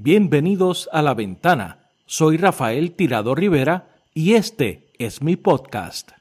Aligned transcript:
Bienvenidos 0.00 0.88
a 0.92 1.02
La 1.02 1.12
Ventana. 1.12 1.90
Soy 2.06 2.36
Rafael 2.36 2.92
Tirado 2.92 3.34
Rivera 3.34 3.96
y 4.14 4.34
este 4.34 4.92
es 4.96 5.22
mi 5.22 5.34
podcast. 5.34 6.12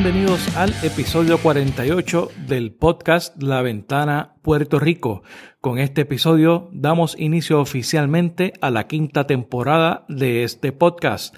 Bienvenidos 0.00 0.56
al 0.56 0.72
episodio 0.84 1.38
48 1.38 2.28
del 2.46 2.72
podcast 2.72 3.42
La 3.42 3.62
Ventana 3.62 4.36
Puerto 4.42 4.78
Rico. 4.78 5.24
Con 5.60 5.80
este 5.80 6.02
episodio 6.02 6.70
damos 6.72 7.18
inicio 7.18 7.60
oficialmente 7.60 8.52
a 8.60 8.70
la 8.70 8.86
quinta 8.86 9.26
temporada 9.26 10.06
de 10.08 10.44
este 10.44 10.70
podcast. 10.70 11.34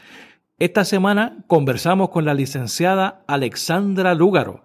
Esta 0.58 0.84
semana 0.84 1.42
conversamos 1.46 2.10
con 2.10 2.26
la 2.26 2.34
licenciada 2.34 3.24
Alexandra 3.26 4.14
Lúgaro, 4.14 4.62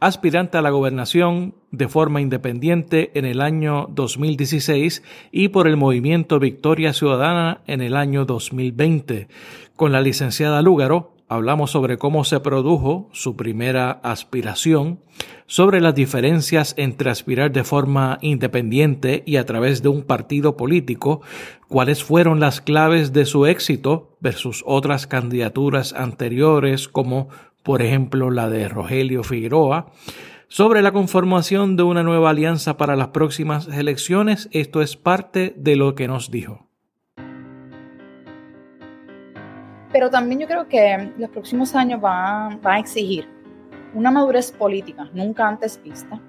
aspirante 0.00 0.58
a 0.58 0.62
la 0.62 0.70
gobernación 0.70 1.54
de 1.70 1.86
forma 1.86 2.20
independiente 2.20 3.12
en 3.14 3.26
el 3.26 3.40
año 3.40 3.86
2016 3.92 5.04
y 5.30 5.50
por 5.50 5.68
el 5.68 5.76
movimiento 5.76 6.40
Victoria 6.40 6.92
Ciudadana 6.92 7.62
en 7.68 7.80
el 7.80 7.94
año 7.94 8.24
2020. 8.24 9.28
Con 9.76 9.92
la 9.92 10.00
licenciada 10.00 10.62
Lúgaro 10.62 11.15
hablamos 11.28 11.70
sobre 11.70 11.98
cómo 11.98 12.24
se 12.24 12.40
produjo 12.40 13.08
su 13.12 13.36
primera 13.36 13.90
aspiración, 14.02 15.00
sobre 15.46 15.80
las 15.80 15.94
diferencias 15.94 16.74
entre 16.76 17.10
aspirar 17.10 17.52
de 17.52 17.64
forma 17.64 18.18
independiente 18.20 19.22
y 19.26 19.36
a 19.36 19.46
través 19.46 19.82
de 19.82 19.88
un 19.88 20.02
partido 20.02 20.56
político, 20.56 21.22
cuáles 21.68 22.04
fueron 22.04 22.40
las 22.40 22.60
claves 22.60 23.12
de 23.12 23.24
su 23.24 23.46
éxito 23.46 24.16
versus 24.20 24.62
otras 24.66 25.06
candidaturas 25.06 25.92
anteriores 25.92 26.88
como 26.88 27.28
por 27.62 27.82
ejemplo 27.82 28.30
la 28.30 28.48
de 28.48 28.68
Rogelio 28.68 29.24
Figueroa, 29.24 29.92
sobre 30.48 30.80
la 30.80 30.92
conformación 30.92 31.76
de 31.76 31.82
una 31.82 32.04
nueva 32.04 32.30
alianza 32.30 32.76
para 32.76 32.94
las 32.94 33.08
próximas 33.08 33.66
elecciones, 33.66 34.48
esto 34.52 34.80
es 34.80 34.96
parte 34.96 35.52
de 35.56 35.74
lo 35.74 35.96
que 35.96 36.06
nos 36.06 36.30
dijo. 36.30 36.65
Pero 39.92 40.10
también 40.10 40.40
yo 40.40 40.46
creo 40.46 40.68
que 40.68 41.12
los 41.16 41.30
próximos 41.30 41.74
años 41.74 42.00
van, 42.00 42.60
a 42.64 42.78
exigir 42.78 43.28
una 43.94 44.10
madurez 44.10 44.52
política 44.52 45.08
nunca 45.12 45.46
antes 45.48 45.82
vista, 45.82 46.20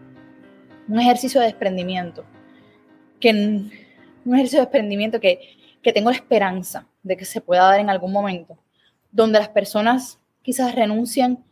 un 0.88 1.00
ejercicio 1.00 1.42
de 1.42 1.48
desprendimiento, 1.48 2.24
que, 3.20 3.32
un 3.32 4.36
ejercicio 4.36 4.60
de 4.60 4.66
desprendimiento 4.66 5.20
que, 5.20 5.58
que 5.82 5.92
tengo 5.92 6.10
la 6.10 6.16
esperanza 6.16 6.88
de 7.04 7.18
que 7.18 7.26
se 7.26 7.42
pueda 7.42 7.64
dar 7.64 7.80
en 7.80 7.90
algún 7.90 8.12
momento, 8.12 8.58
donde 9.12 9.40
las 9.40 9.50
personas 9.50 10.20
quizás 10.42 10.76
renuncian 10.76 11.44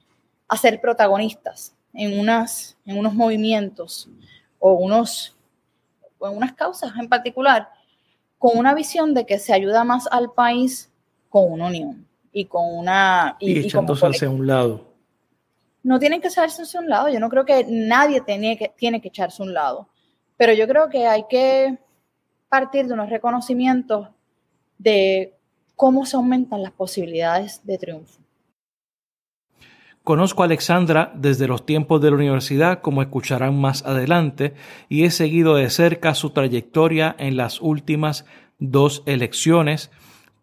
a 0.47 0.57
ser 0.57 0.79
protagonistas 0.79 1.75
en, 1.93 2.19
unas, 2.19 2.77
en 2.85 2.97
unos 2.97 3.13
movimientos 3.13 4.09
o, 4.59 4.73
unos, 4.73 5.35
o 6.19 6.27
en 6.27 6.37
unas 6.37 6.53
causas 6.53 6.91
en 6.99 7.09
particular, 7.09 7.69
con 8.37 8.57
una 8.57 8.73
visión 8.73 9.13
de 9.13 9.25
que 9.25 9.39
se 9.39 9.53
ayuda 9.53 9.83
más 9.83 10.07
al 10.11 10.31
país 10.33 10.91
con 11.35 11.51
una 11.51 11.67
unión 11.67 12.07
y 12.31 12.45
con 12.45 12.63
una... 12.77 13.35
Y, 13.41 13.59
echándose 13.59 14.07
hacia 14.07 14.29
un 14.29 14.47
lado. 14.47 14.85
No 15.83 15.99
tienen 15.99 16.21
que 16.21 16.29
echarse 16.29 16.61
hacia 16.61 16.79
un 16.79 16.87
lado. 16.87 17.09
Yo 17.09 17.19
no 17.19 17.27
creo 17.27 17.43
que 17.43 17.65
nadie 17.69 18.21
tiene 18.21 18.57
que, 18.57 18.69
tiene 18.69 19.01
que 19.01 19.09
echarse 19.09 19.43
un 19.43 19.53
lado. 19.53 19.89
Pero 20.37 20.53
yo 20.53 20.65
creo 20.65 20.87
que 20.87 21.07
hay 21.07 21.25
que 21.29 21.77
partir 22.47 22.87
de 22.87 22.93
unos 22.93 23.09
reconocimientos 23.09 24.07
de 24.77 25.33
cómo 25.75 26.05
se 26.05 26.15
aumentan 26.15 26.63
las 26.63 26.71
posibilidades 26.71 27.59
de 27.65 27.79
triunfo. 27.79 28.21
Conozco 30.05 30.41
a 30.41 30.45
Alexandra 30.45 31.11
desde 31.15 31.49
los 31.49 31.65
tiempos 31.65 31.99
de 31.99 32.11
la 32.11 32.15
universidad, 32.15 32.79
como 32.79 33.01
escucharán 33.01 33.59
más 33.59 33.85
adelante, 33.85 34.53
y 34.87 35.03
he 35.03 35.11
seguido 35.11 35.55
de 35.55 35.69
cerca 35.69 36.15
su 36.15 36.29
trayectoria 36.29 37.13
en 37.19 37.35
las 37.35 37.59
últimas 37.59 38.23
dos 38.57 39.03
elecciones 39.05 39.91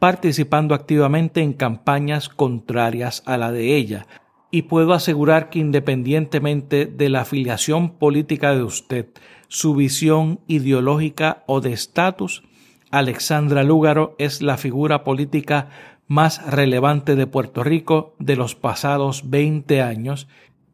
participando 0.03 0.75
activamente 0.75 1.43
en 1.43 1.53
campañas 1.53 2.29
contrarias 2.29 3.23
a 3.25 3.37
la 3.37 3.53
de 3.53 3.77
ella. 3.77 4.09
Y 4.51 4.63
puedo 4.63 4.95
asegurar 4.95 5.49
que 5.49 5.61
independientemente 5.61 6.87
de 6.87 7.09
la 7.09 7.21
afiliación 7.21 7.99
política 7.99 8.53
de 8.53 8.65
usted, 8.65 9.07
su 9.47 9.77
visión 9.77 10.41
ideológica 10.49 11.45
o 11.47 11.61
de 11.61 11.73
estatus, 11.73 12.43
Alexandra 12.91 13.63
Lúgaro 13.63 14.17
es 14.19 14.43
la 14.43 14.57
figura 14.57 15.05
política 15.05 15.69
más 16.09 16.45
relevante 16.51 17.15
de 17.15 17.29
Puerto 17.29 17.63
Rico 17.63 18.17
de 18.19 18.35
los 18.35 18.57
pasados 18.57 19.31
20 19.31 19.83
años 19.83 20.27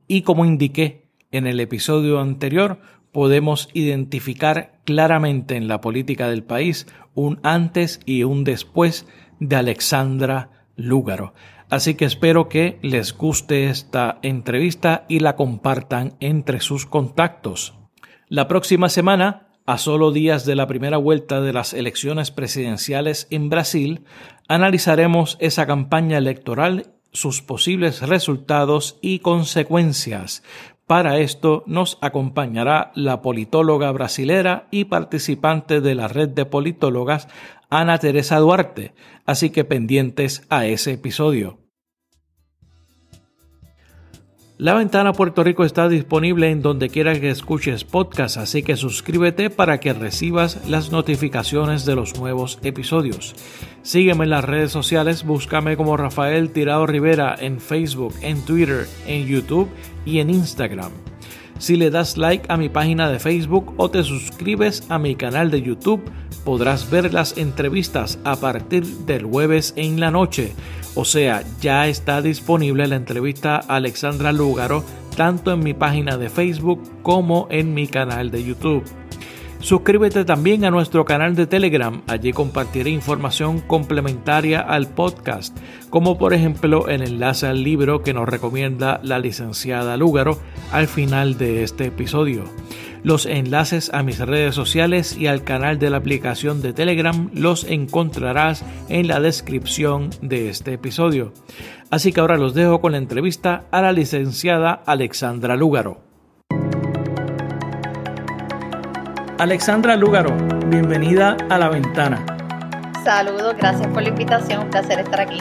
y 0.07 0.23
como 0.23 0.47
indiqué 0.47 1.05
en 1.33 1.47
el 1.47 1.61
episodio 1.61 2.21
anterior, 2.21 2.81
podemos 3.13 3.69
identificar 3.73 4.81
claramente 4.85 5.57
en 5.57 5.69
la 5.69 5.81
política 5.81 6.29
del 6.29 6.45
país 6.45 6.87
un 7.15 7.41
antes 7.43 8.01
y 8.05 8.25
un 8.25 8.45
después 8.45 9.07
de 9.41 9.57
Alexandra 9.57 10.67
Lúgaro. 10.77 11.35
Así 11.71 11.95
que 11.95 12.07
espero 12.07 12.49
que 12.49 12.79
les 12.83 13.17
guste 13.17 13.69
esta 13.69 14.19
entrevista 14.23 15.05
y 15.09 15.21
la 15.21 15.37
compartan 15.37 16.15
entre 16.21 16.61
sus 16.61 16.87
contactos. 16.87 17.75
La 18.29 18.49
próxima 18.49 18.89
semana, 18.89 19.49
a 19.67 19.77
solo 19.77 20.13
días 20.13 20.47
de 20.47 20.55
la 20.55 20.67
primera 20.67 20.97
vuelta 20.97 21.43
de 21.43 21.53
las 21.53 21.75
elecciones 21.75 22.31
presidenciales 22.31 23.27
en 23.31 23.51
Brasil, 23.51 24.05
analizaremos 24.49 25.37
esa 25.41 25.67
campaña 25.67 26.17
electoral, 26.17 26.95
sus 27.13 27.43
posibles 27.43 28.01
resultados 28.01 28.99
y 29.03 29.19
consecuencias. 29.19 30.43
Para 30.89 31.19
esto 31.19 31.65
nos 31.67 31.99
acompañará 32.01 32.93
la 32.95 33.21
politóloga 33.21 33.93
brasilera 33.93 34.69
y 34.71 34.87
participante 34.87 35.83
de 35.83 35.95
la 35.95 36.09
red 36.09 36.31
de 36.31 36.47
politólogas 36.47 37.29
Ana 37.69 37.99
Teresa 37.99 38.39
Duarte, 38.39 38.95
así 39.27 39.51
que 39.51 39.65
pendientes 39.65 40.47
a 40.49 40.65
ese 40.65 40.95
episodio. 40.95 41.68
La 44.61 44.75
ventana 44.75 45.13
Puerto 45.13 45.45
Rico 45.45 45.65
está 45.65 45.89
disponible 45.89 46.51
en 46.51 46.63
donde 46.63 46.89
quiera 46.89 47.21
que 47.21 47.31
escuches 47.31 47.85
podcast, 47.85 48.39
así 48.39 48.65
que 48.65 48.75
suscríbete 48.77 49.51
para 49.51 49.79
que 49.79 49.93
recibas 49.93 50.69
las 50.69 50.91
notificaciones 50.91 51.85
de 51.85 51.95
los 51.95 52.19
nuevos 52.19 52.59
episodios. 52.65 53.37
Sígueme 53.83 54.25
en 54.25 54.31
las 54.31 54.45
redes 54.45 54.73
sociales, 54.73 55.23
búscame 55.23 55.77
como 55.77 55.97
Rafael 55.97 56.51
Tirado 56.51 56.89
Rivera 56.89 57.37
en 57.39 57.61
Facebook, 57.61 58.15
en 58.21 58.45
Twitter, 58.45 58.89
en 59.07 59.29
YouTube 59.29 59.69
y 60.05 60.19
en 60.19 60.31
Instagram. 60.31 60.91
Si 61.61 61.77
le 61.77 61.91
das 61.91 62.17
like 62.17 62.47
a 62.49 62.57
mi 62.57 62.69
página 62.69 63.09
de 63.09 63.21
Facebook 63.21 63.75
o 63.77 63.93
te 63.93 64.03
suscribes 64.03 64.85
a 64.89 64.99
mi 64.99 65.15
canal 65.15 65.53
de 65.53 65.63
YouTube, 65.63 66.03
podrás 66.45 66.91
ver 66.91 67.15
las 67.15 67.37
entrevistas 67.39 68.19
a 68.25 68.35
partir 68.35 68.85
del 68.85 69.25
jueves 69.25 69.73
en 69.77 70.01
la 70.01 70.11
noche. 70.11 70.53
O 71.01 71.05
sea, 71.05 71.45
ya 71.61 71.87
está 71.87 72.23
disponible 72.23 72.89
la 72.89 72.97
entrevista 72.97 73.61
a 73.69 73.77
Alexandra 73.77 74.33
Lúgaro 74.33 74.83
tanto 75.17 75.53
en 75.53 75.61
mi 75.61 75.73
página 75.73 76.17
de 76.17 76.29
Facebook 76.29 76.83
como 77.05 77.47
en 77.53 77.73
mi 77.73 77.87
canal 77.87 78.33
de 78.33 78.43
YouTube. 78.43 78.83
Suscríbete 79.61 80.25
también 80.25 80.65
a 80.65 80.73
nuestro 80.73 81.05
canal 81.05 81.37
de 81.37 81.47
Telegram, 81.47 82.03
allí 82.09 82.33
compartiré 82.33 82.91
información 82.91 83.61
complementaria 83.61 84.59
al 84.59 84.89
podcast, 84.89 85.57
como 85.89 86.19
por 86.19 86.35
ejemplo 86.35 86.89
el 86.89 87.03
enlace 87.03 87.47
al 87.47 87.63
libro 87.63 88.03
que 88.03 88.13
nos 88.13 88.29
recomienda 88.29 88.99
la 89.05 89.21
licenciada 89.21 89.97
Lúgaro 89.97 90.41
al 90.73 90.89
final 90.89 91.39
de 91.39 91.63
este 91.63 91.87
episodio. 91.87 92.43
Los 93.03 93.27
enlaces 93.27 93.91
a 93.95 94.03
mis 94.03 94.19
redes 94.19 94.55
sociales 94.55 95.17
y 95.17 95.27
al 95.27 95.45
canal 95.45 95.79
de 95.79 95.91
la 95.91 95.99
aplicación 95.99 96.63
de 96.63 96.73
Telegram 96.73 97.31
los 97.33 97.65
encontrarás 97.65 98.65
en 98.89 99.09
la 99.09 99.21
descripción 99.21 100.11
de 100.21 100.49
este 100.49 100.75
episodio. 100.75 101.33
Así 101.91 102.13
que 102.13 102.21
ahora 102.21 102.37
los 102.37 102.55
dejo 102.55 102.81
con 102.81 102.93
la 102.93 102.99
entrevista 102.99 103.65
a 103.71 103.81
la 103.81 103.93
licenciada 103.93 104.83
Alexandra 104.87 105.57
Lúgaro. 105.57 106.01
Alexandra 109.39 109.97
Lúgaro, 109.97 110.37
bienvenida 110.67 111.37
a 111.49 111.59
La 111.59 111.69
Ventana. 111.69 112.27
Saludos, 113.05 113.55
gracias 113.57 113.87
por 113.87 114.03
la 114.03 114.09
invitación, 114.09 114.65
un 114.65 114.71
placer 114.71 114.99
estar 114.99 115.21
aquí. 115.21 115.39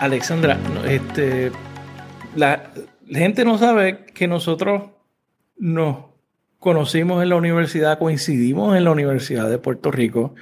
Alexandra, 0.00 0.58
este, 0.88 1.52
la, 2.34 2.70
gente 3.06 3.44
no 3.44 3.58
sabe 3.58 4.06
que 4.06 4.26
nosotros 4.26 4.90
nos 5.58 6.13
conocimos 6.64 7.22
en 7.22 7.28
la 7.28 7.36
universidad, 7.36 7.98
coincidimos 7.98 8.74
en 8.74 8.84
la 8.84 8.90
Universidad 8.90 9.50
de 9.50 9.58
Puerto 9.58 9.90
Rico. 9.90 10.34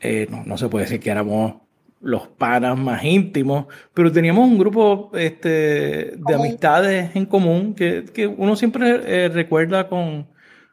Eh, 0.00 0.26
no, 0.46 0.56
se 0.56 0.70
puede 0.70 0.86
decir 0.86 1.00
que 1.00 1.10
éramos 1.10 1.56
los 2.00 2.28
panas 2.28 2.78
más 2.78 3.04
íntimos, 3.04 3.66
pero 3.92 4.10
teníamos 4.10 4.48
un 4.48 4.58
grupo 4.58 5.10
este, 5.14 6.16
de 6.16 6.34
amistades 6.34 7.14
en 7.14 7.26
común 7.26 7.74
que, 7.74 8.26
uno 8.38 8.56
siempre 8.56 9.02
eh, 9.04 9.28
recuerda 9.28 9.86
con, 9.86 10.28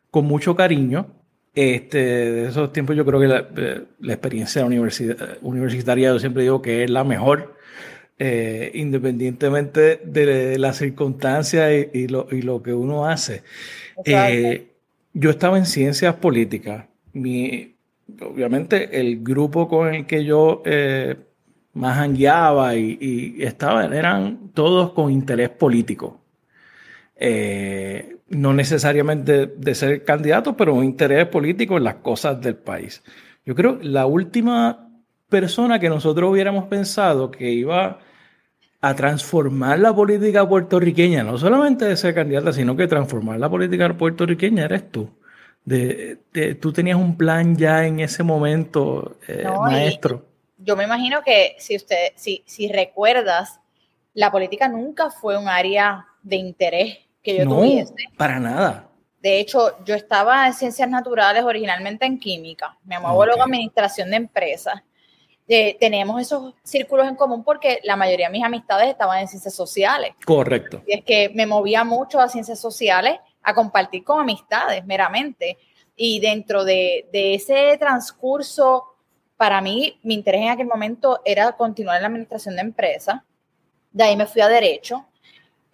con 0.09 0.25
mucho 0.25 0.55
cariño. 0.55 1.07
Este, 1.53 1.97
de 1.97 2.47
esos 2.47 2.71
tiempos 2.71 2.95
yo 2.95 3.03
creo 3.03 3.19
que 3.19 3.27
la, 3.27 3.45
la 3.99 4.13
experiencia 4.13 4.63
universitaria, 4.63 6.13
yo 6.13 6.19
siempre 6.19 6.43
digo 6.43 6.61
que 6.61 6.85
es 6.85 6.89
la 6.89 7.03
mejor, 7.03 7.57
eh, 8.19 8.71
independientemente 8.73 10.01
de 10.03 10.57
las 10.57 10.77
circunstancias 10.77 11.71
y, 11.93 12.07
lo, 12.07 12.27
y, 12.31 12.41
lo, 12.41 12.63
que 12.63 12.73
uno 12.73 13.05
hace. 13.05 13.43
Eh, 14.05 14.76
yo 15.17 15.31
estaba 15.31 15.57
en 15.57 15.65
ciencias 15.65 16.15
políticas. 16.15 16.85
Obviamente 18.21 18.99
el 18.99 19.23
grupo 19.23 19.67
con 19.67 19.93
el 19.93 20.05
que 20.05 20.23
yo 20.23 20.61
eh, 20.65 21.15
más 21.73 21.97
hangueaba 21.97 22.75
y, 22.75 22.97
y, 23.01 23.43
estaba 23.43 23.85
eran 23.85 24.51
todos 24.53 24.93
con 24.93 25.11
interés 25.11 25.49
político. 25.49 26.21
Eh, 27.15 28.17
no 28.29 28.53
necesariamente 28.53 29.47
de 29.47 29.75
ser 29.75 30.03
candidato, 30.03 30.55
pero 30.55 30.75
un 30.75 30.83
interés 30.83 31.25
político 31.27 31.77
en 31.77 31.83
las 31.85 31.95
cosas 31.95 32.39
del 32.39 32.55
país. 32.55 33.03
Yo 33.43 33.55
creo 33.55 33.79
la 33.81 34.05
última 34.05 34.87
persona 35.29 35.79
que 35.79 35.89
nosotros 35.89 36.31
hubiéramos 36.31 36.65
pensado 36.65 37.31
que 37.31 37.51
iba 37.51 37.99
a 38.81 38.95
transformar 38.95 39.79
la 39.79 39.93
política 39.93 40.47
puertorriqueña, 40.47 41.23
no 41.23 41.37
solamente 41.37 41.85
de 41.85 41.97
ser 41.97 42.13
candidata, 42.13 42.53
sino 42.53 42.75
que 42.75 42.87
transformar 42.87 43.39
la 43.39 43.49
política 43.49 43.91
puertorriqueña 43.95 44.65
eres 44.65 44.91
tú. 44.91 45.09
De, 45.65 46.19
tú 46.61 46.71
tenías 46.71 46.97
un 46.97 47.17
plan 47.17 47.57
ya 47.57 47.85
en 47.85 47.99
ese 47.99 48.23
momento, 48.23 49.17
eh, 49.27 49.45
maestro. 49.59 50.25
Yo 50.57 50.75
me 50.75 50.85
imagino 50.85 51.21
que 51.23 51.55
si 51.59 51.75
usted, 51.75 52.13
si, 52.15 52.43
si 52.45 52.71
recuerdas, 52.71 53.59
la 54.13 54.31
política 54.31 54.67
nunca 54.69 55.09
fue 55.09 55.37
un 55.37 55.49
área 55.49 56.05
de 56.23 56.37
interés 56.37 56.97
que 57.21 57.37
yo 57.37 57.45
no, 57.45 57.57
tuviese. 57.57 57.93
Para 58.15 58.39
nada. 58.39 58.87
De 59.21 59.39
hecho, 59.39 59.83
yo 59.83 59.95
estaba 59.95 60.47
en 60.47 60.53
ciencias 60.53 60.89
naturales 60.89 61.43
originalmente 61.43 62.05
en 62.05 62.17
química. 62.17 62.77
Me 62.85 62.99
muevo 62.99 63.25
luego 63.25 63.43
administración 63.43 64.09
de 64.11 64.17
empresas. 64.17 64.81
Eh, 65.47 65.77
tenemos 65.79 66.21
esos 66.21 66.53
círculos 66.63 67.07
en 67.07 67.15
común 67.15 67.43
porque 67.43 67.79
la 67.83 67.95
mayoría 67.95 68.27
de 68.27 68.33
mis 68.33 68.43
amistades 68.43 68.89
estaban 68.89 69.19
en 69.19 69.27
ciencias 69.27 69.53
sociales. 69.53 70.13
Correcto. 70.25 70.81
Y 70.85 70.93
es 70.93 71.05
que 71.05 71.29
me 71.29 71.45
movía 71.45 71.83
mucho 71.83 72.19
a 72.19 72.27
ciencias 72.27 72.59
sociales 72.59 73.17
a 73.41 73.53
compartir 73.53 74.03
con 74.03 74.19
amistades 74.19 74.85
meramente. 74.85 75.57
Y 75.95 76.19
dentro 76.19 76.63
de, 76.63 77.07
de 77.11 77.35
ese 77.35 77.77
transcurso, 77.77 78.95
para 79.37 79.61
mí, 79.61 79.99
mi 80.03 80.13
interés 80.13 80.41
en 80.41 80.49
aquel 80.49 80.67
momento 80.67 81.21
era 81.23 81.51
continuar 81.53 81.95
en 81.97 82.01
la 82.03 82.07
administración 82.07 82.55
de 82.55 82.61
empresas. 82.61 83.21
De 83.91 84.03
ahí 84.03 84.15
me 84.15 84.27
fui 84.27 84.41
a 84.41 84.47
derecho 84.47 85.05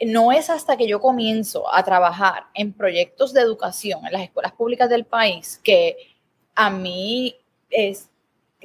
no 0.06 0.32
es 0.32 0.50
hasta 0.50 0.78
que 0.78 0.88
yo 0.88 1.00
comienzo 1.00 1.74
a 1.74 1.84
trabajar 1.84 2.46
en 2.54 2.74
proyectos 2.74 3.34
de 3.34 3.42
educación 3.42 4.06
en 4.06 4.14
las 4.14 4.24
escuelas 4.24 4.54
públicas 4.54 4.90
del 4.90 5.06
país 5.06 5.60
que 5.64 5.98
a 6.56 6.70
mí 6.70 7.36
es, 7.70 8.10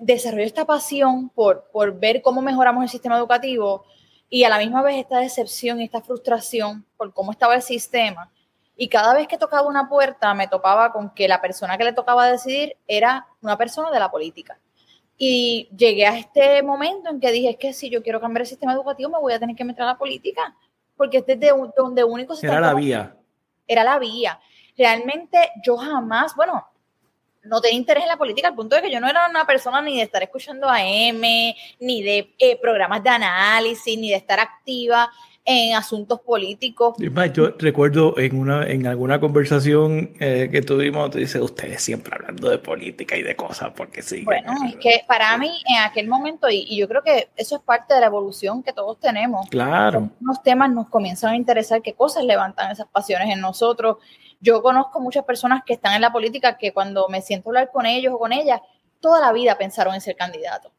desarrollo 0.01 0.45
esta 0.45 0.65
pasión 0.65 1.29
por, 1.31 1.69
por 1.73 1.99
ver 1.99 2.23
cómo 2.23 2.43
mejoramos 2.43 2.83
el 2.83 2.89
sistema 2.89 3.17
educativo 3.17 3.85
y 4.31 4.45
a 4.45 4.49
la 4.49 4.59
misma 4.59 4.83
vez 4.83 4.97
esta 4.97 5.19
decepción 5.19 5.81
y 5.81 5.85
esta 5.85 6.01
frustración 6.01 6.85
por 6.97 7.13
cómo 7.13 7.33
estaba 7.33 7.55
el 7.55 7.63
sistema. 7.63 8.31
Y 8.77 8.89
cada 8.89 9.15
vez 9.15 9.27
que 9.27 9.39
tocaba 9.39 9.67
una 9.67 9.89
puerta 9.89 10.33
me 10.35 10.47
topaba 10.47 10.93
con 10.93 11.11
que 11.11 11.27
la 11.27 11.41
persona 11.41 11.77
que 11.77 11.85
le 11.85 11.93
tocaba 11.93 12.31
decidir 12.31 12.77
era 12.87 13.27
una 13.41 13.57
persona 13.57 13.91
de 13.91 13.99
la 13.99 14.11
política. 14.11 14.59
Y 15.17 15.69
llegué 15.77 16.07
a 16.07 16.17
este 16.17 16.63
momento 16.63 17.11
en 17.11 17.19
que 17.19 17.33
dije, 17.33 17.51
es 17.51 17.57
que 17.57 17.73
si 17.73 17.91
yo 17.91 18.03
quiero 18.03 18.21
cambiar 18.21 18.43
el 18.43 18.47
sistema 18.47 18.73
educativo 18.73 19.11
me 19.11 19.19
voy 19.19 19.33
a 19.33 19.39
tener 19.41 19.57
que 19.57 19.65
meter 19.65 19.83
a 19.83 19.87
la 19.87 19.99
política 19.99 20.55
porque 20.99 21.19
este 21.19 21.35
es 21.35 21.41
de 21.41 21.53
donde 21.77 22.05
único 22.05 22.35
se 22.35 22.47
Era 22.47 22.61
la 22.61 22.75
vía. 22.75 23.17
Era 23.67 23.85
la 23.85 23.99
vía. 23.99 24.39
Realmente 24.77 25.39
yo 25.65 25.77
jamás, 25.77 26.35
bueno, 26.35 26.67
no 27.49 27.61
tenía 27.61 27.79
interés 27.79 28.03
en 28.05 28.09
la 28.09 28.17
política 28.17 28.49
al 28.49 28.55
punto 28.55 28.77
de 28.77 28.83
que 28.83 28.91
yo 28.91 29.01
no 29.01 29.09
era 29.09 29.29
una 29.29 29.47
persona 29.47 29.81
ni 29.83 29.97
de 29.97 30.03
estar 30.03 30.23
escuchando 30.23 30.69
a 30.69 30.85
M, 30.85 31.57
ni 31.81 32.03
de 32.03 32.35
eh, 32.39 32.59
programas 32.61 33.03
de 33.03 33.11
análisis, 33.11 33.99
ni 33.99 34.11
de 34.11 34.17
estar 34.17 34.39
activa 34.39 35.11
en 35.51 35.75
asuntos 35.75 36.21
políticos. 36.21 36.95
Yo 37.33 37.55
recuerdo 37.59 38.19
en, 38.19 38.39
una, 38.39 38.67
en 38.67 38.87
alguna 38.87 39.19
conversación 39.19 40.11
eh, 40.21 40.51
que 40.53 40.61
tuvimos, 40.61 41.11
tú 41.11 41.17
dices, 41.17 41.41
ustedes 41.41 41.83
siempre 41.83 42.15
hablando 42.15 42.51
de 42.51 42.59
política 42.59 43.17
y 43.17 43.23
de 43.23 43.35
cosas, 43.35 43.71
porque 43.75 44.03
sí. 44.03 44.25
Bueno, 44.27 44.53
es 44.69 44.77
que 44.77 45.05
para 45.09 45.39
mí 45.39 45.51
en 45.67 45.83
aquel 45.83 46.07
momento, 46.07 46.51
y, 46.51 46.77
yo 46.77 46.87
creo 46.87 47.03
que 47.03 47.31
eso 47.35 47.57
es 47.57 47.63
parte 47.63 47.95
de 47.95 48.01
la 48.01 48.07
evolución 48.07 48.63
que 48.63 48.75
todos 48.75 49.01
tenemos. 49.01 49.49
Claro. 49.49 50.11
Los 50.21 50.43
temas 50.43 50.71
nos 50.71 50.91
comienzan 50.91 51.33
a 51.33 51.37
interesar, 51.37 51.81
qué 51.81 51.95
cosas 51.95 52.25
levantan 52.25 52.71
esas 52.71 52.89
pasiones 52.89 53.31
en 53.31 53.41
nosotros. 53.41 53.97
Yo 54.41 54.61
conozco 54.61 55.01
muchas 55.01 55.25
personas 55.25 55.63
que 55.65 55.73
están 55.73 55.95
en 55.95 56.03
la 56.03 56.13
política 56.13 56.59
que 56.59 56.75
cuando 56.75 57.09
me 57.09 57.23
siento 57.23 57.49
a 57.49 57.51
hablar 57.53 57.71
con 57.73 57.87
ellos 57.87 58.13
o 58.15 58.19
con 58.19 58.35
ellas, 58.35 58.61
toda 59.01 59.19
la 59.19 59.33
vida 59.33 59.57
pensaron 59.57 59.95
en 59.95 60.03
ser 60.03 60.15
candidatos 60.15 60.73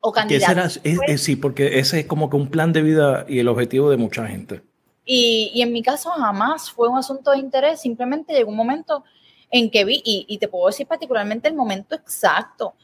o 0.00 0.12
candidatos. 0.12 0.80
sí, 1.16 1.36
porque 1.36 1.78
ese 1.78 2.00
es 2.00 2.06
como 2.06 2.30
que 2.30 2.36
un 2.36 2.48
plan 2.48 2.72
de 2.72 2.82
vida 2.82 3.24
y 3.28 3.38
el 3.38 3.48
objetivo 3.48 3.90
de 3.90 3.96
mucha 3.96 4.26
gente. 4.26 4.62
Y, 5.04 5.50
y, 5.54 5.62
en 5.62 5.72
mi 5.72 5.82
caso 5.82 6.10
jamás 6.10 6.70
fue 6.70 6.88
un 6.88 6.98
asunto 6.98 7.32
de 7.32 7.38
interés, 7.38 7.80
simplemente 7.80 8.32
llegó 8.32 8.50
un 8.50 8.56
momento 8.56 9.04
en 9.50 9.70
que 9.70 9.84
vi, 9.84 10.00
y, 10.04 10.26
y, 10.28 10.38
te 10.38 10.48
puedo 10.48 10.66
decir 10.66 10.86
particularmente 10.86 11.48
el 11.48 11.54
momento 11.54 11.94
exacto, 11.94 12.74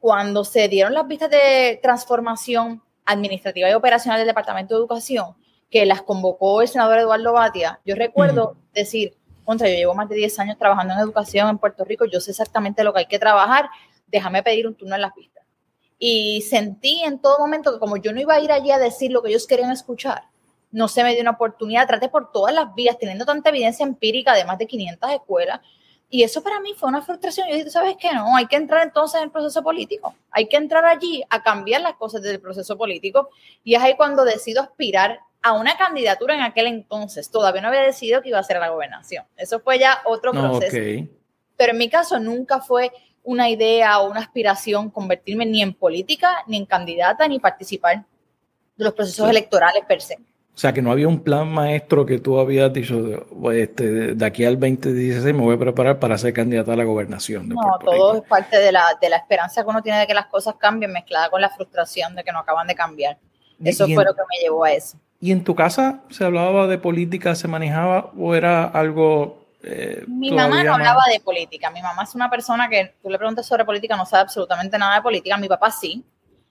cuando 0.00 0.44
se 0.44 0.68
dieron 0.68 0.94
las 0.94 1.06
vistas 1.06 1.30
de 1.30 1.78
transformación 1.82 2.82
administrativa 3.04 3.70
y 3.70 3.74
operacional 3.74 4.18
del 4.18 4.26
Departamento 4.26 4.74
de 4.74 4.80
Educación, 4.80 5.34
que 5.70 5.86
las 5.86 6.02
convocó 6.02 6.62
el 6.62 6.68
senador 6.68 6.98
Eduardo 6.98 7.32
Batia, 7.32 7.80
yo 7.84 7.94
recuerdo 7.94 8.56
decir, 8.74 9.14
contra, 9.44 9.68
yo 9.68 9.74
llevo 9.74 9.94
más 9.94 10.08
de 10.08 10.16
10 10.16 10.38
años 10.40 10.58
trabajando 10.58 10.94
en 10.94 11.00
educación 11.00 11.48
en 11.48 11.58
Puerto 11.58 11.84
Rico, 11.84 12.04
yo 12.04 12.20
sé 12.20 12.32
exactamente 12.32 12.82
lo 12.82 12.92
que 12.92 13.00
hay 13.00 13.06
que 13.06 13.18
trabajar, 13.18 13.68
déjame 14.08 14.42
pedir 14.42 14.66
un 14.66 14.74
turno 14.74 14.96
en 14.96 15.02
las 15.02 15.14
vistas 15.14 15.45
y 15.98 16.42
sentí 16.42 17.02
en 17.02 17.18
todo 17.20 17.38
momento 17.38 17.72
que 17.72 17.78
como 17.78 17.96
yo 17.96 18.12
no 18.12 18.20
iba 18.20 18.34
a 18.34 18.40
ir 18.40 18.52
allí 18.52 18.70
a 18.70 18.78
decir 18.78 19.10
lo 19.10 19.22
que 19.22 19.30
ellos 19.30 19.46
querían 19.46 19.70
escuchar, 19.70 20.24
no 20.72 20.88
se 20.88 21.02
me 21.02 21.12
dio 21.12 21.22
una 21.22 21.32
oportunidad, 21.32 21.86
traté 21.86 22.08
por 22.08 22.32
todas 22.32 22.54
las 22.54 22.74
vías, 22.74 22.98
teniendo 22.98 23.24
tanta 23.24 23.50
evidencia 23.50 23.84
empírica 23.84 24.34
de 24.34 24.44
más 24.44 24.58
de 24.58 24.66
500 24.66 25.10
escuelas, 25.10 25.60
y 26.08 26.22
eso 26.22 26.42
para 26.42 26.60
mí 26.60 26.72
fue 26.74 26.88
una 26.88 27.02
frustración. 27.02 27.48
Yo 27.48 27.56
dije, 27.56 27.70
¿sabes 27.70 27.96
qué? 27.98 28.12
No, 28.12 28.36
hay 28.36 28.46
que 28.46 28.56
entrar 28.56 28.82
entonces 28.84 29.18
en 29.18 29.24
el 29.24 29.30
proceso 29.30 29.62
político, 29.62 30.14
hay 30.30 30.48
que 30.48 30.56
entrar 30.56 30.84
allí 30.84 31.22
a 31.30 31.42
cambiar 31.42 31.80
las 31.80 31.94
cosas 31.94 32.22
del 32.22 32.40
proceso 32.40 32.76
político, 32.76 33.30
y 33.64 33.74
es 33.74 33.82
ahí 33.82 33.96
cuando 33.96 34.24
decido 34.24 34.62
aspirar 34.62 35.20
a 35.42 35.52
una 35.52 35.76
candidatura 35.76 36.34
en 36.34 36.42
aquel 36.42 36.66
entonces. 36.66 37.30
Todavía 37.30 37.62
no 37.62 37.68
había 37.68 37.82
decidido 37.82 38.20
que 38.20 38.30
iba 38.30 38.38
a 38.40 38.42
ser 38.42 38.58
la 38.58 38.68
gobernación. 38.68 39.24
Eso 39.36 39.60
fue 39.60 39.78
ya 39.78 40.00
otro 40.04 40.32
proceso. 40.32 41.08
Pero 41.56 41.72
en 41.72 41.78
mi 41.78 41.88
caso 41.88 42.18
nunca 42.18 42.60
fue 42.60 42.90
una 43.26 43.50
idea 43.50 44.00
o 44.00 44.10
una 44.10 44.20
aspiración 44.20 44.88
convertirme 44.88 45.44
ni 45.44 45.60
en 45.60 45.74
política, 45.74 46.44
ni 46.46 46.56
en 46.56 46.64
candidata, 46.64 47.26
ni 47.28 47.40
participar 47.40 48.04
de 48.76 48.84
los 48.84 48.94
procesos 48.94 49.28
electorales 49.28 49.84
per 49.86 50.00
se. 50.00 50.14
O 50.14 50.58
sea, 50.58 50.72
que 50.72 50.80
no 50.80 50.90
había 50.90 51.06
un 51.06 51.20
plan 51.20 51.46
maestro 51.48 52.06
que 52.06 52.18
tú 52.18 52.38
habías 52.38 52.72
dicho, 52.72 53.26
este, 53.52 54.14
de 54.14 54.24
aquí 54.24 54.44
al 54.44 54.58
2016 54.58 55.34
me 55.34 55.42
voy 55.42 55.56
a 55.56 55.58
preparar 55.58 55.98
para 55.98 56.16
ser 56.16 56.32
candidata 56.32 56.72
a 56.72 56.76
la 56.76 56.84
gobernación. 56.84 57.48
no, 57.48 57.78
todo 57.84 58.16
es 58.16 58.22
parte 58.22 58.58
de 58.58 58.72
la, 58.72 58.96
de 58.98 59.10
la 59.10 59.16
esperanza 59.16 59.62
que 59.62 59.68
uno 59.68 59.82
tiene 59.82 59.98
de 59.98 60.06
que 60.06 60.14
las 60.14 60.26
cosas 60.26 60.54
cambien, 60.54 60.92
mezclada 60.92 61.28
con 61.28 61.42
la 61.42 61.50
frustración 61.50 62.14
de 62.14 62.24
que 62.24 62.32
no 62.32 62.38
acaban 62.38 62.66
de 62.68 62.74
cambiar. 62.74 63.18
Eso 63.62 63.86
fue 63.86 64.04
lo 64.04 64.14
que 64.14 64.22
me 64.30 64.42
llevó 64.42 64.64
a 64.64 64.72
eso. 64.72 64.98
¿Y 65.20 65.32
en 65.32 65.42
tu 65.42 65.54
casa 65.54 66.00
se 66.10 66.24
hablaba 66.24 66.68
de 66.68 66.78
política, 66.78 67.34
se 67.34 67.48
manejaba 67.48 68.12
o 68.16 68.34
era 68.34 68.64
algo 68.64 69.45
eh, 69.68 70.04
mi 70.06 70.30
mamá 70.30 70.62
no 70.62 70.74
hablaba 70.74 71.02
de 71.10 71.18
política. 71.18 71.70
Mi 71.70 71.82
mamá 71.82 72.04
es 72.04 72.14
una 72.14 72.30
persona 72.30 72.68
que 72.68 72.94
tú 73.02 73.10
le 73.10 73.18
preguntas 73.18 73.46
sobre 73.46 73.64
política, 73.64 73.96
no 73.96 74.06
sabe 74.06 74.22
absolutamente 74.22 74.78
nada 74.78 74.96
de 74.96 75.02
política. 75.02 75.36
Mi 75.36 75.48
papá 75.48 75.72
sí. 75.72 76.04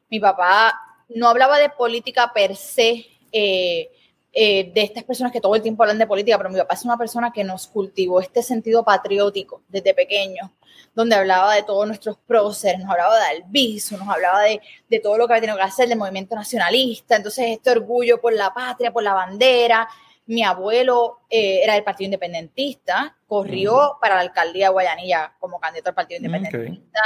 Mi 0.10 0.20
papá 0.20 0.78
no 1.08 1.30
hablaba 1.30 1.58
de 1.58 1.70
política 1.70 2.32
per 2.34 2.58
se, 2.58 3.06
eh, 3.32 3.90
eh, 4.34 4.72
de 4.74 4.82
estas 4.82 5.06
personas 5.06 5.32
que 5.32 5.40
todo 5.40 5.56
el 5.56 5.62
tiempo 5.62 5.84
hablan 5.84 5.98
de 5.98 6.08
política, 6.08 6.38
pero 6.38 6.50
mi 6.50 6.58
papá 6.58 6.74
es 6.74 6.84
una 6.84 6.98
persona 6.98 7.32
que 7.32 7.46
nos 7.46 7.68
cultivó 7.68 8.20
este 8.20 8.44
sentido 8.44 8.84
patriótico 8.84 9.64
desde 9.70 9.94
pequeño, 9.94 10.54
donde 10.94 11.16
hablaba 11.16 11.56
de 11.56 11.64
todos 11.64 11.88
nuestros 11.88 12.18
próceres, 12.18 12.80
nos 12.80 12.92
hablaba 12.92 13.18
de 13.18 13.26
Albizu, 13.28 13.98
nos 13.98 14.10
hablaba 14.10 14.42
de, 14.42 14.60
de 14.90 15.00
todo 15.00 15.18
lo 15.18 15.26
que 15.26 15.34
había 15.34 15.42
tenido 15.42 15.58
que 15.58 15.64
hacer, 15.64 15.88
del 15.88 15.98
movimiento 15.98 16.36
nacionalista, 16.36 17.16
entonces 17.16 17.46
este 17.48 17.72
orgullo 17.72 18.20
por 18.20 18.34
la 18.34 18.54
patria, 18.54 18.92
por 18.92 19.04
la 19.04 19.14
bandera, 19.14 19.88
mi 20.28 20.44
abuelo 20.44 21.20
eh, 21.30 21.62
era 21.64 21.74
del 21.74 21.84
Partido 21.84 22.06
Independentista, 22.06 23.16
corrió 23.28 23.98
para 24.02 24.16
la 24.16 24.22
alcaldía 24.22 24.68
de 24.68 24.74
Guayanilla 24.74 25.34
como 25.40 25.60
candidato 25.60 25.90
al 25.90 25.96
Partido 25.96 26.18
Independentista. 26.18 27.00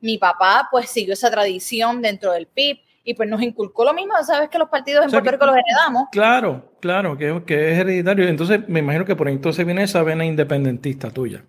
Mi 0.00 0.18
papá, 0.18 0.68
pues, 0.70 0.90
siguió 0.90 1.14
esa 1.14 1.30
tradición 1.30 2.02
dentro 2.02 2.32
del 2.32 2.46
PIB 2.46 2.78
y 3.02 3.14
pues 3.14 3.28
nos 3.28 3.40
inculcó 3.40 3.84
lo 3.84 3.94
mismo. 3.94 4.14
Sabes 4.24 4.50
que 4.50 4.58
los 4.58 4.68
partidos 4.68 5.04
en 5.04 5.10
Puerto 5.10 5.30
Rico 5.30 5.46
los 5.46 5.56
heredamos. 5.56 6.08
Claro, 6.12 6.72
claro, 6.80 7.16
que, 7.16 7.42
que, 7.46 7.72
es 7.72 7.78
hereditario. 7.78 8.28
Entonces, 8.28 8.68
me 8.68 8.80
imagino 8.80 9.04
que 9.04 9.16
por 9.16 9.28
entonces 9.28 9.64
viene 9.64 9.84
esa 9.84 10.02
vena 10.02 10.24
independentista 10.24 11.10
tuya 11.10 11.44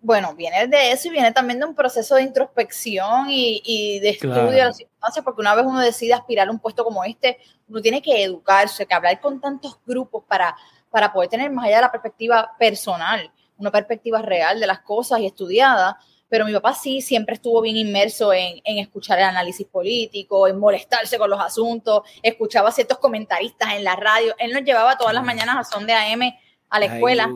bueno, 0.00 0.34
viene 0.34 0.66
de 0.68 0.92
eso 0.92 1.08
y 1.08 1.10
viene 1.10 1.32
también 1.32 1.58
de 1.58 1.66
un 1.66 1.74
proceso 1.74 2.14
de 2.14 2.22
introspección 2.22 3.26
y, 3.28 3.98
de 4.00 4.10
estudio 4.10 4.50
de 4.50 4.64
las 4.64 4.76
circunstancias, 4.76 5.24
porque 5.24 5.40
una 5.40 5.54
vez 5.54 5.64
uno 5.66 5.80
decide 5.80 6.14
aspirar 6.14 6.48
a 6.48 6.50
un 6.50 6.60
puesto 6.60 6.84
como 6.84 7.04
este, 7.04 7.38
uno 7.68 7.80
tiene 7.80 8.00
que 8.00 8.22
educarse, 8.22 8.86
que 8.86 8.94
hablar 8.94 9.20
con 9.20 9.40
tantos 9.40 9.78
grupos 9.84 10.24
para, 10.28 10.56
para 10.90 11.12
poder 11.12 11.28
tener 11.28 11.50
más 11.50 11.66
allá 11.66 11.76
de 11.76 11.82
la 11.82 11.92
perspectiva 11.92 12.52
personal, 12.58 13.30
una 13.56 13.72
perspectiva 13.72 14.22
real 14.22 14.60
de 14.60 14.66
las 14.68 14.80
cosas 14.80 15.18
y 15.20 15.26
estudiada, 15.26 15.98
pero 16.28 16.44
mi 16.44 16.52
papá 16.52 16.74
sí 16.74 17.00
siempre 17.00 17.34
estuvo 17.34 17.60
bien 17.60 17.76
inmerso 17.76 18.32
en, 18.32 18.60
escuchar 18.64 19.18
el 19.18 19.24
análisis 19.24 19.66
político, 19.66 20.46
en 20.46 20.58
molestarse 20.58 21.18
con 21.18 21.30
los 21.30 21.40
asuntos, 21.40 22.02
escuchaba 22.22 22.68
a 22.68 22.72
ciertos 22.72 22.98
comentaristas 22.98 23.74
en 23.74 23.82
la 23.82 23.96
radio. 23.96 24.34
Él 24.38 24.52
nos 24.52 24.62
llevaba 24.62 24.96
todas 24.96 25.14
las 25.14 25.24
mañanas 25.24 25.56
a 25.56 25.64
son 25.64 25.86
de 25.86 25.94
AM 25.94 26.20
a 26.70 26.80
la 26.80 26.86
escuela. 26.86 27.28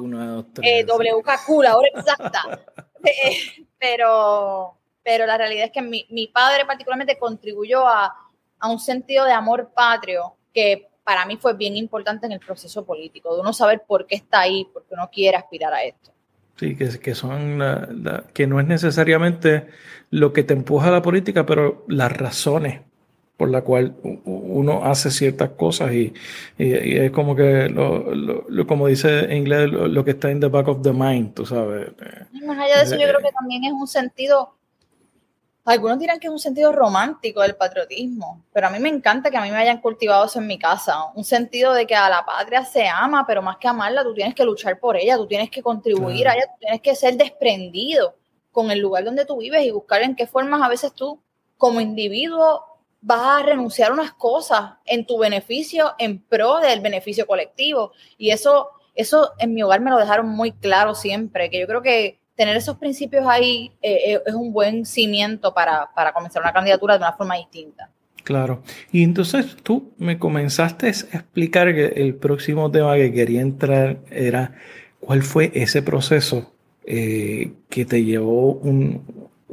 eh, 0.62 0.84
WKQ, 0.84 1.62
la 1.62 1.76
hora 1.76 1.88
exacta. 1.94 2.42
Eh, 3.04 3.66
pero, 3.80 4.78
pero 5.02 5.26
la 5.26 5.36
realidad 5.36 5.64
es 5.64 5.72
que 5.72 5.82
mi, 5.82 6.06
mi 6.10 6.28
padre 6.28 6.64
particularmente 6.64 7.18
contribuyó 7.18 7.84
a, 7.84 8.14
a 8.60 8.68
un 8.70 8.78
sentido 8.78 9.24
de 9.24 9.32
amor 9.32 9.72
patrio 9.74 10.36
que 10.54 10.88
para 11.02 11.26
mí 11.26 11.36
fue 11.36 11.54
bien 11.54 11.76
importante 11.76 12.26
en 12.26 12.32
el 12.32 12.38
proceso 12.38 12.84
político, 12.84 13.34
de 13.34 13.40
uno 13.40 13.52
saber 13.52 13.82
por 13.84 14.06
qué 14.06 14.14
está 14.14 14.42
ahí, 14.42 14.66
por 14.72 14.84
qué 14.84 14.94
uno 14.94 15.10
quiere 15.12 15.36
aspirar 15.36 15.74
a 15.74 15.82
esto. 15.82 16.12
Sí, 16.54 16.76
que, 16.76 16.96
que 17.00 17.14
son 17.16 17.58
que 18.32 18.46
no 18.46 18.60
es 18.60 18.66
necesariamente 18.68 19.66
lo 20.10 20.32
que 20.32 20.44
te 20.44 20.54
empuja 20.54 20.88
a 20.88 20.92
la 20.92 21.02
política, 21.02 21.44
pero 21.44 21.84
las 21.88 22.12
razones 22.12 22.82
por 23.36 23.50
la 23.50 23.62
cual 23.62 23.96
uno 24.24 24.84
hace 24.84 25.10
ciertas 25.10 25.50
cosas 25.50 25.92
y, 25.92 26.12
es 26.58 27.10
como 27.10 27.34
que 27.34 27.68
lo, 27.68 28.66
como 28.66 28.86
dice 28.86 29.24
en 29.24 29.38
inglés 29.38 29.70
lo, 29.70 30.04
que 30.04 30.12
está 30.12 30.30
en 30.30 30.40
the 30.40 30.48
back 30.48 30.68
of 30.68 30.82
the 30.82 30.92
mind, 30.92 31.34
tú 31.34 31.44
sabes. 31.44 31.90
más 32.46 32.58
allá 32.58 32.78
de 32.78 32.84
eso, 32.84 32.96
yo 32.96 33.08
creo 33.08 33.20
que 33.20 33.32
también 33.32 33.64
es 33.64 33.72
un 33.72 33.88
sentido 33.88 34.54
algunos 35.64 36.00
dirán 36.00 36.18
que 36.18 36.26
es 36.26 36.32
un 36.32 36.40
sentido 36.40 36.72
romántico 36.72 37.40
del 37.40 37.54
patriotismo, 37.54 38.44
pero 38.52 38.66
a 38.66 38.70
mí 38.70 38.80
me 38.80 38.88
encanta 38.88 39.30
que 39.30 39.36
a 39.36 39.42
mí 39.42 39.50
me 39.50 39.58
hayan 39.58 39.80
cultivado 39.80 40.24
eso 40.24 40.40
en 40.40 40.48
mi 40.48 40.58
casa. 40.58 41.04
Un 41.14 41.24
sentido 41.24 41.72
de 41.72 41.86
que 41.86 41.94
a 41.94 42.08
la 42.08 42.24
patria 42.24 42.64
se 42.64 42.88
ama, 42.88 43.24
pero 43.26 43.42
más 43.42 43.58
que 43.58 43.68
amarla, 43.68 44.02
tú 44.02 44.12
tienes 44.12 44.34
que 44.34 44.44
luchar 44.44 44.80
por 44.80 44.96
ella, 44.96 45.16
tú 45.16 45.28
tienes 45.28 45.50
que 45.50 45.62
contribuir 45.62 46.26
a 46.26 46.34
ella, 46.34 46.46
tú 46.46 46.58
tienes 46.58 46.80
que 46.80 46.96
ser 46.96 47.16
desprendido 47.16 48.16
con 48.50 48.72
el 48.72 48.80
lugar 48.80 49.04
donde 49.04 49.24
tú 49.24 49.38
vives 49.38 49.64
y 49.64 49.70
buscar 49.70 50.02
en 50.02 50.16
qué 50.16 50.26
formas 50.26 50.60
a 50.62 50.68
veces 50.68 50.92
tú, 50.94 51.20
como 51.56 51.80
individuo, 51.80 52.64
vas 53.02 53.42
a 53.42 53.44
renunciar 53.44 53.90
a 53.90 53.94
unas 53.94 54.12
cosas 54.12 54.74
en 54.86 55.04
tu 55.04 55.18
beneficio, 55.18 55.92
en 55.98 56.20
pro 56.20 56.58
del 56.60 56.80
beneficio 56.80 57.26
colectivo. 57.26 57.92
Y 58.16 58.30
eso, 58.30 58.70
eso 58.94 59.32
en 59.38 59.52
mi 59.54 59.62
hogar 59.62 59.80
me 59.80 59.90
lo 59.90 59.98
dejaron 59.98 60.28
muy 60.28 60.52
claro 60.52 60.94
siempre, 60.94 61.50
que 61.50 61.60
yo 61.60 61.66
creo 61.66 61.82
que 61.82 62.20
tener 62.36 62.56
esos 62.56 62.78
principios 62.78 63.26
ahí 63.26 63.72
eh, 63.82 64.14
eh, 64.14 64.22
es 64.24 64.34
un 64.34 64.52
buen 64.52 64.86
cimiento 64.86 65.52
para, 65.52 65.90
para, 65.94 66.12
comenzar 66.12 66.42
una 66.42 66.52
candidatura 66.52 66.94
de 66.94 67.04
una 67.04 67.12
forma 67.12 67.36
distinta. 67.36 67.90
Claro. 68.24 68.62
Y 68.92 69.02
entonces 69.02 69.56
tú 69.62 69.92
me 69.98 70.18
comenzaste 70.18 70.86
a 70.86 70.90
explicar 70.90 71.74
que 71.74 71.86
el 71.86 72.14
próximo 72.14 72.70
tema 72.70 72.94
que 72.94 73.12
quería 73.12 73.40
entrar 73.40 73.98
era 74.10 74.54
cuál 75.00 75.22
fue 75.22 75.50
ese 75.54 75.82
proceso 75.82 76.52
eh, 76.84 77.52
que 77.68 77.84
te 77.84 78.04
llevó 78.04 78.60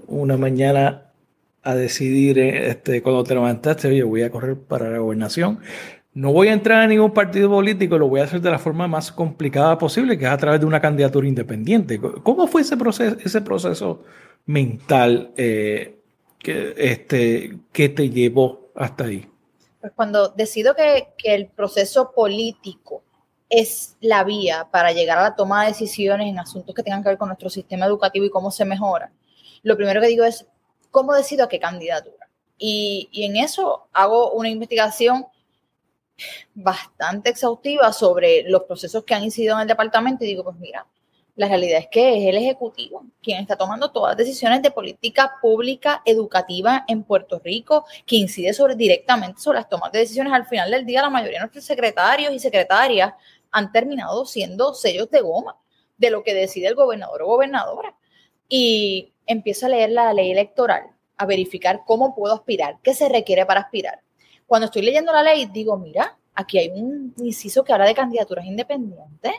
una 0.08 0.38
mañana 0.38 1.09
a 1.64 1.76
decidir, 1.76 2.40
este, 2.40 3.02
cuando 3.02 3.24
te 3.24 3.34
levantaste, 3.34 3.88
oye, 3.88 4.04
voy 4.04 4.24
a 4.24 4.32
correr 4.32 4.58
para 4.58 4.90
la 4.90 5.00
gobernación 5.00 5.60
no 6.14 6.34
voy 6.34 6.48
a 6.48 6.54
entrar 6.54 6.82
a 6.82 6.88
ningún 6.88 7.14
partido 7.14 7.50
político, 7.50 7.98
lo 7.98 8.08
voy 8.08 8.22
a 8.22 8.24
hacer 8.24 8.42
de 8.42 8.50
la 8.50 8.60
forma 8.60 8.88
más 8.88 9.12
complicada 9.12 9.78
posible, 9.78 10.18
que 10.18 10.26
es 10.26 10.32
a 10.32 10.38
través 10.38 10.60
de 10.60 10.66
una 10.66 10.82
candidatura 10.82 11.28
independiente. 11.28 12.00
¿Cómo 12.00 12.48
fue 12.48 12.62
ese 12.62 12.78
proceso, 12.78 13.16
ese 13.24 13.42
proceso 13.42 14.04
mental 14.46 15.32
eh, 15.38 16.00
que, 16.40 16.74
este, 16.78 17.60
que 17.72 17.90
te 17.90 18.10
llevó 18.10 18.72
hasta 18.76 19.06
ahí? 19.06 19.30
Pues 19.80 19.94
cuando 19.96 20.30
decido 20.30 20.76
que, 20.76 21.10
que 21.18 21.36
el 21.36 21.48
proceso 21.48 22.12
político 22.12 23.04
es 23.48 23.96
la 24.02 24.24
vía 24.24 24.68
para 24.72 24.92
llegar 24.92 25.20
a 25.20 25.24
la 25.24 25.36
toma 25.36 25.62
de 25.62 25.70
decisiones 25.70 26.28
en 26.28 26.40
asuntos 26.40 26.76
que 26.76 26.84
tengan 26.84 27.04
que 27.04 27.10
ver 27.10 27.18
con 27.18 27.30
nuestro 27.30 27.50
sistema 27.50 27.86
educativo 27.86 28.26
y 28.26 28.30
cómo 28.30 28.52
se 28.52 28.66
mejora, 28.66 29.12
lo 29.64 29.78
primero 29.78 30.02
que 30.02 30.08
digo 30.08 30.24
es, 30.24 30.46
¿cómo 30.92 31.14
decido 31.14 31.46
a 31.46 31.50
qué 31.50 31.60
candidatura? 31.60 32.30
Y, 32.58 33.10
en 33.14 33.38
eso 33.38 33.88
hago 33.94 34.32
una 34.32 34.50
investigación 34.50 35.26
bastante 36.54 37.30
exhaustiva 37.30 37.94
sobre 37.94 38.44
los 38.44 38.64
procesos 38.64 39.04
que 39.06 39.16
han 39.16 39.24
incidido 39.24 39.56
en 39.56 39.62
el 39.62 39.68
departamento 39.68 40.26
y 40.26 40.28
digo, 40.28 40.44
pues 40.44 40.58
mira, 40.58 40.86
la 41.36 41.48
realidad 41.48 41.80
es 41.80 41.88
que 41.90 42.18
es 42.18 42.28
el 42.28 42.36
Ejecutivo 42.36 43.06
quien 43.24 43.40
está 43.40 43.56
tomando 43.56 43.92
todas 43.92 44.12
las 44.12 44.18
decisiones 44.18 44.62
de 44.62 44.72
política 44.72 45.36
pública 45.42 46.02
educativa 46.04 46.84
en 46.86 47.04
Puerto 47.04 47.40
Rico, 47.40 47.86
que 48.06 48.18
incide 48.18 48.54
sobre, 48.54 48.76
directamente 48.76 49.40
sobre 49.40 49.60
las 49.60 49.70
tomas 49.70 49.94
de 49.94 50.00
decisiones. 50.00 50.34
Al 50.34 50.46
final 50.46 50.70
del 50.70 50.86
día, 50.86 51.02
la 51.02 51.10
mayoría 51.10 51.38
de 51.38 51.44
nuestros 51.44 51.64
secretarios 51.64 52.34
y 52.34 52.40
secretarias 52.40 53.14
han 53.52 53.72
terminado 53.72 54.26
siendo 54.26 54.74
sellos 54.74 55.10
de 55.10 55.22
goma 55.22 55.56
de 55.98 56.10
lo 56.10 56.24
que 56.24 56.34
decide 56.34 56.68
el 56.68 56.76
gobernador 56.76 57.22
o 57.22 57.28
gobernadora. 57.28 57.96
Y 58.50 59.14
empiezo 59.30 59.68
a 59.68 59.70
leer 59.70 59.92
la 59.92 60.14
ley 60.14 60.32
electoral, 60.32 60.84
a 61.16 61.26
verificar 61.26 61.84
cómo 61.86 62.14
puedo 62.14 62.34
aspirar, 62.34 62.80
qué 62.84 62.94
se 62.94 63.08
requiere 63.08 63.46
para 63.46 63.62
aspirar 63.62 64.02
cuando 64.50 64.66
estoy 64.66 64.82
leyendo 64.82 65.14
la 65.14 65.22
ley, 65.22 65.46
digo, 65.46 65.78
mira, 65.78 66.18
aquí 66.34 66.58
hay 66.58 66.70
un 66.70 67.14
inciso 67.18 67.64
que 67.64 67.72
habla 67.72 67.86
de 67.86 67.94
candidaturas 67.94 68.46
independientes. 68.46 69.32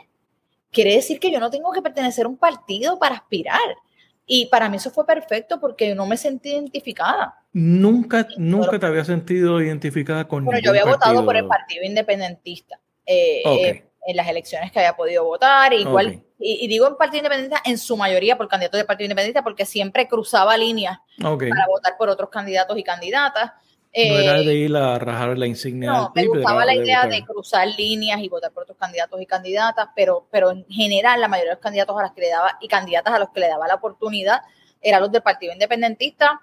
Quiere 0.71 0.95
decir 0.95 1.19
que 1.19 1.29
yo 1.29 1.39
no 1.41 1.51
tengo 1.51 1.69
que 1.73 1.81
pertenecer 1.81 2.25
a 2.25 2.29
un 2.29 2.37
partido 2.37 2.97
para 2.97 3.15
aspirar. 3.15 3.59
Y 4.25 4.45
para 4.45 4.69
mí 4.69 4.77
eso 4.77 4.89
fue 4.89 5.05
perfecto 5.05 5.59
porque 5.59 5.93
no 5.93 6.05
me 6.05 6.15
sentí 6.15 6.51
identificada. 6.51 7.43
Nunca, 7.51 8.25
nunca 8.37 8.79
te 8.79 8.85
había 8.85 9.03
sentido 9.03 9.61
identificada 9.61 10.25
con 10.29 10.45
Bueno, 10.45 10.61
yo 10.63 10.69
había 10.69 10.85
votado 10.85 11.25
por 11.25 11.35
el 11.35 11.45
partido 11.45 11.83
independentista 11.83 12.79
eh, 13.05 13.41
eh, 13.45 13.90
en 14.05 14.17
las 14.17 14.27
elecciones 14.27 14.71
que 14.71 14.79
había 14.79 14.95
podido 14.95 15.23
votar. 15.23 15.73
Igual, 15.73 16.23
y, 16.39 16.67
digo 16.67 16.87
en 16.87 16.95
partido 16.95 17.19
independiente 17.19 17.57
en 17.69 17.77
su 17.77 17.95
mayoría 17.95 18.37
por 18.37 18.47
candidatos 18.47 18.79
de 18.79 18.85
partido 18.85 19.05
independiente 19.05 19.43
porque 19.43 19.65
siempre 19.65 20.07
cruzaba 20.07 20.57
líneas 20.57 20.99
para 21.19 21.67
votar 21.67 21.97
por 21.97 22.09
otros 22.09 22.29
candidatos 22.29 22.77
y 22.77 22.83
candidatas 22.83 23.51
no 23.93 24.19
era 24.19 24.33
de 24.41 24.53
ir 24.55 24.75
a 24.75 24.97
rajar 24.99 25.37
la 25.37 25.47
insignia. 25.47 25.91
No, 25.91 26.11
me 26.15 26.25
gustaba 26.25 26.65
la 26.65 26.75
idea 26.75 27.05
de, 27.07 27.23
cruzar 27.25 27.67
líneas 27.67 28.21
y 28.21 28.29
votar 28.29 28.51
por 28.51 28.63
otros 28.63 28.77
candidatos 28.77 29.21
y 29.21 29.25
candidatas, 29.25 29.89
pero, 29.95 30.27
pero 30.31 30.51
en 30.51 30.65
general 30.69 31.19
la 31.19 31.27
mayoría 31.27 31.51
de 31.51 31.55
los 31.55 31.61
candidatos 31.61 31.99
a 31.99 32.03
los 32.03 32.11
que 32.13 32.21
le 32.21 32.29
daba 32.29 32.57
y 32.61 32.67
candidatas 32.67 33.13
a 33.13 33.19
los 33.19 33.29
que 33.29 33.41
le 33.41 33.49
daba 33.49 33.67
la 33.67 33.75
oportunidad 33.75 34.41
eran 34.81 35.01
los 35.01 35.11
del 35.11 35.21
Partido 35.21 35.51
Independentista. 35.51 36.39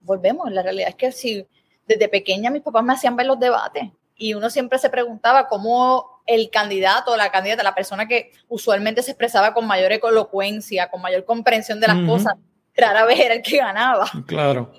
Volvemos, 0.00 0.50
la 0.52 0.62
realidad 0.62 0.90
es 0.90 0.96
que 0.96 1.12
si 1.12 1.46
desde 1.86 2.08
pequeña 2.08 2.50
mis 2.50 2.62
papás 2.62 2.84
me 2.84 2.92
hacían 2.92 3.16
ver 3.16 3.26
los 3.26 3.40
debates 3.40 3.90
y 4.20 4.34
uno 4.34 4.50
siempre 4.50 4.78
se 4.78 4.90
preguntaba 4.90 5.48
cómo 5.48 6.20
el 6.26 6.50
candidato 6.50 7.16
la 7.16 7.32
candidata, 7.32 7.62
la 7.62 7.74
persona 7.74 8.06
que 8.06 8.32
usualmente 8.48 9.02
se 9.02 9.12
expresaba 9.12 9.54
con 9.54 9.66
mayor 9.66 9.92
elocuencia, 9.92 10.90
con 10.90 11.00
mayor 11.00 11.24
comprensión 11.24 11.80
de 11.80 11.88
las 11.88 12.06
cosas, 12.06 12.34
rara 12.76 13.06
vez 13.06 13.18
era 13.18 13.34
el 13.34 13.42
que 13.42 13.56
ganaba. 13.56 14.08
Claro. 14.26 14.70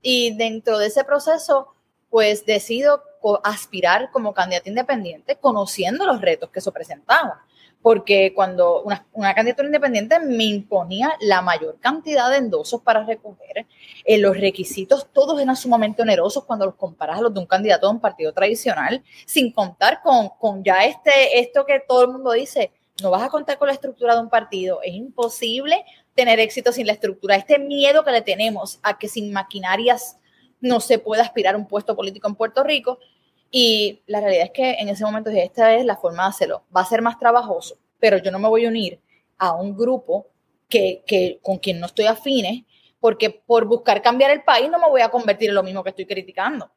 Y 0.00 0.34
dentro 0.36 0.78
de 0.78 0.86
ese 0.86 1.04
proceso, 1.04 1.74
pues 2.08 2.46
decido 2.46 3.02
aspirar 3.44 4.10
como 4.10 4.32
candidata 4.32 4.70
independiente, 4.70 5.36
conociendo 5.36 6.06
los 6.06 6.20
retos 6.22 6.48
que 6.48 6.60
eso 6.60 6.72
presentaba. 6.72 7.44
Porque 7.80 8.32
cuando 8.34 8.82
una, 8.82 9.34
candidatura 9.34 9.68
independiente 9.68 10.18
me 10.18 10.44
imponía 10.44 11.12
la 11.20 11.42
mayor 11.42 11.78
cantidad 11.80 12.30
de 12.30 12.38
endosos 12.38 12.82
para 12.82 13.04
recoger, 13.04 13.66
eh, 14.04 14.18
los 14.18 14.36
requisitos 14.36 15.08
todos 15.12 15.40
eran 15.40 15.56
sumamente 15.56 16.02
onerosos 16.02 16.44
cuando 16.44 16.66
los 16.66 16.74
comparas 16.74 17.18
a 17.18 17.22
los 17.22 17.32
de 17.32 17.40
un 17.40 17.46
candidato 17.46 17.86
de 17.86 17.94
un 17.94 18.00
partido 18.00 18.32
tradicional, 18.32 19.02
sin 19.26 19.52
contar 19.52 20.02
con, 20.02 20.30
con 20.40 20.64
ya 20.64 20.84
este, 20.84 21.38
esto 21.38 21.64
que 21.64 21.80
todo 21.80 22.02
el 22.02 22.08
mundo 22.08 22.32
dice, 22.32 22.72
no 23.02 23.10
vas 23.10 23.22
a 23.22 23.28
contar 23.28 23.58
con 23.58 23.68
la 23.68 23.74
estructura 23.74 24.14
de 24.14 24.22
un 24.22 24.28
partido, 24.28 24.80
es 24.82 24.94
imposible 24.94 25.84
tener 26.14 26.40
éxito 26.40 26.72
sin 26.72 26.86
la 26.86 26.94
estructura, 26.94 27.36
este 27.36 27.58
miedo 27.58 28.04
que 28.04 28.10
le 28.10 28.22
tenemos 28.22 28.80
a 28.82 28.98
que 28.98 29.08
sin 29.08 29.32
maquinarias 29.32 30.18
no 30.60 30.80
se 30.80 30.98
pueda 30.98 31.22
aspirar 31.22 31.54
a 31.54 31.58
un 31.58 31.66
puesto 31.66 31.94
político 31.94 32.28
en 32.28 32.34
Puerto 32.34 32.64
Rico. 32.64 32.98
Y 33.50 34.02
la 34.06 34.20
realidad 34.20 34.44
es 34.44 34.50
que 34.52 34.72
en 34.72 34.88
ese 34.88 35.04
momento 35.04 35.30
esta 35.30 35.74
es 35.74 35.84
la 35.84 35.96
forma 35.96 36.24
de 36.24 36.28
hacerlo. 36.30 36.64
Va 36.74 36.82
a 36.82 36.86
ser 36.86 37.02
más 37.02 37.18
trabajoso, 37.18 37.76
pero 37.98 38.18
yo 38.18 38.30
no 38.30 38.38
me 38.38 38.48
voy 38.48 38.66
a 38.66 38.68
unir 38.68 39.00
a 39.38 39.54
un 39.54 39.76
grupo 39.76 40.26
que, 40.68 41.02
que, 41.06 41.38
con 41.42 41.58
quien 41.58 41.80
no 41.80 41.86
estoy 41.86 42.06
afines, 42.06 42.64
porque 43.00 43.30
por 43.30 43.64
buscar 43.64 44.02
cambiar 44.02 44.30
el 44.30 44.42
país 44.42 44.70
no 44.70 44.78
me 44.78 44.88
voy 44.88 45.00
a 45.00 45.08
convertir 45.08 45.48
en 45.48 45.54
lo 45.54 45.62
mismo 45.62 45.82
que 45.82 45.90
estoy 45.90 46.06
criticando. 46.06 46.70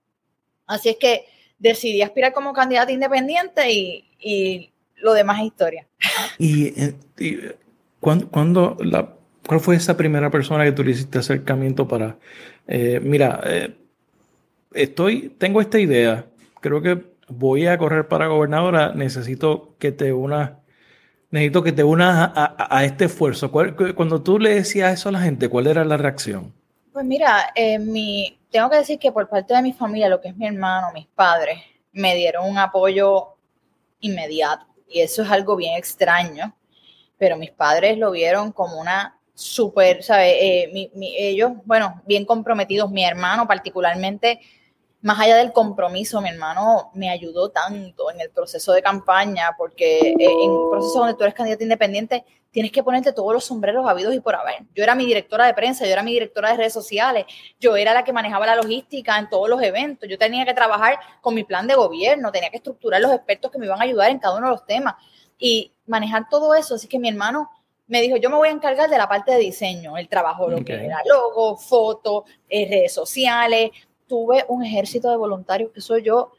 Así 0.68 0.90
es 0.90 0.98
que 0.98 1.26
decidí 1.60 2.02
aspirar 2.02 2.34
como 2.34 2.54
candidata 2.54 2.92
independiente 2.92 3.72
y, 3.72 4.10
y 4.20 4.72
lo 4.96 5.14
demás 5.14 5.40
es 5.40 5.48
historia. 5.48 5.88
¿Y, 6.38 6.68
eh, 6.82 6.94
y 7.20 7.38
cuando, 8.00 8.78
¿Cuál 9.46 9.60
fue 9.60 9.76
esa 9.76 9.98
primera 9.98 10.30
persona 10.30 10.64
que 10.64 10.72
tú 10.72 10.84
le 10.84 10.92
hiciste 10.92 11.20
acercamiento 11.20 11.88
para, 11.88 12.18
eh, 12.68 13.00
mira, 13.02 13.42
eh, 13.46 13.76
estoy, 14.74 15.36
tengo 15.38 15.62
esta 15.62 15.80
idea, 15.80 16.26
creo 16.62 16.82
que 16.82 17.12
voy 17.28 17.68
a 17.68 17.78
correr 17.78 18.08
para 18.08 18.28
gobernadora, 18.28 18.94
necesito 18.94 19.76
que 19.80 19.92
te 19.92 20.14
unas, 20.14 20.52
necesito 21.30 21.64
que 21.64 21.72
te 21.72 21.84
unas 21.84 22.32
a, 22.34 22.86
este 22.86 23.06
esfuerzo. 23.06 23.52
cuando 23.52 24.22
tú 24.22 24.40
le 24.40 24.56
decías 24.56 24.94
eso 24.94 25.10
a 25.10 25.12
la 25.12 25.22
gente, 25.22 25.50
¿cuál 25.50 25.68
era 25.68 25.84
la 25.84 25.98
reacción? 25.98 26.54
Pues 26.94 27.06
mira, 27.06 27.52
eh, 27.56 27.80
mi, 27.80 28.40
tengo 28.50 28.70
que 28.70 28.78
decir 28.78 29.00
que 29.00 29.12
por 29.12 29.30
parte 29.30 29.54
de 29.54 29.62
mi 29.62 29.74
familia, 29.74 30.10
lo 30.10 30.22
que 30.22 30.30
es 30.30 30.38
mi 30.38 30.48
hermano, 30.48 30.88
mis 30.94 31.08
padres, 31.08 31.60
me 31.94 32.16
dieron 32.16 32.50
un 32.50 32.58
apoyo 32.58 33.36
inmediato. 34.00 34.66
Y 34.88 35.00
eso 35.00 35.24
es 35.24 35.32
algo 35.32 35.56
bien 35.56 35.78
extraño, 35.78 36.54
pero 37.18 37.38
mis 37.38 37.52
padres 37.52 37.98
lo 37.98 38.12
vieron 38.12 38.52
como 38.52 38.80
una 38.80 39.18
súper, 39.34 40.04
¿sabes? 40.04 40.36
Eh, 40.40 40.92
ellos, 41.18 41.54
bueno, 41.66 42.02
bien 42.06 42.26
comprometidos, 42.26 42.92
mi 42.92 43.06
hermano 43.06 43.48
particularmente, 43.48 44.42
más 45.02 45.20
allá 45.20 45.38
del 45.38 45.52
compromiso, 45.52 46.22
mi 46.22 46.30
hermano 46.30 46.92
me 46.94 47.10
ayudó 47.10 47.50
tanto 47.50 48.12
en 48.12 48.22
el 48.22 48.30
proceso 48.30 48.72
de 48.74 48.82
campaña, 48.82 49.56
porque 49.58 50.00
eh, 50.00 50.16
en 50.20 50.52
un 50.52 50.70
proceso 50.70 51.00
donde 51.00 51.16
tú 51.16 51.24
eres 51.24 51.34
candidato 51.34 51.64
independiente, 51.64 52.24
tienes 52.52 52.72
que 52.72 52.84
ponerte 52.84 53.14
todos 53.14 53.34
los 53.34 53.46
sombreros 53.46 53.88
habidos 53.88 54.14
y 54.14 54.20
por 54.20 54.36
haber. 54.36 54.60
Yo 54.76 54.84
era 54.84 54.94
mi 54.94 55.06
directora 55.06 55.48
de 55.48 55.54
prensa, 55.54 55.86
yo 55.86 55.92
era 55.92 56.04
mi 56.04 56.14
directora 56.14 56.52
de 56.52 56.58
redes 56.58 56.74
sociales, 56.74 57.26
yo 57.60 57.76
era 57.78 57.94
la 57.94 58.04
que 58.04 58.14
manejaba 58.14 58.46
la 58.46 58.56
logística 58.56 59.18
en 59.18 59.30
todos 59.30 59.50
los 59.50 59.62
eventos, 59.64 60.08
yo 60.08 60.18
tenía 60.18 60.46
que 60.46 60.54
trabajar 60.54 61.00
con 61.22 61.34
mi 61.34 61.44
plan 61.44 61.66
de 61.66 61.76
gobierno, 61.76 62.32
tenía 62.32 62.50
que 62.50 62.58
estructurar 62.58 63.02
los 63.02 63.12
expertos 63.12 63.52
que 63.52 63.58
me 63.58 63.66
iban 63.66 63.80
a 63.80 63.86
ayudar 63.86 64.12
en 64.12 64.20
cada 64.20 64.36
uno 64.38 64.48
de 64.48 64.52
los 64.52 64.66
temas 64.66 64.96
y 65.40 65.72
manejar 65.88 66.28
todo 66.30 66.54
eso. 66.54 66.76
Así 66.76 66.88
que 66.88 67.00
mi 67.00 67.10
hermano 67.10 67.50
me 67.88 68.02
dijo, 68.02 68.18
yo 68.18 68.30
me 68.30 68.36
voy 68.38 68.50
a 68.50 68.52
encargar 68.52 68.90
de 68.90 68.98
la 68.98 69.08
parte 69.10 69.32
de 69.32 69.40
diseño, 69.40 69.98
el 69.98 70.08
trabajo, 70.08 70.48
lo 70.48 70.64
que 70.64 70.74
era 70.74 71.02
logo, 71.06 71.58
fotos, 71.58 72.24
eh, 72.48 72.68
redes 72.70 72.94
sociales. 72.94 73.72
Tuve 74.12 74.44
un 74.50 74.62
ejército 74.62 75.10
de 75.10 75.16
voluntarios 75.16 75.72
que 75.72 75.80
eso 75.80 75.98
yo 75.98 76.34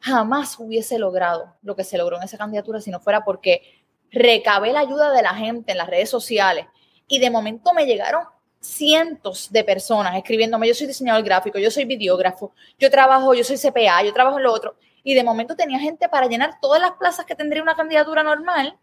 jamás 0.00 0.58
hubiese 0.58 0.98
logrado 0.98 1.54
lo 1.60 1.76
que 1.76 1.84
se 1.84 1.98
logró 1.98 2.16
en 2.16 2.22
esa 2.22 2.38
candidatura 2.38 2.80
si 2.80 2.90
no 2.90 2.98
fuera 2.98 3.26
porque 3.26 3.84
recabé 4.10 4.72
la 4.72 4.80
ayuda 4.80 5.12
de 5.12 5.20
la 5.20 5.34
gente 5.34 5.72
en 5.72 5.76
las 5.76 5.86
redes 5.86 6.08
sociales 6.08 6.64
y 7.06 7.18
de 7.18 7.28
momento 7.28 7.74
me 7.74 7.84
llegaron 7.84 8.24
cientos 8.58 9.52
de 9.52 9.64
personas 9.64 10.16
escribiéndome, 10.16 10.66
yo 10.66 10.72
soy 10.72 10.86
diseñador 10.86 11.22
gráfico, 11.22 11.58
yo 11.58 11.70
soy 11.70 11.84
videógrafo, 11.84 12.54
yo 12.78 12.90
trabajo, 12.90 13.34
yo 13.34 13.44
soy 13.44 13.58
CPA, 13.58 14.02
yo 14.02 14.14
trabajo 14.14 14.38
en 14.38 14.44
lo 14.44 14.54
otro. 14.54 14.76
Y 15.02 15.12
de 15.12 15.22
momento 15.22 15.54
tenía 15.54 15.78
gente 15.78 16.08
para 16.08 16.26
llenar 16.26 16.58
todas 16.58 16.80
las 16.80 16.92
plazas 16.92 17.26
que 17.26 17.34
tendría 17.34 17.62
una 17.62 17.74
candidatura 17.74 18.22
normal 18.22 18.78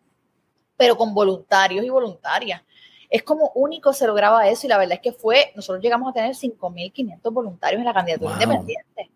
pero 0.81 0.97
con 0.97 1.13
voluntarios 1.13 1.85
y 1.85 1.89
voluntarias. 1.91 2.63
Es 3.11 3.23
como 3.23 3.51
único 3.55 3.91
se 3.91 4.07
lograba 4.07 4.47
eso 4.47 4.65
y 4.65 4.69
la 4.69 4.77
verdad 4.77 4.95
es 4.95 5.01
que 5.01 5.11
fue, 5.11 5.51
nosotros 5.53 5.83
llegamos 5.83 6.09
a 6.09 6.13
tener 6.13 6.31
5.500 6.33 7.19
voluntarios 7.31 7.79
en 7.79 7.85
la 7.85 7.93
candidatura 7.93 8.33
independiente. 8.33 9.11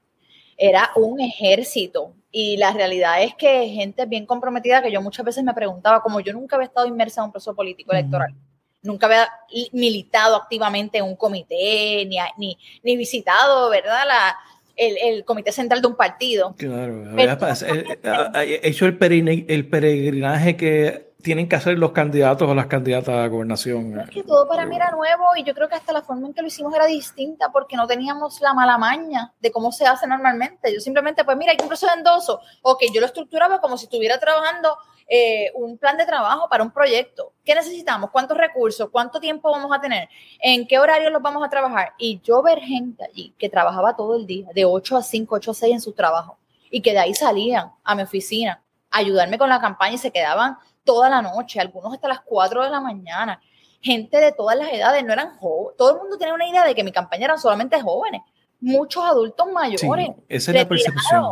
Era 0.58 0.92
un 0.98 1.22
ejército 1.22 2.14
y 2.30 2.58
la 2.58 2.74
realidad 2.74 3.24
es 3.24 3.34
que 3.36 3.70
gente 3.70 4.06
bien 4.06 4.26
comprometida 4.26 4.84
que 4.84 4.92
yo 4.92 5.02
muchas 5.02 5.26
veces 5.26 5.46
me 5.46 5.54
preguntaba, 5.54 6.02
como 6.02 6.20
yo 6.20 6.34
nunca 6.34 6.58
había 6.58 6.68
estado 6.68 6.88
inmersa 6.88 7.22
en 7.22 7.26
un 7.26 7.32
proceso 7.32 7.56
político 7.56 7.94
electoral, 7.94 8.36
nunca 8.84 9.06
había 9.08 9.30
militado 9.72 10.36
activamente 10.36 10.98
en 10.98 11.06
un 11.06 11.16
comité, 11.16 12.06
ni, 12.06 12.18
ni, 12.38 12.58
ni 12.84 12.98
visitado, 12.98 13.70
¿verdad? 13.70 14.04
La, 14.06 14.36
el, 14.76 15.24
comité 15.24 15.52
central 15.52 15.82
de 15.82 15.88
un 15.88 15.96
partido. 15.96 16.54
Claro, 16.58 17.18
he 17.18 18.68
hecho 18.68 18.86
el, 18.86 19.46
el 19.48 19.70
peregrinaje 19.70 20.58
que 20.58 21.05
tienen 21.26 21.50
que 21.50 21.56
hacer 21.56 21.80
los 21.80 21.92
candidatos 21.92 22.48
o 22.48 22.54
las 22.54 22.68
candidatas 22.68 23.16
a 23.16 23.28
gobernación. 23.28 24.00
Es 24.00 24.12
que 24.12 24.22
todo 24.22 24.48
para 24.48 24.68
mí 24.68 24.76
era 24.76 24.92
nuevo 24.92 25.36
y 25.36 25.44
yo 25.44 25.56
creo 25.56 25.68
que 25.68 25.74
hasta 25.74 25.92
la 25.92 26.04
forma 26.04 26.28
en 26.28 26.36
que 26.36 26.42
lo 26.44 26.48
hicimos 26.48 26.72
era 26.76 26.86
distinta 26.86 27.52
porque 27.52 27.76
no 27.76 27.88
teníamos 27.88 28.40
la 28.42 28.54
mala 28.54 28.78
maña 28.78 29.34
de 29.40 29.52
cómo 29.52 29.72
se 29.72 29.88
hace 29.88 30.06
normalmente. 30.06 30.72
Yo 30.72 30.80
simplemente, 30.80 31.26
pues 31.26 31.36
mira, 31.36 31.52
hay 31.52 31.58
un 31.60 31.68
proceso 31.68 31.92
de 31.92 31.98
endoso. 31.98 32.42
Ok, 32.62 32.84
yo 32.94 33.02
lo 33.02 33.08
estructuraba 33.08 33.60
como 33.60 33.76
si 33.76 33.86
estuviera 33.86 34.20
trabajando 34.20 34.78
eh, 35.08 35.52
un 35.56 35.80
plan 35.80 35.98
de 35.98 36.06
trabajo 36.06 36.48
para 36.48 36.64
un 36.64 36.70
proyecto. 36.70 37.34
¿Qué 37.44 37.56
necesitamos? 37.56 38.12
¿Cuántos 38.12 38.38
recursos? 38.38 38.90
¿Cuánto 38.92 39.20
tiempo 39.20 39.50
vamos 39.50 39.76
a 39.76 39.82
tener? 39.82 40.08
¿En 40.40 40.68
qué 40.68 40.78
horarios 40.78 41.12
los 41.12 41.24
vamos 41.24 41.44
a 41.44 41.50
trabajar? 41.50 41.94
Y 41.98 42.22
yo 42.24 42.44
ver 42.44 42.60
gente 42.60 43.04
allí 43.04 43.34
que 43.40 43.50
trabajaba 43.50 43.96
todo 43.96 44.16
el 44.16 44.28
día, 44.28 44.46
de 44.54 44.66
8 44.66 44.98
a 44.98 45.02
5, 45.02 45.36
8 45.38 45.50
a 45.50 45.54
6 45.56 45.74
en 45.74 45.82
su 45.82 45.94
trabajo, 45.94 46.38
y 46.70 46.84
que 46.84 46.94
de 46.94 47.00
ahí 47.00 47.16
salían 47.16 47.72
a 47.84 47.96
mi 47.96 48.04
oficina 48.04 48.62
a 48.92 49.00
ayudarme 49.00 49.40
con 49.40 49.50
la 49.50 49.60
campaña 49.60 49.96
y 49.96 49.98
se 49.98 50.12
quedaban 50.12 50.60
toda 50.86 51.10
la 51.10 51.22
noche, 51.22 51.60
algunos 51.60 51.94
hasta 51.94 52.08
las 52.08 52.22
4 52.22 52.64
de 52.64 52.70
la 52.70 52.80
mañana, 52.80 53.42
gente 53.82 54.18
de 54.18 54.32
todas 54.32 54.58
las 54.58 54.72
edades, 54.72 55.04
no 55.04 55.12
eran 55.12 55.38
jóvenes, 55.38 55.78
todo 55.78 55.92
el 55.92 56.00
mundo 56.00 56.18
tenía 56.18 56.34
una 56.34 56.48
idea 56.48 56.64
de 56.64 56.74
que 56.74 56.84
mi 56.84 56.92
campaña 56.94 57.26
eran 57.26 57.40
solamente 57.40 57.82
jóvenes, 57.82 58.22
muchos 58.62 59.04
adultos 59.04 59.48
mayores, 59.52 60.12
esa 60.30 60.52
es 60.52 60.58
la 60.58 60.68
percepción. 60.68 61.24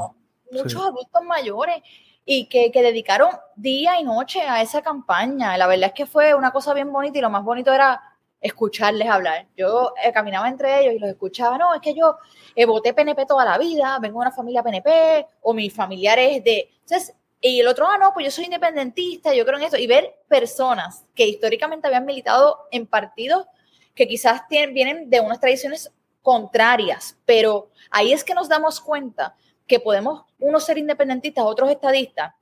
muchos 0.52 0.82
adultos 0.82 1.24
mayores 1.24 1.82
y 2.26 2.46
que, 2.48 2.72
dedicaron 2.74 3.30
día 3.56 4.00
y 4.00 4.04
noche 4.04 4.42
a 4.42 4.62
esa 4.62 4.82
campaña. 4.82 5.58
La 5.58 5.68
verdad 5.68 5.88
es 5.88 5.94
que 5.94 6.06
fue 6.06 6.34
una 6.34 6.52
cosa 6.52 6.74
bien 6.74 6.92
bonita 6.92 7.18
y 7.18 7.22
lo 7.22 7.30
más 7.30 7.44
bonito 7.44 7.74
era 7.74 8.02
escucharles 8.40 9.10
hablar. 9.10 9.48
Yo 9.58 9.94
eh, 10.04 10.12
caminaba 10.12 10.48
entre 10.48 10.82
ellos 10.82 10.94
y 10.96 11.00
los 11.00 11.10
escuchaba, 11.10 11.58
no, 11.58 11.74
es 11.74 11.82
que 11.82 11.94
yo 11.94 12.18
eh, 12.56 12.66
voté 12.66 12.94
PNP 12.94 13.26
toda 13.26 13.46
la 13.46 13.58
vida, 13.58 13.98
vengo 14.00 14.20
de 14.20 14.28
una 14.28 14.36
familia 14.36 14.64
PNP, 14.64 15.26
o 15.42 15.54
mis 15.54 15.74
familiares 15.74 16.44
de... 16.44 16.70
Entonces, 16.82 17.16
y 17.46 17.60
el 17.60 17.68
otro, 17.68 17.86
ah, 17.86 17.98
no, 17.98 18.14
pues 18.14 18.26
yo 18.26 18.32
soy 18.32 18.46
independentista, 18.46 19.34
yo 19.34 19.46
creo 19.46 19.58
en 19.58 19.66
eso. 19.66 19.76
Y 19.76 19.86
ver 19.86 20.16
personas 20.30 21.04
que 21.14 21.28
históricamente 21.28 21.88
habían 21.88 22.06
militado 22.06 22.68
en 22.72 22.88
partidos 22.88 23.46
que 23.94 24.08
quizás 24.08 24.48
tienen, 24.48 24.74
vienen 24.74 25.10
de 25.10 25.20
unas 25.20 25.42
tradiciones 25.42 25.92
contrarias, 26.22 27.18
pero 27.26 27.70
ahí 27.92 28.14
es 28.14 28.24
que 28.24 28.34
nos 28.34 28.48
damos 28.48 28.80
cuenta 28.80 29.36
que 29.68 29.82
podemos 29.82 30.24
unos 30.40 30.64
ser 30.64 30.78
independentistas, 30.78 31.44
otros 31.44 31.70
estadistas, 31.70 32.34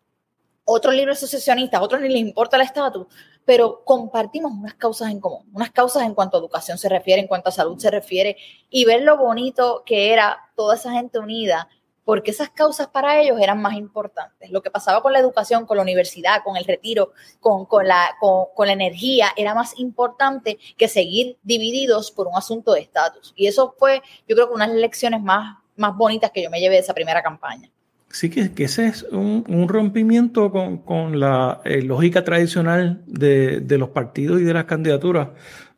otros 0.66 0.94
libres 0.94 1.18
asociacionistas, 1.18 1.82
otros 1.82 2.00
ni 2.00 2.10
les 2.10 2.22
importa 2.22 2.58
el 2.58 2.62
estatus, 2.62 3.08
pero 3.44 3.84
compartimos 3.84 4.52
unas 4.52 4.76
causas 4.76 5.10
en 5.10 5.20
común, 5.20 5.50
unas 5.52 5.72
causas 5.72 6.04
en 6.04 6.14
cuanto 6.14 6.38
a 6.38 6.40
educación 6.40 6.78
se 6.78 6.88
refiere, 6.90 7.22
en 7.22 7.28
cuanto 7.28 7.50
a 7.50 7.52
salud 7.52 7.80
se 7.80 7.90
refiere, 7.90 8.38
y 8.70 8.86
ver 8.86 9.02
lo 9.02 9.18
bonito 9.18 9.82
que 9.84 10.14
era 10.14 10.52
toda 10.56 10.76
esa 10.76 10.92
gente 10.92 11.18
unida 11.18 11.68
porque 12.12 12.32
esas 12.32 12.50
causas 12.50 12.88
para 12.88 13.22
ellos 13.22 13.40
eran 13.40 13.62
más 13.62 13.76
importantes. 13.76 14.52
Lo 14.52 14.62
que 14.62 14.70
pasaba 14.70 15.02
con 15.02 15.14
la 15.14 15.20
educación, 15.20 15.66
con 15.66 15.78
la 15.78 15.84
universidad, 15.84 16.44
con 16.44 16.58
el 16.58 16.66
retiro, 16.66 17.14
con, 17.40 17.66
la, 17.88 18.10
con, 18.20 18.68
la 18.68 18.74
energía, 18.74 19.28
era 19.38 19.56
más 19.56 19.80
importante 19.80 20.60
que 20.76 20.90
seguir 20.90 21.38
divididos 21.42 22.12
por 22.12 22.28
un 22.28 22.36
asunto 22.36 22.74
de 22.74 22.82
estatus. 22.82 23.32
Y 23.38 23.48
eso 23.48 23.74
fue, 23.80 24.02
yo 24.28 24.36
creo 24.36 24.50
que 24.50 24.56
unas 24.56 24.72
lecciones 24.72 25.22
más, 25.22 25.60
más 25.78 25.96
bonitas 25.96 26.32
que 26.32 26.44
yo 26.44 26.50
me 26.50 26.60
llevé 26.60 26.76
de 26.76 26.82
esa 26.82 26.94
primera 26.94 27.24
campaña. 27.24 27.70
Sí, 28.10 28.30
que, 28.30 28.52
que 28.52 28.66
ese 28.66 28.88
es 28.88 29.04
un, 29.04 29.70
rompimiento 29.70 30.52
con, 30.52 31.18
la 31.18 31.62
eh, 31.64 31.82
lógica 31.82 32.26
tradicional 32.26 33.04
de, 33.08 33.64
los 33.78 33.88
partidos 33.88 34.42
y 34.42 34.44
de 34.44 34.54
las 34.54 34.66
candidaturas, 34.66 35.30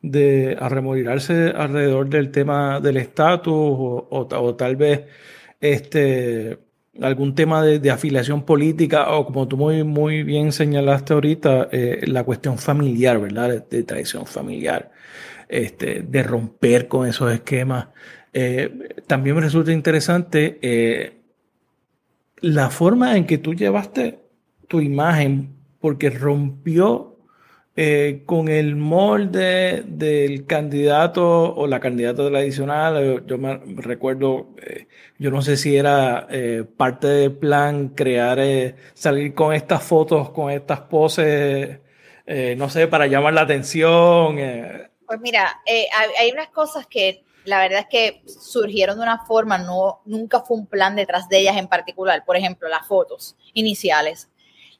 de 0.01 0.57
arremolinarse 0.59 1.53
alrededor 1.55 2.09
del 2.09 2.31
tema 2.31 2.79
del 2.79 2.97
estatus 2.97 3.53
o 3.55 4.55
tal 4.57 4.77
vez 4.77 5.03
este, 5.63 6.59
algún 7.01 7.35
tema 7.35 7.63
de, 7.63 7.89
afiliación 7.89 8.43
política 8.43 9.09
o 9.15 9.25
como 9.25 9.47
tú 9.47 9.55
muy, 9.55 9.85
muy 9.85 10.23
bien 10.23 10.51
señalaste 10.51 11.13
ahorita, 11.13 11.69
eh, 11.71 12.01
la 12.05 12.25
cuestión 12.25 12.57
familiar, 12.57 13.17
¿verdad? 13.21 13.65
De, 13.69 13.83
tradición 13.83 14.25
familiar, 14.25 14.91
este, 15.47 16.01
de 16.01 16.21
romper 16.21 16.89
con 16.89 17.07
esos 17.07 17.31
esquemas. 17.31 17.87
Eh, 18.33 19.01
también 19.07 19.37
me 19.37 19.41
resulta 19.41 19.71
interesante 19.71 20.59
eh, 20.61 21.21
la 22.41 22.69
forma 22.69 23.15
en 23.15 23.25
que 23.25 23.37
tú 23.37 23.53
llevaste 23.53 24.19
tu 24.67 24.81
imagen, 24.81 25.55
porque 25.79 26.09
rompió 26.09 27.12
eh, 27.75 28.21
con 28.27 28.49
el 28.49 28.75
molde 28.75 29.83
del 29.87 30.45
candidato 30.45 31.55
o 31.55 31.65
la 31.65 31.79
candidata 31.79 32.27
tradicional, 32.29 33.03
eh, 33.03 33.23
yo 33.25 33.39
me 33.39 33.57
recuerdo, 33.77 34.49
eh, 34.61 34.87
yo 35.17 35.31
no 35.31 35.41
sé 35.41 35.57
si 35.57 35.75
era 35.75 36.27
parte 36.77 37.07
del 37.07 37.31
plan 37.31 37.89
crear, 37.89 38.39
salir 38.93 39.33
con 39.33 39.55
estas 39.55 39.81
fotos, 39.81 40.29
con 40.29 40.51
estas 40.51 40.81
poses, 40.81 41.79
no 42.57 42.69
sé, 42.69 42.87
para 42.87 43.07
llamar 43.07 43.33
la 43.33 43.41
atención. 43.41 44.37
Pues 45.07 45.19
mira, 45.19 45.61
hay 45.65 46.31
unas 46.31 46.49
cosas 46.49 46.85
que 46.85 47.23
la 47.45 47.59
verdad 47.59 47.79
es 47.79 47.87
que 47.87 48.23
surgieron 48.27 48.97
de 48.97 49.03
una 49.03 49.25
forma, 49.25 49.57
no, 49.57 50.01
nunca 50.05 50.41
fue 50.41 50.57
un 50.57 50.67
plan 50.67 50.95
detrás 50.95 51.27
de 51.27 51.39
ellas 51.39 51.57
en 51.57 51.67
particular. 51.67 52.23
Por 52.23 52.37
ejemplo, 52.37 52.69
las 52.69 52.85
fotos 52.87 53.35
iniciales. 53.53 54.29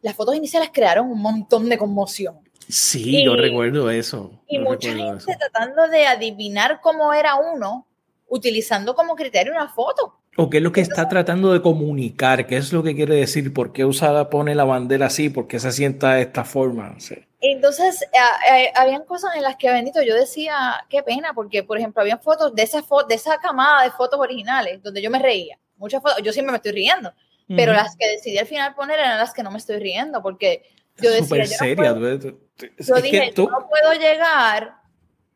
Las 0.02 0.16
fotos 0.16 0.36
iniciales 0.36 0.70
crearon 0.72 1.10
un 1.10 1.22
montón 1.22 1.70
de 1.70 1.78
conmoción 1.78 2.44
Sí, 2.70 3.24
yo 3.24 3.36
recuerdo 3.36 3.90
eso. 3.90 4.42
Y 4.48 4.60
mucha 4.60 4.94
gente 4.94 5.38
tratando 5.40 5.88
de 5.88 6.06
adivinar 6.06 6.80
cómo 6.82 7.14
era 7.14 7.36
uno, 7.36 7.88
utilizando 8.28 8.96
como 8.96 9.16
criterio 9.16 9.54
una 9.54 9.70
foto. 9.70 10.20
O 10.36 10.50
qué 10.50 10.58
es 10.58 10.64
lo 10.64 10.72
que 10.72 10.82
está 10.82 11.08
tratando 11.08 11.54
de 11.54 11.62
comunicar, 11.62 12.48
qué 12.48 12.58
es 12.58 12.74
lo 12.74 12.82
que 12.82 12.96
quiere 12.96 13.16
decir, 13.16 13.54
por 13.54 13.72
qué 13.72 13.86
Usada 13.86 14.32
pone 14.32 14.56
la 14.56 14.64
bandera 14.64 15.06
así, 15.06 15.30
por 15.30 15.48
qué 15.48 15.60
se 15.60 15.72
sienta 15.72 16.16
de 16.16 16.24
esta 16.24 16.44
forma. 16.44 16.98
Entonces, 17.40 18.02
eh, 18.02 18.52
eh, 18.52 18.72
habían 18.76 19.04
cosas 19.04 19.36
en 19.36 19.44
las 19.44 19.58
que, 19.58 19.70
bendito, 19.70 20.02
yo 20.02 20.16
decía, 20.16 20.86
qué 20.90 21.04
pena, 21.04 21.34
porque, 21.36 21.62
por 21.62 21.78
ejemplo, 21.78 22.02
había 22.02 22.18
fotos 22.18 22.56
de 22.56 22.64
esa, 22.64 22.82
de 23.08 23.16
esa 23.16 23.38
camada 23.38 23.84
de 23.84 23.92
fotos 23.92 24.20
originales, 24.20 24.82
donde 24.82 25.04
yo 25.04 25.12
me 25.12 25.20
reía. 25.20 25.60
Muchas 25.78 26.02
fotos, 26.02 26.24
yo 26.24 26.34
siempre 26.34 26.52
me 26.52 26.58
estoy 26.58 26.72
riendo, 26.72 27.14
pero 27.48 27.74
las 27.74 27.96
que 27.96 28.08
decidí 28.08 28.40
al 28.40 28.48
final 28.48 28.74
poner 28.74 29.00
eran 29.00 29.20
las 29.20 29.34
que 29.34 29.44
no 29.44 29.52
me 29.52 29.58
estoy 29.60 29.78
riendo, 29.78 30.24
porque 30.24 30.64
yo 30.98 31.12
decía, 31.12 31.46
seria. 31.46 31.94
Yo, 31.94 32.96
dije, 33.02 33.34
no 33.36 33.68
puedo 33.70 33.94
llegar 34.00 34.78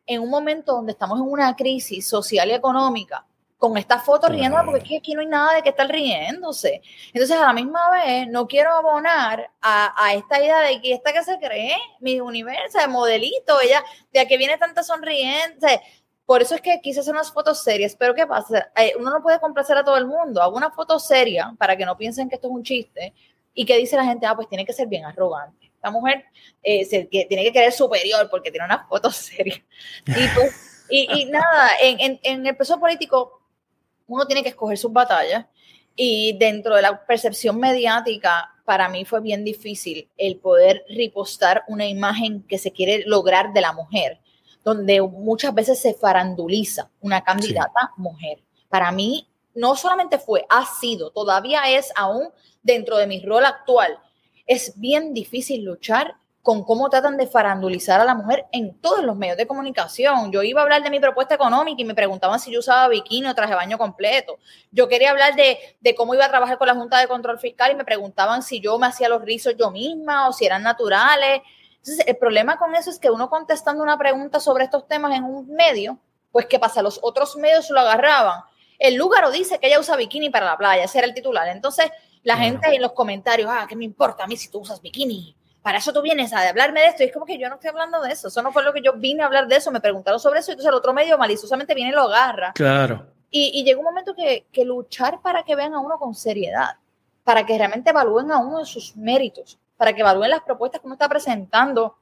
en 0.06 0.22
un 0.22 0.30
momento 0.30 0.72
donde 0.72 0.92
estamos 0.92 1.18
en 1.18 1.26
una 1.26 1.54
crisis 1.56 2.06
social 2.06 2.48
y 2.48 2.54
económica 2.54 3.24
con 3.58 3.76
esta 3.76 3.98
foto 3.98 4.28
riendo, 4.28 4.56
porque 4.64 4.98
aquí 4.98 5.14
no 5.14 5.20
hay 5.20 5.26
nada 5.26 5.54
de 5.54 5.62
que 5.62 5.70
estar 5.70 5.88
riéndose. 5.88 6.80
Entonces, 7.08 7.36
a 7.36 7.46
la 7.46 7.52
misma 7.52 7.90
vez, 7.90 8.28
no 8.28 8.46
quiero 8.46 8.70
abonar 8.70 9.50
a, 9.60 10.14
esta 10.14 10.38
idea 10.38 10.60
de 10.60 10.80
que 10.80 10.92
esta 10.92 11.12
que 11.12 11.24
se 11.24 11.38
cree, 11.40 11.76
mi 11.98 12.20
universo, 12.20 12.78
de 12.78 12.86
modelito, 12.86 13.60
ella, 13.60 13.82
de 14.12 14.20
a 14.20 14.26
que 14.26 14.38
viene 14.38 14.56
tanta 14.58 14.84
sonriente. 14.84 15.80
Por 16.24 16.40
eso 16.40 16.54
es 16.54 16.60
que 16.60 16.80
quise 16.80 17.00
hacer 17.00 17.12
unas 17.12 17.32
fotos 17.32 17.64
serias, 17.64 17.96
pero 17.98 18.14
¿qué 18.14 18.28
pasa? 18.28 18.70
Eh, 18.76 18.92
uno 18.96 19.10
no 19.10 19.22
puede 19.22 19.40
complacer 19.40 19.76
a 19.76 19.84
todo 19.84 19.96
el 19.96 20.06
mundo. 20.06 20.40
Hago 20.40 20.56
una 20.56 20.70
foto 20.70 21.00
seria 21.00 21.52
para 21.58 21.76
que 21.76 21.84
no 21.84 21.96
piensen 21.96 22.28
que 22.28 22.36
esto 22.36 22.46
es 22.46 22.54
un 22.54 22.62
chiste 22.62 23.12
y 23.58 23.66
que 23.66 23.76
dice 23.76 23.96
la 23.96 24.04
gente, 24.04 24.24
ah, 24.24 24.36
pues 24.36 24.48
tiene 24.48 24.64
que 24.64 24.72
ser 24.72 24.86
bien 24.86 25.04
arrogante. 25.04 25.72
Esta 25.74 25.90
mujer 25.90 26.24
eh, 26.62 26.84
se, 26.84 27.08
que 27.08 27.24
tiene 27.24 27.42
que 27.42 27.52
querer 27.52 27.72
superior 27.72 28.30
porque 28.30 28.52
tiene 28.52 28.64
una 28.64 28.86
foto 28.86 29.10
seria. 29.12 29.60
Y 30.06 30.28
pues, 30.32 30.86
y, 30.88 31.24
nada, 31.24 31.70
en, 31.82 31.98
en, 31.98 32.20
en 32.22 32.46
el 32.46 32.54
proceso 32.54 32.78
político 32.78 33.42
uno 34.06 34.26
tiene 34.26 34.44
que 34.44 34.50
escoger 34.50 34.78
sus 34.78 34.92
batallas 34.92 35.46
y 35.96 36.38
dentro 36.38 36.76
de 36.76 36.82
la 36.82 37.04
percepción 37.04 37.58
mediática, 37.58 38.54
para 38.64 38.88
mí 38.88 39.04
fue 39.04 39.20
bien 39.20 39.44
difícil 39.44 40.08
el 40.16 40.36
poder 40.36 40.84
ripostar 40.88 41.64
una 41.66 41.84
imagen 41.84 42.44
que 42.44 42.58
se 42.58 42.70
quiere 42.70 43.02
lograr 43.06 43.52
de 43.52 43.60
la 43.60 43.72
mujer, 43.72 44.20
donde 44.62 45.02
muchas 45.02 45.52
veces 45.52 45.82
se 45.82 45.94
faranduliza 45.94 46.92
una 47.00 47.24
candidata 47.24 47.90
mujer. 47.96 48.38
Para 48.68 48.92
mí, 48.92 49.27
no 49.54 49.76
solamente 49.76 50.18
fue, 50.18 50.46
ha 50.48 50.64
sido, 50.66 51.10
todavía 51.10 51.70
es 51.70 51.92
aún 51.96 52.28
dentro 52.62 52.96
de 52.96 53.06
mi 53.06 53.24
rol 53.24 53.44
actual. 53.44 53.98
Es 54.46 54.78
bien 54.78 55.14
difícil 55.14 55.64
luchar 55.64 56.16
con 56.48 56.64
cómo 56.64 56.88
tratan 56.88 57.18
de 57.18 57.26
farandulizar 57.26 58.00
a 58.00 58.06
la 58.06 58.14
mujer 58.14 58.46
en 58.52 58.80
todos 58.80 59.04
los 59.04 59.14
medios 59.16 59.36
de 59.36 59.46
comunicación. 59.46 60.32
Yo 60.32 60.42
iba 60.42 60.62
a 60.62 60.64
hablar 60.64 60.82
de 60.82 60.88
mi 60.88 60.98
propuesta 60.98 61.34
económica 61.34 61.82
y 61.82 61.84
me 61.84 61.94
preguntaban 61.94 62.40
si 62.40 62.50
yo 62.50 62.60
usaba 62.60 62.88
bikini 62.88 63.28
o 63.28 63.34
traje 63.34 63.54
baño 63.54 63.76
completo. 63.76 64.38
Yo 64.70 64.88
quería 64.88 65.10
hablar 65.10 65.34
de, 65.36 65.94
cómo 65.94 66.14
iba 66.14 66.24
a 66.24 66.30
trabajar 66.30 66.56
con 66.56 66.66
la 66.66 66.74
Junta 66.74 66.98
de 67.00 67.06
Control 67.06 67.38
Fiscal 67.38 67.72
y 67.72 67.74
me 67.74 67.84
preguntaban 67.84 68.42
si 68.42 68.60
yo 68.60 68.78
me 68.78 68.86
hacía 68.86 69.10
los 69.10 69.20
rizos 69.20 69.56
yo 69.58 69.70
misma 69.70 70.26
o 70.26 70.32
si 70.32 70.46
eran 70.46 70.62
naturales. 70.62 71.42
Entonces, 71.76 72.06
el 72.06 72.16
problema 72.16 72.56
con 72.56 72.74
eso 72.74 72.88
es 72.88 72.98
que 72.98 73.10
uno 73.10 73.28
contestando 73.28 73.82
una 73.82 73.98
pregunta 73.98 74.40
sobre 74.40 74.64
estos 74.64 74.88
temas 74.88 75.14
en 75.14 75.24
un 75.24 75.48
medio, 75.48 75.98
pues 76.32 76.46
¿qué 76.46 76.58
pasa? 76.58 76.80
Los 76.80 76.98
otros 77.02 77.36
medios 77.36 77.68
lo 77.68 77.80
agarraban. 77.80 78.40
El 78.78 78.94
Lúgaro 78.94 79.30
dice 79.30 79.58
que 79.58 79.66
ella 79.66 79.80
usa 79.80 79.96
bikini 79.96 80.30
para 80.30 80.46
la 80.46 80.56
playa, 80.56 80.84
ese 80.84 80.98
era 80.98 81.06
el 81.06 81.14
titular. 81.14 81.48
Entonces, 81.48 81.90
la 82.22 82.36
gente 82.36 82.74
en 82.74 82.82
los 82.82 82.92
comentarios, 82.92 83.50
ah, 83.50 83.66
¿qué 83.68 83.76
me 83.76 83.84
importa 83.84 84.24
a 84.24 84.26
mí 84.26 84.36
si 84.36 84.50
tú 84.50 84.60
usas 84.60 84.80
bikini? 84.80 85.36
para 85.68 85.80
eso 85.80 85.92
tú 85.92 86.00
vienes 86.00 86.32
a 86.32 86.48
hablarme 86.48 86.80
de 86.80 86.86
esto. 86.86 87.02
Y 87.02 87.06
es 87.06 87.12
como 87.12 87.26
que 87.26 87.38
yo 87.38 87.46
no 87.50 87.56
estoy 87.56 87.68
hablando 87.68 88.00
de 88.00 88.10
eso. 88.10 88.28
Eso 88.28 88.40
no 88.40 88.52
fue 88.52 88.62
lo 88.62 88.72
que 88.72 88.80
yo 88.80 88.94
vine 88.94 89.22
a 89.22 89.26
hablar 89.26 89.48
de 89.48 89.56
eso. 89.56 89.70
Me 89.70 89.82
preguntaron 89.82 90.18
sobre 90.18 90.40
eso. 90.40 90.50
Y 90.50 90.52
entonces 90.52 90.70
el 90.70 90.74
otro 90.74 90.94
medio 90.94 91.18
maliciosamente 91.18 91.74
viene 91.74 91.90
y 91.90 91.94
lo 91.94 92.04
agarra. 92.04 92.52
Claro. 92.54 93.06
Y, 93.30 93.50
y 93.52 93.64
llega 93.64 93.78
un 93.78 93.84
momento 93.84 94.14
que, 94.14 94.46
que, 94.50 94.64
luchar 94.64 95.20
para 95.20 95.42
que 95.42 95.54
vean 95.54 95.74
a 95.74 95.80
uno 95.80 95.98
con 95.98 96.14
seriedad, 96.14 96.76
para 97.22 97.44
que 97.44 97.58
realmente 97.58 97.90
evalúen 97.90 98.32
a 98.32 98.38
uno 98.38 98.60
de 98.60 98.64
sus 98.64 98.96
méritos, 98.96 99.58
para 99.76 99.92
que 99.92 100.00
evalúen 100.00 100.30
las 100.30 100.40
propuestas 100.40 100.80
que 100.80 100.86
uno 100.86 100.94
está 100.94 101.06
presentando, 101.06 101.98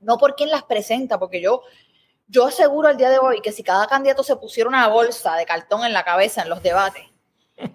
no 0.00 0.18
por 0.18 0.36
quién 0.36 0.50
las 0.50 0.64
presenta, 0.64 1.18
porque 1.18 1.40
yo, 1.40 1.62
yo 2.28 2.46
aseguro 2.46 2.88
al 2.88 2.96
día 2.96 3.10
de 3.10 3.18
hoy 3.18 3.40
que 3.40 3.52
si 3.52 3.62
cada 3.62 3.86
candidato 3.86 4.22
se 4.22 4.36
pusiera 4.36 4.68
una 4.68 4.86
bolsa 4.88 5.34
de 5.36 5.46
cartón 5.46 5.84
en 5.84 5.92
la 5.92 6.04
cabeza 6.04 6.42
en 6.42 6.50
los 6.50 6.62
debates, 6.62 7.04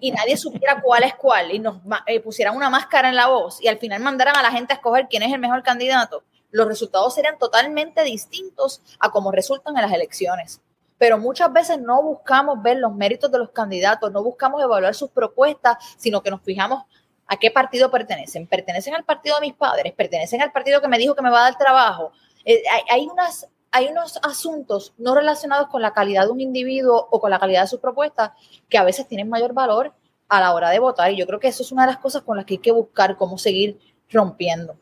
y 0.00 0.12
nadie 0.12 0.36
supiera 0.36 0.80
cuál 0.80 1.02
es 1.02 1.14
cuál 1.14 1.52
y 1.52 1.58
nos 1.58 1.76
eh, 2.06 2.20
pusieran 2.20 2.56
una 2.56 2.70
máscara 2.70 3.08
en 3.10 3.16
la 3.16 3.26
voz 3.26 3.60
y 3.60 3.68
al 3.68 3.78
final 3.78 4.00
mandaran 4.00 4.34
a 4.36 4.42
la 4.42 4.50
gente 4.50 4.72
a 4.72 4.76
escoger 4.76 5.08
quién 5.10 5.22
es 5.22 5.32
el 5.32 5.38
mejor 5.38 5.62
candidato, 5.62 6.24
los 6.50 6.68
resultados 6.68 7.14
serían 7.14 7.36
totalmente 7.36 8.02
distintos 8.04 8.80
a 9.00 9.10
como 9.10 9.32
resultan 9.32 9.76
en 9.76 9.82
las 9.82 9.92
elecciones. 9.92 10.60
Pero 10.96 11.18
muchas 11.18 11.52
veces 11.52 11.80
no 11.80 12.00
buscamos 12.02 12.62
ver 12.62 12.76
los 12.78 12.94
méritos 12.94 13.30
de 13.32 13.38
los 13.38 13.50
candidatos, 13.50 14.12
no 14.12 14.22
buscamos 14.22 14.62
evaluar 14.62 14.94
sus 14.94 15.10
propuestas, 15.10 15.76
sino 15.98 16.22
que 16.22 16.30
nos 16.30 16.40
fijamos 16.42 16.84
a 17.26 17.36
qué 17.36 17.50
partido 17.50 17.90
pertenecen. 17.90 18.46
¿Pertenecen 18.46 18.94
al 18.94 19.04
partido 19.04 19.34
de 19.40 19.48
mis 19.48 19.54
padres? 19.54 19.92
¿Pertenecen 19.94 20.40
al 20.42 20.52
partido 20.52 20.80
que 20.80 20.86
me 20.86 20.96
dijo 20.96 21.16
que 21.16 21.22
me 21.22 21.30
va 21.30 21.40
a 21.40 21.50
dar 21.50 21.58
trabajo? 21.58 22.12
Eh, 22.44 22.62
hay, 22.70 22.82
hay, 22.88 23.06
unas 23.08 23.48
hay 23.74 23.88
unos 23.88 24.18
asuntos 24.22 24.94
no 24.98 25.16
relacionados 25.16 25.66
con 25.66 25.82
la 25.82 25.92
calidad 25.92 26.26
de 26.26 26.30
un 26.30 26.40
individuo 26.40 27.08
o 27.10 27.20
con 27.20 27.28
la 27.28 27.40
calidad 27.40 27.62
de 27.62 27.66
sus 27.66 27.80
propuestas 27.80 28.30
que 28.68 28.78
a 28.78 28.84
veces 28.84 29.08
tienen 29.08 29.28
mayor 29.28 29.52
valor 29.52 29.92
a 30.28 30.38
la 30.38 30.54
hora 30.54 30.70
de 30.70 30.78
votar. 30.78 31.10
Y 31.10 31.16
yo 31.16 31.26
creo 31.26 31.40
que 31.40 31.48
eso 31.48 31.64
es 31.64 31.72
una 31.72 31.82
de 31.82 31.88
las 31.88 31.98
cosas 31.98 32.22
con 32.22 32.36
las 32.36 32.46
que 32.46 32.54
hay 32.54 32.58
que 32.58 32.70
buscar 32.70 33.16
cómo 33.16 33.36
seguir 33.36 33.76
rompiendo. 34.12 34.76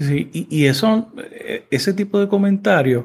Sí, 0.00 0.28
y, 0.32 0.66
eso, 0.66 1.12
eh, 1.30 1.66
ese 1.70 1.92
tipo 1.92 2.18
de 2.18 2.26
comentarios, 2.26 3.04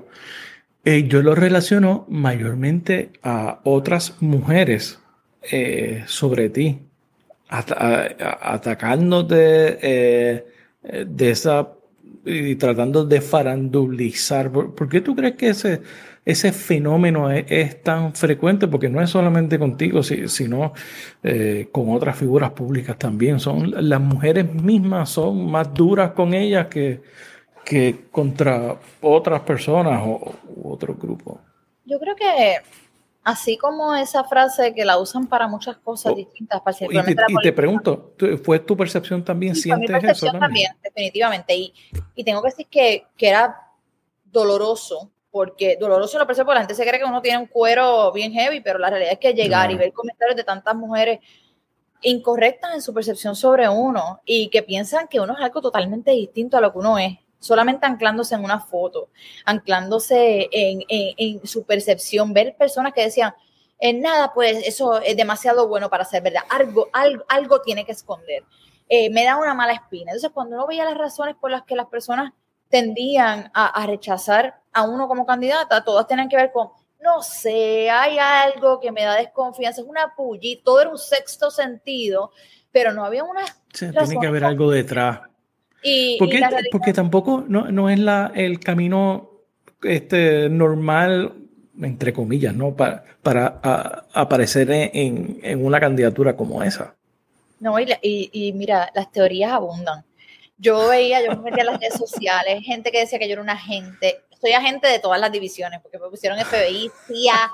eh, 0.84 1.08
yo 1.08 1.22
lo 1.22 1.36
relaciono 1.36 2.08
mayormente 2.10 3.12
a 3.22 3.60
otras 3.64 4.20
mujeres 4.20 4.98
eh, 5.52 6.04
sobre 6.08 6.50
ti, 6.50 6.80
atacándote 7.48 9.36
de 10.82 11.30
esa 11.30 11.77
y 12.26 12.56
tratando 12.56 13.06
de 13.06 13.22
farandulizar. 13.22 14.52
¿Por, 14.52 14.90
qué 14.90 15.02
tú 15.02 15.16
crees 15.16 15.36
que 15.36 15.50
ese, 15.50 15.82
ese 16.26 16.52
fenómeno 16.52 17.32
es, 17.32 17.82
tan 17.84 18.14
frecuente? 18.14 18.68
Porque 18.68 18.90
no 18.90 19.02
es 19.02 19.10
solamente 19.10 19.58
contigo, 19.58 20.04
sino 20.04 20.74
eh, 21.24 21.70
con 21.72 21.90
otras 21.90 22.18
figuras 22.18 22.52
públicas 22.52 22.98
también. 22.98 23.40
Son 23.40 23.90
las 23.90 24.02
mujeres 24.02 24.54
mismas 24.54 25.10
son 25.10 25.50
más 25.50 25.74
duras 25.74 26.12
con 26.12 26.34
ellas 26.34 26.68
que, 26.68 27.02
que 27.64 28.06
contra 28.12 28.78
otras 29.02 29.42
personas 29.42 30.02
o 30.04 30.36
u 30.56 30.72
otros 30.72 31.00
grupos. 31.00 31.40
Yo 31.86 32.00
creo 32.00 32.16
que 32.16 32.58
Así 33.28 33.58
como 33.58 33.94
esa 33.94 34.24
frase 34.24 34.74
que 34.74 34.86
la 34.86 34.98
usan 34.98 35.28
para 35.28 35.50
muchas 35.50 35.76
cosas 35.76 36.14
oh, 36.14 36.16
distintas. 36.16 36.62
y, 36.80 36.88
te, 36.88 37.16
y 37.28 37.36
te, 37.44 37.52
pregunto, 37.52 38.14
¿fue 38.42 38.60
tu 38.60 38.78
percepción 38.78 39.22
también? 39.22 39.54
Sí, 39.54 39.64
¿Sientes 39.64 39.82
mi 39.90 40.00
percepción 40.00 40.40
también? 40.40 40.72
definitivamente. 40.82 41.54
Y, 41.54 41.74
y, 42.16 42.24
tengo 42.24 42.42
que 42.42 42.52
decir 42.52 42.68
que, 42.68 43.06
que, 43.18 43.28
era 43.28 43.74
doloroso, 44.32 45.12
porque 45.30 45.76
doloroso 45.78 46.18
lo 46.18 46.26
percibo 46.26 46.46
porque 46.46 46.56
la 46.56 46.62
gente 46.62 46.76
se 46.76 46.88
cree 46.88 47.02
que 47.02 47.06
uno 47.06 47.22
tiene 47.22 47.40
un 47.40 47.48
cuero 47.48 48.14
bien 48.14 48.32
heavy, 48.32 48.62
pero 48.62 48.80
la 48.80 48.90
realidad 48.90 49.12
es 49.12 49.20
que 49.20 49.34
llegar 49.34 49.70
y 49.72 49.76
ver 49.76 49.92
comentarios 49.92 50.38
de 50.38 50.46
tantas 50.46 50.74
mujeres 50.74 51.20
incorrectas 52.04 52.76
en 52.76 52.82
su 52.82 52.94
percepción 52.94 53.36
sobre 53.36 53.68
uno 53.68 54.22
y 54.24 54.48
que 54.48 54.64
piensan 54.64 55.10
que 55.10 55.20
uno 55.20 55.34
es 55.34 55.44
algo 55.44 55.60
totalmente 55.60 56.12
distinto 56.12 56.56
a 56.56 56.62
lo 56.62 56.72
que 56.72 56.78
uno 56.78 56.98
es 56.98 57.18
solamente 57.40 57.86
anclándose 57.86 58.36
en 58.36 58.44
una 58.44 58.60
foto, 58.60 59.10
anclándose 59.46 60.50
en, 60.52 61.48
su 61.48 61.64
percepción, 61.64 62.34
ver 62.34 62.56
personas 62.56 62.94
que 62.94 63.04
decían, 63.04 63.34
en 63.80 64.02
nada, 64.02 64.34
pues 64.34 64.66
eso 64.66 65.00
es 65.02 65.16
demasiado 65.16 65.68
bueno 65.68 65.90
para 65.90 66.06
ser 66.06 66.24
verdad, 66.24 66.42
algo, 66.50 66.90
algo, 66.94 67.24
algo 67.30 67.62
tiene 67.62 67.86
que 67.86 67.92
esconder. 67.92 68.44
Eh, 68.90 69.10
me 69.10 69.26
da 69.26 69.38
una 69.38 69.54
mala 69.54 69.74
espina. 69.74 70.12
Entonces, 70.12 70.32
cuando 70.34 70.56
uno 70.56 70.66
veía 70.66 70.86
las 70.86 70.98
razones 70.98 71.36
por 71.36 71.52
las 71.52 71.64
que 71.64 71.76
las 71.76 71.88
personas 71.88 72.34
tendían 72.70 73.52
a, 73.54 73.86
rechazar 73.86 74.62
a 74.74 74.84
uno 74.84 75.08
como 75.08 75.26
candidata, 75.26 75.84
todas 75.84 76.08
tienen 76.08 76.28
que 76.28 76.36
ver 76.36 76.52
con, 76.52 76.70
no 77.02 77.22
sé, 77.22 77.90
hay 77.90 78.18
algo 78.18 78.80
que 78.80 78.92
me 78.92 79.04
da 79.04 79.16
desconfianza, 79.16 79.82
es 79.82 79.88
una 79.88 80.16
pullita, 80.16 80.64
todo 80.66 80.82
era 80.82 80.90
un 80.90 80.98
sexto 80.98 81.50
sentido, 81.50 82.32
pero 82.72 82.92
no 82.92 83.06
había 83.06 83.24
una... 83.24 83.46
tiene 83.72 84.20
que 84.20 84.28
haber 84.28 84.44
algo 84.44 84.70
detrás 84.70 85.22
porque, 86.20 86.94
tampoco 86.94 87.46
no, 87.48 87.90
es 87.90 88.00
la, 88.00 88.32
el 88.36 88.60
camino 88.60 89.30
este, 89.84 90.50
normal, 90.50 91.34
entre 91.82 92.14
comillas, 92.14 92.54
¿no? 92.54 92.76
Para, 92.76 93.04
para 93.22 93.60
aparecer 94.14 94.70
en, 94.72 95.40
una 95.64 95.80
candidatura 95.80 96.36
como 96.36 96.64
esa. 96.64 96.96
No, 97.60 97.80
y, 97.80 97.88
y, 98.02 98.54
mira, 98.54 98.90
las 98.94 99.12
teorías 99.12 99.52
abundan. 99.52 100.04
Yo 100.58 100.88
veía, 100.88 101.24
yo 101.24 101.36
me 101.36 101.52
metía 101.52 101.64
en 101.64 101.68
las 101.68 101.80
redes 101.80 101.96
sociales, 101.96 102.64
gente 102.64 102.92
que 102.92 103.00
decía 103.00 103.20
que 103.20 103.28
yo 103.28 103.34
era 103.34 103.42
un 103.42 103.50
agente, 103.50 104.22
soy 104.40 104.54
agente 104.54 104.88
de 104.88 105.00
todas 105.00 105.20
las 105.20 105.32
divisiones, 105.32 105.82
porque 105.82 105.98
me 105.98 106.10
pusieron 106.10 106.40
FBI, 106.40 106.92
CIA, 107.08 107.52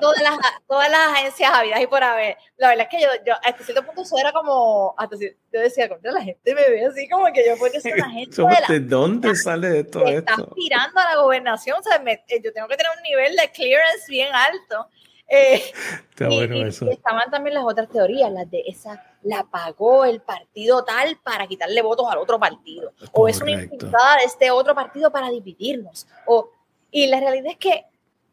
todas 0.00 0.22
las, 0.22 0.38
todas 0.66 0.90
las 0.90 1.12
agencias 1.12 1.52
habidas 1.52 1.80
y 1.80 1.86
por 1.86 2.02
haber. 2.02 2.36
La 2.56 2.68
verdad 2.68 2.88
es 2.90 2.96
que 2.96 3.02
yo, 3.02 3.08
yo 3.26 3.34
hasta 3.42 3.64
cierto 3.64 3.84
punto 3.84 4.02
eso 4.02 4.18
era 4.18 4.32
como, 4.32 4.94
hasta 4.96 5.16
yo 5.16 5.60
decía, 5.60 5.88
contra 5.88 6.12
la 6.12 6.22
gente 6.22 6.54
me 6.54 6.68
ve 6.68 6.86
así 6.86 7.08
como 7.08 7.26
que 7.32 7.46
yo 7.46 7.56
puedo 7.56 7.78
ser 7.80 7.94
una 7.94 8.06
agente 8.06 8.42
de, 8.68 8.80
dónde 8.80 9.34
sale 9.36 9.84
todo 9.84 10.06
esto? 10.06 10.18
Está 10.18 10.34
aspirando 10.34 11.00
a 11.00 11.14
la 11.14 11.22
gobernación, 11.22 11.78
o 11.78 11.82
sea, 11.82 12.02
eh, 12.06 12.40
yo 12.42 12.52
tengo 12.52 12.68
que 12.68 12.76
tener 12.76 12.92
un 12.96 13.02
nivel 13.02 13.36
de 13.36 13.50
clearance 13.50 14.06
bien 14.08 14.28
alto. 14.34 14.88
Eh, 15.26 15.62
Está 16.10 16.28
bueno 16.28 16.66
eso. 16.66 16.86
y 16.86 16.92
estaban 16.92 17.30
también 17.30 17.54
las 17.54 17.64
otras 17.64 17.88
teorías, 17.88 18.30
las 18.30 18.50
de 18.50 18.62
esa 18.66 19.02
la 19.24 19.44
pagó 19.44 20.04
el 20.04 20.20
partido 20.20 20.84
tal 20.84 21.18
para 21.22 21.46
quitarle 21.46 21.82
votos 21.82 22.06
al 22.10 22.18
otro 22.18 22.38
partido. 22.38 22.92
O 23.12 23.26
es 23.26 23.40
una 23.40 23.52
impuntada 23.52 24.18
de 24.18 24.24
este 24.24 24.50
otro 24.50 24.74
partido 24.74 25.10
para 25.10 25.30
dividirnos. 25.30 26.06
O, 26.26 26.50
y 26.90 27.06
la 27.06 27.20
realidad 27.20 27.52
es 27.52 27.58
que 27.58 27.86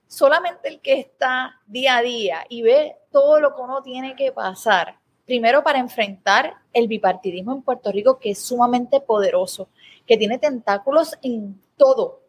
solamente 0.05 0.67
el 0.67 0.81
que 0.81 0.99
está 0.99 1.59
día 1.65 1.97
a 1.97 2.01
día 2.01 2.45
y 2.49 2.61
ve 2.61 2.97
todo 3.11 3.39
lo 3.39 3.55
que 3.55 3.61
uno 3.61 3.81
tiene 3.81 4.15
que 4.15 4.33
pasar, 4.33 4.99
primero 5.25 5.63
para 5.63 5.79
enfrentar 5.79 6.55
el 6.73 6.87
bipartidismo 6.87 7.53
en 7.53 7.61
Puerto 7.61 7.91
Rico, 7.91 8.19
que 8.19 8.31
es 8.31 8.41
sumamente 8.43 8.99
poderoso, 8.99 9.69
que 10.05 10.17
tiene 10.17 10.37
tentáculos 10.37 11.17
en 11.21 11.59
todo. 11.77 12.19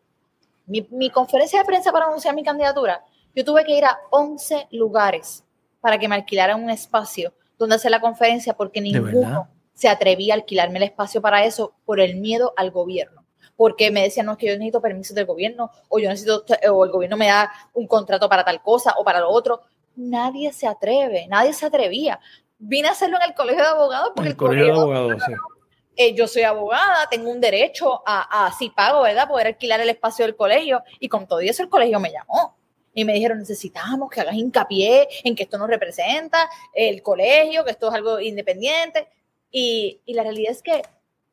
Mi, 0.66 0.86
mi 0.90 1.10
conferencia 1.10 1.58
de 1.58 1.64
prensa 1.64 1.90
para 1.90 2.06
anunciar 2.06 2.34
mi 2.36 2.44
candidatura, 2.44 3.04
yo 3.34 3.44
tuve 3.44 3.64
que 3.64 3.76
ir 3.76 3.84
a 3.84 3.98
11 4.10 4.68
lugares 4.70 5.42
para 5.80 5.98
que 5.98 6.06
me 6.06 6.14
alquilaran 6.14 6.62
un 6.62 6.70
espacio 6.70 7.32
donde 7.62 7.76
hacer 7.76 7.90
la 7.90 8.00
conferencia 8.00 8.54
porque 8.54 8.80
ninguno 8.80 9.48
se 9.72 9.88
atrevía 9.88 10.34
a 10.34 10.36
alquilarme 10.36 10.78
el 10.78 10.84
espacio 10.84 11.22
para 11.22 11.44
eso 11.44 11.74
por 11.84 12.00
el 12.00 12.16
miedo 12.16 12.52
al 12.56 12.70
gobierno. 12.70 13.24
Porque 13.56 13.90
me 13.90 14.02
decían, 14.02 14.26
no, 14.26 14.32
es 14.32 14.38
que 14.38 14.46
yo 14.46 14.52
necesito 14.52 14.80
permiso 14.80 15.14
del 15.14 15.26
gobierno, 15.26 15.70
o 15.88 15.98
yo 15.98 16.08
necesito, 16.08 16.44
o 16.72 16.84
el 16.84 16.90
gobierno 16.90 17.16
me 17.16 17.26
da 17.26 17.52
un 17.74 17.86
contrato 17.86 18.28
para 18.28 18.44
tal 18.44 18.62
cosa 18.62 18.94
o 18.98 19.04
para 19.04 19.20
lo 19.20 19.30
otro. 19.30 19.62
Nadie 19.94 20.52
se 20.52 20.66
atreve, 20.66 21.26
nadie 21.28 21.52
se 21.52 21.66
atrevía. 21.66 22.18
Vine 22.58 22.88
a 22.88 22.92
hacerlo 22.92 23.18
en 23.18 23.30
el 23.30 23.34
colegio 23.34 23.62
de 23.62 23.68
abogados 23.68 24.12
porque 24.16 24.30
el, 24.30 24.36
colegio, 24.36 24.66
de 24.66 24.72
abogados, 24.72 25.22
eh, 25.96 26.14
yo 26.14 26.26
soy 26.26 26.42
abogada, 26.42 27.06
tengo 27.10 27.30
un 27.30 27.40
derecho 27.40 28.02
a, 28.06 28.46
a, 28.46 28.52
si 28.52 28.70
pago, 28.70 29.02
¿verdad? 29.02 29.28
Poder 29.28 29.48
alquilar 29.48 29.80
el 29.80 29.90
espacio 29.90 30.24
del 30.24 30.34
colegio. 30.34 30.82
Y 30.98 31.08
con 31.08 31.26
todo 31.26 31.40
eso 31.40 31.62
el 31.62 31.68
colegio 31.68 32.00
me 32.00 32.10
llamó. 32.10 32.56
Y 32.94 33.04
me 33.04 33.14
dijeron, 33.14 33.38
necesitamos 33.38 34.10
que 34.10 34.20
hagas 34.20 34.34
hincapié 34.34 35.08
en 35.24 35.34
que 35.34 35.44
esto 35.44 35.58
nos 35.58 35.68
representa, 35.68 36.48
el 36.74 37.02
colegio, 37.02 37.64
que 37.64 37.70
esto 37.70 37.88
es 37.88 37.94
algo 37.94 38.20
independiente. 38.20 39.08
Y, 39.50 40.00
y 40.04 40.14
la 40.14 40.22
realidad 40.22 40.52
es 40.52 40.62
que 40.62 40.82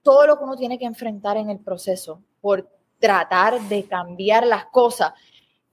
todo 0.02 0.26
lo 0.28 0.38
que 0.38 0.44
uno 0.44 0.56
tiene 0.56 0.80
que 0.80 0.86
enfrentar 0.86 1.38
en 1.38 1.50
el 1.50 1.60
proceso 1.60 2.22
por 2.42 2.70
tratar 3.00 3.60
de 3.62 3.86
cambiar 3.86 4.46
las 4.46 4.66
cosas, 4.66 5.14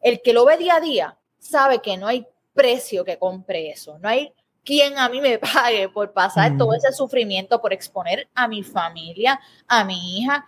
el 0.01 0.23
que 0.23 0.33
lo 0.33 0.45
ve 0.45 0.57
día 0.57 0.77
a 0.77 0.81
día 0.81 1.19
sabe 1.39 1.81
que 1.81 1.97
no 1.97 2.07
hay 2.07 2.27
precio 2.53 3.05
que 3.05 3.19
compre 3.19 3.71
eso, 3.71 3.99
no 3.99 4.09
hay 4.09 4.33
quien 4.65 4.99
a 4.99 5.09
mí 5.09 5.21
me 5.21 5.39
pague 5.55 5.89
por 5.89 6.13
pasar 6.13 6.59
todo 6.59 6.75
ese 6.75 6.93
sufrimiento, 6.93 7.61
por 7.61 7.73
exponer 7.73 8.29
a 8.35 8.49
mi 8.49 8.63
familia, 8.63 9.41
a 9.67 9.85
mi 9.85 10.19
hija. 10.19 10.47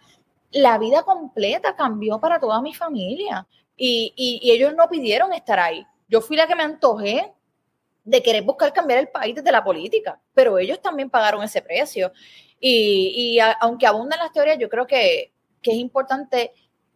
La 0.51 0.79
vida 0.79 1.03
completa 1.03 1.77
cambió 1.77 2.19
para 2.19 2.41
toda 2.41 2.61
mi 2.61 2.75
familia 2.75 3.47
y, 3.79 4.41
ellos 4.53 4.75
no 4.75 4.89
pidieron 4.89 5.33
estar 5.33 5.59
ahí. 5.59 5.87
Yo 6.09 6.21
fui 6.21 6.37
la 6.37 6.47
que 6.47 6.57
me 6.57 6.65
antojé 6.65 7.33
de 8.05 8.23
querer 8.23 8.43
buscar 8.43 8.73
cambiar 8.73 8.99
el 8.99 9.09
país 9.09 9.35
desde 9.35 9.53
la 9.53 9.63
política, 9.63 10.21
pero 10.35 10.59
ellos 10.59 10.81
también 10.83 11.11
pagaron 11.11 11.43
ese 11.43 11.63
precio. 11.63 12.13
Y, 12.61 13.37
y 13.37 13.39
aunque 13.61 13.87
abundan 13.87 14.19
las 14.19 14.33
teorías, 14.33 14.59
yo 14.59 14.69
creo 14.69 14.87
que, 14.87 15.33
que, 15.63 15.71
es 15.71 15.77
importante 15.77 16.53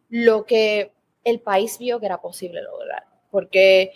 lo 0.08 0.44
que 0.44 0.92
el 1.24 1.40
país 1.40 1.78
vio 1.78 2.00
que 2.00 2.06
era 2.06 2.20
posible 2.20 2.62
lograr, 2.62 3.04
porque 3.30 3.92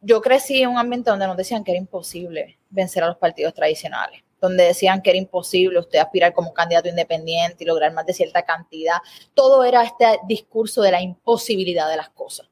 yo 0.00 0.22
crecí 0.22 0.62
en 0.62 0.70
un 0.70 0.78
ambiente 0.78 1.10
donde 1.10 1.26
nos 1.26 1.36
decían 1.36 1.62
que 1.62 1.72
era 1.72 1.78
imposible 1.78 2.58
vencer 2.70 3.04
a 3.04 3.08
los 3.08 3.18
partidos 3.18 3.52
tradicionales 3.52 4.22
donde 4.42 4.64
decían 4.64 5.02
que 5.02 5.10
era 5.10 5.18
imposible 5.20 5.78
usted 5.78 6.00
aspirar 6.00 6.34
como 6.34 6.52
candidato 6.52 6.88
independiente 6.88 7.62
y 7.62 7.66
lograr 7.66 7.92
más 7.92 8.04
de 8.04 8.12
cierta 8.12 8.42
cantidad. 8.42 8.96
Todo 9.34 9.62
era 9.62 9.84
este 9.84 10.04
discurso 10.26 10.82
de 10.82 10.90
la 10.90 11.00
imposibilidad 11.00 11.88
de 11.88 11.96
las 11.96 12.10
cosas. 12.10 12.50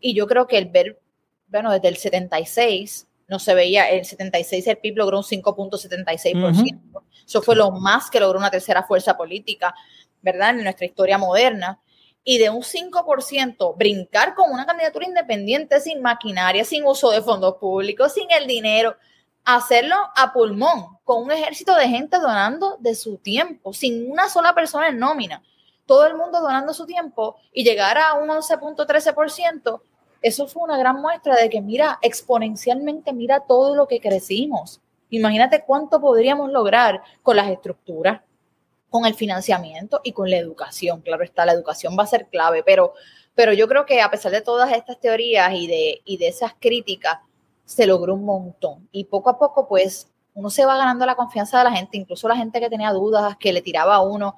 Y 0.00 0.14
yo 0.14 0.28
creo 0.28 0.46
que 0.46 0.56
el 0.56 0.66
ver, 0.66 1.00
bueno, 1.48 1.72
desde 1.72 1.88
el 1.88 1.96
76 1.96 3.08
no 3.26 3.40
se 3.40 3.54
veía, 3.54 3.90
el 3.90 4.04
76 4.04 4.66
el 4.68 4.78
PIB 4.78 4.98
logró 4.98 5.18
un 5.18 5.24
5.76%. 5.24 6.80
Eso 7.26 7.42
fue 7.42 7.56
lo 7.56 7.72
más 7.72 8.08
que 8.08 8.20
logró 8.20 8.38
una 8.38 8.50
tercera 8.50 8.84
fuerza 8.84 9.16
política, 9.16 9.74
¿verdad? 10.20 10.50
En 10.50 10.62
nuestra 10.62 10.86
historia 10.86 11.18
moderna. 11.18 11.80
Y 12.22 12.38
de 12.38 12.50
un 12.50 12.62
5% 12.62 13.76
brincar 13.76 14.36
con 14.36 14.52
una 14.52 14.64
candidatura 14.64 15.06
independiente 15.06 15.80
sin 15.80 16.00
maquinaria, 16.02 16.64
sin 16.64 16.84
uso 16.84 17.10
de 17.10 17.20
fondos 17.20 17.56
públicos, 17.56 18.12
sin 18.12 18.30
el 18.30 18.46
dinero, 18.46 18.96
hacerlo 19.44 19.96
a 20.16 20.32
pulmón, 20.32 20.98
con 21.04 21.24
un 21.24 21.32
ejército 21.32 21.74
de 21.74 21.88
gente 21.88 22.18
donando 22.18 22.76
de 22.80 22.94
su 22.94 23.18
tiempo, 23.18 23.72
sin 23.72 24.10
una 24.10 24.28
sola 24.28 24.54
persona 24.54 24.88
en 24.88 24.98
nómina, 24.98 25.42
todo 25.86 26.06
el 26.06 26.16
mundo 26.16 26.40
donando 26.40 26.72
su 26.72 26.86
tiempo 26.86 27.36
y 27.52 27.64
llegar 27.64 27.98
a 27.98 28.14
un 28.14 28.28
11.13%, 28.28 29.82
eso 30.22 30.46
fue 30.46 30.62
una 30.62 30.78
gran 30.78 31.00
muestra 31.00 31.34
de 31.36 31.50
que, 31.50 31.60
mira, 31.60 31.98
exponencialmente, 32.00 33.12
mira 33.12 33.40
todo 33.40 33.74
lo 33.74 33.88
que 33.88 34.00
crecimos. 34.00 34.80
Imagínate 35.10 35.64
cuánto 35.66 36.00
podríamos 36.00 36.50
lograr 36.52 37.02
con 37.22 37.36
las 37.36 37.48
estructuras, 37.48 38.22
con 38.88 39.04
el 39.04 39.14
financiamiento 39.14 40.00
y 40.04 40.12
con 40.12 40.30
la 40.30 40.36
educación. 40.36 41.00
Claro 41.00 41.24
está, 41.24 41.44
la 41.44 41.52
educación 41.52 41.96
va 41.98 42.04
a 42.04 42.06
ser 42.06 42.28
clave, 42.28 42.62
pero, 42.62 42.94
pero 43.34 43.52
yo 43.52 43.66
creo 43.66 43.84
que 43.84 44.00
a 44.00 44.10
pesar 44.10 44.30
de 44.30 44.42
todas 44.42 44.72
estas 44.72 45.00
teorías 45.00 45.52
y 45.54 45.66
de, 45.66 46.02
y 46.04 46.18
de 46.18 46.28
esas 46.28 46.54
críticas, 46.58 47.18
se 47.72 47.86
logró 47.86 48.14
un 48.14 48.24
montón. 48.24 48.88
Y 48.92 49.04
poco 49.04 49.30
a 49.30 49.38
poco, 49.38 49.66
pues, 49.66 50.12
uno 50.34 50.50
se 50.50 50.64
va 50.64 50.76
ganando 50.76 51.06
la 51.06 51.14
confianza 51.14 51.58
de 51.58 51.64
la 51.64 51.72
gente, 51.72 51.96
incluso 51.96 52.28
la 52.28 52.36
gente 52.36 52.60
que 52.60 52.70
tenía 52.70 52.92
dudas, 52.92 53.36
que 53.38 53.52
le 53.52 53.62
tiraba 53.62 53.96
a 53.96 54.00
uno. 54.02 54.36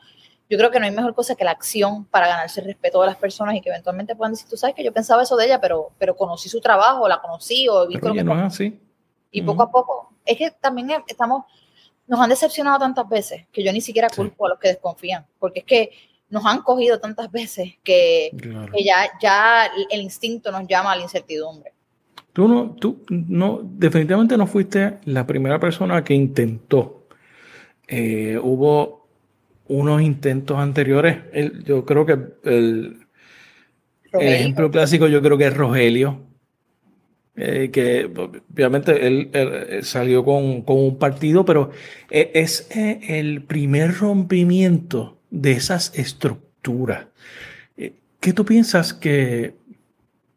Yo 0.49 0.59
creo 0.59 0.71
que 0.71 0.79
no 0.79 0.87
hay 0.87 0.93
mejor 0.93 1.15
cosa 1.15 1.35
que 1.35 1.45
la 1.45 1.53
acción 1.53 2.05
para 2.07 2.29
ganarse 2.29 2.61
el 2.61 2.67
respeto 2.67 3.01
de 3.01 3.07
las 3.07 3.17
personas 3.17 3.55
y 3.55 3.61
que 3.61 3.71
eventualmente 3.71 4.15
puedan 4.15 4.33
decir, 4.33 4.49
tú 4.49 4.57
sabes 4.57 4.75
que 4.75 4.85
yo 4.85 4.93
pensaba 4.93 5.23
eso 5.23 5.37
de 5.37 5.47
ella, 5.47 5.61
pero, 5.61 5.91
pero 5.99 6.17
conocí 6.17 6.49
su 6.49 6.61
trabajo, 6.61 7.09
la 7.09 7.21
conocí 7.21 7.69
o 7.69 7.87
visto 7.87 8.09
lo 8.09 8.15
que... 8.15 8.25
No 8.25 8.35
así. 8.35 8.79
Y 9.31 9.43
poco 9.43 9.63
a 9.65 9.71
poco, 9.71 10.13
es 10.25 10.39
que 10.39 10.51
también 10.53 10.91
estamos, 11.09 11.45
nos 12.07 12.21
han 12.21 12.31
decepcionado 12.31 12.79
tantas 12.79 13.09
veces 13.09 13.49
que 13.51 13.65
yo 13.65 13.73
ni 13.73 13.81
siquiera 13.81 14.09
culpo 14.09 14.47
a 14.47 14.51
los 14.51 14.59
que 14.61 14.69
desconfían, 14.69 15.27
porque 15.41 15.61
es 15.61 15.65
que 15.65 15.91
nos 16.29 16.45
han 16.47 16.63
cogido 16.63 17.01
tantas 17.01 17.33
veces 17.33 17.73
que, 17.83 18.31
que 18.73 18.85
ya, 18.85 19.11
ya 19.21 19.69
el 19.91 20.01
instinto 20.01 20.53
nos 20.53 20.69
llama 20.69 20.93
a 20.93 20.97
la 20.97 21.03
incertidumbre. 21.03 21.74
Tú 22.35 22.49
no, 22.49 22.73
tú 22.73 23.01
no, 23.09 23.61
definitivamente 23.63 24.37
no 24.37 24.49
fuiste 24.49 24.95
la 25.05 25.25
primera 25.25 25.61
persona 25.61 26.03
que 26.03 26.15
intentó. 26.15 27.07
Eh, 27.87 28.41
hubo 28.43 29.07
unos 29.69 30.03
intentos 30.03 30.59
anteriores. 30.59 31.19
yo 31.65 31.85
creo 31.85 32.05
que 32.05 32.19
el, 32.43 33.07
ejemplo 34.13 34.69
clásico, 34.73 35.07
yo 35.07 35.23
creo 35.23 35.39
que 35.39 35.47
es 35.47 35.57
Rogelio. 35.57 36.23
Eh, 37.37 37.71
que 37.73 38.11
obviamente 38.53 39.07
él, 39.07 39.31
salió 39.83 40.25
con, 40.25 40.63
con, 40.63 40.79
un 40.79 40.99
partido, 40.99 41.45
pero 41.45 41.71
e, 42.11 42.33
es 42.35 42.69
eh, 42.77 43.21
el 43.21 43.43
primer 43.43 43.95
rompimiento 43.95 45.21
de 45.31 45.53
esas 45.53 45.97
estructuras. 45.97 47.07
¿Qué 47.77 48.33
tú 48.33 48.45
piensas 48.45 48.93
que 48.93 49.55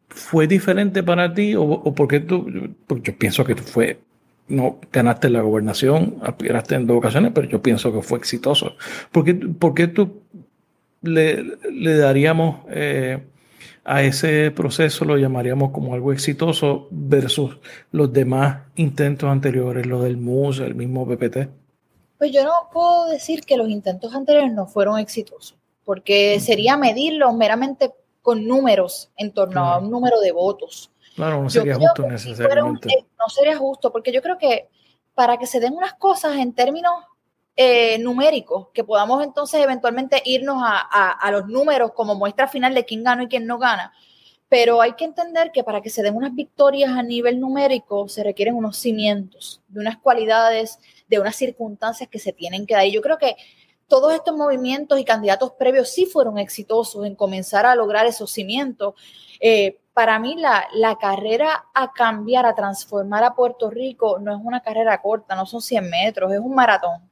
fue 0.08 0.46
diferente 0.46 1.02
para 1.02 1.34
ti 1.34 1.54
o, 1.56 1.94
porque 1.94 2.20
tú, 2.20 2.46
yo 2.88 3.18
pienso 3.18 3.44
que 3.44 3.54
fue, 3.56 4.00
no 4.48 4.78
ganaste 4.92 5.28
la 5.30 5.42
gobernación, 5.42 6.16
aspiraste 6.22 6.74
en 6.74 6.86
dos 6.86 6.98
ocasiones, 6.98 7.32
pero 7.34 7.48
yo 7.48 7.62
pienso 7.62 7.92
que 7.92 8.02
fue 8.02 8.18
exitoso. 8.18 8.76
¿Por 9.12 9.24
qué, 9.74 9.88
tú 9.88 10.22
le, 11.02 11.44
le 11.70 11.96
daríamos 11.96 12.60
eh, 12.70 13.22
a 13.84 14.02
ese 14.02 14.50
proceso, 14.50 15.04
lo 15.04 15.16
llamaríamos 15.16 15.70
como 15.70 15.94
algo 15.94 16.12
exitoso 16.12 16.88
versus 16.90 17.58
los 17.90 18.12
demás 18.12 18.64
intentos 18.76 19.30
anteriores, 19.30 19.86
lo 19.86 20.02
del 20.02 20.16
MUS, 20.16 20.60
el 20.60 20.74
mismo 20.74 21.06
PPT? 21.06 21.48
Pues 22.18 22.32
yo 22.32 22.44
no 22.44 22.52
puedo 22.72 23.08
decir 23.08 23.42
que 23.42 23.56
los 23.56 23.68
intentos 23.68 24.14
anteriores 24.14 24.52
no 24.52 24.66
fueron 24.66 24.98
exitosos, 24.98 25.56
porque 25.84 26.40
sería 26.40 26.76
medirlos 26.76 27.34
meramente 27.34 27.90
con 28.22 28.46
números 28.46 29.10
en 29.16 29.32
torno 29.32 29.64
a 29.64 29.78
un 29.78 29.90
número 29.90 30.20
de 30.20 30.32
votos. 30.32 30.90
Claro, 31.14 31.42
no 31.42 31.50
sería 31.50 31.74
justo 31.74 32.06
necesariamente. 32.06 33.06
no 33.18 33.28
sería 33.28 33.56
justo, 33.56 33.90
porque 33.90 34.12
yo 34.12 34.22
creo 34.22 34.38
que 34.38 34.68
para 35.14 35.36
que 35.36 35.46
se 35.46 35.60
den 35.60 35.74
unas 35.74 35.94
cosas 35.94 36.36
en 36.36 36.52
términos 36.52 36.92
eh, 37.56 37.98
numéricos, 37.98 38.68
que 38.72 38.84
podamos 38.84 39.24
entonces 39.24 39.60
eventualmente 39.60 40.22
irnos 40.24 40.62
a, 40.64 41.10
a, 41.10 41.30
los 41.32 41.48
números 41.48 41.90
como 41.92 42.14
muestra 42.14 42.46
final 42.46 42.72
de 42.72 42.84
quién 42.84 43.02
gana 43.02 43.24
y 43.24 43.26
quién 43.26 43.46
no 43.46 43.58
gana, 43.58 43.92
pero 44.48 44.80
hay 44.80 44.92
que 44.92 45.04
entender 45.04 45.50
que 45.52 45.64
para 45.64 45.82
que 45.82 45.90
se 45.90 46.02
den 46.02 46.14
unas 46.14 46.34
victorias 46.34 46.92
a 46.92 47.02
nivel 47.02 47.40
numérico 47.40 48.08
se 48.08 48.22
requieren 48.22 48.54
unos 48.54 48.76
cimientos, 48.78 49.60
de 49.66 49.80
unas 49.80 49.98
cualidades, 49.98 50.78
de 51.08 51.18
unas 51.18 51.34
circunstancias 51.34 52.08
que 52.08 52.20
se 52.20 52.32
tienen 52.32 52.64
que 52.64 52.74
dar. 52.74 52.86
Y 52.86 52.92
yo 52.92 53.02
creo 53.02 53.18
que 53.18 53.36
todos 53.88 54.12
estos 54.12 54.36
movimientos 54.36 55.00
y 55.00 55.04
candidatos 55.04 55.52
previos 55.52 55.88
sí 55.88 56.06
fueron 56.06 56.38
exitosos 56.38 57.06
en 57.06 57.16
comenzar 57.16 57.64
a 57.66 57.74
lograr 57.74 58.06
esos 58.06 58.30
cimientos. 58.30 58.94
Eh, 59.40 59.80
para 59.94 60.18
mí 60.18 60.36
la, 60.36 60.68
la, 60.74 60.96
carrera 60.96 61.64
a 61.74 61.92
cambiar, 61.92 62.46
a 62.46 62.54
transformar 62.54 63.24
a 63.24 63.34
Puerto 63.34 63.70
Rico 63.70 64.18
no 64.20 64.32
es 64.32 64.38
una 64.42 64.60
carrera 64.60 65.00
corta, 65.00 65.34
no 65.34 65.46
son 65.46 65.62
100 65.62 65.90
metros, 65.90 66.32
es 66.32 66.38
un 66.38 66.54
maratón. 66.54 67.10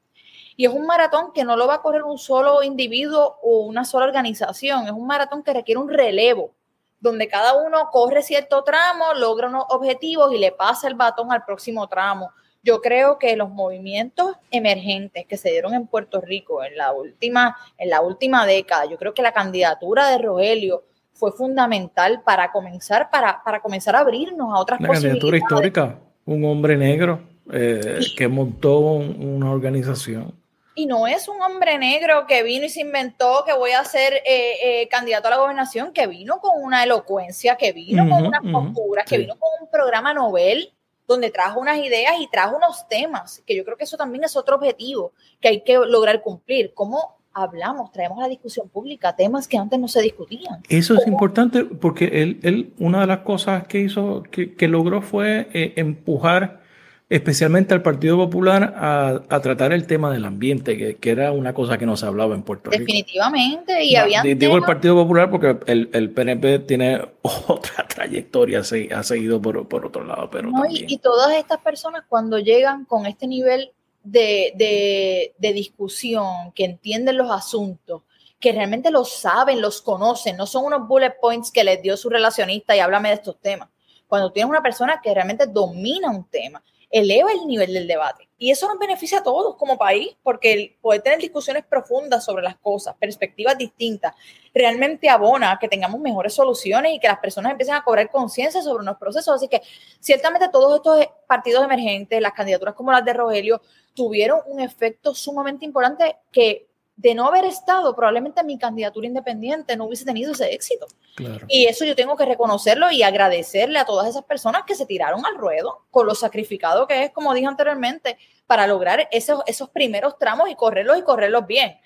Y 0.55 0.67
es 0.67 0.73
un 0.73 0.87
maratón 0.87 1.33
que 1.33 1.45
no 1.45 1.57
lo 1.57 1.67
va 1.67 1.75
a 1.75 1.83
correr 1.83 2.03
un 2.03 2.19
solo 2.19 2.63
individuo 2.63 3.39
o 3.43 3.61
una 3.61 3.85
sola 3.85 4.07
organización, 4.07 4.87
es 4.87 4.93
un 4.93 5.07
maratón 5.07 5.43
que 5.43 5.53
requiere 5.53 5.81
un 5.81 5.89
relevo, 5.89 6.53
donde 7.01 7.29
cada 7.29 7.55
uno 7.55 7.91
corre 7.91 8.23
cierto 8.23 8.63
tramo, 8.65 9.15
logra 9.15 9.49
unos 9.49 9.65
objetivos 9.69 10.33
y 10.33 10.39
le 10.39 10.53
pasa 10.53 10.89
el 10.89 10.95
batón 10.95 11.33
al 11.33 11.45
próximo 11.45 11.89
tramo 11.89 12.31
yo 12.67 12.83
creo 12.83 13.19
que 13.19 13.37
los 13.37 13.49
movimientos 13.49 14.37
emergentes 14.51 15.25
que 15.25 15.37
se 15.37 15.51
dieron 15.51 15.73
en 15.73 15.87
Puerto 15.87 16.21
Rico 16.21 16.65
en 16.65 16.77
la 16.77 16.93
última, 16.93 17.57
en 17.79 17.91
la 17.91 18.01
última 18.01 18.45
década, 18.45 18.87
yo 18.87 18.99
creo 18.99 19.15
que 19.15 19.23
la 19.23 19.33
candidatura 19.33 20.11
de 20.11 20.19
Rogelio 20.19 20.83
fue 21.13 21.31
fundamental 21.31 22.23
para 22.25 22.51
comenzar, 22.51 23.09
para, 23.09 23.41
para 23.45 23.61
comenzar 23.61 23.95
a 23.95 24.01
abrirnos 24.01 24.53
a 24.53 24.59
otras 24.59 24.81
la 24.81 24.89
candidatura 24.89 25.39
histórica, 25.39 25.99
un 26.25 26.45
hombre 26.45 26.77
negro 26.77 27.21
eh, 27.53 28.01
que 28.17 28.27
montó 28.27 28.81
una 28.81 29.53
organización. 29.53 30.35
Y 30.75 30.87
no 30.87 31.07
es 31.07 31.29
un 31.29 31.41
hombre 31.41 31.79
negro 31.79 32.27
que 32.27 32.43
vino 32.43 32.67
y 32.67 32.69
se 32.69 32.81
inventó 32.81 33.45
que 33.47 33.55
voy 33.55 33.71
a 33.71 33.85
ser 33.85 34.13
eh, 34.27 34.83
eh, 34.83 34.89
candidato 34.89 35.29
a 35.29 35.31
la 35.31 35.39
gobernación, 35.39 35.93
que 35.93 36.07
vino 36.09 36.39
con 36.41 36.63
una 36.63 36.83
elocuencia, 36.83 37.57
que 37.57 37.73
vino 37.73 38.07
con 38.09 38.27
unas 38.27 38.43
posturas, 38.43 39.07
que 39.07 39.19
vino 39.19 39.37
con 39.39 39.49
un 39.63 39.71
programa 39.71 40.13
Nobel 40.13 40.76
donde 41.07 41.31
trajo 41.31 41.61
unas 41.61 41.79
ideas 41.79 42.15
y 42.21 42.29
trajo 42.29 42.57
unos 42.57 42.89
temas, 42.89 43.43
que 43.47 43.57
yo 43.57 43.65
creo 43.65 43.77
que 43.77 43.85
eso 43.85 43.97
también 43.97 44.25
es 44.25 44.37
otro 44.37 44.57
objetivo 44.57 45.13
que 45.41 45.49
hay 45.49 45.61
que 45.63 45.79
lograr 45.79 46.23
cumplir. 46.23 46.73
¿Cómo 46.75 47.17
hablamos, 47.33 47.93
traemos 47.93 48.19
a 48.19 48.23
la 48.23 48.29
discusión 48.29 48.69
pública 48.69 49.15
temas 49.15 49.47
que 49.47 49.59
antes 49.59 49.79
no 49.79 49.89
se 49.89 50.01
discutían? 50.03 50.63
Eso 50.69 50.95
es 50.95 51.07
importante 51.07 51.65
porque 51.65 52.23
él, 52.23 52.41
él, 52.43 52.73
una 52.79 53.03
de 53.03 53.07
las 53.07 53.21
cosas 53.21 53.67
que 53.67 53.81
hizo, 53.81 54.23
que, 54.31 54.55
que 54.55 54.69
logró 54.69 55.03
fue 55.03 55.49
eh, 55.53 55.75
empujar 55.77 56.66
especialmente 57.09 57.73
al 57.73 57.83
Partido 57.83 58.17
Popular 58.17 58.75
a, 58.77 59.23
a, 59.29 59.41
tratar 59.41 59.73
el 59.73 59.87
tema 59.87 60.13
del 60.13 60.25
ambiente, 60.25 60.77
que, 60.77 60.97
que, 60.97 61.11
era 61.11 61.31
una 61.31 61.55
cosa 61.55 61.79
que 61.79 61.87
no 61.87 61.97
se 61.97 62.07
hablaba 62.07 62.35
en 62.35 62.43
Puerto 62.43 62.71
Rico. 62.71 62.81
Definitivamente, 62.81 63.85
y 63.85 63.95
había 63.95 64.23
Digo 64.23 64.57
el 64.57 64.63
Partido 64.63 64.97
Popular 64.97 65.31
porque 65.31 65.57
el, 65.67 65.89
el, 65.93 66.11
PNP 66.11 66.61
tiene 66.61 67.01
otra 67.23 67.87
trayectoria, 67.87 68.65
se, 68.65 68.93
ha 68.93 69.05
seguido 69.05 69.41
por, 69.41 69.69
por 69.69 69.87
otro 69.87 70.05
lado, 70.05 70.29
pero 70.31 70.51
no, 70.51 70.65
y, 70.69 70.99
todas 70.99 71.33
estas 71.37 71.59
personas 71.59 72.03
cuando 72.09 72.39
llegan 72.39 72.85
con 72.85 73.07
este 73.07 73.29
nivel 73.29 73.71
de, 74.03 74.53
de, 74.57 75.35
de 75.39 75.53
discusión, 75.53 76.51
que 76.55 76.65
entienden 76.65 77.17
los 77.17 77.31
asuntos, 77.31 78.03
que 78.41 78.51
realmente 78.51 78.91
los 78.91 79.13
saben, 79.13 79.61
los 79.61 79.81
conocen, 79.81 80.37
no 80.37 80.47
son 80.47 80.65
unos 80.65 80.89
bullet 80.89 81.15
points 81.21 81.53
que 81.53 81.63
les 81.63 81.81
dio 81.83 81.97
su 81.97 82.11
relacionista 82.11 82.75
y 82.75 82.81
háblame 82.81 83.11
de 83.11 83.15
estos 83.15 83.41
temas. 83.41 83.69
Cuando 84.09 84.33
tienes 84.33 84.51
una 84.51 84.63
persona 84.63 85.01
que 85.03 85.15
realmente 85.15 85.47
domina 85.47 86.11
un 86.11 86.25
tema, 86.29 86.63
eleva 86.91 87.33
el 87.33 87.47
nivel 87.47 87.73
del 87.73 87.87
debate. 87.87 88.29
Y 88.39 88.51
eso 88.51 88.69
nos 88.69 88.79
beneficia 88.79 89.19
a 89.19 89.23
todos 89.23 89.57
como 89.57 89.79
país, 89.79 90.17
porque 90.23 90.53
el 90.53 90.77
poder 90.81 91.01
tener 91.03 91.19
discusiones 91.19 91.65
profundas 91.65 92.25
sobre 92.25 92.43
las 92.43 92.57
cosas, 92.59 92.95
perspectivas 92.99 93.57
distintas, 93.57 94.15
realmente 94.55 95.09
abona 95.09 95.59
que 95.59 95.69
tengamos 95.69 96.01
mejores 96.01 96.35
soluciones 96.35 96.93
y 96.93 97.01
que 97.01 97.09
las 97.09 97.19
personas 97.19 97.53
empiecen 97.53 97.75
a 97.75 97.83
cobrar 97.83 98.11
conciencia 98.11 98.61
sobre 98.63 98.83
unos 98.83 98.99
procesos. 98.99 99.35
Así 99.35 99.49
que 99.49 99.63
ciertamente 100.01 100.49
todos 100.51 100.77
estos 100.77 101.07
partidos 101.27 101.65
emergentes, 101.65 102.21
las 102.21 102.33
candidaturas 102.33 102.75
como 102.75 102.93
las 102.93 103.05
de 103.05 103.15
Rogelio, 103.15 103.63
tuvieron 103.95 104.41
un 104.47 104.61
efecto 104.61 105.15
sumamente 105.15 105.65
importante 105.65 106.17
que 106.31 106.67
de 106.97 107.15
no 107.15 107.27
haber 107.27 107.45
estado, 107.45 107.95
probablemente 107.95 108.43
mi 108.43 108.59
candidatura 108.59 109.07
independiente 109.07 109.77
no 109.77 109.85
hubiese 109.85 110.07
tenido 110.07 110.33
ese 110.33 110.53
éxito. 110.55 110.87
Claro. 111.15 111.47
Y 111.49 111.67
eso 111.67 111.85
yo 111.85 111.95
tengo 111.95 112.17
que 112.17 112.25
reconocerlo 112.25 112.91
y 112.91 113.03
agradecerle 113.03 113.79
a 113.79 113.85
todas 113.85 114.09
esas 114.09 114.25
personas 114.25 114.63
que 114.67 114.75
se 114.75 114.87
tiraron 114.87 115.25
al 115.27 115.37
ruedo 115.37 115.85
con 115.91 116.07
lo 116.07 116.15
sacrificado 116.15 116.87
que 116.87 117.05
es, 117.05 117.11
como 117.13 117.35
dije 117.35 117.47
anteriormente, 117.47 118.19
para 118.47 118.67
lograr 118.67 119.09
esos, 119.13 119.43
esos 119.47 119.69
primeros 119.69 120.19
tramos 120.19 120.49
y 120.49 120.55
correrlos 120.55 120.99
y 120.99 121.03
correrlos 121.03 121.47
bien. 121.47 121.79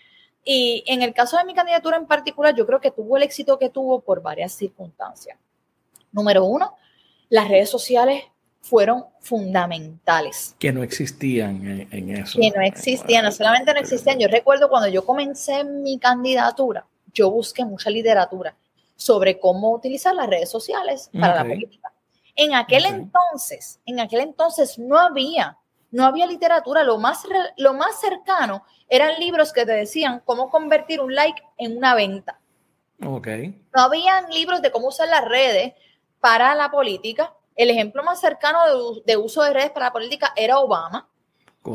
Y 0.44 0.84
en 0.86 1.02
el 1.02 1.12
caso 1.12 1.36
de 1.36 1.44
mi 1.44 1.54
candidatura 1.54 1.96
en 1.96 2.06
particular, 2.06 2.54
yo 2.54 2.64
creo 2.66 2.80
que 2.80 2.90
tuvo 2.90 3.16
el 3.16 3.24
éxito 3.24 3.58
que 3.58 3.68
tuvo 3.68 4.00
por 4.00 4.22
varias 4.22 4.52
circunstancias. 4.52 5.36
Número 6.12 6.44
uno, 6.44 6.76
las 7.28 7.48
redes 7.48 7.68
sociales 7.68 8.24
fueron 8.60 9.04
fundamentales. 9.20 10.54
Que 10.58 10.72
no 10.72 10.82
existían 10.82 11.56
en, 11.66 11.88
en 11.90 12.16
eso. 12.16 12.38
Que 12.38 12.50
no 12.50 12.62
existían, 12.62 13.24
no 13.24 13.32
solamente 13.32 13.72
no 13.72 13.80
existían. 13.80 14.18
Yo 14.18 14.28
recuerdo 14.28 14.68
cuando 14.68 14.88
yo 14.88 15.04
comencé 15.04 15.64
mi 15.64 15.98
candidatura, 15.98 16.86
yo 17.12 17.30
busqué 17.30 17.64
mucha 17.64 17.90
literatura 17.90 18.54
sobre 18.96 19.40
cómo 19.40 19.72
utilizar 19.72 20.14
las 20.14 20.28
redes 20.28 20.50
sociales 20.50 21.10
para 21.12 21.34
okay. 21.34 21.48
la 21.48 21.54
política. 21.54 21.92
En 22.36 22.54
aquel 22.54 22.84
okay. 22.84 22.96
entonces, 22.96 23.80
en 23.86 23.98
aquel 23.98 24.20
entonces 24.20 24.78
no 24.78 24.98
había, 24.98 25.56
no 25.90 26.04
había 26.04 26.26
literatura. 26.26 26.84
Lo 26.84 26.98
más, 26.98 27.22
lo 27.56 27.74
más 27.74 28.00
cercano 28.00 28.64
eran 28.88 29.18
libros 29.18 29.52
que 29.52 29.64
te 29.64 29.72
decían 29.72 30.22
cómo 30.24 30.50
convertir 30.50 31.00
un 31.00 31.14
like 31.14 31.42
en 31.56 31.76
una 31.78 31.94
venta. 31.94 32.38
Okay. 33.04 33.58
No 33.74 33.82
habían 33.82 34.28
libros 34.30 34.60
de 34.60 34.70
cómo 34.70 34.88
usar 34.88 35.08
las 35.08 35.24
redes 35.24 35.72
para 36.20 36.54
la 36.54 36.70
política 36.70 37.34
el 37.56 37.70
ejemplo 37.70 38.02
más 38.02 38.20
cercano 38.20 38.58
de, 38.64 39.02
de 39.12 39.16
uso 39.16 39.42
de 39.42 39.52
redes 39.52 39.70
para 39.70 39.86
la 39.86 39.92
política 39.92 40.32
era 40.36 40.58
Obama. 40.58 41.08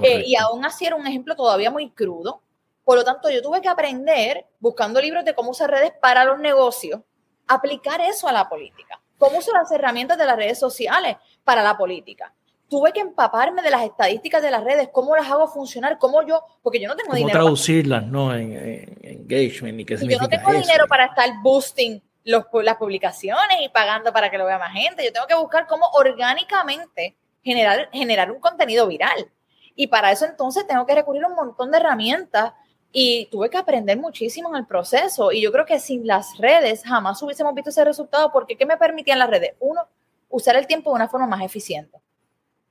Eh, 0.03 0.23
y 0.25 0.35
aún 0.35 0.65
así 0.65 0.85
era 0.85 0.95
un 0.95 1.05
ejemplo 1.05 1.35
todavía 1.35 1.69
muy 1.69 1.91
crudo. 1.91 2.41
Por 2.83 2.97
lo 2.97 3.03
tanto, 3.03 3.29
yo 3.29 3.41
tuve 3.41 3.61
que 3.61 3.69
aprender, 3.69 4.45
buscando 4.59 5.01
libros 5.01 5.25
de 5.25 5.33
cómo 5.33 5.51
usar 5.51 5.69
redes 5.69 5.91
para 6.01 6.23
los 6.23 6.39
negocios, 6.39 7.01
aplicar 7.47 8.01
eso 8.01 8.27
a 8.27 8.31
la 8.31 8.49
política. 8.49 8.99
Cómo 9.17 9.37
usar 9.39 9.53
las 9.55 9.71
herramientas 9.71 10.17
de 10.17 10.25
las 10.25 10.35
redes 10.35 10.59
sociales 10.59 11.17
para 11.43 11.63
la 11.63 11.77
política. 11.77 12.33
Tuve 12.67 12.91
que 12.91 12.99
empaparme 12.99 13.61
de 13.61 13.69
las 13.69 13.83
estadísticas 13.83 14.41
de 14.41 14.49
las 14.51 14.63
redes, 14.63 14.89
cómo 14.91 15.15
las 15.15 15.29
hago 15.29 15.47
funcionar, 15.47 15.99
cómo 15.99 16.23
yo, 16.23 16.43
porque 16.63 16.79
yo 16.79 16.87
no 16.87 16.95
tengo 16.95 17.09
¿Cómo 17.09 17.17
dinero. 17.17 17.39
traducirlas, 17.39 18.01
para... 18.01 18.11
¿no? 18.11 18.35
En, 18.35 18.53
en, 18.53 18.97
engagement 19.03 19.79
y 19.79 19.85
qué 19.85 19.97
significa 19.97 20.25
Yo 20.25 20.29
no 20.29 20.29
tengo 20.29 20.49
eso? 20.51 20.67
dinero 20.67 20.87
para 20.87 21.05
estar 21.05 21.29
boosting 21.43 22.01
los, 22.25 22.43
las 22.63 22.75
publicaciones 22.75 23.61
y 23.61 23.69
pagando 23.69 24.11
para 24.11 24.29
que 24.29 24.37
lo 24.37 24.45
vea 24.45 24.59
más 24.59 24.73
gente. 24.73 25.05
Yo 25.05 25.13
tengo 25.13 25.27
que 25.27 25.35
buscar 25.35 25.67
cómo 25.67 25.87
orgánicamente 25.93 27.15
generar, 27.43 27.89
generar 27.93 28.31
un 28.31 28.41
contenido 28.41 28.87
viral. 28.87 29.31
Y 29.75 29.87
para 29.87 30.11
eso 30.11 30.25
entonces 30.25 30.67
tengo 30.67 30.85
que 30.85 30.95
recurrir 30.95 31.23
a 31.23 31.27
un 31.27 31.35
montón 31.35 31.71
de 31.71 31.77
herramientas 31.77 32.53
y 32.91 33.27
tuve 33.27 33.49
que 33.49 33.57
aprender 33.57 33.97
muchísimo 33.97 34.49
en 34.49 34.55
el 34.55 34.65
proceso. 34.65 35.31
Y 35.31 35.41
yo 35.41 35.51
creo 35.51 35.65
que 35.65 35.79
sin 35.79 36.07
las 36.07 36.37
redes 36.37 36.83
jamás 36.83 37.21
hubiésemos 37.21 37.53
visto 37.53 37.69
ese 37.69 37.85
resultado 37.85 38.31
porque 38.31 38.57
¿qué 38.57 38.65
me 38.65 38.77
permitían 38.77 39.19
las 39.19 39.29
redes? 39.29 39.53
Uno, 39.59 39.81
usar 40.29 40.55
el 40.55 40.65
tiempo 40.65 40.89
de 40.89 40.95
una 40.95 41.07
forma 41.07 41.27
más 41.27 41.43
eficiente. 41.43 41.99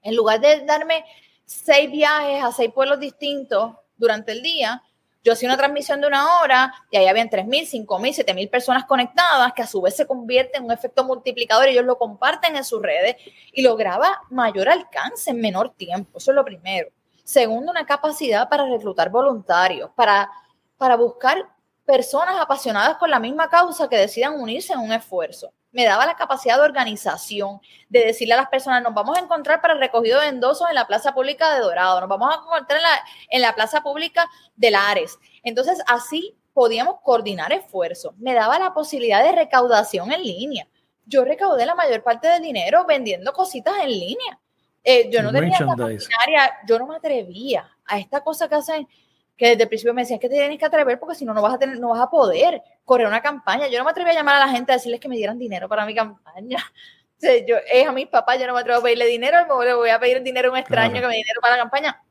En 0.03 0.17
lugar 0.17 0.41
de 0.41 0.65
darme 0.65 1.05
seis 1.45 1.91
viajes 1.91 2.43
a 2.43 2.53
seis 2.53 2.73
pueblos 2.73 2.99
distintos 2.99 3.75
durante 3.97 4.33
el 4.33 4.43
día, 4.43 4.83
yo 5.25 5.33
hacía 5.33 5.49
una 5.49 5.57
transmisión 5.57 6.03
de 6.03 6.07
una 6.07 6.39
hora 6.39 6.73
y 6.91 6.99
ahí 6.99 7.09
habían 7.09 7.31
3.000, 7.31 7.87
5.000, 7.87 8.25
7.000 8.25 8.51
personas 8.51 8.85
conectadas 8.85 9.55
que 9.55 9.63
a 9.63 9.67
su 9.67 9.81
vez 9.81 9.97
se 9.97 10.07
convierte 10.07 10.59
en 10.59 10.65
un 10.65 10.71
efecto 10.71 11.03
multiplicador 11.03 11.67
y 11.67 11.73
ellos 11.73 11.87
lo 11.87 11.97
comparten 11.97 12.55
en 12.57 12.65
sus 12.65 12.83
redes 12.83 13.17
y 13.51 13.63
lograba 13.63 14.21
mayor 14.31 14.69
alcance 14.69 15.31
en 15.31 15.41
menor 15.41 15.75
tiempo. 15.75 16.19
Eso 16.19 16.31
es 16.31 16.35
lo 16.35 16.45
primero. 16.45 16.91
Segundo, 17.25 17.71
una 17.71 17.87
capacidad 17.87 18.51
para 18.51 18.67
reclutar 18.67 19.09
voluntarios, 19.09 19.91
para, 19.97 20.31
para 20.77 20.97
buscar 20.97 21.49
personas 21.87 22.37
apasionadas 22.39 22.99
con 22.99 23.11
la 23.11 23.19
misma 23.19 23.49
causa 23.49 23.89
que 23.89 23.97
decidan 23.97 24.39
unirse 24.39 24.75
en 24.75 24.81
un 24.81 24.93
esfuerzo. 24.93 25.53
Me 25.75 25.85
daba 25.85 26.07
la 26.07 26.17
capacidad 26.17 26.57
de 26.57 26.63
organización, 26.63 27.61
de 27.91 28.07
decirle 28.07 28.33
a 28.33 28.39
las 28.39 28.49
personas, 28.49 28.83
nos 28.83 28.95
vamos 28.95 29.19
a 29.19 29.21
encontrar 29.21 29.61
para 29.61 29.75
el 29.75 29.81
recogido 29.81 30.21
de 30.21 30.29
endosos 30.29 30.69
en 30.69 30.75
la 30.75 30.87
plaza 30.87 31.13
pública 31.13 31.55
de 31.55 31.61
Dorado, 31.61 32.01
nos 32.01 32.09
vamos 32.09 32.33
a 32.33 32.39
encontrar 32.39 32.79
en 32.79 32.83
la, 32.83 33.01
en 33.29 33.43
la 33.43 33.55
plaza 33.55 33.83
pública 33.83 34.27
de 34.57 34.71
Lares. 34.71 35.19
Entonces, 35.43 35.83
así 35.87 36.35
podíamos 36.55 37.01
coordinar 37.03 37.53
esfuerzos. 37.53 38.17
Me 38.17 38.33
daba 38.33 38.59
la 38.59 38.73
posibilidad 38.73 39.23
de 39.23 39.33
recaudación 39.33 40.13
en 40.13 40.23
línea. 40.23 40.67
Yo 41.05 41.25
recaudé 41.25 41.67
la 41.67 41.75
mayor 41.75 42.03
parte 42.03 42.29
del 42.29 42.41
dinero 42.41 42.87
vendiendo 42.87 43.33
cositas 43.33 43.75
en 43.83 43.91
línea. 43.91 44.39
Eh, 44.83 45.11
yo 45.11 45.23
no 45.23 45.33
tenía 45.33 45.59
maquinaria, 45.61 46.59
yo 46.67 46.79
no 46.79 46.87
me 46.87 46.97
atrevía 46.97 47.69
a 47.87 47.99
esta 47.99 48.23
cosa 48.23 48.49
que 48.49 48.55
hacen 48.55 48.89
que 49.37 49.51
desde 49.51 49.65
el 49.65 49.69
principio 49.69 49.95
me 49.95 50.03
decían 50.03 50.19
que 50.19 50.29
te 50.29 50.37
tienes 50.37 50.59
que 50.59 50.65
atrever 50.65 50.99
porque 50.99 51.15
si 51.15 51.25
no, 51.25 51.35
no 51.35 51.43
vas 51.43 51.55
a 51.55 51.59
tener, 51.59 51.79
no 51.81 51.91
vas 51.91 52.01
a 52.01 52.11
poder 52.11 52.63
correr 52.85 53.07
una 53.07 53.21
campaña. 53.21 53.67
Yo 53.67 53.79
no 53.79 53.85
me 53.85 53.91
atreví 53.91 54.11
a 54.11 54.15
llamar 54.15 54.37
a 54.37 54.47
la 54.47 54.49
gente 54.49 54.73
a 54.73 54.77
decirles 54.77 55.01
que 55.01 55.09
me 55.09 55.17
dieran 55.17 55.39
dinero 55.39 55.69
para 55.69 55.87
mi 55.87 55.95
campaña. 55.95 56.59
O 57.17 57.27
sea, 57.27 57.47
yo, 57.47 57.57
es 57.73 57.87
a 57.87 57.93
mis 57.93 58.09
papás, 58.09 58.41
yo 58.41 58.47
no 58.47 58.53
me 58.53 58.61
atrevo 58.61 58.81
a 58.81 58.83
pedirle 58.83 59.07
dinero, 59.07 59.39
le 59.63 59.75
voy 59.75 59.89
a 59.89 60.01
pedir 60.01 60.21
dinero 60.23 60.49
a 60.49 60.53
un 60.53 60.59
extraño 60.59 60.91
claro. 60.91 61.07
que 61.07 61.09
me 61.09 61.15
dé 61.15 61.19
dinero 61.19 61.41
para 61.41 61.57
la 61.57 61.63
campaña. 61.63 62.03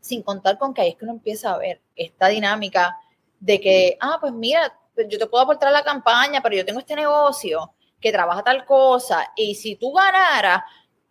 Sin 0.00 0.22
contar 0.22 0.56
con 0.56 0.72
que 0.72 0.80
ahí 0.80 0.90
es 0.90 0.96
que 0.96 1.04
uno 1.04 1.14
empieza 1.14 1.52
a 1.52 1.58
ver 1.58 1.82
esta 1.96 2.28
dinámica 2.28 2.96
de 3.40 3.60
que, 3.60 3.98
ah, 4.00 4.16
pues 4.20 4.32
mira, 4.32 4.72
yo 4.96 5.18
te 5.18 5.26
puedo 5.26 5.42
aportar 5.42 5.72
la 5.72 5.82
campaña, 5.82 6.40
pero 6.40 6.54
yo 6.54 6.64
tengo 6.64 6.78
este 6.78 6.94
negocio 6.94 7.74
que 8.00 8.12
trabaja 8.12 8.42
tal 8.42 8.64
cosa, 8.64 9.32
y 9.34 9.54
si 9.54 9.76
tú 9.76 9.92
ganaras, 9.92 10.62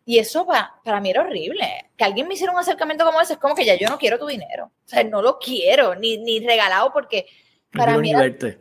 y 0.05 0.19
eso 0.19 0.45
para, 0.45 0.73
para, 0.83 0.99
mí 0.99 1.09
era 1.09 1.21
horrible. 1.21 1.89
Que 1.95 2.03
alguien 2.03 2.27
me 2.27 2.33
hiciera 2.33 2.51
un 2.51 2.59
acercamiento 2.59 3.05
como 3.05 3.21
ese 3.21 3.33
es 3.33 3.39
como 3.39 3.55
que 3.55 3.65
ya 3.65 3.75
yo 3.75 3.87
no 3.87 3.97
quiero 3.97 4.19
tu 4.19 4.27
dinero. 4.27 4.65
O 4.65 4.87
sea, 4.87 5.03
no 5.03 5.21
lo 5.21 5.39
quiero, 5.39 5.95
ni, 5.95 6.17
ni 6.17 6.45
regalado, 6.45 6.91
porque 6.91 7.27
para 7.71 7.93
no 7.93 7.99
mí. 7.99 8.11
Ni 8.11 8.19
verte. 8.19 8.59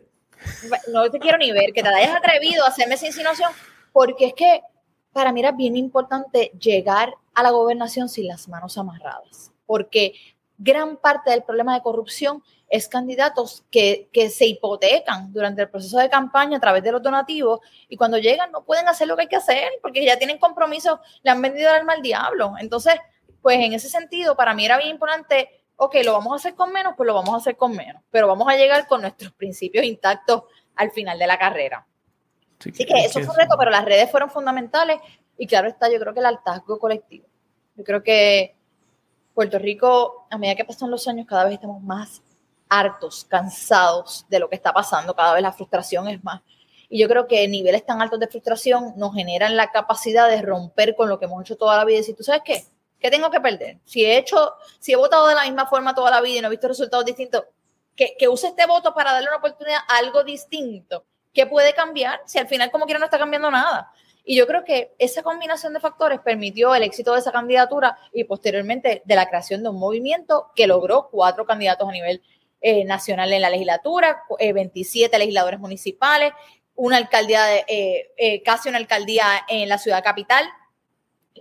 No 0.92 1.10
te 1.10 1.18
quiero 1.18 1.38
ni 1.38 1.52
ver, 1.52 1.72
que 1.72 1.82
te 1.82 1.88
hayas 1.88 2.16
atrevido 2.16 2.64
a 2.64 2.68
hacerme 2.68 2.94
esa 2.94 3.06
insinuación, 3.06 3.52
porque 3.92 4.26
es 4.26 4.34
que 4.34 4.62
para 5.12 5.32
mí 5.32 5.40
era 5.40 5.52
bien 5.52 5.76
importante 5.76 6.52
llegar 6.58 7.14
a 7.34 7.42
la 7.42 7.50
gobernación 7.50 8.08
sin 8.08 8.28
las 8.28 8.48
manos 8.48 8.78
amarradas. 8.78 9.52
Porque 9.66 10.14
gran 10.58 10.96
parte 10.96 11.30
del 11.30 11.42
problema 11.42 11.74
de 11.74 11.82
corrupción 11.82 12.42
es 12.72 12.88
candidatos 12.88 13.66
que, 13.70 14.08
que, 14.14 14.30
se 14.30 14.46
hipotecan 14.46 15.30
durante 15.30 15.60
el 15.60 15.68
proceso 15.68 15.98
de 15.98 16.08
campaña 16.08 16.56
a 16.56 16.60
través 16.60 16.82
de 16.82 16.90
los 16.90 17.02
donativos 17.02 17.60
y 17.86 17.98
cuando 17.98 18.16
llegan 18.16 18.50
no 18.50 18.64
pueden 18.64 18.88
hacer 18.88 19.06
lo 19.08 19.14
que 19.14 19.22
hay 19.22 19.28
que 19.28 19.36
hacer 19.36 19.72
porque 19.82 20.02
ya 20.02 20.16
tienen 20.16 20.38
compromiso, 20.38 20.98
le 21.22 21.30
han 21.30 21.42
vendido 21.42 21.68
el 21.68 21.76
alma 21.76 21.92
al 21.92 22.00
diablo. 22.00 22.54
Entonces, 22.58 22.94
pues 23.42 23.58
en 23.58 23.74
ese 23.74 23.90
sentido, 23.90 24.34
para 24.36 24.54
mí 24.54 24.64
era 24.64 24.78
bien 24.78 24.88
importante, 24.88 25.50
ok, 25.76 25.96
lo 26.02 26.14
vamos 26.14 26.32
a 26.32 26.36
hacer 26.36 26.54
con 26.54 26.72
menos, 26.72 26.94
pues 26.96 27.06
lo 27.06 27.12
vamos 27.12 27.34
a 27.34 27.36
hacer 27.36 27.58
con 27.58 27.76
menos, 27.76 28.02
pero 28.10 28.26
vamos 28.26 28.48
a 28.48 28.56
llegar 28.56 28.86
con 28.86 29.02
nuestros 29.02 29.32
principios 29.32 29.84
intactos 29.84 30.44
al 30.74 30.92
final 30.92 31.18
de 31.18 31.26
la 31.26 31.38
carrera. 31.38 31.86
Sí, 32.58 32.70
Así 32.70 32.86
que 32.86 33.04
eso 33.04 33.20
fue 33.20 33.34
un 33.34 33.36
reto, 33.36 33.54
pero 33.58 33.70
las 33.70 33.84
redes 33.84 34.10
fueron 34.10 34.30
fundamentales 34.30 34.98
y 35.36 35.46
claro 35.46 35.68
está, 35.68 35.92
yo 35.92 36.00
creo 36.00 36.14
que 36.14 36.20
el 36.20 36.26
hartazgo 36.26 36.78
colectivo. 36.78 37.26
Yo 37.74 37.84
creo 37.84 38.02
que 38.02 38.56
Puerto 39.34 39.58
Rico, 39.58 40.26
a 40.30 40.38
medida 40.38 40.54
que 40.54 40.64
pasan 40.64 40.90
los 40.90 41.06
años, 41.06 41.26
cada 41.26 41.44
vez 41.44 41.54
estamos 41.54 41.82
más 41.82 42.22
hartos, 42.72 43.26
cansados 43.28 44.24
de 44.30 44.38
lo 44.38 44.48
que 44.48 44.56
está 44.56 44.72
pasando, 44.72 45.14
cada 45.14 45.34
vez 45.34 45.42
la 45.42 45.52
frustración 45.52 46.08
es 46.08 46.24
más. 46.24 46.40
Y 46.88 46.98
yo 46.98 47.08
creo 47.08 47.26
que 47.26 47.46
niveles 47.46 47.84
tan 47.84 48.00
altos 48.00 48.18
de 48.18 48.28
frustración 48.28 48.94
nos 48.96 49.14
generan 49.14 49.56
la 49.56 49.70
capacidad 49.70 50.28
de 50.28 50.40
romper 50.40 50.96
con 50.96 51.10
lo 51.10 51.18
que 51.18 51.26
hemos 51.26 51.42
hecho 51.42 51.56
toda 51.56 51.76
la 51.76 51.84
vida 51.84 51.96
y 51.96 52.00
decir, 52.00 52.16
¿tú 52.16 52.22
sabes 52.22 52.40
qué? 52.44 52.64
¿Qué 52.98 53.10
tengo 53.10 53.30
que 53.30 53.40
perder? 53.40 53.78
Si 53.84 54.04
he 54.04 54.16
hecho, 54.16 54.54
si 54.78 54.92
he 54.92 54.96
votado 54.96 55.26
de 55.28 55.34
la 55.34 55.42
misma 55.42 55.66
forma 55.66 55.94
toda 55.94 56.10
la 56.10 56.22
vida 56.22 56.38
y 56.38 56.40
no 56.40 56.46
he 56.46 56.50
visto 56.50 56.68
resultados 56.68 57.04
distintos, 57.04 57.44
que, 57.94 58.16
que 58.18 58.28
use 58.28 58.48
este 58.48 58.66
voto 58.66 58.94
para 58.94 59.12
darle 59.12 59.28
una 59.28 59.36
oportunidad 59.36 59.80
a 59.88 59.98
algo 59.98 60.24
distinto. 60.24 61.04
¿Qué 61.34 61.46
puede 61.46 61.74
cambiar? 61.74 62.22
Si 62.24 62.38
al 62.38 62.48
final 62.48 62.70
como 62.70 62.86
quiera 62.86 62.98
no 62.98 63.04
está 63.04 63.18
cambiando 63.18 63.50
nada. 63.50 63.92
Y 64.24 64.36
yo 64.36 64.46
creo 64.46 64.64
que 64.64 64.94
esa 64.98 65.22
combinación 65.22 65.74
de 65.74 65.80
factores 65.80 66.20
permitió 66.20 66.74
el 66.74 66.84
éxito 66.84 67.12
de 67.12 67.18
esa 67.18 67.32
candidatura 67.32 67.98
y 68.12 68.24
posteriormente 68.24 69.02
de 69.04 69.14
la 69.14 69.28
creación 69.28 69.62
de 69.62 69.68
un 69.68 69.78
movimiento 69.78 70.50
que 70.54 70.66
logró 70.66 71.08
cuatro 71.10 71.44
candidatos 71.44 71.88
a 71.88 71.92
nivel 71.92 72.22
eh, 72.64 72.84
nacional 72.84 73.32
en 73.32 73.42
la 73.42 73.50
legislatura, 73.50 74.22
27 74.38 75.14
eh, 75.14 75.18
legisladores 75.18 75.58
municipales, 75.58 76.32
una 76.76 76.96
alcaldía, 76.96 77.44
de, 77.44 77.64
eh, 78.16 78.42
casi 78.44 78.68
una 78.68 78.78
alcaldía 78.78 79.24
en 79.48 79.68
la 79.68 79.78
ciudad 79.78 80.04
capital. 80.04 80.44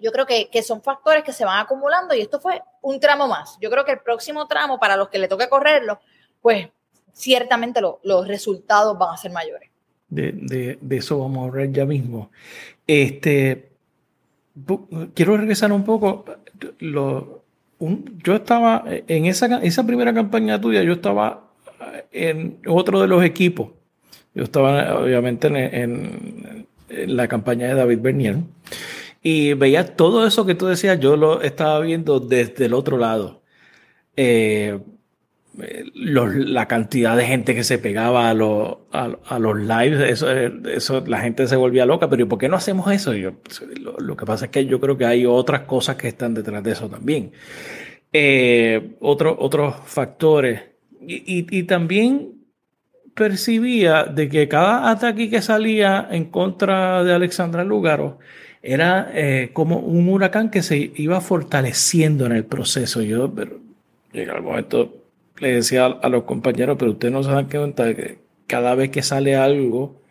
Yo 0.01 0.11
creo 0.11 0.25
que, 0.25 0.49
que, 0.49 0.63
son 0.63 0.81
factores 0.81 1.23
que 1.23 1.31
se 1.31 1.45
van 1.45 1.59
acumulando 1.59 2.15
y 2.15 2.21
esto 2.21 2.39
fue 2.39 2.63
un 2.81 2.99
tramo 2.99 3.27
más. 3.27 3.55
Yo 3.61 3.69
creo 3.69 3.85
que 3.85 3.91
el 3.91 3.99
próximo 3.99 4.47
tramo, 4.47 4.79
para 4.79 4.97
los 4.97 5.09
que 5.09 5.19
le 5.19 5.27
toque 5.27 5.47
correrlo, 5.47 5.99
pues 6.41 6.69
ciertamente 7.13 7.81
los 7.81 8.27
resultados 8.27 8.97
van 8.97 9.13
a 9.13 9.17
ser 9.17 9.31
mayores. 9.31 9.69
De, 10.09 10.31
de, 10.81 10.97
eso 10.97 11.19
vamos 11.19 11.43
a 11.43 11.47
hablar 11.49 11.71
ya 11.71 11.85
mismo. 11.85 12.31
Este, 12.87 13.71
quiero 15.13 15.37
regresar 15.37 15.71
un 15.71 15.83
poco. 15.83 16.25
Lo, 16.79 17.40
yo 18.23 18.35
estaba 18.35 18.83
en 18.87 19.25
esa, 19.25 19.57
esa 19.63 19.85
primera 19.85 20.13
campaña 20.13 20.61
tuya, 20.61 20.83
yo 20.83 20.93
estaba 20.93 21.51
en 22.11 22.59
otro 22.67 23.01
de 23.01 23.07
los 23.07 23.23
equipos. 23.23 23.69
Yo 24.33 24.43
estaba 24.43 24.99
obviamente 24.99 25.47
en, 25.47 26.67
la 26.89 27.27
campaña 27.27 27.67
de 27.67 27.75
David 27.75 27.99
Bernier 28.01 28.37
y 29.23 29.53
veía 29.53 29.95
todo 29.95 30.27
eso 30.27 30.45
que 30.45 30.55
tú 30.55 30.65
decías, 30.65 30.99
yo 30.99 31.15
lo 31.15 31.41
estaba 31.41 31.79
viendo 31.79 32.19
desde 32.19 32.65
el 32.65 32.73
otro 32.73 32.97
lado. 32.97 33.41
Eh, 34.17 34.79
la 35.53 36.67
cantidad 36.67 37.17
de 37.17 37.25
gente 37.25 37.53
que 37.53 37.63
se 37.63 37.77
pegaba 37.77 38.29
a, 38.29 38.33
los 38.33 38.77
a, 38.91 39.39
los 39.39 39.59
lives, 39.59 40.09
eso, 40.09 40.31
eso, 40.31 41.03
la 41.05 41.19
gente 41.19 41.47
se 41.47 41.57
volvía 41.57 41.85
loca, 41.85 42.09
pero 42.09 42.27
¿por 42.27 42.39
qué 42.39 42.47
no 42.47 42.55
hacemos 42.55 42.89
eso? 42.91 43.13
Yo, 43.13 43.33
lo, 43.97 44.15
que 44.15 44.25
pasa 44.25 44.45
es 44.45 44.51
que 44.51 44.65
yo 44.65 44.79
creo 44.79 44.97
que 44.97 45.05
hay 45.05 45.25
otras 45.25 45.61
cosas 45.61 45.97
que 45.97 46.07
están 46.07 46.33
detrás 46.33 46.63
de 46.63 46.71
eso 46.71 46.87
también. 46.89 47.31
Eh, 48.13 48.95
otros 48.99 49.75
factores. 49.85 50.61
Y, 51.05 51.57
y, 51.57 51.63
también 51.63 52.33
percibía 53.15 54.03
de 54.03 54.29
que 54.29 54.47
cada 54.47 54.91
ataque 54.91 55.29
que 55.29 55.41
salía 55.41 56.07
en 56.11 56.25
contra 56.25 57.03
de 57.03 57.13
Alexandra 57.13 57.63
Lugaro 57.63 58.19
era 58.61 59.09
eh, 59.13 59.49
como 59.53 59.79
un 59.79 60.07
huracán 60.07 60.51
que 60.51 60.61
se 60.61 60.91
iba 60.95 61.19
fortaleciendo 61.21 62.25
en 62.25 62.33
el 62.33 62.45
proceso. 62.45 63.01
Yo, 63.01 63.33
pero 63.33 63.59
llega 64.13 64.35
el 64.35 64.43
momento 64.43 65.00
le 65.41 65.55
decía 65.55 65.85
a, 65.87 66.09
los 66.09 66.23
compañeros, 66.23 66.77
pero 66.79 66.91
ustedes 66.91 67.13
no 67.13 67.23
se 67.23 67.31
dan 67.31 67.49
cuenta 67.49 67.93
que 67.95 68.19
cada 68.47 68.75
vez 68.75 68.91
que 68.91 69.01
sale 69.01 69.35
algo 69.35 70.01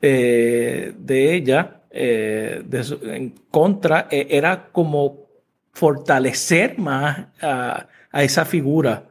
eh, 0.00 0.94
de 0.98 1.34
ella 1.34 1.82
eh, 1.90 2.62
en 3.04 3.34
contra, 3.50 4.08
eh, 4.10 4.28
era 4.30 4.68
como 4.72 5.26
fortalecer 5.72 6.78
más 6.78 7.26
a, 7.40 7.86
esa 8.14 8.44
figura 8.44 9.08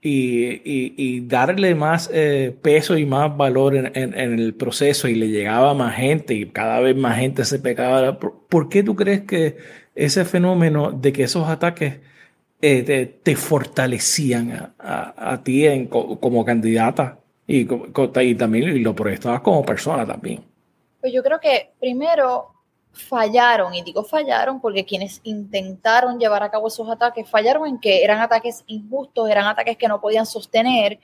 y, 0.00 1.20
darle 1.26 1.74
más 1.74 2.10
peso 2.62 2.96
y 2.96 3.06
más 3.06 3.36
valor 3.36 3.74
en, 3.74 4.14
el 4.14 4.54
proceso 4.54 5.08
y 5.08 5.14
le 5.14 5.28
llegaba 5.28 5.74
más 5.74 5.96
gente 5.96 6.34
y 6.34 6.46
cada 6.46 6.80
vez 6.80 6.96
más 6.96 7.18
gente 7.18 7.44
se 7.44 7.58
pegaba. 7.58 8.18
¿Por 8.18 8.68
qué 8.68 8.82
tú 8.82 8.94
crees 8.94 9.22
que 9.22 9.56
ese 9.94 10.24
fenómeno 10.24 10.92
de 10.92 11.12
que 11.12 11.24
esos 11.24 11.48
ataques 11.48 11.98
eh, 12.60 13.20
te, 13.22 13.36
fortalecían 13.36 14.74
a, 14.78 15.40
ti 15.44 15.88
como 15.88 16.44
candidata 16.44 17.18
y, 17.46 17.60
y 17.62 18.34
también 18.34 18.82
lo 18.82 18.94
proyectabas 18.94 19.40
como 19.40 19.64
persona 19.64 20.06
también. 20.06 20.42
Pues 21.00 21.12
yo 21.12 21.22
creo 21.22 21.38
que 21.38 21.72
primero 21.78 22.56
fallaron, 22.96 23.74
y 23.74 23.82
digo 23.82 24.02
fallaron 24.02 24.60
porque 24.60 24.84
quienes 24.84 25.20
intentaron 25.24 26.18
llevar 26.18 26.42
a 26.42 26.50
cabo 26.50 26.68
esos 26.68 26.88
ataques 26.88 27.28
fallaron 27.28 27.66
en 27.68 27.78
que 27.78 28.02
eran 28.02 28.20
ataques 28.20 28.64
injustos, 28.66 29.28
eran 29.28 29.46
ataques 29.46 29.76
que 29.76 29.88
no 29.88 30.00
podían 30.00 30.26
sostener, 30.26 30.98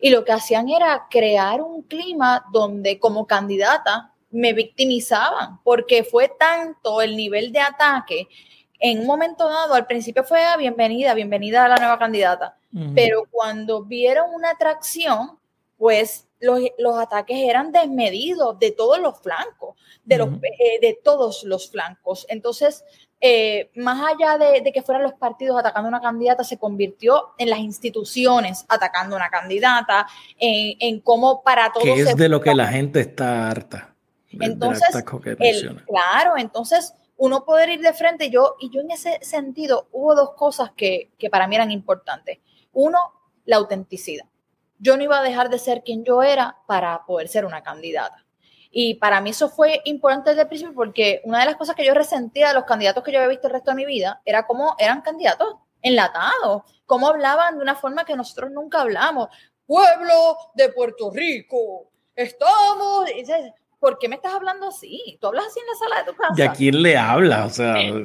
y 0.00 0.10
lo 0.10 0.24
que 0.24 0.32
hacían 0.32 0.68
era 0.68 1.06
crear 1.10 1.60
un 1.60 1.82
clima 1.82 2.44
donde 2.52 2.98
como 2.98 3.26
candidata 3.26 4.12
me 4.30 4.52
victimizaban, 4.52 5.60
porque 5.62 6.04
fue 6.04 6.28
tanto 6.38 7.02
el 7.02 7.16
nivel 7.16 7.52
de 7.52 7.60
ataque 7.60 8.28
en 8.82 8.98
un 8.98 9.06
momento 9.06 9.48
dado, 9.48 9.74
al 9.74 9.86
principio 9.86 10.24
fue 10.24 10.44
ah, 10.44 10.56
bienvenida, 10.56 11.14
bienvenida 11.14 11.64
a 11.64 11.68
la 11.68 11.76
nueva 11.76 11.98
candidata, 12.00 12.56
pero 12.94 13.24
cuando 13.30 13.84
vieron 13.84 14.34
una 14.34 14.50
atracción, 14.50 15.38
pues 15.78 16.26
los, 16.40 16.60
los, 16.78 16.98
ataques 16.98 17.36
eran 17.36 17.70
desmedidos 17.70 18.58
de 18.58 18.72
todos 18.72 18.98
los 18.98 19.20
flancos, 19.20 19.76
de, 20.04 20.18
los, 20.18 20.30
eh, 20.42 20.80
de 20.80 20.98
todos 21.04 21.44
los 21.44 21.70
flancos. 21.70 22.26
Entonces, 22.28 22.84
eh, 23.20 23.70
más 23.76 24.02
allá 24.14 24.36
de, 24.38 24.72
que 24.72 24.82
fueran 24.82 25.04
los 25.04 25.12
partidos 25.12 25.60
atacando 25.60 25.86
a 25.86 25.90
una 25.90 26.00
candidata, 26.00 26.42
se 26.42 26.58
convirtió 26.58 27.34
en 27.38 27.50
las 27.50 27.60
instituciones 27.60 28.64
atacando 28.68 29.14
a 29.14 29.18
una 29.18 29.30
candidata, 29.30 30.08
en, 30.38 30.76
en 30.80 31.00
cómo 31.00 31.42
para 31.44 31.72
todos... 31.72 31.84
Que 31.84 32.00
es 32.00 32.16
de 32.16 32.28
lo 32.28 32.40
que 32.40 32.54
la 32.54 32.66
gente 32.66 33.00
está 33.00 33.48
harta. 33.48 33.94
entonces, 34.28 34.88
claro, 35.86 36.36
entonces 36.36 36.94
uno 37.22 37.44
poder 37.44 37.68
ir 37.68 37.80
de 37.80 37.92
frente. 37.92 38.30
Yo, 38.30 38.56
y 38.58 38.68
yo 38.70 38.80
en 38.80 38.90
ese 38.90 39.20
sentido 39.22 39.86
hubo 39.92 40.16
dos 40.16 40.34
cosas 40.34 40.72
que, 40.72 41.12
que 41.20 41.30
para 41.30 41.46
mí 41.46 41.54
eran 41.54 41.70
importantes. 41.70 42.38
Uno, 42.72 42.98
la 43.44 43.58
autenticidad. 43.58 44.26
Yo 44.80 44.96
no 44.96 45.04
iba 45.04 45.20
a 45.20 45.22
dejar 45.22 45.48
de 45.48 45.60
ser 45.60 45.84
quien 45.84 46.04
yo 46.04 46.24
era 46.24 46.56
para 46.66 47.06
poder 47.06 47.28
ser 47.28 47.44
una 47.44 47.62
candidata. 47.62 48.26
Y 48.72 48.94
para 48.94 49.20
mí 49.20 49.30
eso 49.30 49.48
fue 49.48 49.82
importante 49.84 50.30
desde 50.30 50.42
el 50.42 50.48
principio 50.48 50.74
porque 50.74 51.20
una 51.22 51.38
de 51.38 51.46
las 51.46 51.54
cosas 51.54 51.76
que 51.76 51.84
yo 51.84 51.94
resentía 51.94 52.48
de 52.48 52.54
los 52.54 52.64
candidatos 52.64 53.04
que 53.04 53.12
yo 53.12 53.18
había 53.18 53.28
visto 53.28 53.46
el 53.46 53.52
resto 53.52 53.70
de 53.70 53.76
mi 53.76 53.86
vida 53.86 54.20
era 54.24 54.44
cómo 54.44 54.74
eran 54.80 55.02
candidatos 55.02 55.58
enlatados, 55.80 56.62
cómo 56.86 57.06
hablaban 57.06 57.56
de 57.56 57.62
una 57.62 57.76
forma 57.76 58.04
que 58.04 58.16
nosotros 58.16 58.50
nunca 58.50 58.80
hablamos. 58.80 59.28
Pueblo 59.64 60.38
de 60.54 60.70
Puerto 60.70 61.12
Rico, 61.12 61.88
estamos... 62.16 63.08
¿por 63.82 63.98
qué 63.98 64.08
me 64.08 64.14
estás 64.14 64.32
hablando 64.32 64.68
así? 64.68 65.18
Tú 65.20 65.26
hablas 65.26 65.46
así 65.48 65.58
en 65.58 65.66
la 65.66 65.74
sala 65.74 66.04
de 66.04 66.12
tu 66.12 66.16
casa. 66.16 66.34
¿Y 66.36 66.42
a 66.42 66.52
quién 66.52 66.80
le 66.80 66.96
habla? 66.96 67.46
O 67.46 67.50
sea, 67.50 67.82
y, 67.82 67.96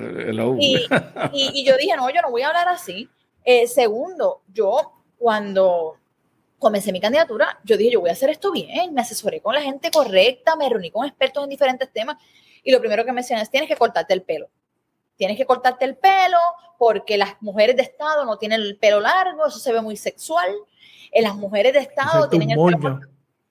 y, 1.32 1.63
yo 1.63 1.78
dije, 1.78 1.95
no, 1.95 2.09
yo 2.09 2.19
no 2.23 2.32
voy 2.32 2.41
a 2.41 2.47
hablar 2.47 2.67
así. 2.67 3.07
Eh, 3.45 3.67
segundo, 3.67 4.41
yo 4.51 5.03
cuando 5.19 5.97
comencé 6.57 6.91
mi 6.91 6.99
candidatura, 6.99 7.59
yo 7.63 7.78
dije, 7.78 7.91
yo 7.91 8.01
voy 8.01 8.09
a 8.09 8.13
hacer 8.13 8.32
esto 8.32 8.51
bien, 8.51 8.91
me 8.95 9.01
asesoré 9.01 9.39
con 9.39 9.53
la 9.53 9.61
gente 9.61 9.91
correcta, 9.91 10.55
me 10.55 10.67
reuní 10.67 10.89
con 10.89 11.05
expertos 11.05 11.43
en 11.43 11.51
diferentes 11.51 11.93
temas 11.93 12.17
y 12.63 12.71
lo 12.71 12.80
primero 12.80 13.05
que 13.05 13.11
me 13.11 13.21
decían 13.21 13.39
es, 13.39 13.51
tienes 13.51 13.69
que 13.69 13.75
cortarte 13.75 14.15
el 14.15 14.23
pelo. 14.23 14.49
Tienes 15.15 15.38
que 15.38 15.45
cortarte 15.45 15.86
el 15.86 15.95
pelo 15.95 16.39
porque 16.80 17.17
las 17.17 17.39
mujeres 17.39 17.75
de 17.75 17.84
Estado 17.84 18.25
no 18.25 18.39
tienen 18.39 18.61
el 18.61 18.78
pelo 18.78 18.99
largo, 18.99 19.45
eso 19.45 19.59
se 19.59 19.71
ve 19.71 19.82
muy 19.82 19.95
sexual. 19.95 20.49
En 21.11 21.23
las 21.23 21.36
mujeres 21.36 21.73
de 21.73 21.82
Estado 21.82 22.28
tienen 22.30 22.49
el 22.49 22.57
pelo 22.57 22.99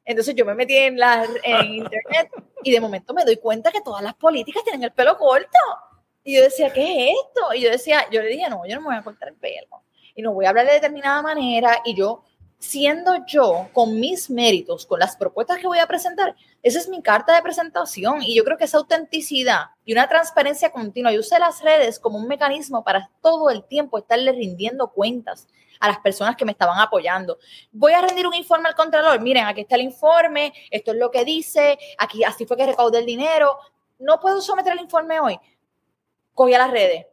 entonces 0.07 0.37
yo 0.37 0.47
me 0.47 0.55
metí 0.55 0.77
en, 0.77 0.99
la, 0.99 1.27
en 1.43 1.75
internet 1.75 2.31
y 2.63 2.71
de 2.71 2.81
momento 2.81 3.13
me 3.13 3.25
doy 3.25 3.37
cuenta 3.39 3.73
que 3.73 3.81
todas 3.81 4.03
las 4.03 4.15
políticas 4.15 4.63
tienen 4.63 4.85
el 4.85 4.93
pelo 4.93 5.19
corto. 5.19 5.59
Y 6.23 6.37
yo 6.37 6.43
decía, 6.43 6.73
¿qué 6.73 7.11
es 7.11 7.17
esto? 7.27 7.55
Y 7.55 7.61
yo 7.63 7.71
decía, 7.71 8.07
yo 8.11 8.23
le 8.23 8.29
dije, 8.29 8.49
no, 8.49 8.65
yo 8.67 8.77
no 8.77 8.83
me 8.83 8.87
voy 8.89 8.97
a 8.97 9.03
cortar 9.03 9.29
el 9.29 9.35
pelo. 9.35 9.83
Y 10.15 10.23
no 10.23 10.33
voy 10.33 10.47
a 10.47 10.51
hablar 10.51 10.67
de 10.67 10.75
determinada 10.75 11.23
manera. 11.23 11.83
Y 11.85 11.97
yo, 11.97 12.23
siendo 12.59 13.27
yo, 13.27 13.69
con 13.73 13.99
mis 13.99 14.31
méritos, 14.31 14.87
con 14.87 15.01
las 15.01 15.17
propuestas 15.17 15.59
que 15.59 15.67
voy 15.67 15.81
a 15.81 15.89
presentar, 15.89 16.37
esa 16.63 16.79
es 16.79 16.89
mi 16.89 17.03
carta 17.03 17.35
de 17.35 17.43
presentación. 17.43 18.23
Y 18.23 18.37
yo 18.37 18.45
creo 18.45 18.57
que 18.57 18.65
esa 18.65 18.79
autenticidad 18.79 19.67
y 19.85 19.93
una 19.93 20.09
transparencia 20.09 20.71
continua, 20.71 21.11
yo 21.11 21.21
usé 21.21 21.39
las 21.41 21.63
redes 21.63 21.99
como 21.99 22.19
un 22.19 22.29
mecanismo 22.29 22.85
para 22.85 23.11
todo 23.23 23.51
el 23.51 23.65
tiempo 23.65 23.99
estarle 23.99 24.31
rindiendo 24.31 24.93
cuentas 24.93 25.49
a 25.81 25.89
las 25.89 25.99
personas 25.99 26.37
que 26.37 26.45
me 26.45 26.53
estaban 26.53 26.79
apoyando. 26.79 27.39
Voy 27.73 27.93
a 27.93 28.01
rendir 28.01 28.27
un 28.27 28.35
informe 28.35 28.69
al 28.69 28.75
Contralor. 28.75 29.21
Miren, 29.21 29.47
aquí 29.47 29.63
está 29.63 29.77
el 29.77 29.83
informe, 29.83 30.53
esto 30.71 30.93
es 30.93 30.97
lo 30.99 31.11
que 31.11 31.25
dice, 31.25 31.79
aquí 31.99 32.25
así 32.25 32.47
fue 32.47 32.57
que 32.57 32.67
recaudé 32.67 32.99
el 32.99 33.07
dinero. 33.07 33.59
No 33.99 34.21
puedo 34.21 34.41
someter 34.41 34.73
el 34.73 34.81
informe 34.81 35.21
hoy. 35.21 35.39
Cogí 36.35 36.55
a 36.55 36.59
las 36.59 36.71
redes. 36.71 37.07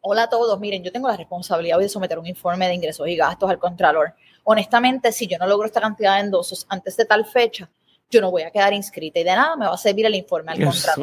Hola 0.00 0.24
a 0.24 0.28
todos, 0.28 0.60
miren, 0.60 0.82
yo 0.84 0.92
tengo 0.92 1.08
la 1.08 1.16
responsabilidad 1.16 1.78
hoy 1.78 1.84
de 1.84 1.88
someter 1.88 2.18
un 2.18 2.26
informe 2.26 2.68
de 2.68 2.74
ingresos 2.74 3.08
y 3.08 3.16
gastos 3.16 3.48
al 3.48 3.58
Contralor. 3.58 4.14
Honestamente, 4.44 5.12
si 5.12 5.26
yo 5.26 5.38
no 5.38 5.46
logro 5.46 5.66
esta 5.66 5.80
cantidad 5.80 6.16
de 6.16 6.20
endosos 6.20 6.66
antes 6.68 6.96
de 6.96 7.06
tal 7.06 7.24
fecha, 7.24 7.70
yo 8.10 8.20
no 8.20 8.30
voy 8.30 8.42
a 8.42 8.50
quedar 8.50 8.72
inscrita 8.72 9.18
y 9.18 9.24
de 9.24 9.34
nada 9.34 9.56
me 9.56 9.66
va 9.66 9.74
a 9.74 9.78
servir 9.78 10.06
el 10.06 10.14
informe 10.14 10.52
al 10.52 10.64
contrario. 10.64 10.94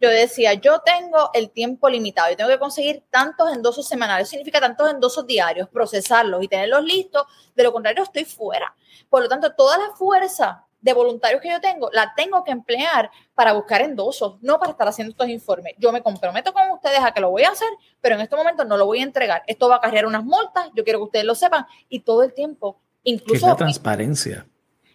Yo, 0.00 0.10
decía, 0.10 0.54
yo 0.54 0.80
tengo 0.80 1.30
el 1.32 1.50
tiempo 1.50 1.88
limitado, 1.88 2.30
y 2.32 2.36
tengo 2.36 2.50
que 2.50 2.58
conseguir 2.58 3.04
tantos 3.10 3.52
endosos 3.52 3.88
semanales, 3.88 4.28
significa 4.28 4.60
tantos 4.60 4.90
endosos 4.90 5.26
diarios, 5.26 5.68
procesarlos 5.68 6.42
y 6.42 6.48
tenerlos 6.48 6.84
listos, 6.84 7.24
de 7.54 7.62
lo 7.62 7.72
contrario 7.72 8.02
estoy 8.02 8.24
fuera. 8.24 8.74
Por 9.08 9.22
lo 9.22 9.28
tanto, 9.28 9.54
toda 9.54 9.78
la 9.78 9.94
fuerza 9.94 10.66
de 10.82 10.92
voluntarios 10.92 11.40
que 11.40 11.48
yo 11.48 11.60
tengo, 11.60 11.88
la 11.92 12.12
tengo 12.14 12.42
que 12.42 12.50
emplear 12.50 13.10
para 13.34 13.52
buscar 13.52 13.80
endosos, 13.82 14.36
no 14.42 14.58
para 14.58 14.72
estar 14.72 14.88
haciendo 14.88 15.12
estos 15.12 15.28
informes. 15.28 15.74
Yo 15.78 15.92
me 15.92 16.02
comprometo 16.02 16.52
con 16.52 16.68
ustedes 16.72 16.98
a 17.00 17.12
que 17.12 17.20
lo 17.20 17.30
voy 17.30 17.44
a 17.44 17.50
hacer, 17.50 17.68
pero 18.00 18.16
en 18.16 18.20
este 18.20 18.34
momento 18.34 18.64
no 18.64 18.76
lo 18.76 18.84
voy 18.84 18.98
a 18.98 19.04
entregar. 19.04 19.44
Esto 19.46 19.68
va 19.68 19.76
a 19.76 19.80
cargar 19.80 20.06
unas 20.06 20.24
multas, 20.24 20.70
yo 20.74 20.82
quiero 20.82 20.98
que 20.98 21.04
ustedes 21.04 21.24
lo 21.24 21.36
sepan 21.36 21.66
y 21.88 22.00
todo 22.00 22.24
el 22.24 22.34
tiempo, 22.34 22.80
incluso... 23.04 23.46
la 23.46 23.56
transparencia. 23.56 24.46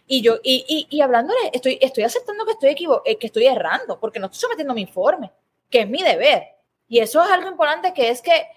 Y 0.08 0.22
yo, 0.22 0.38
y, 0.42 0.64
y, 0.66 0.96
y 0.96 1.00
hablándole, 1.02 1.38
estoy, 1.52 1.78
estoy 1.80 2.02
aceptando 2.02 2.44
que 2.44 2.52
estoy 2.52 2.70
equivo 2.70 3.02
eh, 3.04 3.16
que 3.18 3.26
estoy 3.28 3.46
errando, 3.46 4.00
porque 4.00 4.18
no 4.18 4.26
estoy 4.26 4.40
sometiendo 4.40 4.74
mi 4.74 4.80
informe, 4.80 5.30
que 5.70 5.82
es 5.82 5.88
mi 5.88 6.02
deber. 6.02 6.48
Y 6.88 6.98
eso 6.98 7.22
es 7.22 7.30
algo 7.30 7.48
importante 7.48 7.92
que 7.92 8.08
es 8.08 8.22
que 8.22 8.48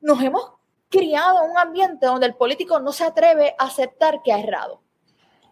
nos 0.00 0.22
hemos 0.22 0.52
criado 0.90 1.44
un 1.44 1.56
ambiente 1.56 2.06
donde 2.06 2.26
el 2.26 2.34
político 2.34 2.78
no 2.78 2.92
se 2.92 3.04
atreve 3.04 3.54
a 3.58 3.64
aceptar 3.64 4.22
que 4.22 4.32
ha 4.32 4.38
errado 4.38 4.82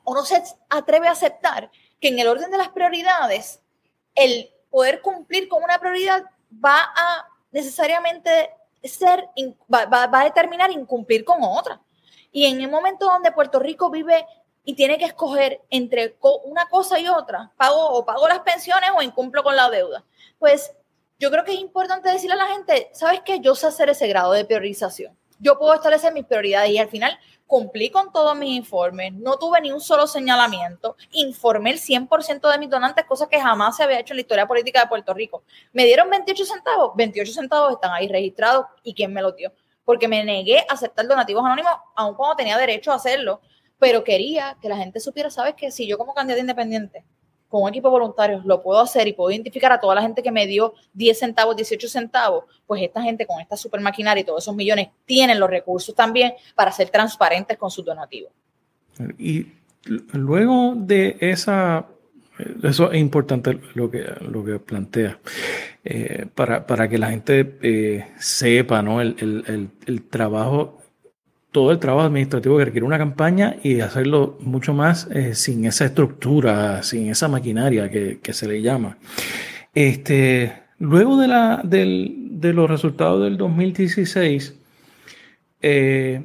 o 0.05 0.15
no 0.15 0.25
se 0.25 0.43
atreve 0.71 1.07
a 1.09 1.13
aceptar 1.13 1.71
que 2.01 2.09
en 2.09 2.19
el 2.19 2.29
orden 2.29 2.51
de 2.51 2.59
las 2.59 2.71
prioridades, 2.71 3.61
el 4.15 4.51
poder 4.71 5.03
cumplir 5.03 5.49
con 5.49 5.63
una 5.63 5.79
prioridad 5.79 6.25
va 6.53 6.93
a 6.97 7.29
necesariamente 7.51 8.51
ser, 8.83 9.29
va, 9.73 10.09
a 10.11 10.25
determinar 10.25 10.71
incumplir 10.71 11.25
con 11.25 11.43
otra. 11.43 11.81
Y 12.33 12.47
en 12.47 12.61
el 12.61 12.71
momento 12.71 13.07
donde 13.07 13.33
Puerto 13.33 13.59
Rico 13.59 13.91
vive 13.91 14.25
y 14.69 14.75
tiene 14.75 14.99
que 14.99 15.07
escoger 15.07 15.62
entre 15.71 16.19
una 16.45 16.69
cosa 16.69 17.01
y 17.01 17.09
otra, 17.09 17.51
pago 17.57 17.89
o 17.89 18.05
pago 18.05 18.29
las 18.29 18.41
pensiones 18.41 18.91
o 18.95 19.01
incumplo 19.01 19.43
con 19.43 19.57
la 19.57 19.71
deuda, 19.71 20.05
pues 20.39 20.77
yo 21.19 21.31
creo 21.31 21.43
que 21.43 21.55
es 21.55 21.59
importante 21.59 22.11
decirle 22.11 22.35
a 22.35 22.45
la 22.45 22.49
gente, 22.49 22.91
¿sabes 22.93 23.23
qué? 23.25 23.41
Yo 23.41 23.55
sé 23.55 23.69
hacer 23.69 23.89
ese 23.89 24.07
grado 24.09 24.31
de 24.33 24.45
priorización. 24.45 25.16
Yo 25.39 25.59
puedo 25.59 25.73
establecer 25.73 26.12
mis 26.12 26.27
prioridades 26.27 26.71
y 26.71 26.77
al 26.77 26.91
final 26.91 27.19
cumplí 27.47 27.89
con 27.89 28.12
todos 28.12 28.37
mis 28.37 28.59
informes, 28.59 29.14
no 29.14 29.39
tuve 29.39 29.59
ni 29.62 29.73
un 29.73 29.81
solo 29.81 30.07
señalamiento, 30.07 30.97
informé 31.12 31.71
el 31.71 31.79
100% 31.79 32.53
de 32.53 32.59
mis 32.59 32.69
donantes, 32.69 33.07
cosa 33.07 33.27
que 33.27 33.41
jamás 33.41 33.75
se 33.75 33.85
había 33.85 34.01
hecho 34.01 34.12
en 34.12 34.19
la 34.19 34.21
historia 34.21 34.47
política 34.47 34.83
de 34.83 34.89
Puerto 34.89 35.14
Rico. 35.14 35.45
Me 35.73 35.87
dieron 35.87 36.11
28 36.11 36.45
centavos, 36.45 36.93
28 36.95 37.33
centavos 37.33 37.73
están 37.73 37.93
ahí 37.95 38.07
registrados 38.07 38.66
y 38.83 38.93
quién 38.93 39.14
me 39.14 39.23
lo 39.23 39.33
dio, 39.33 39.51
porque 39.87 40.09
me 40.09 40.23
negué 40.25 40.59
a 40.69 40.75
aceptar 40.75 41.09
donativos 41.09 41.43
anónimos, 41.43 41.73
aun 41.97 42.14
cuando 42.16 42.37
tenía 42.37 42.59
derecho 42.59 42.93
a 42.93 42.97
hacerlo, 42.97 43.41
pero 43.79 44.05
quería 44.05 44.57
que 44.61 44.68
la 44.68 44.76
gente 44.76 45.01
supiera, 45.01 45.31
¿sabes? 45.31 45.55
Que 45.55 45.70
si 45.70 45.87
yo 45.87 45.99
como 45.99 46.14
candidata 46.14 46.41
independiente 46.41 47.05
con 47.49 47.62
un 47.62 47.70
equipo 47.70 47.89
de 47.89 47.93
voluntarios 47.93 48.45
lo 48.45 48.62
puedo 48.62 48.81
hacer 48.81 49.09
y 49.09 49.14
puedo 49.14 49.31
identificar 49.31 49.72
a 49.72 49.81
toda 49.81 49.95
la 49.95 50.03
gente 50.03 50.22
que 50.22 50.31
me 50.31 50.47
dio 50.47 50.74
10 50.93 51.18
centavos, 51.18 51.57
18 51.57 51.89
centavos, 51.89 52.45
pues 52.66 52.83
esta 52.83 53.03
gente 53.03 53.26
con 53.26 53.41
esta 53.41 53.57
super 53.57 53.81
maquinaria 53.81 54.20
y 54.20 54.24
todos 54.24 54.45
esos 54.45 54.55
millones 54.55 54.89
tienen 55.07 55.41
los 55.41 55.49
recursos 55.49 55.95
también 55.95 56.35
para 56.55 56.70
ser 56.72 56.91
transparentes 56.91 57.57
con 57.57 57.70
sus 57.70 57.85
donativos. 57.85 58.31
Y 59.18 59.47
luego 60.12 60.74
de 60.76 61.16
esa, 61.20 61.87
eso 62.62 62.93
es 62.93 63.01
importante 63.01 63.59
lo 63.74 63.91
que, 63.91 64.05
lo 64.20 64.45
que 64.45 64.59
plantea, 64.59 65.18
eh, 65.85 66.26
para, 66.35 66.89
que 66.89 66.99
la 66.99 67.11
gente 67.11 67.59
eh, 67.62 68.09
sepa 68.18 68.83
¿no? 68.83 69.01
el, 69.01 69.16
el, 69.18 69.70
el 69.87 70.03
trabajo 70.03 70.83
todo 71.53 71.72
el 71.72 71.78
trabajo 71.78 72.07
administrativo 72.07 72.59
que 72.59 72.66
requiere 72.66 72.86
una 72.86 72.99
campaña 72.99 73.57
y 73.62 73.80
hacerlo 73.80 74.36
mucho 74.40 74.74
más 74.74 75.09
eh, 75.11 75.34
sin 75.34 75.64
esa 75.64 75.86
estructura, 75.86 76.82
sin 76.82 77.09
esa 77.09 77.28
maquinaria 77.28 77.90
que, 77.90 78.32
se 78.32 78.46
le 78.46 78.61
llama. 78.61 78.99
Este, 79.74 80.53
luego 80.78 81.16
de, 81.16 81.28
la, 81.28 81.61
de 81.64 82.53
los 82.53 82.68
resultados 82.68 83.22
del 83.24 83.36
2016, 83.38 84.55
eh, 85.62 86.22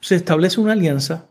se 0.00 0.14
establece 0.14 0.60
una 0.60 0.72
alianza 0.72 1.26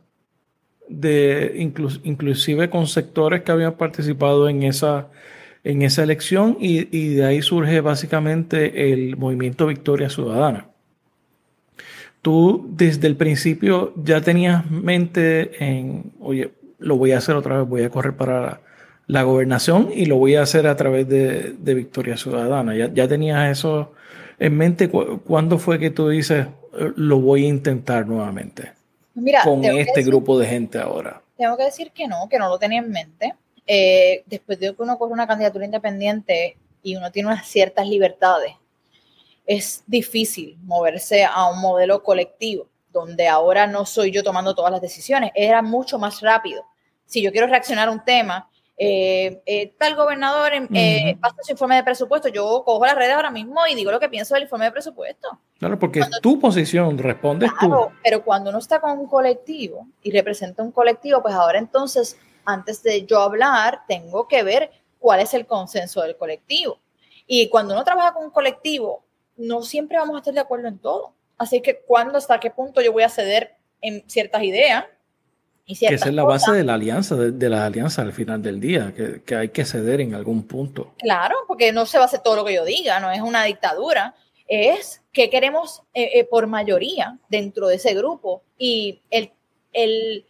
de 0.89 1.69
inclusive 2.03 2.69
con 2.69 2.87
sectores 2.87 3.41
que 3.41 3.51
habían 3.51 3.75
participado 3.75 4.49
en 4.49 4.63
esa, 4.63 5.09
en 5.63 5.81
esa 5.81 6.03
elección 6.03 6.57
y, 6.59 6.95
y 6.97 7.15
de 7.15 7.25
ahí 7.25 7.41
surge 7.41 7.81
básicamente 7.81 8.91
el 8.91 9.17
movimiento 9.17 9.67
Victoria 9.67 10.09
Ciudadana 10.09 10.69
tú 12.27 12.65
desde 12.67 13.07
el 13.07 13.15
principio 13.15 13.93
ya 13.95 14.19
tenías 14.19 14.69
mente 14.69 15.63
en, 15.63 16.11
oye, 16.19 16.51
lo 16.77 16.97
voy 16.97 17.13
a 17.13 17.19
hacer 17.19 17.37
otra 17.37 17.59
vez, 17.59 17.69
voy 17.69 17.83
a 17.83 17.89
correr 17.89 18.17
para 18.17 18.59
la, 19.07 19.23
gobernación 19.23 19.91
y 19.95 20.07
lo 20.07 20.17
voy 20.17 20.35
a 20.35 20.41
hacer 20.41 20.67
a 20.67 20.75
través 20.75 21.07
de, 21.07 21.55
Victoria 21.73 22.17
Ciudadana. 22.17 22.75
¿Ya, 22.75 22.91
ya 22.93 23.07
tenías 23.07 23.49
eso 23.49 23.93
en 24.39 24.57
mente? 24.57 24.89
¿Cuándo 24.89 25.57
fue 25.57 25.79
que 25.79 25.89
tú 25.89 26.09
dices, 26.09 26.47
lo 26.97 27.21
voy 27.21 27.45
a 27.45 27.47
intentar 27.47 28.05
nuevamente? 28.05 28.73
Mira, 29.13 29.43
con 29.45 29.63
este 29.63 30.03
grupo 30.03 30.37
de 30.37 30.47
gente 30.47 30.79
ahora. 30.79 31.21
Tengo 31.37 31.55
que 31.55 31.63
decir 31.63 31.91
que 31.91 32.09
no, 32.09 32.27
que 32.29 32.39
no 32.39 32.49
lo 32.49 32.59
tenía 32.59 32.79
en 32.79 32.91
mente. 32.91 33.35
Eh, 33.65 34.23
después 34.25 34.59
de 34.59 34.75
que 34.75 34.81
uno 34.83 34.97
corre 34.97 35.13
una 35.13 35.27
candidatura 35.27 35.63
independiente 35.63 36.57
y 36.83 36.97
uno 36.97 37.09
tiene 37.09 37.29
unas 37.29 37.47
ciertas 37.47 37.87
libertades 37.87 38.51
es 39.47 39.83
difícil 39.87 40.57
moverse 40.63 41.23
a 41.23 41.49
un 41.49 41.59
modelo 41.61 42.03
colectivo, 42.03 42.67
donde 42.91 43.27
ahora 43.27 43.65
no 43.65 43.85
soy 43.85 44.11
yo 44.11 44.21
tomando 44.21 44.53
todas 44.53 44.71
las 44.71 44.81
decisiones, 44.81 45.31
era 45.33 45.61
mucho 45.61 45.97
más 45.97 46.21
rápido. 46.21 46.65
Si 47.05 47.21
yo 47.21 47.31
quiero 47.31 47.47
reaccionar 47.47 47.87
a 47.87 47.91
un 47.91 48.03
tema, 48.03 48.49
eh, 48.79 49.41
eh, 49.45 49.73
tal 49.79 49.95
gobernador 49.95 50.51
eh, 50.53 51.17
pasa 51.19 51.37
su 51.41 51.51
informe 51.53 51.77
de 51.77 51.83
presupuesto, 51.83 52.27
yo 52.27 52.61
cojo 52.63 52.85
las 52.85 52.95
redes 52.95 53.15
ahora 53.15 53.31
mismo 53.31 53.65
y 53.65 53.73
digo 53.73 53.89
lo 53.89 53.99
que 53.99 54.09
pienso 54.09 54.33
del 54.33 54.43
informe 54.43 54.65
de 54.65 54.71
presupuesto. 54.71 55.39
Claro, 55.57 55.79
porque 55.79 56.01
es 56.01 56.09
tu 56.21 56.39
posición, 56.39 56.97
respondes 56.97 57.49
tú. 57.59 57.73
Pero 58.03 58.23
cuando 58.23 58.49
uno 58.49 58.59
está 58.59 58.81
con 58.81 58.99
un 58.99 59.07
colectivo 59.07 59.87
y 60.03 60.11
representa 60.11 60.61
un 60.61 60.71
colectivo, 60.71 61.21
pues 61.21 61.33
ahora 61.33 61.57
entonces, 61.57 62.19
antes 62.45 62.83
de 62.83 63.05
yo 63.05 63.21
hablar, 63.21 63.79
tengo 63.87 64.27
que 64.27 64.43
ver 64.43 64.69
cuál 64.99 65.21
es 65.21 65.33
el 65.33 65.45
consenso 65.45 66.01
del 66.01 66.17
colectivo. 66.17 66.79
Y 67.25 67.49
cuando 67.49 67.73
uno 67.73 67.83
trabaja 67.83 68.13
con 68.13 68.25
un 68.25 68.31
colectivo, 68.31 69.06
no 69.37 69.63
siempre 69.63 69.97
vamos 69.97 70.15
a 70.15 70.19
estar 70.19 70.33
de 70.33 70.39
acuerdo 70.39 70.67
en 70.67 70.79
todo. 70.79 71.13
Así 71.37 71.61
que 71.61 71.79
cuándo, 71.79 72.17
hasta 72.17 72.39
qué 72.39 72.49
punto 72.49 72.81
yo 72.81 72.91
voy 72.91 73.03
a 73.03 73.09
ceder 73.09 73.55
en 73.81 74.03
ciertas 74.07 74.43
ideas. 74.43 74.85
Y 75.65 75.77
que 75.77 75.87
esa 75.87 76.07
es 76.07 76.13
la 76.13 76.23
base 76.23 76.51
de 76.51 76.63
la 76.63 76.75
alianza, 76.75 77.15
de, 77.15 77.49
la 77.49 77.65
alianza 77.65 78.01
al 78.01 78.13
final 78.13 78.41
del 78.41 78.59
día, 78.59 78.93
que, 78.95 79.35
hay 79.35 79.49
que 79.49 79.65
ceder 79.65 79.99
en 79.99 80.15
algún 80.15 80.43
punto. 80.43 80.93
Claro, 80.97 81.35
porque 81.45 81.73
no 81.73 81.85
se 81.85 81.97
va 81.97 82.05
a 82.05 82.07
hacer 82.07 82.21
todo 82.21 82.37
lo 82.37 82.45
que 82.45 82.53
yo 82.53 82.63
diga, 82.63 83.01
no 83.01 83.11
es 83.11 83.21
una 83.21 83.43
dictadura, 83.43 84.15
es 84.47 85.01
que 85.11 85.29
queremos 85.29 85.83
eh, 85.93 86.19
eh, 86.19 86.23
por 86.23 86.47
mayoría 86.47 87.17
dentro 87.27 87.67
de 87.67 87.75
ese 87.75 87.93
grupo 87.93 88.43
y 88.57 89.01
el, 89.09 89.33
el, 89.73 90.25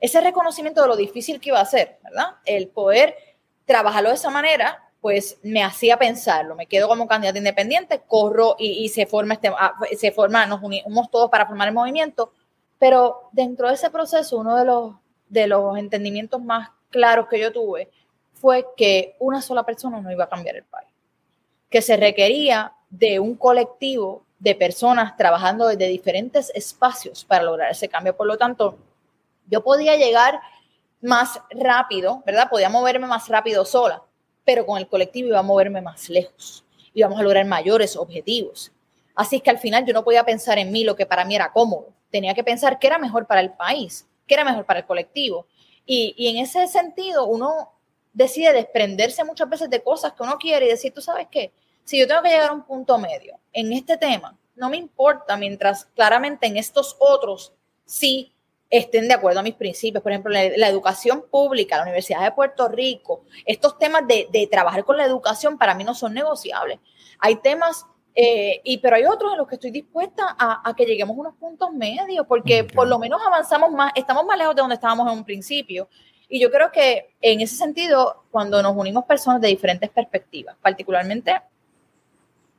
ese 0.00 0.20
reconocimiento 0.20 0.82
de 0.82 0.88
lo 0.88 0.96
difícil 0.96 1.40
que 1.40 1.48
iba 1.48 1.60
a 1.60 1.64
ser, 1.64 1.96
¿verdad? 2.04 2.36
El 2.44 2.68
poder 2.68 3.16
trabajarlo 3.64 4.10
de 4.10 4.16
esa 4.16 4.28
manera 4.28 4.83
pues 5.04 5.36
me 5.42 5.62
hacía 5.62 5.98
pensarlo. 5.98 6.54
Me 6.54 6.64
quedo 6.64 6.88
como 6.88 7.06
candidata 7.06 7.36
independiente, 7.36 8.00
corro 8.08 8.56
y, 8.58 8.88
se 8.88 9.04
forma 9.04 9.34
este, 9.34 9.48
ah, 9.48 9.74
se 9.94 10.12
forma, 10.12 10.46
nos 10.46 10.62
unimos 10.62 11.10
todos 11.10 11.28
para 11.28 11.44
formar 11.44 11.68
el 11.68 11.74
movimiento. 11.74 12.32
Pero 12.78 13.28
dentro 13.30 13.68
de 13.68 13.74
ese 13.74 13.90
proceso, 13.90 14.38
uno 14.38 14.56
de 14.56 14.64
los, 14.64 14.94
de 15.28 15.46
los 15.46 15.76
entendimientos 15.76 16.42
más 16.42 16.70
claros 16.88 17.28
que 17.28 17.38
yo 17.38 17.52
tuve 17.52 17.90
fue 18.32 18.64
que 18.78 19.14
una 19.18 19.42
sola 19.42 19.62
persona 19.62 20.00
no 20.00 20.10
iba 20.10 20.24
a 20.24 20.28
cambiar 20.30 20.56
el 20.56 20.64
país, 20.64 20.88
que 21.68 21.82
se 21.82 21.98
requería 21.98 22.72
de 22.88 23.20
un 23.20 23.34
colectivo 23.34 24.24
de 24.38 24.54
personas 24.54 25.18
trabajando 25.18 25.66
desde 25.66 25.86
diferentes 25.88 26.50
espacios 26.54 27.26
para 27.26 27.44
lograr 27.44 27.70
ese 27.70 27.90
cambio. 27.90 28.16
Por 28.16 28.26
lo 28.26 28.38
tanto, 28.38 28.78
yo 29.48 29.62
podía 29.62 29.96
llegar 29.96 30.40
más 31.02 31.38
rápido, 31.50 32.22
¿verdad? 32.24 32.48
Podía 32.48 32.70
moverme 32.70 33.06
más 33.06 33.28
rápido 33.28 33.66
sola, 33.66 34.02
pero 34.44 34.66
con 34.66 34.78
el 34.78 34.88
colectivo 34.88 35.28
iba 35.28 35.38
a 35.38 35.42
moverme 35.42 35.80
más 35.80 36.08
lejos, 36.08 36.64
íbamos 36.92 37.18
a 37.18 37.22
lograr 37.22 37.46
mayores 37.46 37.96
objetivos. 37.96 38.72
Así 39.14 39.36
es 39.36 39.42
que 39.42 39.50
al 39.50 39.58
final 39.58 39.84
yo 39.86 39.92
no 39.92 40.04
podía 40.04 40.24
pensar 40.24 40.58
en 40.58 40.72
mí 40.72 40.84
lo 40.84 40.96
que 40.96 41.06
para 41.06 41.24
mí 41.24 41.36
era 41.36 41.52
cómodo, 41.52 41.88
tenía 42.10 42.34
que 42.34 42.44
pensar 42.44 42.78
qué 42.78 42.88
era 42.88 42.98
mejor 42.98 43.26
para 43.26 43.40
el 43.40 43.52
país, 43.52 44.06
qué 44.26 44.34
era 44.34 44.44
mejor 44.44 44.64
para 44.64 44.80
el 44.80 44.86
colectivo. 44.86 45.46
Y, 45.86 46.14
y 46.16 46.28
en 46.28 46.38
ese 46.38 46.66
sentido 46.66 47.26
uno 47.26 47.72
decide 48.12 48.52
desprenderse 48.52 49.24
muchas 49.24 49.48
veces 49.48 49.70
de 49.70 49.82
cosas 49.82 50.12
que 50.12 50.22
uno 50.22 50.38
quiere 50.38 50.66
y 50.66 50.70
decir, 50.70 50.92
tú 50.92 51.00
sabes 51.00 51.26
qué, 51.30 51.52
si 51.84 51.98
yo 51.98 52.08
tengo 52.08 52.22
que 52.22 52.30
llegar 52.30 52.50
a 52.50 52.54
un 52.54 52.64
punto 52.64 52.98
medio 52.98 53.38
en 53.52 53.72
este 53.72 53.96
tema, 53.96 54.36
no 54.56 54.70
me 54.70 54.76
importa, 54.76 55.36
mientras 55.36 55.86
claramente 55.94 56.46
en 56.46 56.56
estos 56.56 56.96
otros 56.98 57.52
sí 57.84 58.33
estén 58.70 59.08
de 59.08 59.14
acuerdo 59.14 59.40
a 59.40 59.42
mis 59.42 59.54
principios. 59.54 60.02
Por 60.02 60.12
ejemplo, 60.12 60.32
la, 60.32 60.68
educación 60.68 61.24
pública, 61.30 61.76
la 61.76 61.84
Universidad 61.84 62.22
de 62.22 62.32
Puerto 62.32 62.68
Rico, 62.68 63.24
estos 63.44 63.78
temas 63.78 64.02
de, 64.06 64.48
trabajar 64.50 64.84
con 64.84 64.96
la 64.96 65.04
educación 65.04 65.58
para 65.58 65.74
mí 65.74 65.84
no 65.84 65.94
son 65.94 66.14
negociables. 66.14 66.78
Hay 67.18 67.36
temas, 67.36 67.86
eh, 68.14 68.60
y, 68.64 68.78
pero 68.78 68.96
hay 68.96 69.04
otros 69.04 69.32
en 69.32 69.38
los 69.38 69.48
que 69.48 69.56
estoy 69.56 69.70
dispuesta 69.70 70.36
a, 70.38 70.74
que 70.76 70.84
lleguemos 70.84 71.16
a 71.16 71.20
unos 71.20 71.34
puntos 71.36 71.72
medios, 71.72 72.26
porque 72.26 72.64
por 72.64 72.88
lo 72.88 72.98
menos 72.98 73.20
avanzamos 73.24 73.70
más, 73.70 73.92
estamos 73.94 74.24
más 74.24 74.38
lejos 74.38 74.54
de 74.54 74.62
donde 74.62 74.74
estábamos 74.74 75.10
en 75.10 75.18
un 75.18 75.24
principio. 75.24 75.88
Y 76.28 76.40
yo 76.40 76.50
creo 76.50 76.72
que 76.72 77.14
en 77.20 77.40
ese 77.40 77.54
sentido, 77.54 78.24
cuando 78.30 78.62
nos 78.62 78.74
unimos 78.76 79.04
personas 79.04 79.40
de 79.40 79.48
diferentes 79.48 79.90
perspectivas, 79.90 80.56
particularmente 80.60 81.40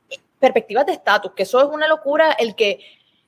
eh, 0.08 0.16
perspectivas 0.38 0.86
de 0.86 0.92
estatus, 0.92 1.32
que 1.32 1.42
eso 1.42 1.60
es 1.60 1.66
una 1.66 1.88
locura 1.88 2.32
el 2.32 2.54
que 2.54 2.78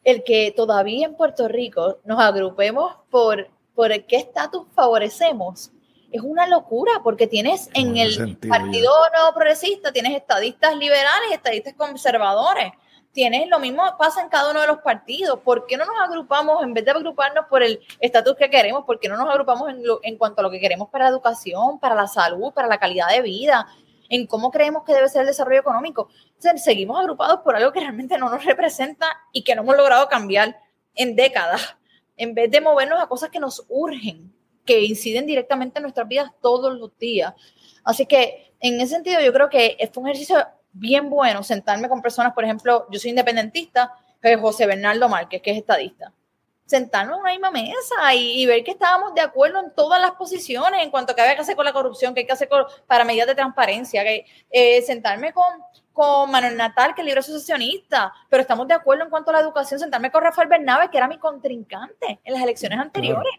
el 0.04 0.24
que 0.24 0.52
todavía 0.56 1.06
en 1.06 1.14
Puerto 1.14 1.48
Rico 1.48 1.98
nos 2.04 2.20
agrupemos 2.20 2.94
por, 3.10 3.48
por 3.74 3.90
qué 4.04 4.16
estatus 4.16 4.66
favorecemos, 4.74 5.72
es 6.10 6.22
una 6.22 6.46
locura 6.46 6.92
porque 7.02 7.26
tienes 7.26 7.68
en 7.74 7.96
el 7.96 8.38
Partido 8.38 8.90
Nuevo 9.12 9.34
Progresista, 9.34 9.92
tienes 9.92 10.16
estadistas 10.16 10.74
liberales 10.76 11.30
y 11.30 11.34
estadistas 11.34 11.74
conservadores. 11.74 12.72
Tienes 13.12 13.48
lo 13.48 13.58
mismo 13.58 13.82
pasa 13.98 14.22
en 14.22 14.28
cada 14.28 14.50
uno 14.50 14.60
de 14.60 14.66
los 14.66 14.78
partidos. 14.78 15.40
¿Por 15.40 15.66
qué 15.66 15.76
no 15.76 15.84
nos 15.84 15.96
agrupamos, 16.00 16.62
en 16.62 16.72
vez 16.72 16.84
de 16.84 16.92
agruparnos 16.92 17.46
por 17.46 17.62
el 17.62 17.80
estatus 18.00 18.36
que 18.36 18.48
queremos, 18.48 18.84
por 18.84 19.00
qué 19.00 19.08
no 19.08 19.16
nos 19.16 19.28
agrupamos 19.28 19.68
en, 19.70 19.82
en 20.02 20.16
cuanto 20.16 20.40
a 20.40 20.44
lo 20.44 20.50
que 20.50 20.60
queremos 20.60 20.88
para 20.88 21.04
la 21.04 21.10
educación, 21.10 21.78
para 21.78 21.94
la 21.94 22.06
salud, 22.06 22.52
para 22.52 22.68
la 22.68 22.78
calidad 22.78 23.08
de 23.08 23.22
vida, 23.22 23.66
en 24.08 24.26
cómo 24.26 24.50
creemos 24.50 24.84
que 24.84 24.94
debe 24.94 25.08
ser 25.08 25.22
el 25.22 25.26
desarrollo 25.28 25.60
económico? 25.60 26.08
seguimos 26.56 26.98
agrupados 26.98 27.40
por 27.40 27.56
algo 27.56 27.72
que 27.72 27.80
realmente 27.80 28.16
no 28.18 28.30
nos 28.30 28.44
representa 28.44 29.06
y 29.32 29.42
que 29.42 29.54
no 29.54 29.62
hemos 29.62 29.76
logrado 29.76 30.08
cambiar 30.08 30.58
en 30.94 31.16
décadas, 31.16 31.76
en 32.16 32.34
vez 32.34 32.50
de 32.50 32.60
movernos 32.60 33.00
a 33.00 33.06
cosas 33.06 33.30
que 33.30 33.40
nos 33.40 33.64
urgen 33.68 34.32
que 34.68 34.82
inciden 34.82 35.24
directamente 35.24 35.78
en 35.78 35.84
nuestras 35.84 36.06
vidas 36.06 36.30
todos 36.42 36.78
los 36.78 36.96
días. 36.98 37.32
Así 37.84 38.04
que 38.04 38.52
en 38.60 38.78
ese 38.80 38.94
sentido 38.94 39.18
yo 39.20 39.32
creo 39.32 39.48
que 39.48 39.76
es 39.78 39.90
un 39.96 40.06
ejercicio 40.06 40.36
bien 40.72 41.08
bueno 41.08 41.42
sentarme 41.42 41.88
con 41.88 42.02
personas, 42.02 42.34
por 42.34 42.44
ejemplo, 42.44 42.86
yo 42.90 42.98
soy 43.00 43.10
independentista, 43.10 43.94
José 44.40 44.66
Bernardo 44.66 45.08
Márquez, 45.08 45.40
que 45.40 45.52
es 45.52 45.56
estadista. 45.56 46.12
Sentarnos 46.68 47.16
en 47.16 47.20
una 47.22 47.30
misma 47.30 47.50
mesa 47.50 48.14
y, 48.14 48.44
ver 48.44 48.62
que 48.62 48.72
estábamos 48.72 49.14
de 49.14 49.22
acuerdo 49.22 49.58
en 49.58 49.74
todas 49.74 50.00
las 50.02 50.12
posiciones 50.12 50.82
en 50.82 50.90
cuanto 50.90 51.12
a 51.12 51.16
qué 51.16 51.22
hay 51.22 51.34
que 51.34 51.40
hacer 51.40 51.56
con 51.56 51.64
la 51.64 51.72
corrupción, 51.72 52.12
qué 52.12 52.20
hay 52.20 52.26
que 52.26 52.32
hacer 52.32 52.48
para 52.86 53.04
medidas 53.04 53.26
de 53.26 53.34
transparencia, 53.34 54.04
que, 54.04 54.26
eh, 54.50 54.82
sentarme 54.82 55.32
con, 55.32 55.46
con 55.94 56.30
Manuel 56.30 56.58
Natal, 56.58 56.94
que 56.94 57.00
es 57.00 57.06
libre 57.06 57.20
asociacionista, 57.20 58.12
pero 58.28 58.42
estamos 58.42 58.68
de 58.68 58.74
acuerdo 58.74 59.04
en 59.04 59.10
cuanto 59.10 59.30
a 59.30 59.32
la 59.32 59.40
educación, 59.40 59.80
sentarme 59.80 60.10
con 60.10 60.22
Rafael 60.22 60.46
Bernabe, 60.46 60.90
que 60.90 60.98
era 60.98 61.08
mi 61.08 61.16
contrincante 61.16 62.20
en 62.22 62.34
las 62.34 62.42
elecciones 62.42 62.78
anteriores 62.78 63.32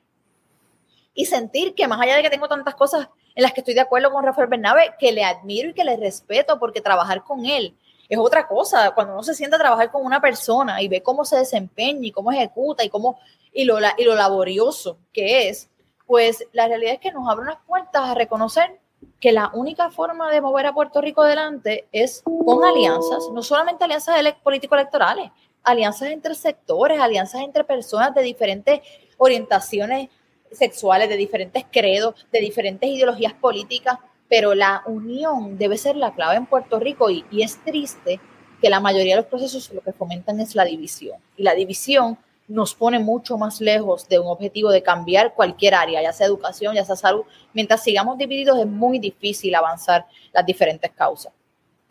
y 1.13 1.25
sentir 1.25 1.75
que 1.75 1.87
más 1.87 2.01
allá 2.01 2.15
de 2.15 2.23
que 2.23 2.29
tengo 2.29 2.47
tantas 2.47 2.75
cosas 2.75 3.09
en 3.35 3.43
las 3.43 3.53
que 3.53 3.61
estoy 3.61 3.75
de 3.75 3.81
acuerdo 3.81 4.11
con 4.11 4.23
Rafael 4.23 4.47
Bernabe, 4.47 4.95
que 4.97 5.11
le 5.11 5.23
admiro 5.23 5.69
y 5.69 5.73
que 5.73 5.83
le 5.83 5.97
respeto 5.97 6.57
porque 6.57 6.81
trabajar 6.81 7.23
con 7.23 7.45
él 7.45 7.75
es 8.09 8.17
otra 8.17 8.47
cosa. 8.47 8.91
Cuando 8.91 9.13
uno 9.13 9.23
se 9.23 9.35
sienta 9.35 9.55
a 9.55 9.59
trabajar 9.59 9.91
con 9.91 10.03
una 10.03 10.19
persona 10.19 10.81
y 10.81 10.87
ve 10.87 11.01
cómo 11.01 11.23
se 11.23 11.37
desempeña 11.37 12.07
y 12.07 12.11
cómo 12.11 12.31
ejecuta 12.31 12.83
y 12.83 12.89
cómo 12.89 13.19
y 13.53 13.63
lo, 13.63 13.77
y 13.97 14.03
lo 14.03 14.15
laborioso 14.15 14.97
que 15.13 15.47
es, 15.47 15.69
pues 16.07 16.43
la 16.51 16.67
realidad 16.67 16.93
es 16.93 16.99
que 16.99 17.11
nos 17.11 17.29
abre 17.29 17.43
unas 17.43 17.59
puertas 17.65 18.01
a 18.03 18.15
reconocer 18.15 18.79
que 19.19 19.31
la 19.31 19.51
única 19.53 19.91
forma 19.91 20.31
de 20.31 20.41
mover 20.41 20.65
a 20.65 20.73
Puerto 20.73 21.01
Rico 21.01 21.21
adelante 21.21 21.87
es 21.91 22.23
con 22.23 22.63
alianzas, 22.63 23.29
no 23.31 23.43
solamente 23.43 23.83
alianzas 23.83 24.15
político-electorales, 24.43 25.31
alianzas 25.63 26.09
entre 26.09 26.35
sectores, 26.35 26.99
alianzas 26.99 27.41
entre 27.41 27.63
personas 27.63 28.13
de 28.15 28.23
diferentes 28.23 28.81
orientaciones 29.17 30.09
sexuales, 30.51 31.09
de 31.09 31.17
diferentes 31.17 31.65
credos, 31.71 32.15
de 32.31 32.39
diferentes 32.39 32.89
ideologías 32.89 33.33
políticas, 33.33 33.99
pero 34.29 34.53
la 34.53 34.83
unión 34.85 35.57
debe 35.57 35.77
ser 35.77 35.95
la 35.95 36.13
clave 36.13 36.37
en 36.37 36.45
Puerto 36.45 36.79
Rico 36.79 37.09
y, 37.09 37.25
es 37.41 37.57
triste 37.65 38.19
que 38.61 38.69
la 38.69 38.79
mayoría 38.79 39.15
de 39.15 39.21
los 39.21 39.29
procesos 39.29 39.71
lo 39.73 39.81
que 39.81 39.91
fomentan 39.91 40.39
es 40.39 40.55
la 40.55 40.65
división. 40.65 41.17
Y 41.35 41.43
la 41.43 41.55
división 41.55 42.17
nos 42.47 42.75
pone 42.75 42.99
mucho 42.99 43.37
más 43.37 43.59
lejos 43.61 44.07
de 44.07 44.19
un 44.19 44.27
objetivo 44.27 44.71
de 44.71 44.83
cambiar 44.83 45.33
cualquier 45.33 45.75
área, 45.75 46.01
ya 46.01 46.13
sea 46.13 46.27
educación, 46.27 46.75
ya 46.75 46.85
sea 46.85 46.95
salud. 46.95 47.23
Mientras 47.53 47.83
sigamos 47.83 48.17
divididos 48.17 48.59
es 48.59 48.67
muy 48.67 48.99
difícil 48.99 49.55
avanzar 49.55 50.05
las 50.31 50.45
diferentes 50.45 50.91
causas. 50.91 51.33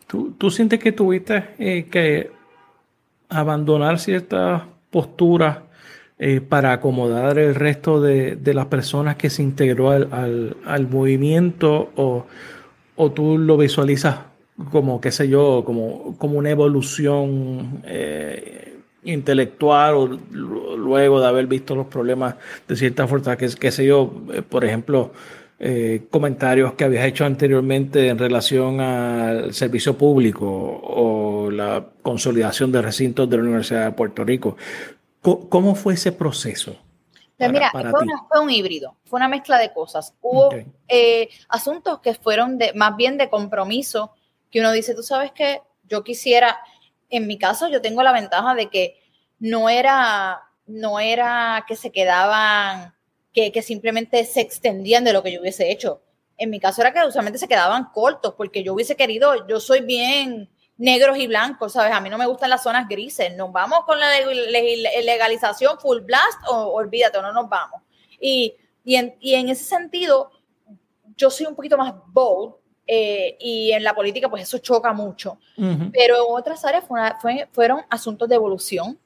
¿Tú, 0.07 0.49
sientes 0.49 0.79
que 0.79 0.91
tuviste 0.91 1.55
eh, 1.59 1.87
que 1.89 2.31
abandonar 3.29 3.99
ciertas 3.99 4.63
posturas 4.89 5.59
eh, 6.21 6.41
para 6.41 6.73
acomodar 6.73 7.39
el 7.39 7.55
resto 7.55 8.01
de, 8.01 8.37
las 8.53 8.65
personas 8.65 9.15
que 9.15 9.29
se 9.29 9.41
integró 9.41 9.91
al, 9.91 10.87
movimiento 10.89 11.91
o, 11.95 12.25
tú 13.11 13.37
lo 13.37 13.55
visualizas 13.55 14.19
como, 14.69 14.99
qué 14.99 15.13
sé 15.13 15.29
yo, 15.29 15.63
como, 15.65 16.17
como 16.17 16.37
una 16.37 16.49
evolución 16.49 17.81
eh, 17.85 18.79
intelectual 19.05 19.95
o 19.95 20.07
luego 20.35 21.21
de 21.21 21.27
haber 21.27 21.47
visto 21.47 21.73
los 21.73 21.87
problemas 21.87 22.35
de 22.67 22.75
cierta 22.75 23.07
forma, 23.07 23.37
que 23.37 23.47
qué 23.57 23.71
sé 23.71 23.85
yo, 23.85 24.11
eh, 24.33 24.41
por 24.41 24.65
ejemplo, 24.65 25.13
comentarios 26.09 26.73
que 26.73 26.85
habías 26.85 27.05
hecho 27.05 27.25
anteriormente 27.25 28.07
en 28.07 28.17
relación 28.17 28.79
al 28.79 29.53
servicio 29.53 29.97
público 29.97 30.45
o 30.47 31.51
la 31.51 31.85
consolidación 32.01 32.71
de 32.71 32.81
recintos 32.81 33.29
de 33.29 33.37
la 33.37 33.43
Universidad 33.43 33.85
de 33.85 33.91
Puerto 33.91 34.23
Rico. 34.25 34.57
¿Cómo 35.21 35.75
fue 35.75 35.95
ese 35.95 36.11
proceso? 36.11 36.77
Mira, 37.47 37.71
fue, 37.71 38.39
un 38.41 38.49
híbrido, 38.49 38.97
fue 39.05 39.17
una 39.17 39.29
mezcla 39.29 39.57
de 39.57 39.71
cosas. 39.71 40.13
Hubo 40.21 40.49
eh, 40.89 41.29
asuntos 41.47 41.99
que 42.01 42.13
fueron 42.13 42.57
de, 42.57 42.73
más 42.73 42.97
bien 42.97 43.17
de 43.17 43.29
compromiso, 43.29 44.11
que 44.51 44.59
uno 44.59 44.71
dice, 44.71 44.93
tú 44.93 45.03
sabes 45.03 45.31
que 45.31 45.61
yo 45.87 46.03
quisiera, 46.03 46.59
en 47.09 47.27
mi 47.27 47.37
caso 47.37 47.69
yo 47.69 47.81
tengo 47.81 48.03
la 48.03 48.11
ventaja 48.11 48.55
de 48.55 48.69
que 48.69 48.99
no 49.39 49.69
era, 49.69 50.41
no 50.67 50.99
era 50.99 51.63
que 51.65 51.77
se 51.77 51.91
quedaban, 51.91 52.93
que, 53.33 53.53
que 53.53 53.61
simplemente 53.61 54.25
se 54.25 54.41
extendían 54.41 55.05
de 55.05 55.13
lo 55.13 55.23
que 55.23 55.31
yo 55.31 55.39
hubiese 55.39 55.71
hecho. 55.71 56.01
En 56.37 56.49
mi 56.49 56.59
caso 56.59 56.81
era 56.81 56.93
que 56.93 57.07
usualmente 57.07 57.39
se 57.39 57.47
quedaban 57.47 57.85
cortos, 57.93 58.33
porque 58.35 58.63
yo 58.63 58.73
hubiese 58.73 58.97
querido, 58.97 59.47
yo 59.47 59.61
soy 59.61 59.81
bien 59.81 60.49
negros 60.79 61.17
y 61.17 61.27
blancos, 61.27 61.73
¿sabes? 61.73 61.91
A 61.91 61.99
mí 61.99 62.09
no 62.09 62.17
me 62.17 62.25
gustan 62.25 62.49
las 62.49 62.63
zonas 62.63 62.87
grises. 62.87 63.35
Nos 63.35 63.51
vamos 63.51 63.81
con 63.85 63.99
la 63.99 64.07
legalización 65.03 65.77
full 65.77 65.99
blast 65.99 66.39
o 66.47 66.73
olvídate, 66.73 67.21
no 67.21 67.33
nos 67.33 67.47
vamos. 67.49 67.81
Y, 68.19 68.55
y, 68.83 68.95
en, 68.95 69.15
y 69.19 69.35
en 69.35 69.49
ese 69.49 69.65
sentido, 69.65 70.31
yo 71.17 71.29
soy 71.29 71.47
un 71.47 71.55
poquito 71.55 71.77
más 71.77 71.93
bold 72.07 72.55
eh, 72.87 73.35
y 73.41 73.71
en 73.73 73.83
la 73.83 73.93
política 73.93 74.29
pues 74.29 74.43
eso 74.43 74.57
choca 74.59 74.93
mucho. 74.93 75.37
Pero 75.57 76.15
en 76.15 76.23
otras 76.29 76.63
áreas 76.63 76.85
fueron 77.51 77.81
asuntos 77.89 78.29
de 78.29 78.35
evolución, 78.35 78.97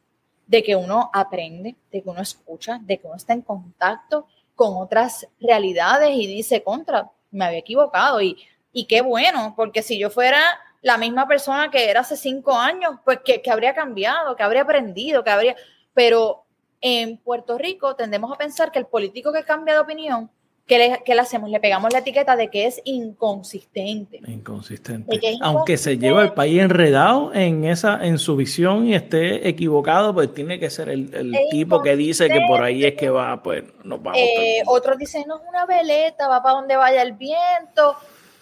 de 0.46 0.62
que 0.62 0.76
uno 0.76 1.10
aprende, 1.12 1.76
de 1.92 2.04
que 2.04 2.10
uno 2.10 2.22
escucha, 2.22 2.80
de 2.84 3.00
que 3.00 3.08
uno 3.08 3.16
está 3.16 3.34
en 3.34 3.42
contacto 3.42 4.28
con 4.56 4.78
otras 4.78 5.28
realidades 5.40 6.12
y 6.14 6.28
dice, 6.28 6.62
contra, 6.62 7.10
me 7.32 7.46
había 7.46 7.60
equivocado 7.60 8.22
y, 8.22 8.38
y 8.72 8.86
qué 8.86 9.02
bueno, 9.02 9.56
porque 9.58 9.82
si 9.82 9.98
yo 9.98 10.12
fuera 10.12 10.44
la 10.84 10.98
misma 10.98 11.28
persona 11.28 11.72
que 11.72 11.90
era 11.90 12.02
hace 12.02 12.16
cinco 12.16 12.54
años, 12.54 12.98
pues 13.04 13.20
que, 13.24 13.42
habría 13.50 13.74
cambiado, 13.74 14.36
que 14.36 14.44
habría 14.44 14.62
aprendido, 14.62 15.24
que 15.24 15.30
habría... 15.32 15.56
Pero 15.94 16.44
en 16.82 17.18
Puerto 17.18 17.58
Rico 17.58 17.96
tendemos 17.96 18.32
a 18.32 18.38
pensar 18.38 18.72
que 18.72 18.80
el 18.80 18.86
político 18.86 19.32
que 19.32 19.44
cambia 19.44 19.76
de 19.76 19.80
opinión, 19.80 20.30
¿qué 20.68 20.78
le, 20.78 21.16
le 21.16 21.22
hacemos? 21.22 21.50
Le 21.50 21.62
pegamos 21.62 21.94
la 21.94 22.00
etiqueta 22.00 22.36
de 22.36 22.50
que 22.50 22.66
es 22.66 22.82
inconsistente. 22.84 24.20
Inconsistente. 24.28 25.38
Aunque 25.42 25.78
se 25.78 25.98
lleva 25.98 26.22
el 26.22 26.34
país 26.34 26.62
enredado 26.62 27.34
en 27.34 27.64
esa, 27.64 28.06
en 28.06 28.20
su 28.20 28.36
visión 28.36 28.86
y 28.86 28.94
esté 28.94 29.48
equivocado, 29.48 30.14
pues 30.14 30.34
tiene 30.34 30.60
que 30.60 30.70
ser 30.70 30.90
el, 30.90 31.10
tipo 31.50 31.82
que 31.82 31.96
dice 31.96 32.28
que 32.28 32.42
por 32.46 32.62
ahí 32.62 32.84
es 32.84 32.96
que 32.96 33.10
va, 33.10 33.42
pues 33.42 33.64
nos 33.86 34.04
vamos. 34.04 34.20
Eh, 34.20 34.64
otros 34.66 34.98
dicen, 34.98 35.24
no 35.28 35.38
es 35.38 35.44
una 35.48 35.66
veleta, 35.66 36.28
va 36.28 36.44
para 36.44 36.56
donde 36.56 36.76
vaya 36.76 37.02
el 37.02 37.14
viento. 37.14 37.96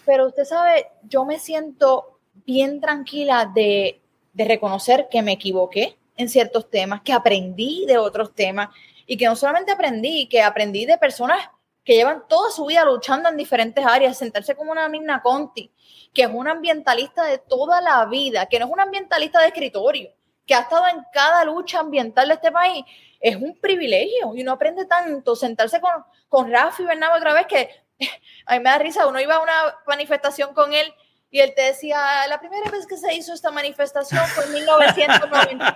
Pero 0.07 0.25
usted 0.25 0.45
sabe, 0.45 0.87
yo 1.03 1.23
me 1.25 1.37
siento 1.37 2.11
bien 2.45 2.79
tranquila 2.79 3.51
de, 3.53 3.97
reconocer 4.33 5.07
que 5.11 5.21
me 5.21 5.33
equivoqué 5.33 5.97
en 6.15 6.29
ciertos 6.29 6.69
temas, 6.69 7.01
que 7.01 7.13
aprendí 7.13 7.85
de 7.85 7.97
otros 7.97 8.33
temas 8.33 8.69
y 9.05 9.17
que 9.17 9.25
no 9.25 9.35
solamente 9.35 9.71
aprendí, 9.71 10.27
que 10.27 10.41
aprendí 10.41 10.85
de 10.85 10.97
personas 10.97 11.49
que 11.83 11.95
llevan 11.95 12.23
toda 12.29 12.49
su 12.51 12.65
vida 12.65 12.85
luchando 12.85 13.27
en 13.27 13.35
diferentes 13.35 13.85
áreas, 13.85 14.17
sentarse 14.17 14.55
como 14.55 14.71
una 14.71 14.87
Mirna 14.87 15.21
Conti, 15.21 15.69
que 16.13 16.23
es 16.23 16.29
una 16.31 16.51
ambientalista 16.51 17.23
de 17.25 17.39
toda 17.39 17.81
la 17.81 18.05
vida, 18.05 18.45
que 18.45 18.59
no 18.59 18.65
es 18.67 18.71
una 18.71 18.83
ambientalista 18.83 19.41
de 19.41 19.47
escritorio, 19.47 20.11
que 20.45 20.55
ha 20.55 20.61
estado 20.61 20.87
en 20.87 21.03
cada 21.11 21.43
lucha 21.43 21.79
ambiental 21.79 22.27
de 22.27 22.35
este 22.35 22.51
país, 22.51 22.85
es 23.19 23.35
un 23.35 23.59
privilegio 23.59 24.33
y 24.35 24.41
uno 24.41 24.53
aprende 24.53 24.85
tanto 24.85 25.35
sentarse 25.35 25.81
con, 25.81 25.91
con 26.29 26.51
Rafi 26.51 26.83
Bernardo 26.83 27.17
otra 27.17 27.33
vez 27.33 27.47
que 27.47 27.69
a 28.45 28.53
mí 28.53 28.63
me 28.63 28.69
da 28.69 28.77
risa, 28.77 29.07
uno 29.07 29.19
iba 29.19 29.35
a 29.35 29.41
una 29.41 29.75
manifestación 29.87 30.53
con 30.53 30.73
él 30.73 30.93
y 31.33 31.39
él 31.39 31.53
te 31.55 31.61
decía, 31.61 32.27
la 32.27 32.39
primera 32.39 32.69
vez 32.69 32.85
que 32.85 32.97
se 32.97 33.13
hizo 33.13 33.33
esta 33.33 33.51
manifestación 33.51 34.21
fue 34.27 34.43
en 34.43 34.51
1992. 34.51 35.73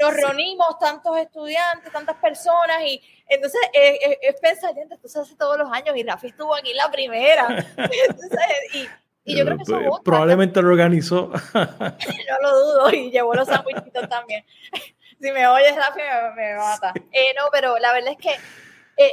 Nos 0.00 0.14
reunimos 0.14 0.78
tantos 0.80 1.16
estudiantes, 1.16 1.92
tantas 1.92 2.16
personas, 2.16 2.82
y 2.82 3.00
entonces 3.28 3.60
eh, 3.72 3.98
eh, 4.04 4.18
es 4.20 4.40
pensar, 4.40 4.72
esto 4.76 5.08
se 5.08 5.20
hace 5.20 5.36
todos 5.36 5.56
los 5.58 5.70
años, 5.70 5.96
y 5.96 6.02
Rafi 6.02 6.26
estuvo 6.26 6.56
aquí 6.56 6.74
la 6.74 6.90
primera. 6.90 7.46
Entonces, 7.76 8.40
y, 8.74 8.88
y 9.22 9.38
yo 9.38 9.44
creo 9.44 9.56
que 9.58 9.62
eso 9.62 9.78
pues, 9.78 10.00
Probablemente 10.04 10.60
lo 10.60 10.70
organizó. 10.70 11.30
no 11.54 12.40
lo 12.42 12.58
dudo, 12.58 12.90
y 12.90 13.12
llevó 13.12 13.34
los 13.34 13.46
sandwichitos 13.46 14.08
también. 14.08 14.44
si 15.20 15.30
me 15.30 15.46
oyes, 15.46 15.76
Rafi, 15.76 16.00
me, 16.34 16.56
mata. 16.56 16.92
Eh, 17.12 17.32
no, 17.38 17.44
pero 17.52 17.78
la 17.78 17.92
verdad 17.92 18.12
es 18.12 18.18
que, 18.18 18.34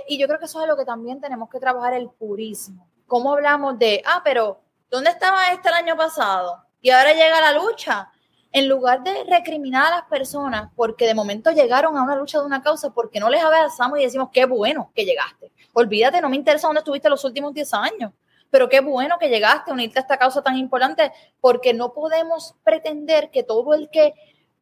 y 0.07 0.17
yo 0.17 0.25
creo 0.25 0.39
que 0.39 0.45
eso 0.45 0.57
es 0.57 0.63
algo 0.63 0.75
que 0.75 0.85
también 0.85 1.21
tenemos 1.21 1.51
que 1.51 1.59
trabajar 1.59 1.93
el 1.93 2.09
purismo. 2.09 2.89
¿Cómo 3.05 3.33
hablamos 3.33 3.77
de, 3.77 4.01
ah, 4.05 4.21
pero 4.23 4.64
¿Dónde 4.89 5.09
estaba 5.09 5.51
este 5.51 5.69
el 5.69 5.75
año 5.75 5.97
pasado? 5.97 6.63
Y 6.79 6.91
ahora 6.91 7.13
llega 7.13 7.41
la 7.41 7.53
lucha. 7.53 8.11
en 8.51 8.69
lugar 8.69 9.03
de 9.03 9.25
recriminar 9.25 9.87
a 9.87 9.97
las 9.97 10.05
personas 10.05 10.69
porque 10.77 11.05
de 11.05 11.13
momento 11.13 11.51
llegaron 11.51 11.97
a 11.97 12.03
una 12.03 12.15
lucha 12.15 12.39
de 12.39 12.45
una 12.45 12.61
causa, 12.61 12.91
porque 12.91 13.19
no 13.19 13.29
les 13.29 13.43
abrazamos 13.43 13.99
y 13.99 14.03
decimos, 14.03 14.29
qué 14.31 14.45
bueno 14.45 14.91
que 14.95 15.03
llegaste. 15.03 15.51
Olvídate, 15.73 16.21
no 16.21 16.29
me 16.29 16.37
interesa 16.37 16.67
dónde 16.67 16.79
estuviste 16.79 17.09
los 17.09 17.25
últimos 17.25 17.53
10 17.53 17.73
años, 17.73 18.13
pero 18.49 18.69
qué 18.69 18.79
bueno 18.79 19.17
que 19.19 19.27
llegaste 19.27 19.71
a 19.71 19.73
unirte 19.73 19.99
a 19.99 20.03
esta 20.03 20.17
causa 20.17 20.41
tan 20.41 20.55
importante, 20.55 21.11
porque 21.41 21.73
no 21.73 21.91
podemos 21.91 22.55
pretender 22.63 23.29
que 23.29 23.43
todo 23.43 23.73
el 23.73 23.89
que, 23.89 24.13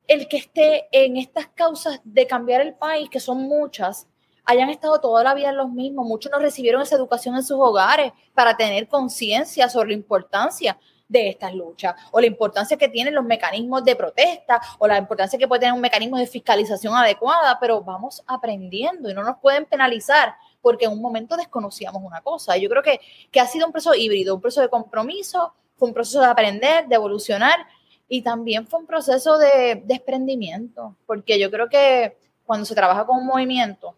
el 0.07 0.27
que 0.27 0.37
esté 0.37 0.87
en 0.91 1.17
estas 1.17 1.45
causas 1.49 2.01
de 2.03 2.25
cambiar 2.25 2.61
el 2.61 2.73
país, 2.73 3.11
que 3.11 3.19
son 3.19 3.43
muchas, 3.43 4.07
hayan 4.45 4.69
estado 4.69 4.99
toda 4.99 5.23
la 5.23 5.33
vida 5.33 5.49
en 5.49 5.57
los 5.57 5.69
mismos. 5.69 6.05
Muchos 6.05 6.31
no 6.31 6.39
recibieron 6.39 6.81
esa 6.81 6.95
educación 6.95 7.35
en 7.35 7.43
sus 7.43 7.57
hogares 7.59 8.11
para 8.33 8.55
tener 8.57 8.87
conciencia 8.87 9.69
sobre 9.69 9.89
la 9.89 9.95
importancia 9.95 10.77
de 11.07 11.29
estas 11.29 11.53
luchas 11.53 11.95
o 12.11 12.19
la 12.19 12.25
importancia 12.25 12.77
que 12.77 12.89
tienen 12.89 13.13
los 13.13 13.23
mecanismos 13.23 13.83
de 13.83 13.95
protesta 13.95 14.59
o 14.79 14.87
la 14.87 14.97
importancia 14.97 15.37
que 15.37 15.47
puede 15.47 15.61
tener 15.61 15.73
un 15.73 15.81
mecanismo 15.81 16.17
de 16.17 16.25
fiscalización 16.25 16.95
adecuada, 16.95 17.59
pero 17.59 17.81
vamos 17.81 18.23
aprendiendo 18.25 19.09
y 19.09 19.13
no 19.13 19.23
nos 19.23 19.37
pueden 19.37 19.65
penalizar 19.65 20.35
porque 20.61 20.85
en 20.85 20.91
un 20.91 21.01
momento 21.01 21.37
desconocíamos 21.37 22.01
una 22.03 22.21
cosa. 22.21 22.57
Yo 22.57 22.69
creo 22.69 22.81
que, 22.81 22.99
que 23.31 23.39
ha 23.39 23.45
sido 23.45 23.67
un 23.67 23.71
proceso 23.71 23.93
híbrido, 23.93 24.35
un 24.35 24.41
proceso 24.41 24.61
de 24.61 24.69
compromiso, 24.69 25.53
fue 25.75 25.89
un 25.89 25.93
proceso 25.93 26.19
de 26.19 26.27
aprender, 26.27 26.87
de 26.87 26.95
evolucionar 26.95 27.67
y 28.07 28.21
también 28.21 28.67
fue 28.67 28.79
un 28.79 28.87
proceso 28.87 29.37
de 29.37 29.83
desprendimiento, 29.85 30.95
porque 31.05 31.39
yo 31.39 31.51
creo 31.51 31.69
que 31.69 32.17
cuando 32.45 32.65
se 32.65 32.75
trabaja 32.75 33.05
con 33.05 33.17
un 33.17 33.25
movimiento, 33.25 33.95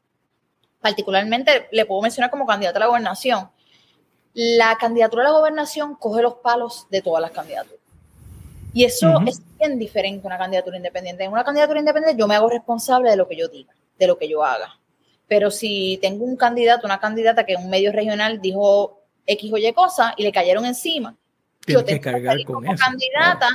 particularmente 0.85 1.67
le 1.71 1.83
puedo 1.87 1.99
mencionar 2.03 2.29
como 2.29 2.45
candidato 2.45 2.77
a 2.77 2.81
la 2.81 2.85
gobernación, 2.85 3.49
la 4.35 4.77
candidatura 4.77 5.23
a 5.23 5.31
la 5.31 5.39
gobernación 5.39 5.95
coge 5.95 6.21
los 6.21 6.35
palos 6.35 6.85
de 6.91 7.01
todas 7.01 7.23
las 7.23 7.31
candidaturas. 7.31 7.79
Y 8.71 8.83
eso 8.83 9.19
es 9.25 9.41
bien 9.57 9.79
diferente 9.79 10.27
a 10.27 10.29
una 10.29 10.37
candidatura 10.37 10.77
independiente. 10.77 11.23
En 11.23 11.31
una 11.31 11.43
candidatura 11.43 11.79
independiente 11.79 12.21
yo 12.21 12.27
me 12.27 12.35
hago 12.35 12.51
responsable 12.51 13.09
de 13.09 13.15
lo 13.15 13.27
que 13.27 13.35
yo 13.35 13.47
diga, 13.47 13.73
de 13.97 14.05
lo 14.05 14.15
que 14.15 14.29
yo 14.29 14.43
haga. 14.43 14.79
Pero 15.27 15.49
si 15.49 15.97
tengo 16.03 16.23
un 16.23 16.35
candidato, 16.35 16.85
una 16.85 16.99
candidata 16.99 17.47
que 17.47 17.53
en 17.53 17.63
un 17.63 17.71
medio 17.71 17.91
regional 17.91 18.39
dijo 18.39 18.99
X 19.25 19.51
o 19.51 19.57
Y 19.57 19.73
cosa 19.73 20.13
y 20.17 20.21
le 20.21 20.31
cayeron 20.31 20.67
encima, 20.67 21.15
yo 21.65 21.83
tengo 21.83 21.99
que 21.99 22.11
cargar 22.11 22.37
con 22.43 22.63
como 22.63 22.77
candidata 22.77 23.49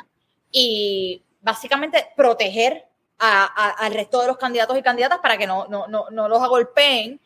y 0.51 1.22
básicamente 1.41 2.09
proteger 2.16 2.89
al 3.21 3.93
resto 3.93 4.21
de 4.23 4.29
los 4.29 4.39
candidatos 4.39 4.79
y 4.79 4.83
candidatas 4.83 5.18
para 5.18 5.37
que 5.37 5.47
no, 5.47 5.66
no, 5.68 5.87
no, 5.87 6.09
no 6.11 6.29
los 6.29 6.43
agolpeen 6.43 7.21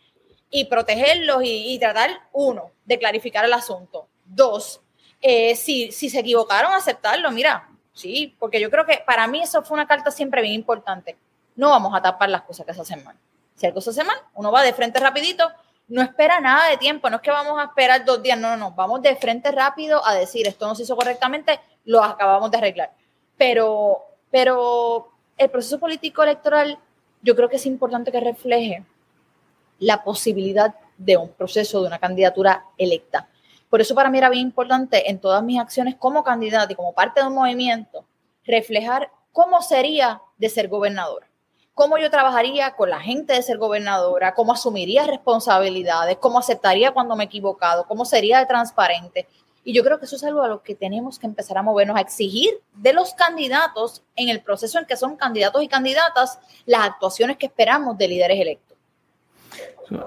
y 0.51 0.65
protegerlos 0.67 1.43
y, 1.45 1.79
tratar, 1.79 2.11
uno, 2.33 2.71
de 2.85 2.99
clarificar 2.99 3.45
el 3.45 3.53
asunto. 3.53 4.09
Dos, 4.25 4.81
eh, 5.21 5.55
si, 5.57 5.93
si 5.93 6.11
se 6.11 6.21
equivocaron, 6.21 6.73
aceptarlo. 6.73 7.31
Mira, 7.31 7.69
sí, 7.93 8.37
porque 8.39 8.61
yo 8.61 8.71
creo 8.71 8.85
que 8.87 9.03
para 9.07 9.27
mí 9.27 9.43
eso 9.43 9.63
fue 9.63 9.75
una 9.75 9.87
carta 9.87 10.11
siempre 10.11 10.43
bien 10.43 10.55
importante. 10.55 11.17
No 11.57 11.71
vamos 11.71 11.95
a 11.95 12.03
tapar 12.03 12.29
las 12.29 12.43
cosas 12.43 12.67
que 12.67 12.75
se 12.75 12.81
hacen 12.83 13.05
mal. 13.05 13.17
Si 13.55 13.67
algo 13.67 13.81
se 13.81 13.91
hace 13.91 14.05
mal, 14.05 14.17
uno 14.35 14.51
va 14.51 14.63
de 14.63 14.73
frente 14.73 14.99
rapidito, 14.99 15.51
no 15.89 16.03
espera 16.03 16.41
nada 16.41 16.69
de 16.71 16.77
tiempo, 16.77 17.09
no 17.11 17.17
es 17.17 17.23
que 17.23 17.31
vamos 17.31 17.59
a 17.59 17.65
esperar 17.65 18.05
dos 18.05 18.23
días, 18.23 18.39
no, 18.39 18.51
no, 18.51 18.57
no, 18.57 18.71
vamos 18.73 19.03
de 19.03 19.15
frente 19.17 19.53
rápido 19.53 20.05
a 20.05 20.15
decir 20.15 20.47
esto 20.47 20.67
no 20.67 20.75
se 20.75 20.83
hizo 20.83 20.97
correctamente, 20.97 21.61
lo 21.85 22.03
acabamos 22.03 22.51
de 22.51 22.59
arreglar. 22.59 22.93
Pero, 23.37 24.03
pero 24.31 25.14
el 25.37 25.51
proceso 25.51 25.79
político 25.79 26.23
electoral 26.23 26.79
yo 27.23 27.35
creo 27.35 27.49
que 27.49 27.57
es 27.57 27.67
importante 27.67 28.13
que 28.13 28.21
refleje 28.21 28.85
la 29.79 30.05
posibilidad 30.05 30.75
de 30.99 31.17
un 31.17 31.31
proceso, 31.31 31.81
de 31.81 31.89
una 31.89 31.99
candidatura 31.99 32.67
electa. 32.79 33.29
Por 33.69 33.81
eso 33.81 33.95
para 33.95 34.11
mí 34.11 34.19
era 34.19 34.31
bien 34.31 34.47
importante 34.47 35.11
en 35.11 35.19
todas 35.19 35.43
mis 35.43 35.59
acciones 35.59 35.97
como 35.97 36.23
candidata 36.23 36.73
y 36.73 36.77
como 36.77 36.93
parte 36.93 37.21
de 37.21 37.27
un 37.27 37.35
movimiento, 37.35 38.05
reflejar 38.45 39.11
cómo 39.33 39.63
sería 39.63 40.21
de 40.39 40.49
ser 40.49 40.69
gobernadora, 40.69 41.27
cómo 41.73 41.99
yo 41.99 42.11
trabajaría 42.11 42.77
con 42.77 42.91
la 42.91 43.01
gente 43.01 43.33
de 43.33 43.43
ser 43.43 43.59
gobernadora, 43.59 44.35
cómo 44.35 44.53
asumiría 44.53 45.05
responsabilidades, 45.05 46.19
cómo 46.19 46.39
aceptaría 46.39 46.93
cuando 46.93 47.17
me 47.17 47.25
he 47.25 47.27
equivocado, 47.27 47.85
cómo 47.89 48.05
sería 48.05 48.39
de 48.39 48.47
transparente. 48.47 49.27
Y 49.65 49.73
yo 49.73 49.83
creo 49.83 49.99
que 49.99 50.05
eso 50.05 50.17
es 50.17 50.25
algo 50.25 50.43
a 50.43 50.49
lo 50.49 50.63
que 50.63 50.75
tenemos 50.75 51.19
que 51.19 51.27
empezar 51.27 51.57
a 51.57 51.63
movernos, 51.63 51.97
a 51.97 52.01
exigir 52.01 52.51
de 52.75 52.93
los 52.93 53.15
candidatos 53.15 54.03
en 54.15 54.29
el 54.29 54.43
proceso 54.43 54.79
en 54.79 54.85
que 54.85 54.97
son 54.97 55.17
candidatos 55.17 55.63
y 55.63 55.69
candidatas 55.69 56.39
las 56.67 56.83
actuaciones 56.83 57.39
que 57.39 57.47
esperamos 57.47 57.97
de 57.97 58.09
líderes 58.09 58.41
electos. 58.41 58.77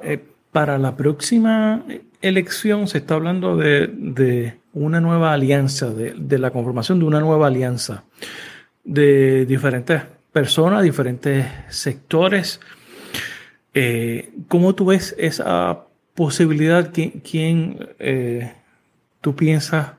Eh, 0.03 0.23
para 0.51 0.77
la 0.77 0.95
próxima 0.95 1.83
elección 2.21 2.87
se 2.87 2.99
está 2.99 3.15
hablando 3.15 3.57
de, 3.57 4.57
una 4.73 4.99
nueva 4.99 5.33
alianza, 5.33 5.89
de, 5.89 6.39
la 6.39 6.51
conformación 6.51 6.99
de 6.99 7.05
una 7.05 7.19
nueva 7.19 7.47
alianza 7.47 8.03
de 8.83 9.45
diferentes 9.45 10.03
personas, 10.31 10.83
diferentes 10.83 11.45
sectores. 11.69 12.59
Eh, 13.73 14.31
¿Cómo 14.47 14.73
tú 14.73 14.85
ves 14.85 15.15
esa 15.17 15.85
posibilidad? 16.15 16.91
¿Quién, 16.91 17.89
eh, 17.99 18.53
tú 19.27 19.35
piensas 19.35 19.91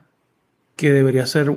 que 0.75 0.91
debería 0.91 1.23
ser 1.27 1.55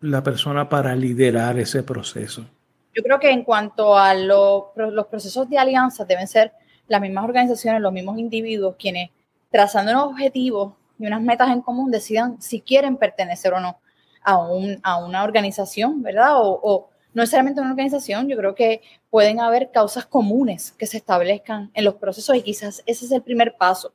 la 0.00 0.22
persona 0.22 0.70
para 0.70 0.96
liderar 0.96 1.58
ese 1.58 1.82
proceso? 1.82 2.46
Yo 2.94 3.02
creo 3.02 3.20
que 3.20 3.30
en 3.30 3.44
cuanto 3.44 3.94
a 3.94 4.14
los 4.14 4.72
procesos 5.10 5.50
de 5.50 5.58
alianza 5.58 6.06
deben 6.06 6.26
ser 6.26 6.52
las 6.88 7.02
mismas 7.02 7.24
organizaciones, 7.24 7.82
los 7.82 7.92
mismos 7.92 8.16
individuos, 8.16 8.76
quienes 8.78 9.10
trazando 9.50 9.92
unos 9.92 10.04
objetivos 10.04 10.72
y 10.98 11.06
unas 11.06 11.20
metas 11.20 11.50
en 11.50 11.60
común 11.60 11.90
decidan 11.90 12.40
si 12.40 12.62
quieren 12.62 12.96
pertenecer 12.96 13.52
o 13.52 13.60
no 13.60 13.76
a, 14.22 14.38
un, 14.38 14.80
a 14.82 15.04
una 15.04 15.24
organización, 15.24 16.02
¿verdad? 16.02 16.36
O, 16.38 16.88
no 17.12 17.20
necesariamente 17.20 17.60
una 17.60 17.72
organización, 17.72 18.28
yo 18.28 18.38
creo 18.38 18.54
que 18.54 18.80
pueden 19.10 19.40
haber 19.40 19.72
causas 19.72 20.06
comunes 20.06 20.72
que 20.72 20.86
se 20.86 20.96
establezcan 20.96 21.70
en 21.74 21.84
los 21.84 21.96
procesos 21.96 22.34
y 22.34 22.40
quizás 22.40 22.82
ese 22.86 23.04
es 23.04 23.12
el 23.12 23.20
primer 23.20 23.58
paso. 23.58 23.92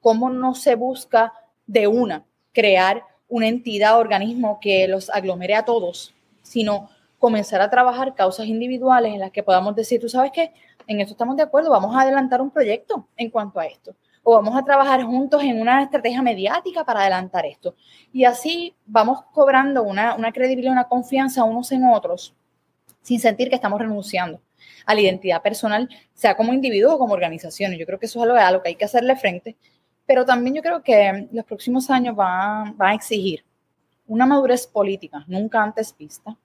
¿Cómo 0.00 0.30
no 0.30 0.54
se 0.54 0.74
busca 0.74 1.34
de 1.66 1.86
una 1.86 2.24
crear 2.56 3.04
una 3.28 3.48
entidad, 3.48 3.98
organismo 3.98 4.58
que 4.60 4.88
los 4.88 5.10
aglomere 5.10 5.54
a 5.54 5.66
todos, 5.66 6.14
sino 6.40 6.88
comenzar 7.18 7.60
a 7.60 7.68
trabajar 7.68 8.14
causas 8.14 8.46
individuales 8.46 9.12
en 9.12 9.20
las 9.20 9.30
que 9.30 9.42
podamos 9.42 9.76
decir, 9.76 10.00
tú 10.00 10.08
sabes 10.08 10.32
qué, 10.32 10.54
en 10.86 11.02
esto 11.02 11.12
estamos 11.12 11.36
de 11.36 11.42
acuerdo, 11.42 11.70
vamos 11.70 11.94
a 11.94 12.00
adelantar 12.00 12.40
un 12.40 12.50
proyecto 12.50 13.08
en 13.18 13.28
cuanto 13.28 13.60
a 13.60 13.66
esto. 13.66 13.94
O 14.22 14.34
vamos 14.36 14.56
a 14.56 14.64
trabajar 14.64 15.02
juntos 15.02 15.42
en 15.42 15.60
una 15.60 15.82
estrategia 15.82 16.22
mediática 16.22 16.82
para 16.82 17.00
adelantar 17.00 17.44
esto. 17.44 17.74
Y 18.10 18.24
así 18.24 18.74
vamos 18.86 19.22
cobrando 19.34 19.82
una, 19.82 20.14
una 20.14 20.32
credibilidad, 20.32 20.72
una 20.72 20.88
confianza 20.88 21.44
unos 21.44 21.70
en 21.72 21.84
otros, 21.84 22.34
sin 23.02 23.20
sentir 23.20 23.50
que 23.50 23.56
estamos 23.56 23.78
renunciando 23.78 24.40
a 24.86 24.94
la 24.94 25.00
identidad 25.02 25.42
personal, 25.42 25.90
sea 26.14 26.36
como 26.36 26.54
individuo 26.54 26.94
o 26.94 26.98
como 26.98 27.12
organización. 27.12 27.74
Yo 27.74 27.84
creo 27.84 27.98
que 27.98 28.06
eso 28.06 28.18
es 28.18 28.22
algo 28.24 28.38
a 28.38 28.50
lo 28.50 28.62
que 28.62 28.70
hay 28.70 28.76
que 28.76 28.86
hacerle 28.86 29.14
frente. 29.14 29.56
Pero 30.06 30.24
también 30.24 30.54
yo 30.54 30.62
creo 30.62 30.82
que 30.82 31.28
los 31.32 31.44
próximos 31.44 31.90
años 31.90 32.14
van, 32.14 32.76
van 32.76 32.90
a 32.90 32.94
exigir 32.94 33.44
una 34.06 34.24
madurez 34.24 34.66
política 34.66 35.24
nunca 35.26 35.62
antes 35.62 35.94
vista, 35.96 36.36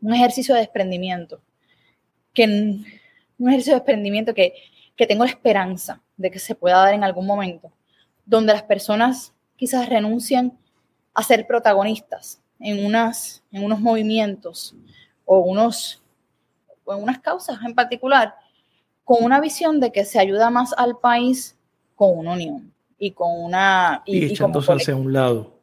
un 0.00 0.14
ejercicio 0.14 0.54
de 0.54 0.60
desprendimiento 0.60 1.40
que 2.34 2.44
un 3.38 3.48
ejercicio 3.48 3.72
de 3.72 3.80
desprendimiento 3.80 4.34
que, 4.34 4.54
que 4.94 5.06
tengo 5.06 5.24
la 5.24 5.30
esperanza 5.30 6.02
de 6.16 6.30
que 6.30 6.38
se 6.38 6.54
pueda 6.54 6.76
dar 6.76 6.94
en 6.94 7.02
algún 7.02 7.26
momento, 7.26 7.72
donde 8.24 8.52
las 8.52 8.62
personas 8.62 9.32
quizás 9.56 9.88
renuncien 9.88 10.56
a 11.14 11.22
ser 11.22 11.46
protagonistas 11.46 12.42
en, 12.60 12.84
unas, 12.84 13.42
en 13.50 13.64
unos 13.64 13.80
movimientos 13.80 14.74
o, 15.24 15.38
unos, 15.38 16.02
o 16.84 16.94
en 16.94 17.02
unas 17.02 17.18
causas 17.20 17.58
en 17.64 17.74
particular, 17.74 18.34
con 19.04 19.24
una 19.24 19.40
visión 19.40 19.80
de 19.80 19.92
que 19.92 20.04
se 20.04 20.18
ayuda 20.18 20.50
más 20.50 20.74
al 20.76 20.98
país 20.98 21.56
con 21.96 22.16
una 22.16 22.34
unión 22.34 22.72
y 22.98 23.10
con 23.10 23.28
una... 23.42 24.02
Y, 24.06 24.18
y 24.18 24.24
echándose 24.26 24.72
hacia 24.72 24.94
un 24.94 25.12
lado. 25.12 25.58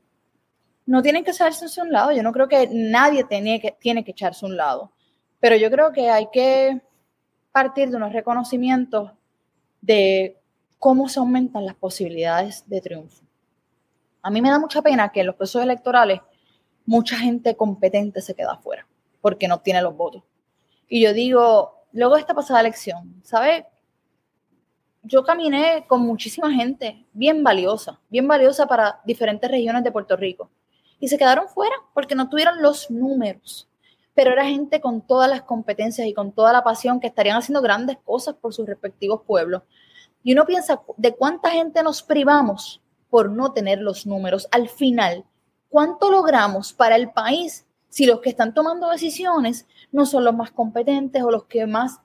No 0.86 1.02
tienen 1.02 1.24
que 1.24 1.32
echarse 1.32 1.66
hacia 1.66 1.84
un 1.84 1.94
lado, 1.94 2.12
yo 2.12 2.22
no 2.22 2.34
creo 2.34 2.50
que 2.50 2.68
nadie 2.70 3.24
tiene 3.24 3.62
que, 3.62 3.78
tiene 3.80 4.04
que 4.04 4.12
echarse 4.12 4.46
a 4.46 4.50
un 4.50 4.58
lado, 4.58 4.92
pero 5.40 5.56
yo 5.56 5.72
creo 5.72 5.94
que 5.94 6.10
hay 6.10 6.28
que 6.34 6.82
partir 7.54 7.90
de 7.90 7.96
unos 7.96 8.12
reconocimientos 8.12 9.12
de 9.80 10.38
cómo 10.80 11.08
se 11.08 11.20
aumentan 11.20 11.66
las 11.66 11.76
posibilidades 11.76 12.68
de 12.68 12.82
triunfo. 12.82 13.24
A 14.22 14.30
mí 14.30 14.42
me 14.42 14.50
da 14.50 14.60
mucha 14.60 14.82
pena 14.82 15.10
que 15.10 15.22
en 15.22 15.28
los 15.28 15.36
procesos 15.36 15.64
electorales 15.64 16.20
mucha 16.86 17.16
gente 17.16 17.56
competente 17.56 18.22
se 18.22 18.36
queda 18.36 18.54
afuera 18.54 18.86
porque 19.22 19.48
no 19.48 19.56
obtiene 19.56 19.82
los 19.82 19.96
votos. 19.96 20.24
Y 20.90 21.02
yo 21.02 21.14
digo, 21.14 21.86
luego 21.94 22.16
de 22.16 22.22
esta 22.22 22.34
pasada 22.34 22.60
elección, 22.60 23.22
¿sabes? 23.24 23.64
Yo 25.04 25.24
caminé 25.24 25.86
con 25.88 26.01
muchísima 26.01 26.51
gente 26.51 27.06
bien 27.14 27.43
valiosa, 27.43 27.99
bien 28.10 28.28
valiosa 28.28 28.68
para 28.68 29.01
diferentes 29.06 29.49
regiones 29.51 29.84
de 29.84 29.91
Puerto 29.91 30.16
Rico. 30.16 30.49
Y 30.99 31.10
se 31.10 31.18
quedaron 31.18 31.47
fuera 31.49 31.76
porque 31.93 32.16
no 32.16 32.30
tuvieron 32.30 32.62
los 32.62 32.89
números 32.89 33.70
pero 34.14 34.32
era 34.32 34.45
gente 34.45 34.80
con 34.80 35.01
todas 35.01 35.30
las 35.30 35.43
competencias 35.43 36.08
y 36.08 36.14
con 36.14 36.32
toda 36.32 36.54
la 36.54 36.64
pasión 36.64 36.99
que 36.99 37.08
estarían 37.08 37.38
haciendo 37.38 37.62
grandes 37.62 37.97
cosas 38.04 38.36
por 38.36 38.54
sus 38.54 38.68
respectivos 38.68 39.22
pueblos. 39.26 39.64
Y 40.24 40.34
uno 40.34 40.45
piensa 40.45 40.82
de 40.97 41.16
cuánta 41.16 41.49
gente 41.49 41.84
nos 41.84 42.04
privamos 42.04 42.82
por 43.10 43.30
no 43.30 43.51
tener 43.54 43.80
los 43.80 44.06
números. 44.06 44.47
Al 44.51 44.70
final, 44.70 45.26
¿cuánto 45.70 46.12
logramos 46.12 46.74
para 46.74 46.95
el 46.95 47.12
país 47.12 47.66
si 47.89 48.06
los 48.06 48.22
que 48.22 48.30
están 48.30 48.54
tomando 48.54 48.89
decisiones 48.89 49.68
no 49.91 50.06
son 50.06 50.24
los 50.24 50.36
más 50.36 50.51
competentes 50.51 51.24
o 51.24 51.32
los 51.32 51.45
que 51.45 51.66
más 51.66 51.99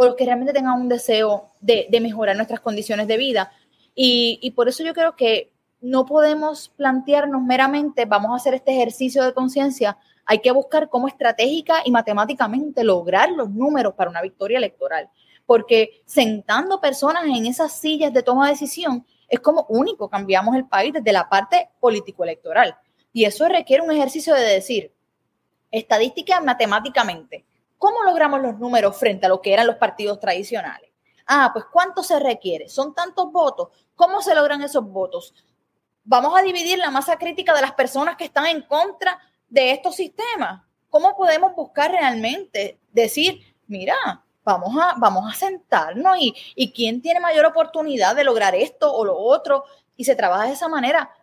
o 0.00 0.06
los 0.06 0.16
que 0.16 0.24
realmente 0.24 0.54
tengan 0.54 0.80
un 0.80 0.88
deseo 0.88 1.50
de, 1.60 1.86
mejorar 2.00 2.34
nuestras 2.34 2.60
condiciones 2.60 3.06
de 3.06 3.18
vida. 3.18 3.52
Y, 3.94 4.38
y, 4.40 4.52
por 4.52 4.66
eso 4.66 4.82
yo 4.82 4.94
creo 4.94 5.14
que 5.14 5.52
no 5.82 6.06
podemos 6.06 6.70
plantearnos 6.70 7.42
meramente, 7.42 8.06
vamos 8.06 8.30
a 8.32 8.36
hacer 8.36 8.54
este 8.54 8.72
ejercicio 8.72 9.22
de 9.22 9.34
conciencia, 9.34 9.98
hay 10.24 10.38
que 10.38 10.52
buscar 10.52 10.88
cómo 10.88 11.06
estratégica 11.06 11.82
y 11.84 11.90
matemáticamente 11.90 12.82
lograr 12.82 13.30
los 13.32 13.50
números 13.50 13.92
para 13.92 14.08
una 14.08 14.22
victoria 14.22 14.56
electoral, 14.56 15.10
porque 15.44 16.00
sentando 16.06 16.80
personas 16.80 17.24
en 17.26 17.44
esas 17.44 17.78
sillas 17.78 18.10
de 18.14 18.22
toma 18.22 18.46
de 18.46 18.52
decisión 18.52 19.04
es 19.28 19.40
como 19.40 19.66
único 19.68 20.08
cambiamos 20.08 20.56
el 20.56 20.64
país 20.64 20.94
desde 20.94 21.12
la 21.12 21.28
parte 21.28 21.68
político-electoral. 21.78 22.74
Y 23.12 23.26
eso 23.26 23.46
requiere 23.48 23.82
un 23.82 23.92
ejercicio 23.92 24.34
de 24.34 24.44
decir, 24.44 24.94
estadística 25.70 26.40
matemáticamente, 26.40 27.44
¿Cómo 27.80 28.02
logramos 28.02 28.42
los 28.42 28.58
números 28.58 28.94
frente 28.94 29.24
a 29.24 29.30
lo 29.30 29.40
que 29.40 29.54
eran 29.54 29.66
los 29.66 29.76
partidos 29.76 30.20
tradicionales? 30.20 30.90
Ah, 31.26 31.48
pues 31.50 31.64
¿cuánto 31.72 32.02
se 32.02 32.20
requiere? 32.20 32.68
Son 32.68 32.94
tantos 32.94 33.32
votos. 33.32 33.68
¿Cómo 33.94 34.20
se 34.20 34.34
logran 34.34 34.60
esos 34.60 34.84
votos? 34.86 35.32
Vamos 36.04 36.38
a 36.38 36.42
dividir 36.42 36.78
la 36.78 36.90
masa 36.90 37.16
crítica 37.16 37.54
de 37.54 37.62
las 37.62 37.72
personas 37.72 38.18
que 38.18 38.24
están 38.24 38.44
en 38.44 38.60
contra 38.60 39.18
de 39.48 39.70
estos 39.70 39.96
sistemas. 39.96 40.62
¿Cómo 40.90 41.16
podemos 41.16 41.56
buscar 41.56 41.90
realmente 41.90 42.78
decir, 42.92 43.40
mira, 43.66 43.96
vamos 44.44 44.76
a, 44.78 44.96
vamos 44.98 45.32
a 45.32 45.34
sentarnos 45.34 46.18
y, 46.20 46.34
y 46.56 46.74
quién 46.74 47.00
tiene 47.00 47.18
mayor 47.18 47.46
oportunidad 47.46 48.14
de 48.14 48.24
lograr 48.24 48.54
esto 48.54 48.92
o 48.92 49.06
lo 49.06 49.16
otro? 49.16 49.64
Y 49.96 50.04
se 50.04 50.16
trabaja 50.16 50.44
de 50.44 50.52
esa 50.52 50.68
manera. 50.68 51.14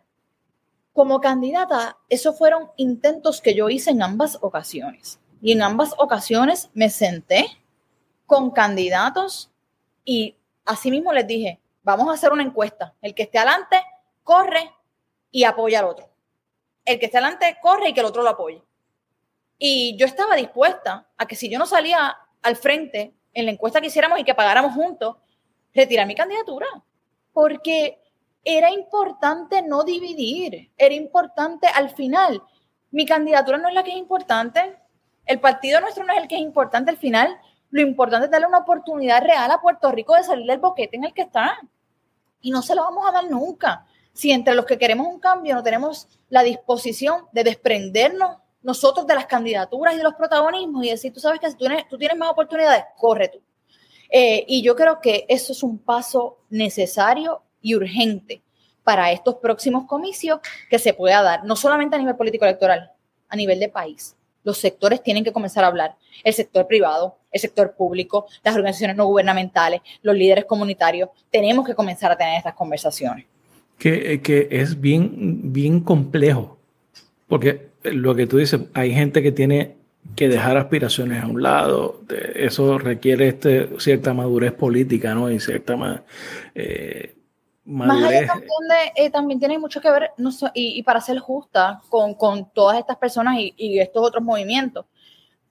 Como 0.92 1.20
candidata, 1.20 1.98
esos 2.08 2.36
fueron 2.36 2.72
intentos 2.76 3.40
que 3.40 3.54
yo 3.54 3.68
hice 3.70 3.90
en 3.92 4.02
ambas 4.02 4.38
ocasiones. 4.40 5.20
Y 5.40 5.52
en 5.52 5.62
ambas 5.62 5.94
ocasiones 5.98 6.70
me 6.74 6.90
senté 6.90 7.46
con 8.26 8.50
candidatos 8.50 9.50
y 10.04 10.36
así 10.64 10.90
mismo 10.90 11.12
les 11.12 11.26
dije, 11.26 11.60
vamos 11.82 12.08
a 12.08 12.12
hacer 12.12 12.32
una 12.32 12.42
encuesta. 12.42 12.94
El 13.00 13.14
que 13.14 13.24
esté 13.24 13.38
adelante, 13.38 13.82
corre 14.22 14.70
y 15.30 15.44
apoya 15.44 15.80
al 15.80 15.86
otro. 15.86 16.08
El 16.84 16.98
que 16.98 17.06
esté 17.06 17.18
adelante, 17.18 17.58
corre 17.62 17.90
y 17.90 17.94
que 17.94 18.00
el 18.00 18.06
otro 18.06 18.22
lo 18.22 18.30
apoye. 18.30 18.62
Y 19.58 19.96
yo 19.96 20.06
estaba 20.06 20.36
dispuesta 20.36 21.08
a 21.16 21.26
que 21.26 21.36
si 21.36 21.48
yo 21.48 21.58
no 21.58 21.66
salía 21.66 22.16
al 22.42 22.56
frente 22.56 23.14
en 23.34 23.46
la 23.46 23.52
encuesta 23.52 23.80
que 23.80 23.88
hiciéramos 23.88 24.18
y 24.20 24.24
que 24.24 24.34
pagáramos 24.34 24.72
juntos, 24.74 25.16
retirar 25.74 26.06
mi 26.06 26.14
candidatura. 26.14 26.66
Porque 27.32 28.00
era 28.44 28.70
importante 28.70 29.62
no 29.62 29.84
dividir, 29.84 30.70
era 30.76 30.94
importante 30.94 31.66
al 31.66 31.90
final. 31.90 32.42
Mi 32.90 33.04
candidatura 33.04 33.58
no 33.58 33.68
es 33.68 33.74
la 33.74 33.82
que 33.82 33.90
es 33.90 33.96
importante, 33.96 34.76
el 35.28 35.40
partido 35.40 35.80
nuestro 35.80 36.04
no 36.04 36.14
es 36.14 36.22
el 36.22 36.26
que 36.28 36.36
es 36.36 36.40
importante 36.40 36.90
al 36.90 36.96
final. 36.96 37.38
Lo 37.70 37.82
importante 37.82 38.24
es 38.24 38.30
darle 38.30 38.46
una 38.46 38.58
oportunidad 38.58 39.22
real 39.22 39.50
a 39.50 39.60
Puerto 39.60 39.92
Rico 39.92 40.14
de 40.14 40.24
salir 40.24 40.46
del 40.46 40.58
boquete 40.58 40.96
en 40.96 41.04
el 41.04 41.12
que 41.12 41.22
está. 41.22 41.58
Y 42.40 42.50
no 42.50 42.62
se 42.62 42.74
lo 42.74 42.82
vamos 42.82 43.06
a 43.06 43.12
dar 43.12 43.30
nunca. 43.30 43.86
Si 44.14 44.32
entre 44.32 44.54
los 44.54 44.64
que 44.64 44.78
queremos 44.78 45.06
un 45.06 45.20
cambio 45.20 45.54
no 45.54 45.62
tenemos 45.62 46.08
la 46.30 46.42
disposición 46.42 47.26
de 47.32 47.44
desprendernos 47.44 48.38
nosotros 48.62 49.06
de 49.06 49.14
las 49.14 49.26
candidaturas 49.26 49.94
y 49.94 49.98
de 49.98 50.02
los 50.02 50.14
protagonismos 50.14 50.84
y 50.84 50.90
decir, 50.90 51.12
tú 51.12 51.20
sabes 51.20 51.40
que 51.40 51.50
si 51.50 51.56
tú 51.88 51.98
tienes, 51.98 52.18
más 52.18 52.30
oportunidades, 52.30 52.84
corre 52.96 53.28
tú. 53.28 53.40
Eh, 54.10 54.44
y 54.48 54.62
yo 54.62 54.74
creo 54.74 54.98
que 55.00 55.26
eso 55.28 55.52
es 55.52 55.62
un 55.62 55.78
paso 55.78 56.38
necesario 56.48 57.42
y 57.60 57.74
urgente 57.74 58.42
para 58.82 59.12
estos 59.12 59.36
próximos 59.36 59.84
comicios 59.86 60.40
que 60.70 60.78
se 60.78 60.94
pueda 60.94 61.22
dar, 61.22 61.44
no 61.44 61.54
solamente 61.54 61.96
a 61.96 61.98
nivel 61.98 62.16
político 62.16 62.46
electoral, 62.46 62.92
a 63.28 63.36
nivel 63.36 63.60
de 63.60 63.68
país 63.68 64.17
los 64.44 64.58
sectores 64.58 65.02
tienen 65.02 65.24
que 65.24 65.32
comenzar 65.32 65.64
a 65.64 65.68
hablar. 65.68 65.96
El 66.24 66.32
sector 66.32 66.66
privado, 66.66 67.18
el 67.30 67.40
sector 67.40 67.74
público, 67.74 68.26
las 68.42 68.54
organizaciones 68.54 68.96
no 68.96 69.06
gubernamentales, 69.06 69.80
los 70.02 70.16
líderes 70.16 70.44
comunitarios, 70.44 71.10
tenemos 71.30 71.66
que 71.66 71.74
comenzar 71.74 72.10
a 72.10 72.16
tener 72.16 72.36
estas 72.38 72.54
conversaciones. 72.54 73.26
Que, 73.78 74.20
eh, 74.24 74.48
es 74.50 74.80
bien, 74.80 75.52
bien 75.52 75.80
complejo, 75.80 76.58
porque 77.28 77.68
lo 77.84 78.14
que 78.14 78.26
tú 78.26 78.38
dices, 78.38 78.60
hay 78.74 78.92
gente 78.92 79.22
que 79.22 79.32
tiene 79.32 79.76
que 80.16 80.28
dejar 80.28 80.56
aspiraciones 80.56 81.22
a 81.22 81.26
un 81.26 81.42
lado, 81.42 82.02
eso 82.34 82.78
requiere 82.78 83.28
este, 83.28 83.68
cierta 83.78 84.14
madurez 84.14 84.52
política, 84.52 85.14
¿no? 85.14 85.30
Y 85.30 85.38
cierta 85.38 86.04
eh, 86.54 87.14
más 87.68 88.02
allá 88.02 88.26
también, 88.26 88.50
eh, 88.94 89.10
también 89.10 89.38
tiene 89.38 89.58
mucho 89.58 89.80
que 89.80 89.90
ver, 89.90 90.12
y, 90.54 90.82
para 90.82 91.02
ser 91.02 91.18
justa 91.18 91.82
con, 91.90 92.50
todas 92.52 92.78
estas 92.78 92.96
personas 92.96 93.36
y, 93.38 93.78
estos 93.78 94.02
otros 94.02 94.24
movimientos, 94.24 94.86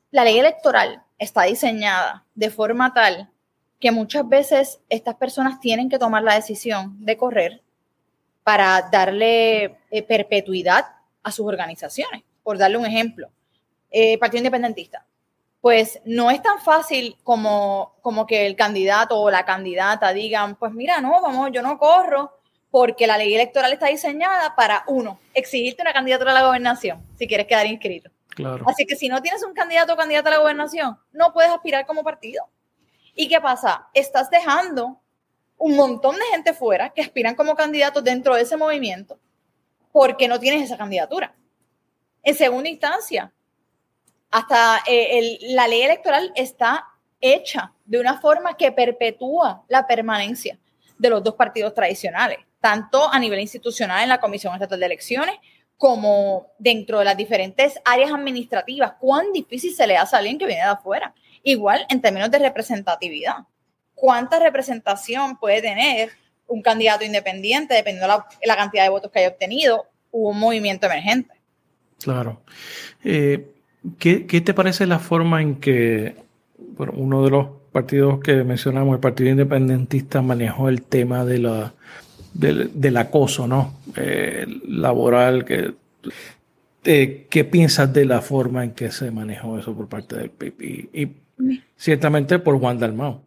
la 0.10 0.24
ley 0.24 0.40
electoral 0.40 1.04
está 1.20 1.44
diseñada 1.44 2.26
de 2.34 2.50
forma 2.50 2.94
tal 2.94 3.30
que 3.80 3.92
muchas 3.92 4.28
veces 4.28 4.80
estas 4.90 5.16
personas 5.16 5.60
tienen 5.60 5.90
que 5.90 6.00
tomar 6.00 6.24
la 6.24 6.34
decisión 6.34 6.96
de 7.06 7.18
correr 7.18 7.62
para 8.44 8.90
darle 8.92 9.78
eh, 9.92 10.02
perpetuidad 10.02 10.86
a 11.22 11.32
sus 11.32 11.46
organizaciones. 11.46 12.24
Por 12.42 12.58
darle 12.58 12.78
un 12.78 12.86
ejemplo, 12.86 13.30
eh, 13.92 14.18
Partido 14.18 14.40
Independentista 14.40 15.06
pues 15.62 16.00
no 16.06 16.32
es 16.32 16.42
tan 16.42 16.60
fácil 16.60 17.18
como, 17.24 17.96
como 18.02 18.26
que 18.26 18.46
el 18.46 18.56
candidato 18.56 19.20
o 19.20 19.30
la 19.32 19.46
candidata 19.46 20.14
digan, 20.14 20.56
pues 20.56 20.72
mira, 20.72 21.02
no, 21.02 21.22
vamos, 21.22 21.50
yo 21.52 21.62
no 21.62 21.78
corro 21.78 22.40
porque 22.70 23.08
la 23.08 23.18
ley 23.18 23.34
electoral 23.34 23.74
está 23.74 23.88
diseñada 23.88 24.56
para, 24.56 24.84
uno, 24.88 25.20
exigirte 25.34 25.82
una 25.82 25.94
candidatura 25.94 26.32
a 26.32 26.36
la 26.36 26.46
gobernación 26.46 27.06
si 27.18 27.28
quieres 27.28 27.48
quedar 27.48 27.66
inscrito. 27.66 28.12
Claro. 28.30 28.66
Así 28.68 28.86
que 28.86 28.96
si 28.96 29.10
no 29.10 29.22
tienes 29.22 29.44
un 29.44 29.54
candidato 29.54 29.94
o 29.94 29.98
candidata 29.98 30.30
a 30.30 30.34
la 30.34 30.40
gobernación, 30.40 30.98
no 31.12 31.34
puedes 31.34 31.50
aspirar 31.52 31.88
como 31.88 32.04
partido. 32.04 32.48
¿Y 33.16 33.28
qué 33.28 33.42
pasa? 33.42 33.88
Estás 33.96 34.30
dejando 34.30 35.02
un 35.58 35.76
montón 35.76 36.16
de 36.16 36.26
gente 36.32 36.54
fuera 36.54 36.90
que 36.90 37.02
aspiran 37.02 37.34
como 37.34 37.56
candidatos 37.56 38.04
dentro 38.04 38.36
de 38.36 38.44
ese 38.44 38.58
movimiento 38.58 39.20
porque 39.92 40.28
no 40.28 40.40
tienes 40.40 40.62
esa 40.62 40.78
candidatura. 40.78 41.36
En 42.22 42.36
segunda 42.36 42.70
instancia, 42.70 43.34
hasta 44.32 44.82
eh, 44.88 45.38
la 45.50 45.68
ley 45.68 45.82
electoral 45.82 46.32
está 46.36 46.86
hecha 47.22 47.74
de 47.86 48.00
una 48.00 48.20
forma 48.20 48.56
que 48.56 48.72
perpetúa 48.72 49.64
la 49.68 49.88
permanencia 49.88 50.60
de 50.98 51.10
los 51.10 51.24
dos 51.24 51.36
partidos 51.36 51.74
tradicionales, 51.74 52.40
tanto 52.60 53.12
a 53.12 53.20
nivel 53.20 53.40
institucional 53.40 54.04
en 54.04 54.10
la 54.10 54.20
Comisión 54.20 54.54
Estatal 54.54 54.80
de 54.80 54.86
Elecciones 54.86 55.36
como 55.78 56.48
dentro 56.58 57.00
de 57.00 57.06
las 57.06 57.16
diferentes 57.16 57.80
áreas 57.86 58.12
administrativas. 58.12 58.94
Cuán 59.00 59.32
difícil 59.32 59.74
se 59.74 59.86
le 59.86 59.96
hace 59.96 60.16
a 60.16 60.20
alguien 60.20 60.40
que 60.40 60.48
viene 60.48 60.64
de 60.64 60.70
afuera. 60.70 61.14
Igual 61.44 61.86
en 61.90 62.02
términos 62.02 62.32
de 62.32 62.40
representatividad. 62.40 63.46
¿Cuánta 63.94 64.40
representación 64.40 65.38
puede 65.38 65.62
tener 65.62 66.12
un 66.48 66.62
candidato 66.62 67.04
independiente 67.04 67.74
dependiendo 67.74 68.08
de 68.08 68.48
la, 68.48 68.56
cantidad 68.56 68.84
de 68.84 68.90
votos 68.90 69.12
que 69.12 69.20
haya 69.20 69.30
obtenido 69.30 69.88
o 70.12 70.30
un 70.30 70.40
movimiento 70.40 70.88
emergente? 70.88 71.34
Claro. 72.00 72.42
Eh, 73.04 73.57
¿Qué, 74.00 74.26
te 74.26 74.54
parece 74.54 74.86
la 74.86 75.00
forma 75.00 75.42
en 75.42 75.56
que 75.56 76.16
uno 76.78 77.24
de 77.24 77.30
los 77.30 77.48
partidos 77.72 78.20
que 78.20 78.44
mencionamos, 78.44 78.96
el 78.96 79.00
Partido 79.00 79.30
Independentista, 79.30 80.22
manejó 80.22 80.70
el 80.70 80.82
tema 80.82 81.24
de 81.26 81.40
la, 81.40 81.74
del, 82.34 82.98
acoso 82.98 83.48
¿no? 83.48 83.76
Eh, 83.96 84.46
laboral? 84.68 85.46
Que, 85.46 85.74
eh, 86.84 87.28
¿Qué 87.30 87.44
piensas 87.46 87.94
de 87.94 88.06
la 88.06 88.22
forma 88.22 88.64
en 88.64 88.72
que 88.72 88.92
se 88.92 89.12
manejó 89.12 89.58
eso 89.58 89.76
por 89.76 89.88
parte 89.88 90.18
del 90.18 90.32
PIB? 90.32 90.90
Y, 90.94 91.12
ciertamente 91.78 92.40
por 92.40 92.60
Juan 92.60 92.80
Dalmau. 92.80 93.22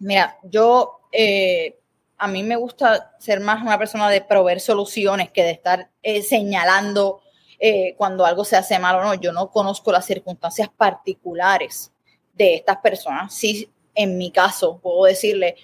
Mira, 0.00 0.36
yo, 0.42 1.08
eh, 1.12 1.78
a 2.18 2.26
mí 2.26 2.42
me 2.42 2.56
gusta 2.56 3.14
ser 3.20 3.40
más 3.40 3.62
una 3.62 3.78
persona 3.78 4.10
de 4.10 4.22
proveer 4.22 4.58
soluciones 4.60 5.30
que 5.30 5.44
de 5.44 5.52
estar 5.52 5.88
señalando 6.22 7.20
eh, 7.58 7.94
cuando 7.96 8.24
algo 8.24 8.44
se 8.44 8.56
hace 8.56 8.78
mal 8.78 8.96
o 8.96 9.02
no. 9.02 9.14
Yo 9.14 9.32
no 9.32 9.50
conozco 9.50 9.92
las 9.92 10.06
circunstancias 10.06 10.68
particulares 10.76 11.92
de 12.34 12.54
estas 12.54 12.78
personas. 12.78 13.34
Sí, 13.34 13.70
en 13.94 14.18
mi 14.18 14.30
caso, 14.30 14.78
puedo 14.78 15.04
decirle, 15.04 15.56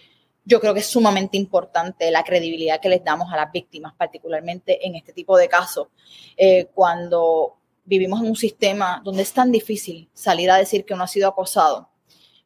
yo 0.45 0.61
creo 0.61 0.75
que 0.75 0.81
es 0.81 0.87
sumamente 0.87 1.37
importante 1.37 2.11
la 2.11 2.25
credibilidad 2.25 2.81
que 2.81 2.89
les 2.89 3.05
damos 3.05 3.33
a 3.33 3.37
las 3.37 3.53
víctimas, 3.53 3.95
particularmente 3.97 4.87
en 4.87 4.97
este 4.97 5.13
tipo 5.13 5.37
de 5.37 5.49
casos, 5.49 5.89
eh, 6.37 6.69
cuando 6.75 7.57
vivimos 7.85 8.21
en 8.21 8.29
un 8.29 8.37
sistema 8.37 9.01
donde 9.05 9.23
es 9.23 9.33
tan 9.33 9.53
difícil 9.53 10.09
salir 10.13 10.51
a 10.51 10.57
decir 10.57 10.85
que 10.85 10.95
uno 10.95 11.05
ha 11.05 11.09
sido 11.09 11.29
acosado. 11.29 11.89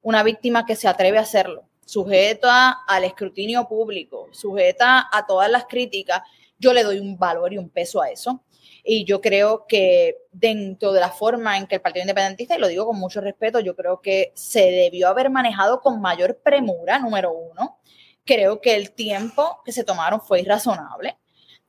Una 0.02 0.22
víctima 0.22 0.66
que 0.66 0.76
se 0.76 0.88
atreve 0.88 1.18
a 1.18 1.22
hacerlo, 1.22 1.64
sujeta 1.84 2.82
al 2.86 3.04
escrutinio 3.04 3.66
público, 3.66 4.28
sujeta 4.32 5.08
a 5.10 5.26
todas 5.26 5.50
las 5.50 5.64
críticas, 5.66 6.22
yo 6.58 6.72
le 6.72 6.82
doy 6.82 6.98
un 6.98 7.18
valor 7.18 7.52
y 7.52 7.58
un 7.58 7.68
peso 7.68 8.00
a 8.00 8.10
eso. 8.10 8.42
Y 8.88 9.04
yo 9.04 9.20
creo 9.20 9.66
que 9.66 10.16
dentro 10.30 10.92
de 10.92 11.00
la 11.00 11.10
forma 11.10 11.58
en 11.58 11.66
que 11.66 11.74
el 11.74 11.80
Partido 11.80 12.02
Independentista, 12.02 12.54
y 12.54 12.60
lo 12.60 12.68
digo 12.68 12.86
con 12.86 12.96
mucho 13.00 13.20
respeto, 13.20 13.58
yo 13.58 13.74
creo 13.74 14.00
que 14.00 14.32
se 14.36 14.70
debió 14.70 15.08
haber 15.08 15.28
manejado 15.28 15.80
con 15.80 16.00
mayor 16.00 16.38
premura, 16.38 17.00
número 17.00 17.32
uno. 17.32 17.80
Creo 18.24 18.60
que 18.60 18.76
el 18.76 18.92
tiempo 18.92 19.60
que 19.64 19.72
se 19.72 19.82
tomaron 19.82 20.20
fue 20.20 20.40
irrazonable 20.40 21.18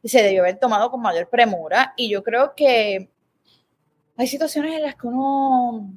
y 0.03 0.09
se 0.09 0.21
debió 0.21 0.41
haber 0.43 0.59
tomado 0.59 0.91
con 0.91 1.01
mayor 1.01 1.27
premura. 1.27 1.95
Y 1.97 2.07
yo 2.07 2.21
creo 2.21 2.53
que 2.55 3.09
hay 4.15 4.27
situaciones 4.27 4.75
en 4.75 4.83
las 4.83 4.95
que 4.95 5.07
uno 5.07 5.91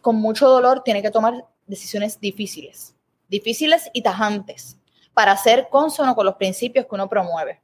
con 0.00 0.16
mucho 0.16 0.48
dolor 0.48 0.82
tiene 0.84 1.02
que 1.02 1.10
tomar 1.10 1.46
decisiones 1.66 2.20
difíciles, 2.20 2.94
difíciles 3.28 3.90
y 3.92 4.02
tajantes 4.02 4.78
para 5.14 5.36
ser 5.36 5.68
consono 5.68 6.14
con 6.14 6.26
los 6.26 6.36
principios 6.36 6.86
que 6.86 6.94
uno 6.94 7.08
promueve. 7.08 7.60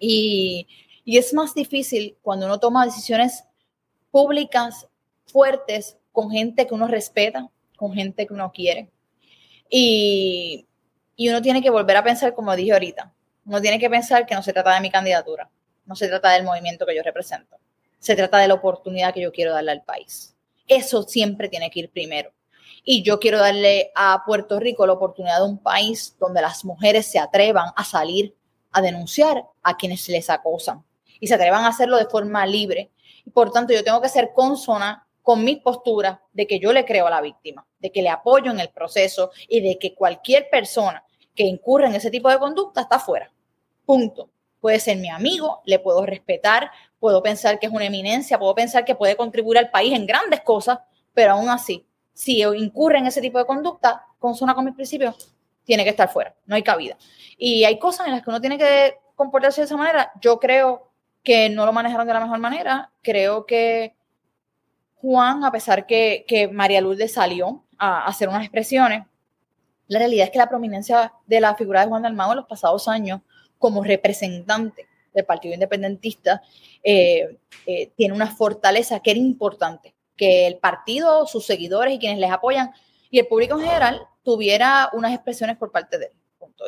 Y, 0.00 0.66
y 1.04 1.18
es 1.18 1.34
más 1.34 1.54
difícil 1.54 2.16
cuando 2.22 2.46
uno 2.46 2.58
toma 2.58 2.84
decisiones 2.84 3.44
públicas 4.10 4.88
fuertes 5.26 5.98
con 6.12 6.30
gente 6.30 6.66
que 6.66 6.74
uno 6.74 6.86
respeta, 6.86 7.50
con 7.76 7.92
gente 7.92 8.26
que 8.26 8.32
uno 8.32 8.52
quiere. 8.52 8.90
Y, 9.68 10.66
y 11.16 11.28
uno 11.28 11.42
tiene 11.42 11.62
que 11.62 11.70
volver 11.70 11.96
a 11.96 12.04
pensar, 12.04 12.34
como 12.34 12.56
dije 12.56 12.72
ahorita, 12.72 13.12
uno 13.44 13.60
tiene 13.60 13.78
que 13.78 13.90
pensar 13.90 14.24
que 14.24 14.34
no 14.34 14.42
se 14.42 14.52
trata 14.52 14.74
de 14.74 14.80
mi 14.80 14.90
candidatura, 14.90 15.50
no 15.84 15.94
se 15.94 16.08
trata 16.08 16.30
del 16.30 16.44
movimiento 16.44 16.86
que 16.86 16.96
yo 16.96 17.02
represento, 17.02 17.58
se 17.98 18.16
trata 18.16 18.38
de 18.38 18.48
la 18.48 18.54
oportunidad 18.54 19.12
que 19.12 19.20
yo 19.20 19.32
quiero 19.32 19.52
darle 19.52 19.72
al 19.72 19.82
país. 19.82 20.34
Eso 20.66 21.02
siempre 21.02 21.48
tiene 21.48 21.70
que 21.70 21.80
ir 21.80 21.90
primero. 21.90 22.32
Y 22.82 23.02
yo 23.02 23.18
quiero 23.18 23.38
darle 23.38 23.90
a 23.94 24.22
Puerto 24.24 24.58
Rico 24.60 24.86
la 24.86 24.94
oportunidad 24.94 25.38
de 25.38 25.46
un 25.46 25.58
país 25.58 26.16
donde 26.18 26.40
las 26.40 26.64
mujeres 26.64 27.06
se 27.06 27.18
atrevan 27.18 27.70
a 27.76 27.84
salir 27.84 28.34
a 28.72 28.80
denunciar 28.80 29.44
a 29.62 29.76
quienes 29.76 30.08
les 30.08 30.30
acosan 30.30 30.84
y 31.24 31.26
se 31.26 31.36
atrevan 31.36 31.64
a 31.64 31.68
hacerlo 31.68 31.96
de 31.96 32.04
forma 32.04 32.44
libre. 32.44 32.90
Y 33.24 33.30
por 33.30 33.50
tanto, 33.50 33.72
yo 33.72 33.82
tengo 33.82 34.02
que 34.02 34.10
ser 34.10 34.34
consona 34.34 35.06
con 35.22 35.42
mi 35.42 35.56
postura 35.56 36.20
de 36.34 36.46
que 36.46 36.60
yo 36.60 36.70
le 36.70 36.84
creo 36.84 37.06
a 37.06 37.10
la 37.10 37.22
víctima, 37.22 37.66
de 37.78 37.90
que 37.90 38.02
le 38.02 38.10
apoyo 38.10 38.50
en 38.50 38.60
el 38.60 38.68
proceso 38.68 39.30
y 39.48 39.62
de 39.62 39.78
que 39.78 39.94
cualquier 39.94 40.50
persona 40.50 41.02
que 41.34 41.44
incurra 41.44 41.86
en 41.88 41.94
ese 41.94 42.10
tipo 42.10 42.28
de 42.28 42.38
conducta 42.38 42.82
está 42.82 42.98
fuera. 42.98 43.32
Punto. 43.86 44.28
Puede 44.60 44.78
ser 44.80 44.98
mi 44.98 45.08
amigo, 45.08 45.62
le 45.64 45.78
puedo 45.78 46.04
respetar, 46.04 46.70
puedo 47.00 47.22
pensar 47.22 47.58
que 47.58 47.68
es 47.68 47.72
una 47.72 47.86
eminencia, 47.86 48.38
puedo 48.38 48.54
pensar 48.54 48.84
que 48.84 48.94
puede 48.94 49.16
contribuir 49.16 49.56
al 49.56 49.70
país 49.70 49.94
en 49.94 50.04
grandes 50.04 50.42
cosas, 50.42 50.78
pero 51.14 51.32
aún 51.32 51.48
así, 51.48 51.86
si 52.12 52.42
incurre 52.42 52.98
en 52.98 53.06
ese 53.06 53.22
tipo 53.22 53.38
de 53.38 53.46
conducta, 53.46 54.04
consona 54.18 54.54
con 54.54 54.66
mis 54.66 54.74
principios, 54.74 55.34
tiene 55.64 55.84
que 55.84 55.90
estar 55.90 56.10
fuera, 56.10 56.36
no 56.44 56.54
hay 56.54 56.62
cabida. 56.62 56.98
Y 57.38 57.64
hay 57.64 57.78
cosas 57.78 58.08
en 58.08 58.12
las 58.12 58.22
que 58.22 58.28
uno 58.28 58.42
tiene 58.42 58.58
que 58.58 58.98
comportarse 59.14 59.62
de 59.62 59.66
esa 59.66 59.76
manera. 59.78 60.12
Yo 60.20 60.38
creo 60.38 60.90
que 61.24 61.48
no 61.48 61.66
lo 61.66 61.72
manejaron 61.72 62.06
de 62.06 62.12
la 62.12 62.20
mejor 62.20 62.38
manera. 62.38 62.92
Creo 63.02 63.46
que 63.46 63.96
Juan, 64.96 65.42
a 65.44 65.50
pesar 65.50 65.86
que, 65.86 66.24
que 66.28 66.48
María 66.48 66.80
Lourdes 66.80 67.14
salió 67.14 67.64
a, 67.78 68.06
hacer 68.06 68.28
unas 68.28 68.42
expresiones, 68.42 69.04
la 69.88 69.98
realidad 69.98 70.26
es 70.26 70.30
que 70.30 70.38
la 70.38 70.48
prominencia 70.48 71.12
de 71.26 71.40
la 71.40 71.54
figura 71.54 71.80
de 71.80 71.88
Juan 71.88 72.02
Dalmau 72.02 72.30
en 72.30 72.36
los 72.36 72.46
pasados 72.46 72.88
años 72.88 73.20
como 73.58 73.82
representante 73.82 74.86
del 75.12 75.24
Partido 75.24 75.54
Independentista 75.54 76.42
eh, 76.82 77.38
eh, 77.66 77.92
tiene 77.96 78.14
una 78.14 78.26
fortaleza 78.26 79.00
que 79.00 79.10
era 79.12 79.20
importante, 79.20 79.94
que 80.16 80.46
el 80.46 80.58
partido, 80.58 81.26
sus 81.26 81.46
seguidores 81.46 81.94
y 81.94 81.98
quienes 81.98 82.18
les 82.18 82.30
apoyan 82.30 82.72
y 83.10 83.18
el 83.18 83.26
público 83.26 83.58
en 83.58 83.66
general 83.66 84.06
tuviera 84.22 84.90
unas 84.92 85.12
expresiones 85.12 85.56
por 85.56 85.70
parte 85.70 85.98
de 85.98 86.06
él. 86.06 86.12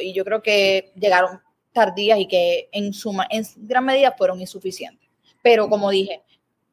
Y 0.00 0.12
yo 0.12 0.24
creo 0.24 0.42
que 0.42 0.92
llegaron 0.94 1.40
tardías 1.76 2.18
y 2.18 2.26
que 2.26 2.70
en, 2.72 2.94
suma, 2.94 3.26
en 3.28 3.44
gran 3.56 3.84
medida 3.84 4.14
fueron 4.16 4.40
insuficientes. 4.40 5.06
Pero 5.42 5.68
como 5.68 5.90
dije, 5.90 6.22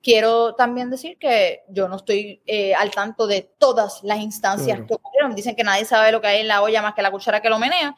quiero 0.01 0.55
también 0.55 0.89
decir 0.89 1.17
que 1.17 1.63
yo 1.67 1.89
no 1.89 1.97
estoy 1.97 2.41
eh, 2.45 2.73
al 2.73 2.91
tanto 2.91 3.27
de 3.27 3.49
todas 3.57 4.01
las 4.03 4.19
instancias 4.19 4.79
que 4.87 4.93
ocurrieron. 4.93 5.35
Dicen 5.35 5.55
que 5.55 5.63
nadie 5.65 5.83
sabe 5.83 6.13
lo 6.13 6.21
que 6.21 6.27
hay 6.27 6.41
en 6.41 6.47
la 6.47 6.61
olla 6.61 6.81
más 6.81 6.93
que 6.93 7.01
la 7.01 7.11
cuchara 7.11 7.41
que 7.41 7.49
lo 7.49 7.59
menea. 7.59 7.95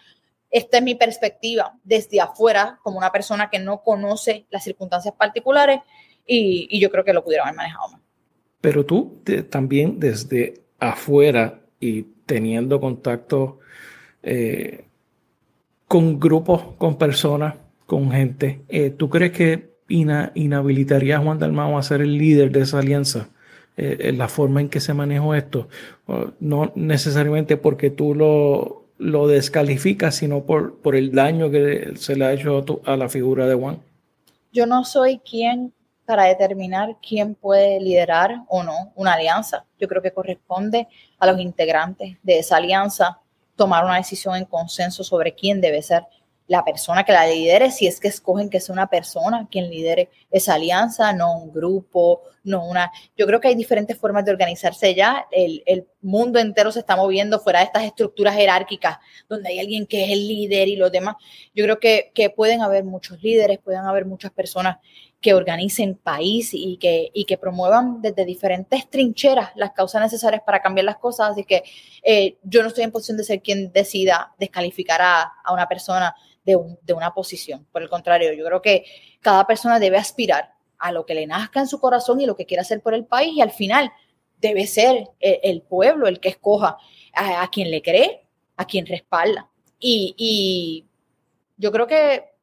Esta 0.50 0.78
es 0.78 0.84
mi 0.84 0.96
perspectiva 0.96 1.78
desde 1.84 2.20
afuera, 2.20 2.80
como 2.84 2.98
una 2.98 3.12
persona 3.12 3.50
que 3.52 3.60
no 3.60 3.84
conoce 3.84 4.48
las 4.50 4.64
circunstancias 4.64 5.14
particulares 5.16 5.82
y, 6.26 6.80
yo 6.80 6.90
creo 6.90 7.06
que 7.06 7.14
lo 7.14 7.24
pudieron 7.24 7.48
haber 7.48 7.58
manejado 7.58 7.90
más. 7.90 8.02
Pero 8.62 8.84
tú 8.84 9.22
también 9.50 10.00
desde 10.00 10.64
afuera 10.80 11.62
y 11.80 12.04
teniendo 12.26 12.80
contacto 12.80 13.60
eh, 14.24 14.86
con 15.88 16.20
grupos, 16.20 16.62
con 16.78 16.98
personas, 16.98 17.56
con 17.86 18.12
gente, 18.12 18.62
eh, 18.70 18.90
¿tú 18.90 19.10
crees 19.10 19.32
que 19.32 19.76
inhabilitaría 19.88 21.18
a 21.18 21.20
Juan 21.20 21.40
Dalmau 21.40 21.78
a 21.78 21.84
ser 21.84 22.02
el 22.02 22.18
líder 22.18 22.52
de 22.52 22.62
esa 22.62 22.80
alianza. 22.80 23.30
Eh, 23.78 24.14
la 24.14 24.30
forma 24.30 24.62
en 24.62 24.70
que 24.70 24.80
se 24.80 24.94
manejó 24.94 25.36
esto, 25.36 25.68
no 26.40 26.72
necesariamente 26.76 27.58
porque 27.58 27.90
tú 27.90 28.16
lo, 28.16 28.86
lo 28.98 29.28
descalificas, 29.28 30.16
sino 30.16 30.46
por, 30.46 30.78
por 30.78 30.96
el 30.96 31.12
daño 31.12 31.52
que 31.52 31.92
se 31.98 32.16
le 32.16 32.26
ha 32.26 32.32
hecho 32.32 32.64
a, 32.86 32.96
la 32.96 33.10
figura 33.10 33.48
de 33.48 33.56
Juan. 33.56 33.80
Yo 34.54 34.66
no 34.66 34.86
soy 34.86 35.20
quien 35.20 35.74
para 36.06 36.24
determinar 36.24 36.96
quién 37.06 37.36
puede 37.36 37.82
liderar 37.82 38.44
o 38.48 38.64
no 38.64 38.94
una 38.96 39.14
alianza. 39.14 39.66
Yo 39.78 39.90
creo 39.90 40.02
que 40.02 40.12
corresponde 40.12 40.88
a 41.20 41.28
los 41.30 41.40
integrantes 41.42 42.16
de 42.24 42.40
esa 42.40 42.58
alianza 42.58 43.20
tomar 43.56 43.86
una 43.86 43.98
decisión 43.98 44.36
en 44.36 44.46
consenso 44.46 45.04
sobre 45.04 45.34
quién 45.34 45.62
debe 45.62 45.82
ser 45.82 46.04
la 46.48 46.64
persona 46.64 47.04
que 47.04 47.12
la 47.12 47.26
lidere, 47.26 47.72
si 47.72 47.88
es 47.88 48.00
que 48.00 48.08
escogen 48.08 48.50
que 48.50 48.60
sea 48.60 48.74
una 48.74 48.88
persona 48.88 49.48
quien 49.50 49.70
lidere 49.70 50.10
esa 50.30 50.54
alianza, 50.54 51.12
no 51.12 51.40
un 51.40 51.52
grupo, 51.52 52.22
no 52.44 52.64
una... 52.68 52.92
Yo 53.18 53.26
creo 53.26 53.42
que 53.42 53.48
hay 53.48 53.56
diferentes 53.56 53.98
formas 53.98 54.26
de 54.26 54.32
organizarse 54.32 54.94
ya. 54.94 55.26
El, 55.32 55.64
el, 55.66 55.88
mundo 56.02 56.38
entero 56.38 56.72
se 56.72 56.80
está 56.80 56.96
moviendo 56.96 57.40
fuera 57.40 57.60
de 57.60 57.66
estas 57.66 57.84
estructuras 57.84 58.36
jerárquicas, 58.36 59.00
donde 59.28 59.50
hay 59.50 59.60
alguien 59.60 59.88
que 59.88 60.04
es 60.04 60.12
el 60.12 60.28
líder 60.28 60.68
y 60.68 60.76
los 60.76 60.92
demás. 60.92 61.16
Yo 61.56 61.64
creo 61.64 61.80
que, 61.80 62.12
que 62.14 62.30
pueden 62.30 62.62
haber 62.62 62.84
muchos 62.84 63.24
líderes, 63.24 63.58
pueden 63.58 63.82
haber 63.82 64.06
muchas 64.06 64.32
personas 64.32 64.78
que 65.26 65.34
organicen 65.34 65.96
país 65.96 66.52
y 66.54 66.78
que, 66.78 67.10
y 67.12 67.26
que 67.26 67.40
promuevan 67.40 68.00
desde 68.00 68.26
diferentes 68.26 68.88
trincheras 68.92 69.50
las 69.56 69.72
causas 69.72 70.04
necesarias 70.04 70.44
para 70.46 70.62
cambiar 70.62 70.86
las 70.86 70.98
cosas. 70.98 71.32
Así 71.32 71.46
que 71.46 71.64
eh, 72.04 72.38
yo 72.44 72.62
no 72.62 72.68
estoy 72.68 72.84
en 72.84 72.92
posición 72.92 73.18
de 73.18 73.24
ser 73.24 73.42
quien 73.42 73.72
decida 73.72 74.36
descalificar 74.38 75.02
a, 75.02 75.24
a 75.44 75.52
una 75.52 75.68
persona 75.68 76.14
de, 76.44 76.56
una 76.94 77.12
posición. 77.12 77.66
Por 77.72 77.82
el 77.82 77.90
contrario, 77.90 78.34
yo 78.34 78.46
creo 78.46 78.62
que 78.62 78.86
cada 79.20 79.48
persona 79.48 79.80
debe 79.80 79.98
aspirar 79.98 80.54
a 80.78 80.92
lo 80.92 81.08
que 81.08 81.16
le 81.16 81.26
nazca 81.26 81.60
en 81.60 81.68
su 81.68 81.80
corazón 81.80 82.22
y 82.22 82.28
lo 82.28 82.36
que 82.36 82.46
quiera 82.46 82.62
hacer 82.62 82.82
por 82.82 82.94
el 82.94 83.06
país 83.06 83.34
y 83.36 83.42
al 83.42 83.50
final 83.50 83.92
debe 84.38 84.68
ser 84.68 85.10
el, 85.20 85.64
pueblo 85.64 86.08
el 86.08 86.20
que 86.20 86.30
escoja 86.30 86.78
a, 87.16 87.50
quien 87.50 87.72
le 87.72 87.82
cree, 87.82 88.28
a 88.58 88.66
quien 88.66 88.86
respalda. 88.86 89.50
Y, 89.80 90.86
yo 91.58 91.72
creo 91.72 91.88
que 91.88 92.35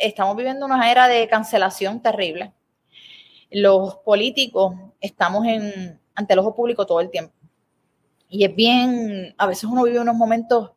estamos 0.00 0.36
viviendo 0.36 0.66
una 0.66 0.90
era 0.90 1.08
de 1.08 1.28
cancelación 1.28 2.00
terrible. 2.00 2.52
Los 3.50 3.96
políticos 3.96 4.74
estamos 5.00 5.46
en, 5.46 6.00
ante 6.14 6.32
el 6.32 6.38
ojo 6.38 6.54
público 6.54 6.86
todo 6.86 7.00
el 7.00 7.10
tiempo. 7.10 7.34
Y 8.28 8.44
es 8.44 8.54
bien, 8.54 9.34
a 9.38 9.46
veces 9.46 9.64
uno 9.64 9.82
vive 9.82 10.00
unos 10.00 10.14
momentos 10.14 10.70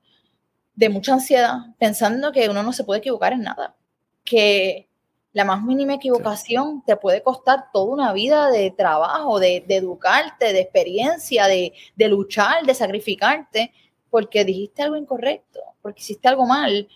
de 0.75 0.89
mucha 0.89 1.13
ansiedad, 1.13 1.57
pensando 1.77 2.31
que 2.31 2.49
uno 2.49 2.63
no 2.63 2.73
se 2.73 2.83
puede 2.83 2.99
equivocar 2.99 3.33
en 3.33 3.43
nada, 3.43 3.75
que 4.23 4.89
la 5.33 5.45
más 5.45 5.63
mínima 5.63 5.95
equivocación 5.95 6.83
te 6.85 6.95
puede 6.95 7.21
costar 7.21 7.65
toda 7.71 7.93
una 7.93 8.13
vida 8.13 8.49
de 8.49 8.71
trabajo, 8.71 9.39
de, 9.39 9.63
educarte, 9.67 10.53
de 10.53 10.61
experiencia, 10.61 11.47
de, 11.47 11.73
de, 11.95 12.07
luchar, 12.07 12.65
de 12.65 12.73
sacrificarte, 12.73 13.71
porque 14.09 14.45
dijiste 14.45 14.81
algo 14.81 14.95
incorrecto, 14.95 15.59
porque 15.81 16.01
hiciste 16.01 16.27
algo 16.27 16.45
mal, 16.45 16.87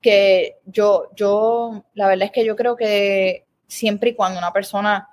que 0.00 0.58
yo, 0.66 1.10
yo, 1.14 1.84
la 1.94 2.08
verdad 2.08 2.26
es 2.26 2.32
que 2.32 2.44
yo 2.44 2.56
creo 2.56 2.76
que 2.76 3.46
siempre 3.66 4.10
y 4.10 4.14
cuando 4.14 4.38
una 4.38 4.52
persona 4.52 5.08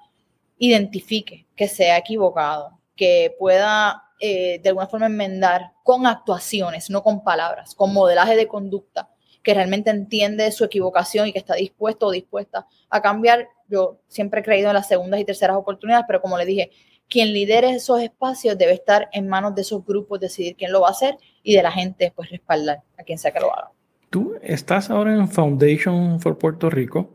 identifique 0.57 1.45
que 1.55 1.67
se 1.67 1.91
ha 1.91 1.97
equivocado, 1.97 2.79
que 2.95 3.35
pueda 3.38 4.03
eh, 4.19 4.59
de 4.63 4.69
alguna 4.69 4.88
forma 4.88 5.05
enmendar 5.05 5.73
con 5.83 6.07
actuaciones, 6.07 6.89
no 6.89 7.03
con 7.03 7.23
palabras, 7.23 7.75
con 7.75 7.93
modelaje 7.93 8.35
de 8.35 8.47
conducta, 8.47 9.09
que 9.43 9.53
realmente 9.53 9.91
entiende 9.91 10.51
su 10.51 10.65
equivocación 10.65 11.27
y 11.27 11.33
que 11.33 11.39
está 11.39 11.55
dispuesto 11.55 12.07
o 12.07 12.11
dispuesta 12.11 12.67
a 12.89 13.01
cambiar. 13.01 13.47
Yo 13.67 13.99
siempre 14.07 14.41
he 14.41 14.43
creído 14.43 14.69
en 14.69 14.73
las 14.73 14.88
segundas 14.88 15.19
y 15.19 15.25
terceras 15.25 15.57
oportunidades, 15.57 16.05
pero 16.07 16.21
como 16.21 16.38
le 16.38 16.45
dije, 16.45 16.71
quien 17.07 17.31
lidere 17.31 17.69
esos 17.69 18.01
espacios 18.01 18.57
debe 18.57 18.73
estar 18.73 19.07
en 19.13 19.27
manos 19.27 19.55
de 19.55 19.61
esos 19.61 19.85
grupos, 19.85 20.19
decidir 20.19 20.55
quién 20.55 20.71
lo 20.71 20.81
va 20.81 20.89
a 20.89 20.91
hacer 20.91 21.17
y 21.43 21.55
de 21.55 21.63
la 21.63 21.71
gente, 21.71 22.11
pues 22.15 22.29
respaldar 22.29 22.81
a 22.97 23.03
quien 23.03 23.17
sea 23.17 23.31
que 23.31 23.39
lo 23.39 23.53
haga. 23.53 23.71
Tú 24.10 24.36
estás 24.41 24.89
ahora 24.89 25.14
en 25.14 25.28
Foundation 25.30 26.20
for 26.20 26.38
Puerto 26.38 26.70
Rico. 26.70 27.14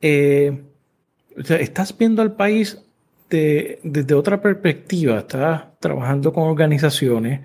Eh, 0.00 0.62
estás 1.36 1.96
viendo 1.96 2.22
al 2.22 2.32
país 2.34 2.82
desde 3.28 4.14
otra 4.14 4.42
perspectiva, 4.42 5.18
estás 5.18 5.62
trabajando 5.80 6.32
con 6.32 6.44
organizaciones, 6.44 7.40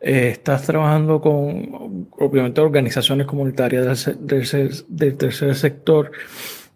eh, 0.00 0.30
estás 0.32 0.62
trabajando 0.62 1.20
con, 1.20 2.08
obviamente, 2.18 2.60
organizaciones 2.60 3.26
comunitarias 3.26 4.10
del, 4.18 5.16
tercer 5.16 5.54
sector. 5.54 6.10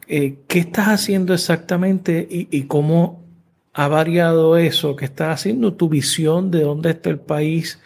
Eh, 0.07 0.37
¿Qué 0.47 0.61
estás 0.61 0.89
haciendo 0.89 1.35
exactamente 1.35 2.27
y, 2.29 2.63
cómo 2.65 3.25
ha 3.73 3.89
variado 3.89 4.57
eso? 4.57 4.95
¿Qué 4.95 5.07
estás 5.07 5.41
haciendo? 5.41 5.75
¿Tu 5.75 5.89
visión 5.89 6.51
de 6.51 6.63
dónde 6.63 6.91
está 6.91 7.11
el 7.11 7.19
país 7.19 7.81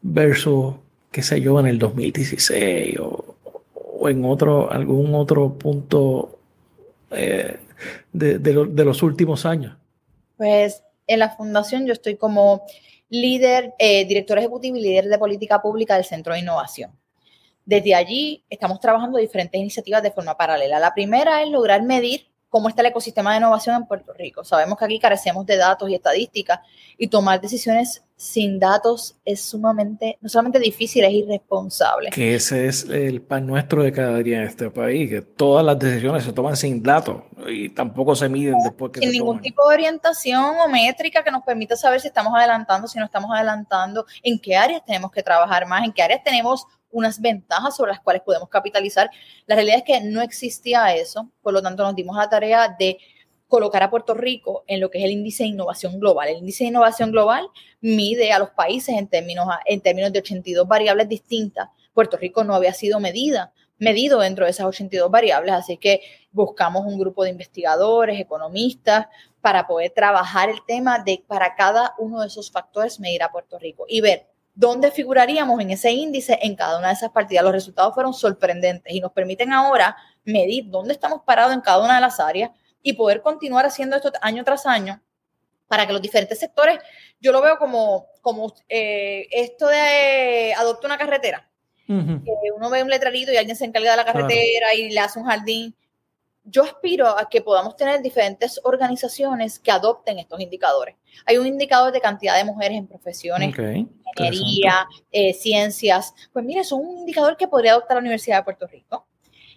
versus, 0.00 0.74
qué 1.12 1.22
sé 1.22 1.40
yo, 1.40 1.60
en 1.60 1.66
el 1.66 1.78
2016 1.78 2.98
o, 2.98 4.08
en 4.08 4.24
otro, 4.24 4.72
algún 4.72 5.14
otro 5.14 5.54
punto 5.54 6.38
eh, 7.12 7.58
de 8.12 8.84
los 8.84 9.02
últimos 9.02 9.46
años? 9.46 9.76
Pues 10.36 10.82
en 11.06 11.20
la 11.20 11.30
fundación 11.30 11.86
yo 11.86 11.92
estoy 11.92 12.16
como 12.16 12.64
líder, 13.12 13.74
eh, 13.78 14.06
director 14.06 14.38
ejecutivo 14.38 14.76
y 14.76 14.82
líder 14.82 15.06
de 15.06 15.18
política 15.18 15.60
pública 15.60 15.96
del 15.96 16.04
Centro 16.04 16.32
de 16.32 16.40
Innovación. 16.40 16.90
Desde 17.64 17.94
allí 17.94 18.42
estamos 18.48 18.80
trabajando 18.80 19.18
diferentes 19.18 19.60
iniciativas 19.60 20.02
de 20.02 20.10
forma 20.10 20.36
paralela. 20.36 20.80
La 20.80 20.94
primera 20.94 21.42
es 21.42 21.50
lograr 21.50 21.82
medir 21.82 22.26
cómo 22.52 22.68
está 22.68 22.82
el 22.82 22.88
ecosistema 22.88 23.30
de 23.32 23.38
innovación 23.38 23.74
en 23.76 23.86
Puerto 23.86 24.12
Rico. 24.12 24.44
Sabemos 24.44 24.76
que 24.78 24.84
aquí 24.84 24.98
carecemos 24.98 25.46
de 25.46 25.56
datos 25.56 25.88
y 25.88 25.94
estadísticas 25.94 26.60
y 26.98 27.08
tomar 27.08 27.40
decisiones 27.40 28.04
sin 28.14 28.60
datos 28.60 29.16
es 29.24 29.40
sumamente, 29.40 30.18
no 30.20 30.28
solamente 30.28 30.58
difícil, 30.58 31.02
es 31.04 31.12
irresponsable. 31.12 32.10
Que 32.10 32.34
ese 32.34 32.66
es 32.66 32.84
el 32.84 33.22
pan 33.22 33.46
nuestro 33.46 33.82
de 33.82 33.90
cada 33.90 34.18
día 34.18 34.36
en 34.36 34.44
este 34.44 34.70
país, 34.70 35.08
que 35.08 35.22
todas 35.22 35.64
las 35.64 35.78
decisiones 35.78 36.24
se 36.24 36.34
toman 36.34 36.54
sin 36.54 36.82
datos 36.82 37.22
y 37.48 37.70
tampoco 37.70 38.14
se 38.14 38.28
miden 38.28 38.56
después 38.62 38.92
que 38.92 39.00
Sin 39.00 39.12
ningún 39.12 39.40
tipo 39.40 39.66
de 39.66 39.74
orientación 39.74 40.54
o 40.62 40.68
métrica 40.68 41.24
que 41.24 41.30
nos 41.30 41.42
permita 41.42 41.74
saber 41.74 42.02
si 42.02 42.08
estamos 42.08 42.34
adelantando, 42.36 42.86
si 42.86 42.98
no 42.98 43.06
estamos 43.06 43.30
adelantando, 43.34 44.04
en 44.22 44.38
qué 44.38 44.56
áreas 44.56 44.84
tenemos 44.84 45.10
que 45.10 45.22
trabajar 45.22 45.66
más, 45.66 45.84
en 45.84 45.92
qué 45.92 46.02
áreas 46.02 46.22
tenemos 46.22 46.66
unas 46.92 47.20
ventajas 47.20 47.76
sobre 47.76 47.92
las 47.92 48.00
cuales 48.00 48.22
podemos 48.22 48.48
capitalizar. 48.48 49.10
La 49.46 49.56
realidad 49.56 49.78
es 49.78 49.84
que 49.84 50.00
no 50.02 50.22
existía 50.22 50.94
eso, 50.94 51.28
por 51.42 51.52
lo 51.52 51.62
tanto 51.62 51.82
nos 51.82 51.96
dimos 51.96 52.16
la 52.16 52.28
tarea 52.28 52.74
de 52.78 52.98
colocar 53.48 53.82
a 53.82 53.90
Puerto 53.90 54.14
Rico 54.14 54.64
en 54.66 54.80
lo 54.80 54.90
que 54.90 54.98
es 54.98 55.04
el 55.04 55.10
índice 55.10 55.42
de 55.42 55.50
innovación 55.50 56.00
global. 56.00 56.28
El 56.28 56.38
índice 56.38 56.64
de 56.64 56.68
innovación 56.68 57.10
global 57.10 57.48
mide 57.82 58.32
a 58.32 58.38
los 58.38 58.48
países 58.50 58.96
en 58.96 59.08
términos, 59.08 59.46
en 59.66 59.80
términos 59.82 60.10
de 60.10 60.20
82 60.20 60.66
variables 60.66 61.08
distintas. 61.08 61.68
Puerto 61.92 62.16
Rico 62.16 62.44
no 62.44 62.54
había 62.54 62.72
sido 62.72 62.98
medida, 62.98 63.52
medido 63.76 64.20
dentro 64.20 64.46
de 64.46 64.52
esas 64.52 64.64
82 64.64 65.10
variables, 65.10 65.52
así 65.52 65.76
que 65.76 66.00
buscamos 66.30 66.86
un 66.86 66.98
grupo 66.98 67.24
de 67.24 67.30
investigadores, 67.30 68.18
economistas, 68.18 69.08
para 69.42 69.66
poder 69.66 69.90
trabajar 69.90 70.48
el 70.48 70.64
tema 70.66 71.00
de 71.00 71.22
para 71.26 71.54
cada 71.54 71.94
uno 71.98 72.20
de 72.20 72.28
esos 72.28 72.50
factores 72.50 73.00
medir 73.00 73.22
a 73.22 73.32
Puerto 73.32 73.58
Rico 73.58 73.84
y 73.86 74.00
ver 74.00 74.31
dónde 74.54 74.90
figuraríamos 74.90 75.60
en 75.60 75.70
ese 75.70 75.92
índice 75.92 76.38
en 76.42 76.56
cada 76.56 76.78
una 76.78 76.88
de 76.88 76.94
esas 76.94 77.10
partidas. 77.10 77.44
Los 77.44 77.52
resultados 77.52 77.94
fueron 77.94 78.14
sorprendentes 78.14 78.92
y 78.92 79.00
nos 79.00 79.12
permiten 79.12 79.52
ahora 79.52 79.96
medir 80.24 80.68
dónde 80.68 80.92
estamos 80.92 81.22
parados 81.24 81.52
en 81.52 81.60
cada 81.60 81.82
una 81.82 81.96
de 81.96 82.00
las 82.00 82.20
áreas 82.20 82.50
y 82.82 82.94
poder 82.94 83.22
continuar 83.22 83.64
haciendo 83.64 83.96
esto 83.96 84.12
año 84.20 84.44
tras 84.44 84.66
año 84.66 85.00
para 85.68 85.86
que 85.86 85.94
los 85.94 86.02
diferentes 86.02 86.38
sectores, 86.38 86.78
yo 87.18 87.32
lo 87.32 87.40
veo 87.40 87.56
como, 87.56 88.08
como 88.20 88.52
eh, 88.68 89.26
esto 89.30 89.68
de 89.68 90.52
adopta 90.54 90.86
una 90.86 90.98
carretera. 90.98 91.48
uno 91.88 92.70
ve 92.70 92.82
un 92.82 92.90
letrerito 92.90 93.32
y 93.32 93.36
alguien 93.36 93.56
se 93.56 93.64
encarga 93.64 93.92
de 93.92 93.96
la 93.96 94.04
carretera 94.04 94.74
y 94.74 94.90
le 94.90 95.00
hace 95.00 95.18
un 95.18 95.26
jardín 95.26 95.74
yo 96.44 96.64
aspiro 96.64 97.06
a 97.06 97.28
que 97.28 97.40
podamos 97.40 97.76
tener 97.76 98.02
diferentes 98.02 98.60
organizaciones 98.64 99.58
que 99.58 99.70
adopten 99.70 100.18
estos 100.18 100.40
indicadores. 100.40 100.96
Hay 101.26 101.38
un 101.38 101.46
indicador 101.46 101.92
de 101.92 102.00
cantidad 102.00 102.36
de 102.36 102.44
mujeres 102.44 102.78
en 102.78 102.86
profesiones, 102.86 103.48
ingeniería, 103.48 104.86
eh, 105.10 105.32
ciencias. 105.34 106.14
Pues 106.32 106.44
mire, 106.44 106.60
es 106.60 106.72
un 106.72 106.98
indicador 106.98 107.36
que 107.36 107.48
podría 107.48 107.72
adoptar 107.72 107.96
la 107.96 108.00
Universidad 108.00 108.38
de 108.38 108.44
Puerto 108.44 108.66
Rico 108.66 109.06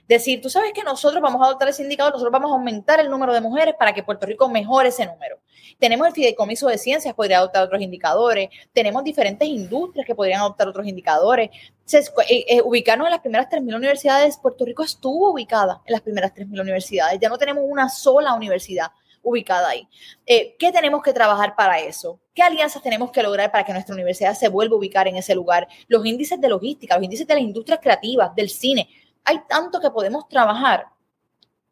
decir, 0.08 0.42
tú 0.42 0.50
sabes 0.50 0.72
que 0.74 0.84
nosotros 0.84 1.22
vamos 1.22 1.42
a 1.42 1.46
adoptar 1.46 1.70
ese 1.70 1.84
indicador, 1.84 2.14
nosotros 2.14 2.32
vamos 2.32 2.52
a 2.52 2.56
aumentar 2.56 3.00
el 3.00 3.10
número 3.10 3.34
de 3.34 3.42
mujeres 3.42 3.76
para 3.78 3.94
que 3.94 4.04
Puerto 4.04 4.26
Rico 4.26 4.50
mejore 4.50 4.90
ese 4.90 5.06
número. 5.06 5.40
Tenemos 5.80 6.08
el 6.08 6.14
Fideicomiso 6.14 6.68
de 6.68 6.78
Ciencias, 6.78 7.14
podría 7.14 7.40
adoptar 7.40 7.64
otros 7.64 7.82
indicadores. 7.82 8.50
Tenemos 8.72 9.04
diferentes 9.04 9.48
industrias 9.48 10.06
que 10.06 10.16
podrían 10.16 10.42
adoptar 10.42 10.68
otros 10.68 10.88
indicadores. 10.88 11.50
Eh, 11.92 12.46
eh, 12.48 12.62
ubicarnos 12.62 13.08
en 13.08 13.12
las 13.12 13.22
primeras 13.22 13.48
3.000 13.50 13.76
universidades, 13.76 14.38
Puerto 14.38 14.66
Rico 14.66 14.84
estuvo 14.84 15.32
ubicada 15.32 15.82
en 15.86 15.94
las 15.94 16.02
primeras 16.02 16.34
3.000 16.34 16.62
universidades. 16.62 17.20
Ya 17.20 17.30
no 17.30 17.38
tenemos 17.38 17.64
una 17.68 17.90
sola 17.90 18.34
universidad 18.34 18.92
ubicada 19.26 19.70
ahí. 19.70 19.88
Eh, 20.26 20.56
¿Qué 20.58 20.72
tenemos 20.72 21.02
que 21.02 21.12
trabajar 21.12 21.56
para 21.56 21.80
eso? 21.80 22.20
¿Qué 22.34 22.44
alianzas 22.44 22.82
tenemos 22.82 23.12
que 23.12 23.24
lograr 23.24 23.52
para 23.52 23.66
que 23.66 23.74
nuestra 23.74 23.94
universidad 23.94 24.36
se 24.36 24.48
vuelva 24.48 24.76
a 24.76 24.78
ubicar 24.78 25.08
en 25.08 25.18
ese 25.18 25.36
lugar? 25.36 25.68
Los 25.88 26.06
índices 26.06 26.40
de 26.40 26.48
logística, 26.48 26.96
los 26.96 27.04
índices 27.04 27.28
de 27.28 27.34
las 27.34 27.44
industrias 27.44 27.80
creativas, 27.82 28.36
del 28.36 28.50
cine, 28.50 28.88
hay 29.26 29.42
tanto 29.50 29.80
que 29.80 29.90
podemos 29.90 30.28
trabajar. 30.30 30.86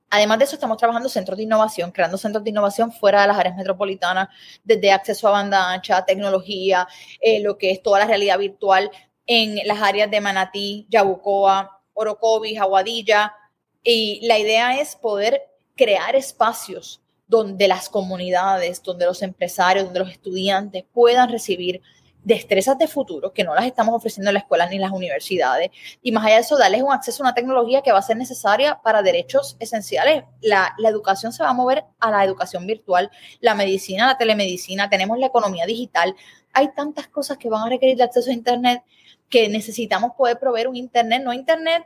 Además 0.10 0.38
de 0.38 0.46
eso, 0.46 0.56
estamos 0.56 0.78
trabajando 0.78 1.10
centros 1.10 1.38
de 1.38 1.44
innovación, 1.44 1.92
creando 1.92 2.18
centros 2.18 2.44
de 2.44 2.52
innovación 2.52 2.92
fuera 2.92 3.22
de 3.22 3.28
las 3.28 3.38
áreas 3.38 3.56
metropolitanas, 3.56 4.30
desde 4.64 4.92
acceso 4.92 5.28
a 5.28 5.32
banda 5.32 5.72
ancha, 5.72 6.06
tecnología, 6.06 6.88
eh, 7.20 7.42
lo 7.42 7.58
que 7.58 7.72
es 7.72 7.82
toda 7.82 8.00
la 8.00 8.06
realidad 8.06 8.38
virtual 8.38 8.92
en 9.26 9.66
las 9.66 9.82
áreas 9.82 10.12
de 10.12 10.22
Manatí, 10.22 10.86
Yabucoa, 10.90 11.82
Orocovis, 11.94 12.60
Aguadilla. 12.60 13.34
Y 13.82 14.26
la 14.28 14.38
idea 14.38 14.80
es 14.80 14.96
poder 14.96 15.42
crear 15.76 16.16
espacios 16.16 17.02
donde 17.28 17.68
las 17.68 17.90
comunidades, 17.90 18.84
donde 18.84 19.06
los 19.06 19.24
empresarios, 19.24 19.86
donde 19.86 20.02
los 20.02 20.12
estudiantes 20.12 20.84
puedan 20.94 21.30
recibir 21.30 21.82
destrezas 22.24 22.78
de 22.78 22.88
futuro 22.88 23.34
que 23.34 23.44
no 23.44 23.54
las 23.54 23.66
estamos 23.66 23.96
ofreciendo 23.96 24.30
en 24.30 24.36
la 24.36 24.40
escuela 24.40 24.68
ni 24.68 24.76
en 24.76 24.82
las 24.82 24.92
universidades. 24.92 25.70
Y 26.02 26.12
más 26.12 26.26
allá 26.26 26.36
de 26.36 26.42
eso, 26.42 26.58
darles 26.58 26.82
un 26.82 26.92
acceso 26.92 27.24
a 27.24 27.28
una 27.28 27.34
tecnología 27.34 27.82
que 27.82 27.92
va 27.92 28.00
a 28.00 28.04
ser 28.04 28.18
necesaria 28.18 28.80
para 28.84 29.02
derechos 29.02 29.58
esenciales. 29.60 30.24
La, 30.42 30.74
la 30.78 30.90
educación 30.90 31.34
se 31.34 31.44
va 31.44 31.50
a 31.50 31.54
mover 31.54 31.84
a 32.00 32.12
la 32.12 32.24
educación 32.24 32.66
virtual, 32.66 33.12
la 33.40 33.56
medicina, 33.56 34.08
la 34.08 34.18
telemedicina, 34.18 34.90
tenemos 34.90 35.18
la 35.18 35.28
economía 35.28 35.66
digital. 35.66 36.16
Hay 36.54 36.74
tantas 36.74 37.08
cosas 37.08 37.38
que 37.38 37.50
van 37.50 37.66
a 37.66 37.70
requerir 37.70 37.98
de 37.98 38.04
acceso 38.04 38.30
a 38.30 38.34
Internet 38.34 38.84
que 39.30 39.50
necesitamos 39.50 40.12
poder 40.16 40.40
proveer 40.40 40.68
un 40.68 40.76
Internet, 40.76 41.24
no 41.24 41.34
Internet 41.34 41.84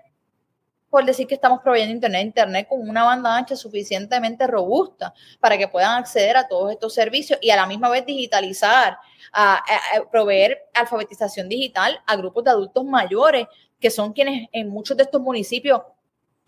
por 0.97 1.05
decir 1.05 1.27
que 1.27 1.35
estamos 1.35 1.59
proveyendo 1.61 1.93
Internet, 1.93 2.25
Internet 2.25 2.67
con 2.67 2.89
una 2.89 3.03
banda 3.03 3.37
ancha 3.37 3.55
suficientemente 3.55 4.47
robusta 4.47 5.13
para 5.39 5.55
que 5.55 5.67
puedan 5.67 5.91
acceder 5.91 6.35
a 6.35 6.47
todos 6.47 6.71
estos 6.71 6.91
servicios 6.91 7.37
y 7.39 7.51
a 7.51 7.55
la 7.55 7.67
misma 7.67 7.87
vez 7.87 8.03
digitalizar, 8.03 8.97
a, 9.31 9.63
proveer 10.11 10.57
alfabetización 10.73 11.49
digital 11.49 12.01
a 12.07 12.15
grupos 12.15 12.45
de 12.45 12.49
adultos 12.49 12.83
mayores, 12.83 13.45
que 13.79 13.91
son 13.91 14.11
quienes 14.11 14.49
en 14.51 14.69
muchos 14.69 14.97
de 14.97 15.03
estos 15.03 15.21
municipios 15.21 15.83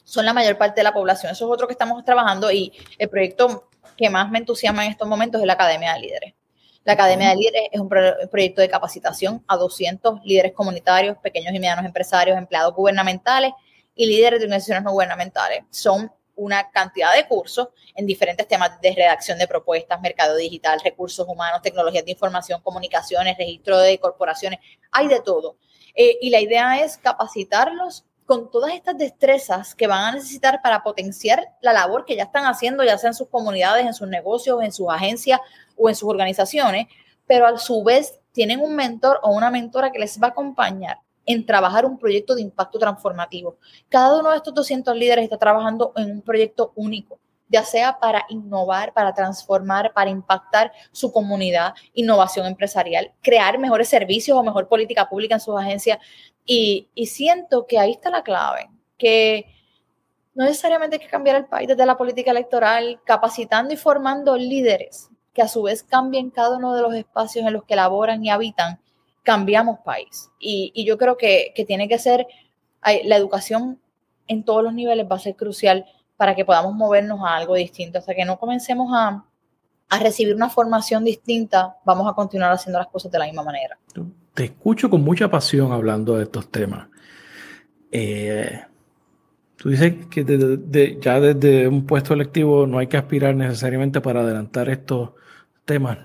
son 0.03 0.25
la 0.25 0.33
mayor 0.33 0.57
parte 0.57 0.79
de 0.79 0.83
la 0.83 0.93
población. 0.95 1.31
Eso 1.31 1.45
es 1.45 1.51
otro 1.51 1.67
que 1.67 1.73
estamos 1.73 2.03
trabajando 2.03 2.51
y 2.51 2.73
el 2.97 3.07
proyecto 3.07 3.69
que 3.95 4.09
más 4.09 4.31
me 4.31 4.39
entusiasma 4.39 4.83
en 4.83 4.93
estos 4.93 5.07
momentos 5.07 5.41
es 5.41 5.45
la 5.45 5.53
Academia 5.53 5.93
de 5.93 5.99
Líderes. 5.99 6.33
La 6.85 6.93
Academia 6.93 7.29
de 7.29 7.35
Líderes 7.35 7.69
es 7.71 7.79
un 7.79 7.87
proyecto 7.87 8.61
de 8.61 8.69
capacitación 8.69 9.43
a 9.47 9.57
200 9.57 10.21
líderes 10.23 10.53
comunitarios, 10.53 11.19
pequeños 11.19 11.53
y 11.53 11.59
medianos 11.59 11.85
empresarios, 11.85 12.35
empleados 12.35 12.73
gubernamentales 12.73 13.53
y 13.99 14.05
líderes 14.05 14.39
de 14.39 14.45
organizaciones 14.45 14.85
no 14.85 14.93
gubernamentales. 14.93 15.65
Son 15.71 16.09
una 16.37 16.71
cantidad 16.71 17.13
de 17.13 17.27
cursos 17.27 17.67
en 17.95 18.05
diferentes 18.05 18.47
temas 18.47 18.79
de 18.79 18.93
redacción 18.95 19.37
de 19.37 19.45
propuestas, 19.45 19.99
mercado 19.99 20.37
digital, 20.37 20.79
recursos 20.81 21.27
humanos, 21.27 21.61
tecnologías 21.61 22.05
de 22.05 22.11
información, 22.11 22.61
comunicaciones, 22.61 23.37
registro 23.37 23.77
de 23.77 23.99
corporaciones, 23.99 24.61
hay 24.89 25.09
de 25.09 25.19
todo. 25.19 25.57
Eh, 25.93 26.17
y 26.21 26.29
la 26.29 26.39
idea 26.39 26.79
es 26.79 26.95
capacitarlos 26.97 28.05
con 28.25 28.49
todas 28.49 28.73
estas 28.73 28.97
destrezas 28.97 29.75
que 29.75 29.87
van 29.87 30.05
a 30.05 30.11
necesitar 30.13 30.61
para 30.61 30.81
potenciar 30.81 31.57
la 31.59 31.73
labor 31.73 32.05
que 32.05 32.15
ya 32.15 32.23
están 32.23 32.45
haciendo, 32.45 32.85
ya 32.85 32.97
sea 32.97 33.09
en 33.09 33.15
sus 33.15 33.27
comunidades, 33.27 33.85
en 33.85 33.93
sus 33.93 34.07
negocios, 34.07 34.63
en 34.63 34.71
sus 34.71 34.87
agencias 34.89 35.41
o 35.75 35.89
en 35.89 35.95
sus 35.95 36.07
organizaciones, 36.07 36.87
pero 37.27 37.47
a 37.47 37.57
su 37.57 37.83
vez 37.83 38.21
tienen 38.31 38.61
un 38.61 38.77
mentor 38.77 39.19
o 39.23 39.31
una 39.31 39.51
mentora 39.51 39.91
que 39.91 39.99
les 39.99 40.21
va 40.23 40.27
a 40.27 40.29
acompañar 40.29 40.99
en 41.29 41.45
trabajar 41.45 41.85
un 41.85 41.99
proyecto 41.99 42.33
de 42.33 42.41
impacto 42.41 42.79
transformativo. 42.79 43.57
Cada 43.87 44.19
uno 44.19 44.31
de 44.31 44.37
estos 44.37 44.51
200 44.51 44.95
líderes 44.95 45.25
está 45.25 45.37
trabajando 45.37 45.93
en 45.95 46.11
un 46.11 46.21
proyecto 46.23 46.73
único, 46.75 47.19
ya 47.47 47.63
sea 47.63 47.99
para 47.99 48.25
innovar, 48.29 48.93
para 48.93 49.13
transformar, 49.13 49.93
para 49.93 50.09
impactar 50.09 50.71
su 50.91 51.11
comunidad, 51.11 51.75
innovación 51.93 52.47
empresarial, 52.47 53.13
crear 53.21 53.59
mejores 53.59 53.87
servicios 53.87 54.35
o 54.35 54.41
mejor 54.41 54.67
política 54.67 55.07
pública 55.07 55.35
en 55.35 55.39
sus 55.39 55.55
agencias. 55.55 55.99
Y, 56.47 56.89
siento 57.05 57.67
que 57.67 57.77
ahí 57.77 57.91
está 57.91 58.09
la 58.09 58.23
clave, 58.23 58.67
que 58.97 59.45
no 60.33 60.45
necesariamente 60.45 60.95
hay 60.95 61.01
que 61.01 61.09
cambiar 61.09 61.35
el 61.35 61.45
país 61.45 61.67
desde 61.67 61.85
la 61.85 61.95
política 61.95 62.31
electoral, 62.31 62.99
capacitando 63.05 63.71
y 63.71 63.77
formando 63.77 64.35
líderes 64.35 65.11
que 65.31 65.43
a 65.43 65.47
su 65.47 65.61
vez 65.61 65.83
cambien 65.83 66.31
cada 66.31 66.57
uno 66.57 66.73
de 66.73 66.81
los 66.81 66.95
espacios 66.95 67.45
en 67.45 67.53
los 67.53 67.65
que 67.65 67.75
laboran 67.75 68.25
y 68.25 68.31
habitan 68.31 68.79
cambiamos 69.29 69.77
país. 69.85 70.31
Y, 70.39 70.83
yo 70.83 70.97
creo 70.97 71.15
que, 71.15 71.53
tiene 71.67 71.87
que 71.87 71.99
ser, 71.99 72.25
la 73.03 73.15
educación 73.15 73.77
en 74.27 74.43
todos 74.43 74.63
los 74.63 74.73
niveles 74.73 75.05
va 75.05 75.17
a 75.17 75.19
ser 75.19 75.35
crucial 75.35 75.85
para 76.17 76.33
que 76.33 76.43
podamos 76.43 76.73
movernos 76.73 77.19
a 77.23 77.35
algo 77.35 77.53
distinto. 77.53 77.99
Hasta 77.99 78.15
que 78.15 78.25
no 78.25 78.39
comencemos 78.39 78.89
a, 78.91 79.23
recibir 79.99 80.33
una 80.33 80.49
formación 80.49 81.03
distinta, 81.03 81.77
vamos 81.85 82.09
a 82.09 82.13
continuar 82.13 82.51
haciendo 82.51 82.79
las 82.79 82.87
cosas 82.87 83.11
de 83.11 83.19
la 83.19 83.25
misma 83.25 83.43
manera. 83.43 83.77
Te 84.33 84.45
escucho 84.45 84.89
con 84.89 85.03
mucha 85.03 85.29
pasión 85.29 85.71
hablando 85.71 86.17
de 86.17 86.23
estos 86.23 86.49
temas. 86.49 86.87
Eh, 87.91 88.63
tú 89.57 89.69
dices 89.69 90.07
que 90.09 90.97
ya 90.99 91.19
desde 91.19 91.67
un 91.67 91.85
puesto 91.85 92.15
electivo 92.15 92.65
no 92.65 92.79
hay 92.79 92.87
que 92.87 92.97
aspirar 92.97 93.35
necesariamente 93.35 94.01
para 94.01 94.21
adelantar 94.21 94.69
estos 94.69 95.11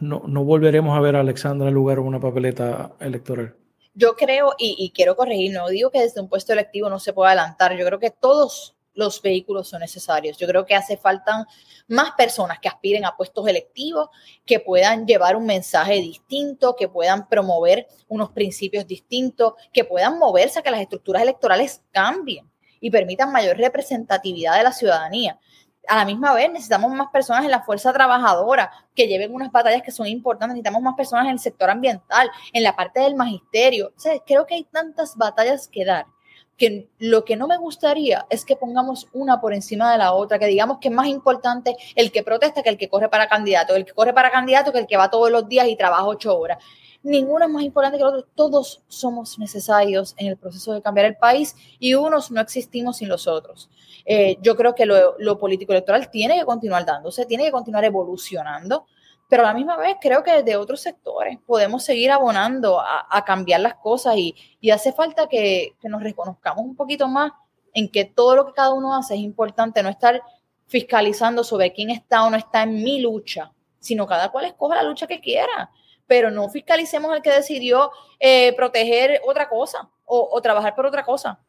No, 0.01 0.21
volveremos 0.45 0.97
a 0.97 1.01
ver 1.01 1.17
a 1.17 1.21
Alexandra 1.21 1.69
en 1.69 1.75
lugar 1.75 1.97
de 1.97 2.03
una 2.03 2.21
papeleta 2.21 2.93
electoral. 3.01 3.57
Yo 3.95 4.15
creo, 4.17 4.55
y, 4.59 4.91
quiero 4.95 5.17
corregir, 5.17 5.53
no 5.53 5.69
digo 5.69 5.91
que 5.91 6.01
desde 6.01 6.21
un 6.21 6.29
puesto 6.29 6.53
electivo 6.53 6.91
no 6.91 6.99
se 6.99 7.13
pueda 7.13 7.31
adelantar, 7.31 7.77
yo 7.77 7.87
creo 7.87 8.01
que 8.01 8.11
todos 8.11 8.75
los 8.95 9.23
vehículos 9.23 9.69
son 9.69 9.81
necesarios. 9.81 10.37
Yo 10.39 10.47
creo 10.47 10.65
que 10.67 10.75
hace 10.75 10.97
falta 10.97 11.47
más 11.89 12.13
personas 12.13 12.59
que 12.61 12.69
aspiren 12.69 13.05
a 13.05 13.17
puestos 13.17 13.47
electivos, 13.47 14.09
que 14.45 14.61
puedan 14.61 15.07
llevar 15.07 15.37
un 15.37 15.47
mensaje 15.47 15.95
distinto, 15.95 16.77
que 16.77 16.89
puedan 16.89 17.29
promover 17.29 17.87
unos 18.09 18.31
principios 18.31 18.87
distintos, 18.87 19.55
que 19.73 19.85
puedan 19.85 20.19
moverse 20.19 20.59
a 20.59 20.63
que 20.63 20.71
las 20.71 20.81
estructuras 20.81 21.23
electorales 21.23 21.83
cambien 21.91 22.51
y 22.81 22.91
permitan 22.91 23.33
mayor 23.33 23.57
representatividad 23.57 24.57
de 24.57 24.63
la 24.63 24.73
ciudadanía. 24.73 25.39
A 25.89 25.97
la 25.97 26.05
misma 26.05 26.33
vez 26.33 26.51
necesitamos 26.51 26.93
más 26.93 27.09
personas 27.11 27.45
en 27.45 27.51
la 27.51 27.63
fuerza 27.63 27.93
trabajadora 27.93 28.71
que 28.95 29.07
lleven 29.07 29.35
unas 29.35 29.53
batallas 29.53 29.83
que 29.83 29.91
son 29.91 30.07
importantes, 30.07 30.55
necesitamos 30.55 30.83
más 30.83 30.95
personas 30.95 31.27
en 31.27 31.33
el 31.33 31.39
sector 31.39 31.69
ambiental, 31.71 32.31
en 32.53 32.63
la 32.63 32.75
parte 32.75 33.01
del 33.01 33.15
magisterio. 33.15 33.93
creo 34.27 34.47
que 34.47 34.55
hay 34.55 34.65
tantas 34.65 35.17
batallas 35.17 35.69
que 35.69 35.85
dar 35.85 36.07
que 36.57 36.89
lo 36.99 37.25
que 37.25 37.37
no 37.37 37.47
me 37.47 37.57
gustaría 37.57 38.27
es 38.31 38.45
que 38.45 38.57
pongamos 38.57 39.09
una 39.13 39.41
por 39.41 39.53
encima 39.55 39.91
de 39.91 39.99
la 39.99 40.13
otra, 40.13 40.39
que 40.39 40.47
digamos 40.47 40.79
que 40.79 40.89
es 40.89 40.95
más 40.95 41.09
importante 41.09 41.77
el 41.97 42.13
que 42.13 42.23
protesta 42.23 42.63
que 42.63 42.69
el 42.69 42.79
que 42.79 42.89
corre 42.89 43.09
para 43.09 43.29
candidato, 43.29 43.75
el 43.75 43.85
que 43.85 43.93
corre 43.93 44.13
para 44.13 44.31
candidato 44.31 44.73
que 44.73 44.79
el 44.79 44.87
que 44.87 44.97
va 44.97 45.11
todos 45.11 45.31
los 45.31 45.49
días 45.49 45.67
y 45.69 45.77
trabaja 45.77 46.05
ocho 46.05 46.39
horas. 46.39 46.63
Ninguno 47.05 47.45
es 47.45 47.51
más 47.51 47.63
importante 47.63 47.99
que 47.99 48.03
el 48.03 48.09
otro, 48.09 48.27
todos 48.35 48.83
somos 48.89 49.39
necesarios 49.39 50.15
en 50.19 50.27
el 50.27 50.37
proceso 50.37 50.73
de 50.73 50.83
cambiar 50.83 51.07
el 51.07 51.17
país 51.17 51.55
y 51.79 51.95
unos 51.95 52.33
no 52.33 52.41
existimos 52.41 52.97
sin 52.97 53.09
los 53.09 53.29
otros. 53.29 53.71
Eh, 54.05 54.39
yo 54.43 54.57
creo 54.57 54.75
que 54.75 54.85
lo, 54.85 55.17
lo 55.19 55.39
político 55.39 55.73
electoral 55.73 56.11
tiene 56.11 56.39
que 56.39 56.45
continuar 56.45 56.85
dándose, 56.85 57.27
tiene 57.27 57.45
que 57.45 57.53
continuar 57.53 57.85
evolucionando 57.85 58.87
pero 59.29 59.43
a 59.43 59.47
la 59.47 59.55
misma 59.55 59.77
vez 59.77 59.97
creo 60.01 60.23
que 60.23 60.33
desde 60.33 60.57
otros 60.57 60.81
sectores 60.81 61.39
podemos 61.47 61.83
seguir 61.85 62.11
abonando 62.11 62.81
a, 62.81 63.25
cambiar 63.25 63.61
las 63.61 63.75
cosas 63.75 64.17
y, 64.17 64.35
hace 64.71 64.93
falta 64.93 65.29
que, 65.29 65.75
nos 65.83 66.03
reconozcamos 66.03 66.65
un 66.65 66.77
poquito 66.77 67.09
más 67.09 67.33
en 67.73 67.89
que 67.89 68.05
todo 68.05 68.37
lo 68.37 68.47
que 68.47 68.53
cada 68.53 68.73
uno 68.73 68.95
hace 68.95 69.15
es 69.15 69.21
importante, 69.21 69.83
no 69.83 69.89
estar 69.89 70.23
fiscalizando 70.67 71.43
sobre 71.43 71.73
quién 71.73 71.91
está 71.91 72.25
o 72.25 72.31
no 72.31 72.37
está 72.37 72.63
en 72.63 72.83
mi 72.83 73.01
lucha, 73.01 73.51
sino 73.81 74.07
cada 74.07 74.31
cual 74.31 74.45
escoge 74.45 74.77
la 74.77 74.83
lucha 74.83 75.07
que 75.07 75.21
quiera, 75.21 75.71
pero 76.07 76.31
no 76.31 76.49
fiscalicemos 76.49 77.15
el 77.15 77.23
que 77.23 77.31
decidió 77.31 77.91
eh, 78.21 78.55
proteger 78.57 79.21
otra 79.27 79.49
cosa 79.49 79.89
o, 80.05 80.29
o 80.33 80.41
trabajar 80.43 80.75
por 80.75 80.87
otra 80.87 81.05
cosa, 81.05 81.41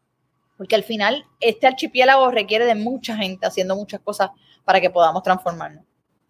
porque 0.57 0.76
al 0.76 0.84
final 0.84 1.26
este 1.40 1.68
archipiélago 1.68 2.32
requiere 2.32 2.65
de 2.65 2.76
mucha 2.76 3.15
gente 3.18 3.45
haciendo 3.45 3.76
muchas 3.76 4.02
cosas 4.02 4.30
para 4.64 4.82
que 4.82 4.90
podamos 4.90 5.23
transformarnos. 5.23 5.84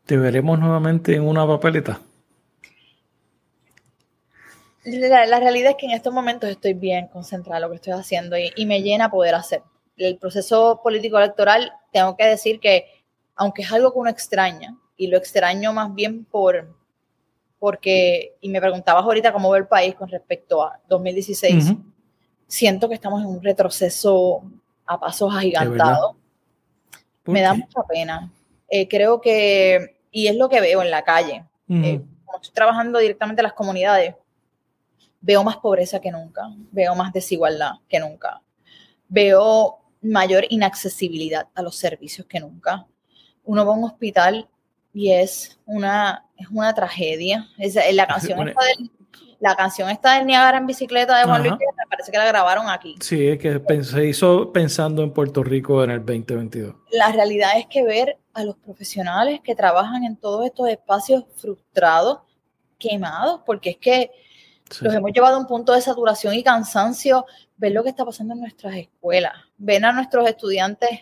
¿Te 0.06 0.18
veremos 0.18 0.60
nuevamente 0.60 1.16
en 1.16 1.28
una 1.28 1.48
papeleta? 1.48 2.00
La, 4.86 5.40
realidad 5.40 5.72
es 5.72 5.78
que 5.78 5.88
en 5.88 5.94
estos 5.94 6.14
momentos 6.14 6.48
estoy 6.48 6.76
bien 6.76 7.08
concentrada 7.08 7.58
en 7.58 7.64
lo 7.64 7.70
que 7.70 7.78
estoy 7.78 7.94
haciendo 7.94 8.38
y, 8.38 8.66
me 8.68 8.84
llena 8.84 9.10
poder 9.10 9.34
hacer. 9.34 9.64
El 9.98 10.18
proceso 10.18 10.80
político 10.84 11.18
electoral, 11.18 11.74
tengo 11.92 12.16
que 12.16 12.26
decir 12.26 12.60
que, 12.60 12.86
aunque 13.36 13.64
es 13.64 13.72
algo 13.72 13.92
que 13.92 13.98
uno 13.98 14.12
extraña, 14.12 14.78
y 14.96 15.08
lo 15.08 15.18
extraño 15.18 15.74
más 15.74 15.94
bien 15.96 16.24
por, 16.24 16.78
porque, 17.60 18.36
y 18.42 18.50
me 18.50 18.60
preguntabas 18.60 19.04
ahorita 19.04 19.34
cómo 19.34 19.50
ve 19.50 19.60
el 19.60 19.68
país 19.68 19.96
con 19.96 20.10
respecto 20.10 20.64
a 20.64 20.80
2016, 20.88 21.74
siento 22.48 22.88
que 22.88 22.96
estamos 22.96 23.22
en 23.22 23.28
un 23.28 23.44
retroceso 23.44 24.44
a 24.86 25.00
pasos 25.00 25.34
agigantados. 25.36 26.16
Me 27.26 27.42
da 27.42 27.54
mucha 27.54 27.82
pena. 27.84 28.32
Eh, 28.70 28.88
creo 28.88 29.20
que 29.20 29.96
y 30.16 30.28
es 30.28 30.38
lo 30.38 30.48
que 30.48 30.62
veo 30.62 30.82
en 30.82 30.92
la 30.92 31.04
calle. 31.04 31.44
Eh, 31.68 32.02
como 32.24 32.38
estoy 32.38 32.54
trabajando 32.54 33.00
directamente 33.00 33.42
en 33.42 33.44
las 33.44 33.54
comunidades, 33.54 34.16
veo 35.20 35.44
más 35.44 35.58
pobreza 35.58 36.00
que 36.00 36.10
nunca, 36.10 36.44
veo 36.72 36.96
más 36.96 37.12
desigualdad 37.12 37.72
que 37.90 38.00
nunca, 38.00 38.42
veo 39.10 39.80
mayor 40.02 40.46
inaccesibilidad 40.50 41.50
a 41.54 41.62
los 41.62 41.76
servicios 41.76 42.28
que 42.28 42.40
nunca. 42.40 42.86
Uno 43.44 43.66
va 43.66 43.74
a 43.74 43.78
un 43.78 43.84
hospital 43.84 44.48
y 44.96 45.12
es 45.12 45.60
una, 45.66 46.26
es 46.38 46.48
una 46.50 46.74
tragedia. 46.74 47.48
Es, 47.58 47.76
la 47.94 48.08
canción 48.08 48.48
está 48.48 48.62
del, 48.64 48.90
la 49.42 49.56
canción 49.56 49.90
está 49.90 50.16
del 50.16 50.26
Niagara 50.26 50.58
en 50.58 50.66
bicicleta 50.66 51.18
de 51.18 51.26
Juan 51.26 51.42
Luis 51.42 51.52
me 51.52 51.88
parece 51.90 52.12
que 52.12 52.18
la 52.18 52.26
grabaron 52.26 52.70
aquí. 52.70 52.96
Sí, 53.02 53.28
es 53.28 53.38
que 53.38 53.62
se 53.84 54.06
hizo 54.06 54.54
pensando 54.54 55.04
en 55.04 55.12
Puerto 55.12 55.44
Rico 55.44 55.84
en 55.84 55.92
el 55.92 56.00
2022. 56.00 56.76
La 56.92 57.12
realidad 57.12 57.58
es 57.58 57.68
que 57.68 57.84
ver 57.84 58.18
a 58.34 58.46
los 58.46 58.56
profesionales 58.56 59.42
que 59.44 59.54
trabajan 59.54 60.06
en 60.06 60.16
todos 60.16 60.46
estos 60.46 60.70
espacios 60.70 61.26
frustrados, 61.36 62.20
quemados, 62.80 63.42
porque 63.46 63.72
es 63.72 63.78
que 63.78 64.12
los 64.80 64.94
hemos 64.94 65.12
llevado 65.12 65.36
a 65.36 65.40
un 65.40 65.46
punto 65.46 65.74
de 65.74 65.82
saturación 65.82 66.34
y 66.36 66.44
cansancio, 66.44 67.26
ver 67.58 67.74
lo 67.74 67.84
que 67.84 67.90
está 67.90 68.06
pasando 68.06 68.34
en 68.34 68.40
nuestras 68.40 68.76
escuelas, 68.76 69.34
ven 69.58 69.84
a 69.84 69.92
nuestros 69.92 70.26
estudiantes. 70.26 71.02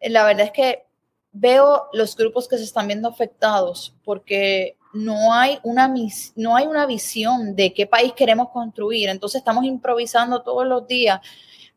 La 0.00 0.24
verdad 0.24 0.46
es 0.46 0.52
que 0.52 0.86
veo 1.32 1.88
los 1.92 2.14
grupos 2.16 2.46
que 2.46 2.58
se 2.58 2.64
están 2.64 2.86
viendo 2.86 3.08
afectados 3.08 3.94
porque 4.04 4.76
no 4.92 5.32
hay 5.32 5.58
una, 5.62 5.92
no 6.36 6.56
hay 6.56 6.66
una 6.66 6.86
visión 6.86 7.56
de 7.56 7.72
qué 7.72 7.86
país 7.86 8.12
queremos 8.12 8.50
construir. 8.50 9.08
Entonces 9.08 9.38
estamos 9.38 9.64
improvisando 9.64 10.42
todos 10.42 10.66
los 10.66 10.86
días. 10.86 11.20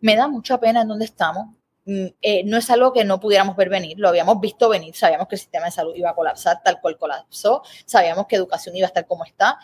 Me 0.02 0.15
da 0.15 0.27
mucha 0.27 0.60
pena 0.60 0.82
en 0.82 0.90
dónde 0.90 1.06
estamos. 1.06 1.48
Mm, 1.86 2.07
eh, 2.22 2.44
no 2.44 2.57
es 2.57 2.69
algo 2.69 2.91
que 2.91 3.06
no 3.06 3.19
pudiéramos 3.19 3.56
ver 3.56 3.69
venir, 3.69 3.99
lo 3.99 4.10
habíamos 4.10 4.40
visto 4.41 4.68
venir, 4.69 4.95
sabíamos 4.95 5.27
que 5.27 5.36
el 5.36 5.40
sistema 5.40 5.65
de 5.65 5.72
salud 5.72 5.94
iba 5.95 6.10
a 6.10 6.15
colapsar 6.15 6.64
tal 6.64 6.82
cual 6.82 6.98
colapsó, 6.98 7.61
sabíamos 7.86 8.26
que 8.26 8.36
educación 8.36 8.76
iba 8.76 8.88
a 8.88 8.90
estar 8.90 9.06
como 9.06 9.23
está, 9.23 9.60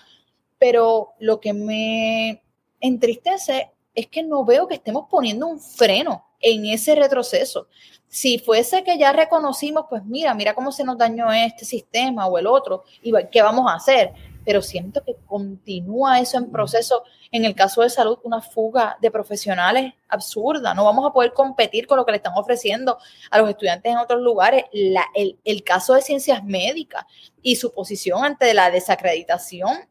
pero 0.59 1.15
lo 1.17 1.39
que 1.39 1.53
me 1.53 2.43
entristece 2.79 3.71
es 3.95 4.05
que 4.07 4.21
no 4.21 4.45
veo 4.45 4.67
que 4.67 4.75
estemos 4.75 5.07
poniendo 5.09 5.47
un 5.47 5.59
freno 5.59 6.30
en 6.41 6.65
ese 6.65 6.95
retroceso. 6.95 7.67
Si 8.07 8.39
fuese 8.39 8.83
que 8.83 8.97
ya 8.97 9.13
reconocimos, 9.13 9.85
pues 9.89 10.03
mira, 10.03 10.33
mira 10.33 10.53
cómo 10.53 10.71
se 10.71 10.83
nos 10.83 10.97
dañó 10.97 11.31
este 11.31 11.63
sistema 11.63 12.27
o 12.27 12.37
el 12.37 12.45
otro, 12.45 12.83
y 13.01 13.13
qué 13.31 13.41
vamos 13.41 13.71
a 13.71 13.75
hacer. 13.75 14.11
Pero 14.43 14.61
siento 14.61 15.01
que 15.05 15.15
continúa 15.27 16.19
eso 16.19 16.37
en 16.37 16.51
proceso. 16.51 17.03
En 17.31 17.45
el 17.45 17.55
caso 17.55 17.83
de 17.83 17.89
salud, 17.89 18.17
una 18.23 18.41
fuga 18.41 18.97
de 18.99 19.11
profesionales 19.11 19.93
absurda. 20.09 20.73
No 20.73 20.83
vamos 20.83 21.07
a 21.07 21.13
poder 21.13 21.31
competir 21.31 21.87
con 21.87 21.97
lo 21.97 22.05
que 22.05 22.11
le 22.11 22.17
están 22.17 22.33
ofreciendo 22.35 22.97
a 23.29 23.37
los 23.39 23.49
estudiantes 23.49 23.91
en 23.91 23.99
otros 23.99 24.19
lugares. 24.19 24.65
el, 24.73 25.39
el 25.45 25.63
caso 25.63 25.93
de 25.93 26.01
ciencias 26.01 26.43
médicas 26.43 27.05
y 27.41 27.55
su 27.55 27.71
posición 27.71 28.25
ante 28.25 28.53
la 28.53 28.71
desacreditación 28.71 29.90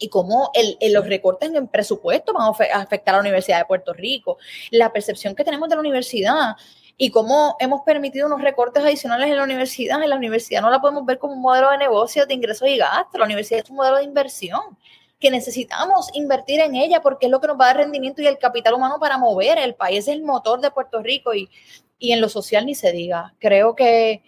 y 0.00 0.08
cómo 0.08 0.50
el, 0.54 0.76
los 0.92 1.06
recortes 1.06 1.54
en 1.54 1.68
presupuesto 1.68 2.32
van 2.32 2.48
a 2.48 2.80
afectar 2.80 3.14
a 3.14 3.18
la 3.18 3.22
Universidad 3.22 3.58
de 3.58 3.66
Puerto 3.66 3.92
Rico, 3.92 4.38
la 4.70 4.92
percepción 4.92 5.36
que 5.36 5.44
tenemos 5.44 5.68
de 5.68 5.76
la 5.76 5.80
universidad 5.80 6.56
y 6.96 7.10
cómo 7.10 7.56
hemos 7.60 7.82
permitido 7.82 8.26
unos 8.26 8.40
recortes 8.40 8.82
adicionales 8.82 9.28
en 9.28 9.36
la 9.36 9.44
universidad. 9.44 10.02
En 10.02 10.10
la 10.10 10.16
universidad 10.16 10.62
no 10.62 10.70
la 10.70 10.80
podemos 10.80 11.04
ver 11.04 11.18
como 11.18 11.34
un 11.34 11.42
modelo 11.42 11.70
de 11.70 11.78
negocio, 11.78 12.26
de 12.26 12.34
ingresos 12.34 12.66
y 12.66 12.78
gastos, 12.78 13.18
la 13.18 13.26
universidad 13.26 13.62
es 13.62 13.70
un 13.70 13.76
modelo 13.76 13.98
de 13.98 14.04
inversión 14.04 14.60
que 15.20 15.30
necesitamos 15.30 16.08
invertir 16.14 16.60
en 16.60 16.74
ella 16.74 17.02
porque 17.02 17.26
es 17.26 17.30
lo 17.30 17.42
que 17.42 17.46
nos 17.46 17.60
va 17.60 17.66
a 17.66 17.68
dar 17.68 17.76
rendimiento 17.76 18.22
y 18.22 18.26
el 18.26 18.38
capital 18.38 18.72
humano 18.72 18.96
para 18.98 19.18
mover. 19.18 19.58
El 19.58 19.74
país 19.74 20.00
es 20.00 20.08
el 20.08 20.22
motor 20.22 20.62
de 20.62 20.70
Puerto 20.70 21.02
Rico 21.02 21.34
y 21.34 21.48
en 22.00 22.22
lo 22.22 22.30
social 22.30 22.64
ni 22.64 22.74
se 22.74 22.90
diga. 22.90 23.34
Creo 23.38 23.74
que 23.76 24.22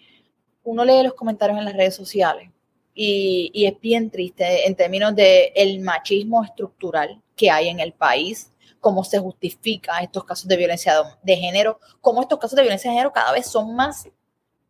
uno 0.65 0.85
lee 0.85 1.03
los 1.03 1.15
comentarios 1.15 1.59
en 1.59 1.65
las 1.65 1.75
redes 1.75 1.95
sociales 1.95 2.52
y, 2.95 3.67
es 3.67 3.81
bien 3.81 4.11
triste 4.11 4.67
en 4.67 4.75
términos 4.75 5.15
de 5.15 5.53
el 5.55 5.81
machismo 5.81 6.45
estructural 6.45 7.21
que 7.37 7.51
hay 7.51 7.69
en 7.69 7.81
el 7.81 7.93
país, 7.93 8.51
cómo 8.81 9.05
se 9.05 9.19
justifica 9.19 10.01
estos 10.01 10.25
casos 10.25 10.49
de 10.49 10.57
violencia 10.57 10.95
de 11.23 11.37
género, 11.37 11.79
cómo 12.01 12.23
estos 12.23 12.39
casos 12.39 12.57
de 12.57 12.63
violencia 12.63 12.91
de 12.91 12.97
género 12.97 13.13
cada 13.13 13.33
vez 13.33 13.47
son 13.47 13.75
más 13.75 14.09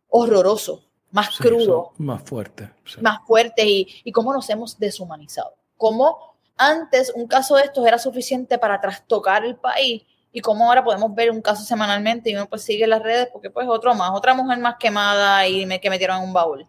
horrorosos, 0.07 0.87
más 1.11 1.37
crudos, 1.37 1.87
más 1.97 2.21
fuertes, 2.23 2.69
más 3.01 3.19
fuertes 3.25 3.65
y, 3.65 3.87
y 4.03 4.11
cómo 4.11 4.33
nos 4.33 4.49
hemos 4.49 4.77
deshumanizado. 4.79 5.55
Cómo 5.77 6.35
antes 6.55 7.11
un 7.15 7.27
caso 7.27 7.55
de 7.55 7.63
estos 7.63 7.85
era 7.85 7.97
suficiente 7.97 8.57
para 8.57 8.79
trastocar 8.79 9.43
el 9.43 9.55
país 9.55 10.03
y 10.31 10.41
cómo 10.41 10.67
ahora 10.67 10.83
podemos 10.83 11.13
ver 11.13 11.29
un 11.31 11.41
caso 11.41 11.63
semanalmente 11.63 12.29
y 12.29 12.35
uno 12.35 12.47
pues 12.47 12.63
sigue 12.63 12.87
las 12.87 13.01
redes 13.01 13.29
porque 13.31 13.49
pues 13.49 13.67
otro 13.67 13.93
más, 13.93 14.11
otra 14.13 14.33
mujer 14.33 14.57
más 14.57 14.75
quemada 14.79 15.47
y 15.47 15.65
me, 15.65 15.79
que 15.79 15.89
metieron 15.89 16.17
en 16.17 16.23
un 16.23 16.33
baúl. 16.33 16.65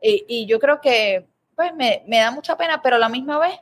Y, 0.00 0.46
yo 0.46 0.58
creo 0.58 0.80
que 0.80 1.26
pues 1.54 1.74
me, 1.74 2.02
da 2.06 2.30
mucha 2.30 2.56
pena, 2.56 2.80
pero 2.82 2.96
a 2.96 2.98
la 2.98 3.08
misma 3.08 3.38
vez 3.38 3.58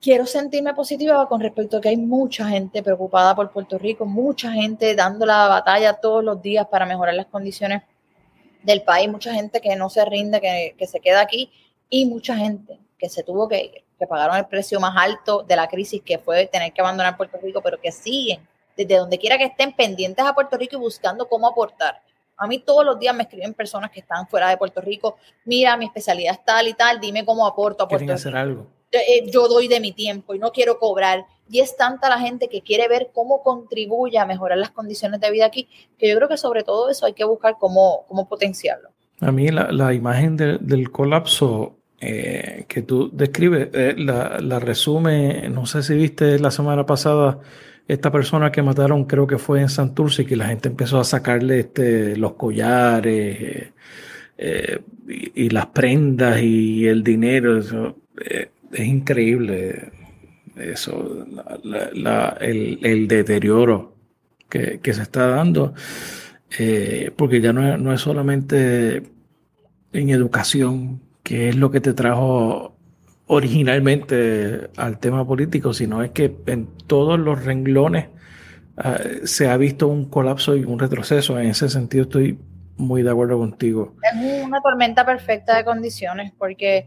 quiero 0.00 0.26
sentirme 0.26 0.74
positiva 0.74 1.26
con 1.28 1.40
respecto 1.40 1.78
a 1.78 1.80
que 1.80 1.88
hay 1.88 1.96
mucha 1.96 2.46
gente 2.48 2.82
preocupada 2.82 3.34
por 3.34 3.50
Puerto 3.50 3.78
Rico, 3.78 4.04
mucha 4.04 4.52
gente 4.52 4.94
dando 4.94 5.24
la 5.24 5.48
batalla 5.48 5.94
todos 5.94 6.22
los 6.22 6.42
días 6.42 6.66
para 6.68 6.84
mejorar 6.84 7.14
las 7.14 7.26
condiciones 7.26 7.82
del 8.62 8.82
país, 8.82 9.08
mucha 9.08 9.32
gente 9.32 9.60
que 9.60 9.74
no 9.76 9.88
se 9.88 10.04
rinde, 10.04 10.40
que, 10.76 10.86
se 10.86 11.00
queda 11.00 11.22
aquí 11.22 11.50
y 11.88 12.04
mucha 12.04 12.36
gente 12.36 12.78
que 12.98 13.08
se 13.08 13.22
tuvo 13.22 13.48
que 13.48 13.64
ir, 13.64 13.84
que 13.98 14.06
pagaron 14.06 14.36
el 14.36 14.46
precio 14.46 14.78
más 14.78 14.94
alto 14.96 15.42
de 15.42 15.56
la 15.56 15.68
crisis 15.68 16.02
que 16.02 16.18
fue 16.18 16.46
tener 16.46 16.72
que 16.72 16.82
abandonar 16.82 17.16
Puerto 17.16 17.38
Rico, 17.42 17.62
pero 17.62 17.80
que 17.80 17.90
siguen 17.90 18.46
desde 18.76 18.96
donde 18.96 19.18
quiera 19.18 19.38
que 19.38 19.44
estén 19.44 19.72
pendientes 19.72 20.24
a 20.24 20.34
Puerto 20.34 20.56
Rico 20.58 20.76
y 20.76 20.80
buscando 20.80 21.28
cómo 21.28 21.46
aportar. 21.46 22.02
A 22.36 22.46
mí 22.46 22.58
todos 22.58 22.84
los 22.84 22.98
días 22.98 23.14
me 23.14 23.22
escriben 23.22 23.54
personas 23.54 23.90
que 23.90 24.00
están 24.00 24.26
fuera 24.26 24.48
de 24.48 24.56
Puerto 24.56 24.80
Rico, 24.80 25.16
mira, 25.44 25.76
mi 25.76 25.84
especialidad 25.84 26.34
es 26.34 26.44
tal 26.44 26.68
y 26.68 26.74
tal, 26.74 27.00
dime 27.00 27.24
cómo 27.24 27.46
aporto 27.46 27.84
a 27.84 27.88
Puerto 27.88 28.12
hacer 28.12 28.36
algo. 28.36 28.66
Eh, 28.90 29.28
yo 29.30 29.48
doy 29.48 29.66
de 29.66 29.80
mi 29.80 29.92
tiempo 29.92 30.34
y 30.34 30.38
no 30.38 30.52
quiero 30.52 30.78
cobrar, 30.78 31.26
y 31.50 31.60
es 31.60 31.76
tanta 31.76 32.08
la 32.08 32.18
gente 32.18 32.48
que 32.48 32.62
quiere 32.62 32.88
ver 32.88 33.10
cómo 33.12 33.42
contribuye 33.42 34.18
a 34.18 34.26
mejorar 34.26 34.58
las 34.58 34.70
condiciones 34.70 35.20
de 35.20 35.30
vida 35.30 35.46
aquí, 35.46 35.68
que 35.98 36.08
yo 36.08 36.16
creo 36.16 36.28
que 36.28 36.36
sobre 36.36 36.62
todo 36.62 36.88
eso 36.88 37.06
hay 37.06 37.12
que 37.12 37.24
buscar 37.24 37.56
cómo, 37.58 38.04
cómo 38.08 38.28
potenciarlo. 38.28 38.90
A 39.20 39.30
mí 39.30 39.48
la, 39.48 39.94
imagen 39.94 40.36
del 40.36 40.90
colapso 40.90 41.76
eh, 42.00 42.66
que 42.68 42.82
tú 42.82 43.10
describes, 43.12 43.68
eh, 43.72 43.94
la, 43.96 44.38
la, 44.40 44.58
resume, 44.58 45.48
no 45.48 45.66
sé 45.66 45.82
si 45.82 45.94
viste 45.94 46.38
la 46.38 46.50
semana 46.50 46.84
pasada 46.84 47.38
esta 47.86 48.10
persona 48.10 48.50
que 48.50 48.62
mataron, 48.62 49.04
creo 49.04 49.26
que 49.26 49.38
fue 49.38 49.60
en 49.60 49.68
Santurce, 49.68 50.24
que 50.24 50.36
la 50.36 50.46
gente 50.46 50.68
empezó 50.68 50.98
a 51.00 51.04
sacarle 51.04 51.60
este, 51.60 52.16
los 52.16 52.34
collares 52.34 53.72
eh, 54.38 54.80
y, 55.06 55.50
las 55.50 55.66
prendas 55.66 56.40
y 56.40 56.86
el 56.86 57.02
dinero. 57.02 57.58
Eso, 57.58 57.96
es 58.72 58.86
increíble 58.86 59.92
eso, 60.56 61.26
el, 62.40 63.08
deterioro 63.08 63.94
que, 64.48 64.80
se 64.82 65.02
está 65.02 65.28
dando, 65.28 65.74
porque 67.16 67.40
ya 67.40 67.52
no 67.52 67.76
no 67.76 67.92
es 67.92 68.00
solamente 68.00 69.02
en 69.92 70.10
educación, 70.10 71.00
que 71.22 71.48
es 71.48 71.56
lo 71.56 71.70
que 71.70 71.80
te 71.80 71.94
trajo 71.94 72.73
originalmente 73.26 74.70
al 74.76 74.98
tema 74.98 75.26
político, 75.26 75.72
sino 75.72 76.02
es 76.02 76.10
que 76.10 76.36
en 76.46 76.68
todos 76.86 77.18
los 77.18 77.44
renglones 77.44 78.08
ah, 78.76 78.98
se 79.24 79.48
ha 79.48 79.56
visto 79.56 79.88
un 79.88 80.06
colapso 80.06 80.56
y 80.56 80.64
un 80.64 80.78
retroceso. 80.78 81.38
En 81.38 81.48
ese 81.48 81.68
sentido 81.68 82.04
estoy 82.04 82.38
muy 82.76 83.02
de 83.02 83.10
acuerdo 83.10 83.38
contigo. 83.38 83.94
Es 84.02 84.44
una 84.44 84.60
tormenta 84.60 85.06
perfecta 85.06 85.56
de 85.56 85.64
condiciones 85.64 86.32
porque 86.36 86.86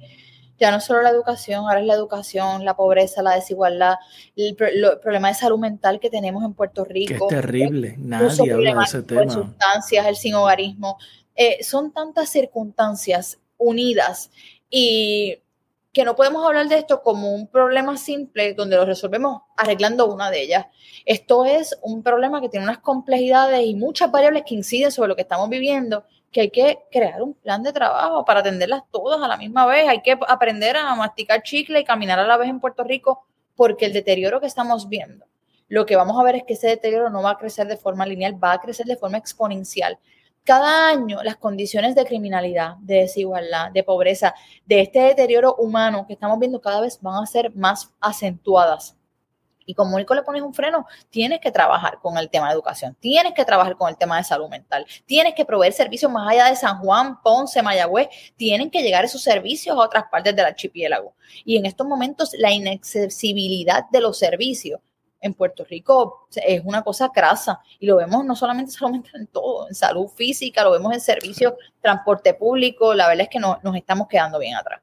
ya 0.59 0.71
no 0.71 0.79
solo 0.79 1.01
la 1.01 1.09
educación, 1.09 1.65
ahora 1.65 1.79
es 1.79 1.85
la 1.85 1.93
educación, 1.93 2.65
la 2.65 2.75
pobreza, 2.75 3.21
la 3.21 3.35
desigualdad, 3.35 3.95
el, 4.35 4.55
problema 4.55 5.29
de 5.29 5.35
salud 5.35 5.59
mental 5.59 5.99
que 5.99 6.09
tenemos 6.09 6.43
en 6.43 6.53
Puerto 6.53 6.83
Rico. 6.83 7.27
Que 7.27 7.35
es 7.35 7.41
terrible, 7.41 7.95
nadie 7.97 8.51
habla 8.51 8.75
de 8.75 8.83
ese 8.83 9.03
tema. 9.03 9.31
sustancias, 9.31 10.05
el 10.05 10.15
sin 10.15 10.33
hogarismo. 10.33 10.97
Eh, 11.35 11.63
son 11.63 11.91
tantas 11.91 12.29
circunstancias 12.29 13.39
unidas 13.57 14.31
y 14.69 15.37
que 15.97 16.05
no 16.05 16.15
podemos 16.15 16.45
hablar 16.45 16.67
de 16.67 16.77
esto 16.77 17.01
como 17.01 17.33
un 17.33 17.47
problema 17.47 17.97
simple 17.97 18.53
donde 18.53 18.75
lo 18.75 18.85
resolvemos 18.85 19.41
arreglando 19.55 20.05
una 20.05 20.29
de 20.29 20.43
ellas. 20.43 20.67
Esto 21.07 21.43
es 21.43 21.75
un 21.81 22.03
problema 22.03 22.39
que 22.39 22.49
tiene 22.49 22.67
unas 22.67 22.77
complejidades 22.77 23.65
y 23.65 23.73
muchas 23.73 24.11
variables 24.11 24.43
que 24.45 24.53
inciden 24.53 24.91
sobre 24.91 25.07
lo 25.07 25.15
que 25.15 25.23
estamos 25.23 25.49
viviendo, 25.49 26.03
que 26.31 26.41
hay 26.41 26.51
que 26.51 26.77
crear 26.91 27.23
un 27.23 27.33
plan 27.33 27.63
de 27.63 27.73
trabajo 27.73 28.23
para 28.25 28.41
atenderlas 28.41 28.83
todas 28.91 29.19
a 29.19 29.27
la 29.27 29.37
misma 29.37 29.65
vez. 29.65 29.89
Hay 29.89 30.03
que 30.03 30.15
aprender 30.27 30.77
a 30.77 30.93
masticar 30.93 31.41
chicle 31.41 31.79
y 31.79 31.83
caminar 31.83 32.19
a 32.19 32.27
la 32.27 32.37
vez 32.37 32.49
en 32.49 32.59
Puerto 32.59 32.83
Rico 32.83 33.25
porque 33.55 33.87
el 33.87 33.93
deterioro 33.93 34.39
que 34.39 34.45
estamos 34.45 34.89
viendo, 34.89 35.25
lo 35.67 35.87
que 35.87 35.95
vamos 35.95 36.19
a 36.19 36.23
ver 36.23 36.35
es 36.35 36.43
que 36.43 36.53
ese 36.53 36.67
deterioro 36.67 37.09
no 37.09 37.23
va 37.23 37.31
a 37.31 37.37
crecer 37.39 37.65
de 37.65 37.75
forma 37.75 38.05
lineal, 38.05 38.37
va 38.41 38.51
a 38.51 38.61
crecer 38.61 38.85
de 38.85 38.97
forma 38.97 39.17
exponencial 39.17 39.97
cada 40.47 40.87
año 40.87 41.21
las 41.23 41.35
condiciones 41.35 41.93
de 41.93 42.05
criminalidad, 42.05 42.77
de 42.77 43.01
desigualdad, 43.01 43.69
de 43.69 43.83
pobreza, 43.83 44.33
de 44.65 44.79
este 44.79 45.01
deterioro 45.01 45.53
humano 45.55 46.05
que 46.07 46.13
estamos 46.13 46.39
viendo 46.39 46.61
cada 46.61 46.79
vez 46.79 46.99
van 47.01 47.21
a 47.21 47.27
ser 47.27 47.53
más 47.53 47.93
acentuadas. 47.99 48.95
Y 49.65 49.73
como 49.73 49.97
único 49.97 50.15
le 50.15 50.23
pones 50.23 50.41
un 50.43 50.53
freno, 50.53 50.85
tienes 51.09 51.41
que 51.41 51.51
trabajar 51.51 51.99
con 52.01 52.17
el 52.17 52.29
tema 52.29 52.47
de 52.47 52.53
educación, 52.53 52.95
tienes 52.97 53.33
que 53.33 53.43
trabajar 53.43 53.75
con 53.75 53.89
el 53.89 53.97
tema 53.97 54.15
de 54.15 54.23
salud 54.23 54.47
mental, 54.47 54.85
tienes 55.05 55.35
que 55.35 55.43
proveer 55.43 55.73
servicios 55.73 56.09
más 56.09 56.31
allá 56.31 56.45
de 56.45 56.55
San 56.55 56.79
Juan, 56.79 57.21
Ponce, 57.21 57.61
Mayagüez, 57.61 58.07
tienen 58.37 58.71
que 58.71 58.81
llegar 58.81 59.03
esos 59.03 59.21
servicios 59.21 59.75
a 59.75 59.81
otras 59.81 60.05
partes 60.09 60.33
del 60.33 60.45
archipiélago. 60.45 61.13
Y 61.43 61.57
en 61.57 61.65
estos 61.65 61.85
momentos 61.85 62.31
la 62.37 62.53
inaccesibilidad 62.53 63.83
de 63.91 63.99
los 63.99 64.17
servicios 64.17 64.79
en 65.21 65.33
Puerto 65.33 65.65
Rico 65.65 66.27
es 66.35 66.61
una 66.63 66.83
cosa 66.83 67.09
crasa 67.09 67.59
y 67.79 67.87
lo 67.87 67.97
vemos 67.97 68.25
no 68.25 68.35
solamente 68.35 68.71
solamente 68.73 69.09
en 69.15 69.27
todo, 69.27 69.67
en 69.67 69.75
salud 69.75 70.07
física, 70.07 70.63
lo 70.63 70.71
vemos 70.71 70.93
en 70.93 71.01
servicios, 71.01 71.53
transporte 71.81 72.33
público, 72.33 72.93
la 72.93 73.07
verdad 73.07 73.23
es 73.23 73.29
que 73.29 73.39
no, 73.39 73.59
nos 73.63 73.75
estamos 73.75 74.07
quedando 74.07 74.39
bien 74.39 74.55
atrás. 74.55 74.81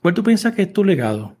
¿Cuál 0.00 0.14
tú 0.14 0.22
piensas 0.22 0.54
que 0.54 0.62
es 0.62 0.72
tu 0.72 0.84
legado? 0.84 1.36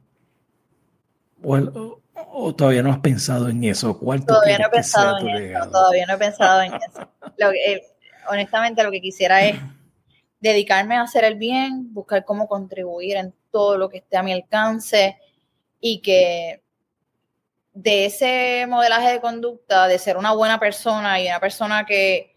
¿O, 1.42 2.54
todavía 2.54 2.82
no 2.82 2.90
has 2.90 2.98
pensado 2.98 3.48
en 3.48 3.62
eso? 3.64 3.98
¿Cuál 3.98 4.24
todavía 4.24 4.58
no 4.58 4.66
he 4.66 4.70
pensado 4.70 5.18
en 5.18 5.28
eso, 5.28 5.70
todavía 5.70 6.06
no 6.06 6.14
he 6.14 6.18
pensado 6.18 6.62
en 6.62 6.74
eso. 6.74 7.08
Eh, 7.38 7.82
honestamente 8.28 8.82
lo 8.82 8.90
que 8.90 9.00
quisiera 9.00 9.44
es 9.44 9.56
dedicarme 10.40 10.96
a 10.96 11.02
hacer 11.02 11.24
el 11.24 11.36
bien, 11.36 11.92
buscar 11.92 12.24
cómo 12.24 12.48
contribuir 12.48 13.16
en 13.16 13.34
todo 13.50 13.78
lo 13.78 13.88
que 13.88 13.98
esté 13.98 14.16
a 14.16 14.22
mi 14.22 14.32
alcance 14.32 15.18
y 15.80 16.00
que 16.00 16.62
de 17.80 18.06
ese 18.06 18.66
modelaje 18.68 19.12
de 19.12 19.20
conducta, 19.20 19.86
de 19.86 20.00
ser 20.00 20.16
una 20.16 20.32
buena 20.32 20.58
persona 20.58 21.20
y 21.20 21.28
una 21.28 21.38
persona 21.38 21.86
que, 21.86 22.34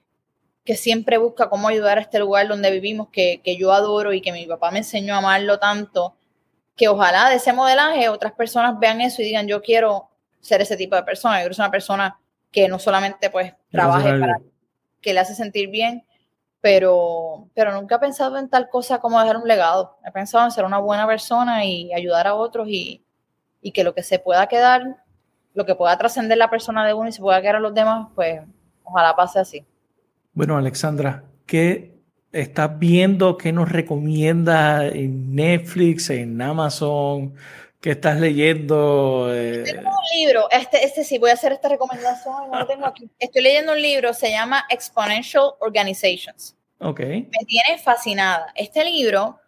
siempre 0.75 1.17
busca 1.17 1.49
cómo 1.49 1.67
ayudar 1.67 1.97
a 1.97 2.01
este 2.01 2.17
lugar 2.19 2.47
donde 2.47 2.71
vivimos, 2.71 3.09
que, 3.11 3.41
yo 3.59 3.73
adoro 3.73 4.13
y 4.13 4.21
que 4.21 4.31
mi 4.31 4.45
papá 4.45 4.71
me 4.71 4.77
enseñó 4.77 5.15
a 5.15 5.17
amarlo 5.17 5.59
tanto, 5.59 6.15
que 6.77 6.87
ojalá 6.87 7.29
de 7.29 7.37
ese 7.37 7.51
modelaje 7.51 8.07
otras 8.07 8.33
personas 8.33 8.79
vean 8.79 9.01
eso 9.01 9.21
y 9.21 9.25
digan, 9.25 9.47
yo 9.47 9.61
quiero 9.61 10.09
ser 10.39 10.61
ese 10.61 10.77
tipo 10.77 10.95
de 10.95 11.03
persona, 11.03 11.37
yo 11.37 11.41
quiero 11.41 11.55
ser 11.55 11.63
una 11.63 11.71
persona 11.71 12.19
que 12.51 12.69
no 12.69 12.77
solamente 12.79 13.29
pues 13.31 13.53
trabaje 13.69 14.17
para 14.17 14.39
que 15.01 15.13
le 15.13 15.19
hace 15.19 15.33
sentir 15.33 15.69
bien, 15.69 16.05
pero, 16.61 17.49
pero 17.55 17.73
nunca 17.73 17.95
he 17.95 17.99
pensado 17.99 18.37
en 18.37 18.47
tal 18.47 18.69
cosa 18.69 18.99
como 18.99 19.19
dejar 19.19 19.37
un 19.37 19.47
legado. 19.47 19.97
He 20.05 20.11
pensado 20.11 20.45
en 20.45 20.51
ser 20.51 20.63
una 20.63 20.77
buena 20.77 21.07
persona 21.07 21.65
y 21.65 21.91
ayudar 21.93 22.27
a 22.27 22.35
otros 22.35 22.67
y, 22.69 23.03
y 23.59 23.71
que 23.71 23.83
lo 23.83 23.93
que 23.93 24.03
se 24.03 24.19
pueda 24.19 24.47
quedar 24.47 25.00
lo 25.53 25.65
que 25.65 25.75
pueda 25.75 25.97
trascender 25.97 26.37
la 26.37 26.49
persona 26.49 26.85
de 26.85 26.93
uno 26.93 27.09
y 27.09 27.11
se 27.11 27.21
pueda 27.21 27.41
quedar 27.41 27.57
a 27.57 27.59
los 27.59 27.73
demás, 27.73 28.07
pues 28.15 28.41
ojalá 28.83 29.15
pase 29.15 29.39
así. 29.39 29.65
Bueno, 30.33 30.57
Alexandra, 30.57 31.23
¿qué 31.45 31.99
estás 32.31 32.79
viendo? 32.79 33.37
¿Qué 33.37 33.51
nos 33.51 33.69
recomienda 33.69 34.87
en 34.87 35.35
Netflix, 35.35 36.09
en 36.09 36.41
Amazon? 36.41 37.35
¿Qué 37.81 37.91
estás 37.91 38.19
leyendo? 38.19 39.27
Eh, 39.33 39.63
tengo 39.65 39.89
un 39.89 40.19
libro, 40.19 40.49
este, 40.51 40.85
este 40.85 41.03
sí, 41.03 41.17
voy 41.17 41.31
a 41.31 41.33
hacer 41.33 41.51
esta 41.51 41.67
recomendación, 41.67 42.51
no 42.51 42.59
lo 42.59 42.67
tengo 42.67 42.85
aquí. 42.85 43.09
Estoy 43.17 43.41
leyendo 43.41 43.73
un 43.73 43.81
libro, 43.81 44.13
se 44.13 44.29
llama 44.29 44.65
Exponential 44.69 45.45
Organizations. 45.59 46.55
Ok. 46.79 46.99
Me 46.99 47.45
tiene 47.47 47.77
fascinada. 47.83 48.53
Este 48.55 48.85
libro 48.85 49.40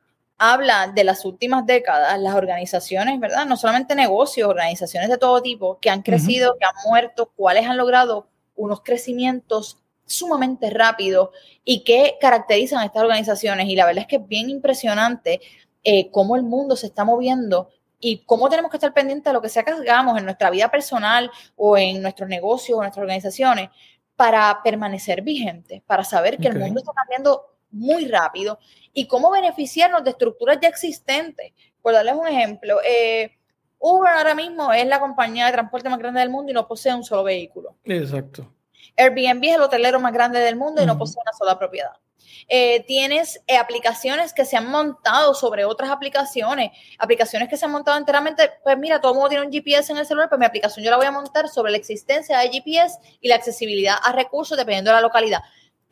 habla 0.51 0.91
de 0.93 1.05
las 1.05 1.23
últimas 1.23 1.65
décadas, 1.65 2.19
las 2.19 2.35
organizaciones, 2.35 3.17
¿verdad? 3.17 3.45
No 3.45 3.55
solamente 3.55 3.95
negocios, 3.95 4.49
organizaciones 4.49 5.09
de 5.09 5.17
todo 5.17 5.41
tipo 5.41 5.79
que 5.79 5.89
han 5.89 6.01
crecido, 6.01 6.57
que 6.59 6.65
han 6.65 6.75
muerto, 6.85 7.31
cuáles 7.33 7.65
han 7.65 7.77
logrado 7.77 8.27
unos 8.57 8.81
crecimientos 8.81 9.79
sumamente 10.05 10.69
rápidos 10.69 11.29
y 11.63 11.85
qué 11.85 12.17
caracterizan 12.19 12.79
a 12.79 12.85
estas 12.85 13.03
organizaciones. 13.03 13.69
Y 13.69 13.75
la 13.77 13.85
verdad 13.85 14.01
es 14.01 14.07
que 14.07 14.17
es 14.17 14.27
bien 14.27 14.49
impresionante 14.49 15.39
eh, 15.85 16.11
cómo 16.11 16.35
el 16.35 16.43
mundo 16.43 16.75
se 16.75 16.87
está 16.87 17.05
moviendo 17.05 17.69
y 18.01 18.25
cómo 18.25 18.49
tenemos 18.49 18.69
que 18.69 18.75
estar 18.75 18.93
pendientes 18.93 19.23
de 19.23 19.33
lo 19.33 19.41
que 19.41 19.47
sea 19.47 19.63
que 19.63 19.71
hagamos 19.71 20.17
en 20.17 20.25
nuestra 20.25 20.49
vida 20.49 20.69
personal 20.69 21.31
o 21.55 21.77
en 21.77 22.01
nuestros 22.01 22.27
negocios 22.27 22.77
o 22.77 22.81
nuestras 22.81 23.01
organizaciones 23.01 23.69
para 24.17 24.59
permanecer 24.61 25.21
vigentes, 25.21 25.81
para 25.83 26.03
saber 26.03 26.37
que 26.37 26.49
el 26.49 26.59
mundo 26.59 26.81
está 26.81 26.91
cambiando 26.93 27.52
muy 27.73 28.07
rápido 28.07 28.59
y 28.93 29.07
cómo 29.07 29.31
beneficiarnos 29.31 30.03
de 30.03 30.11
estructuras 30.11 30.59
ya 30.61 30.69
existentes. 30.69 31.51
Por 31.81 31.93
darles 31.93 32.15
un 32.15 32.27
ejemplo, 32.27 32.77
eh, 32.87 33.31
Uber 33.79 34.13
ahora 34.13 34.35
mismo 34.35 34.71
es 34.71 34.87
la 34.87 34.99
compañía 34.99 35.47
de 35.47 35.51
transporte 35.51 35.89
más 35.89 35.99
grande 35.99 36.21
del 36.21 36.29
mundo 36.29 36.51
y 36.51 36.53
no 36.53 36.67
posee 36.67 36.93
un 36.93 37.03
solo 37.03 37.23
vehículo. 37.23 37.75
Exacto. 37.83 38.49
Airbnb 38.95 39.43
es 39.43 39.55
el 39.55 39.61
hotelero 39.61 39.99
más 39.99 40.13
grande 40.13 40.39
del 40.39 40.55
mundo 40.55 40.81
y 40.81 40.85
no 40.85 40.97
posee 40.97 41.21
una 41.21 41.33
sola 41.33 41.57
propiedad. 41.57 41.91
Eh, 42.47 42.83
tienes 42.85 43.41
eh, 43.47 43.57
aplicaciones 43.57 44.33
que 44.33 44.45
se 44.45 44.57
han 44.57 44.69
montado 44.69 45.33
sobre 45.33 45.65
otras 45.65 45.89
aplicaciones, 45.89 46.71
aplicaciones 46.97 47.49
que 47.49 47.57
se 47.57 47.65
han 47.65 47.71
montado 47.71 47.97
enteramente, 47.97 48.51
pues 48.63 48.77
mira, 48.77 48.99
todo 48.99 49.13
el 49.13 49.15
mundo 49.15 49.29
tiene 49.29 49.45
un 49.45 49.51
GPS 49.51 49.91
en 49.91 49.97
el 49.97 50.05
celular, 50.05 50.29
pues 50.29 50.39
mi 50.39 50.45
aplicación 50.45 50.83
yo 50.83 50.91
la 50.91 50.97
voy 50.97 51.05
a 51.05 51.11
montar 51.11 51.47
sobre 51.47 51.71
la 51.71 51.77
existencia 51.77 52.37
de 52.39 52.49
GPS 52.49 52.99
y 53.21 53.29
la 53.29 53.35
accesibilidad 53.35 53.95
a 54.03 54.11
recursos 54.11 54.57
dependiendo 54.57 54.91
de 54.91 54.95
la 54.95 55.01
localidad. 55.01 55.41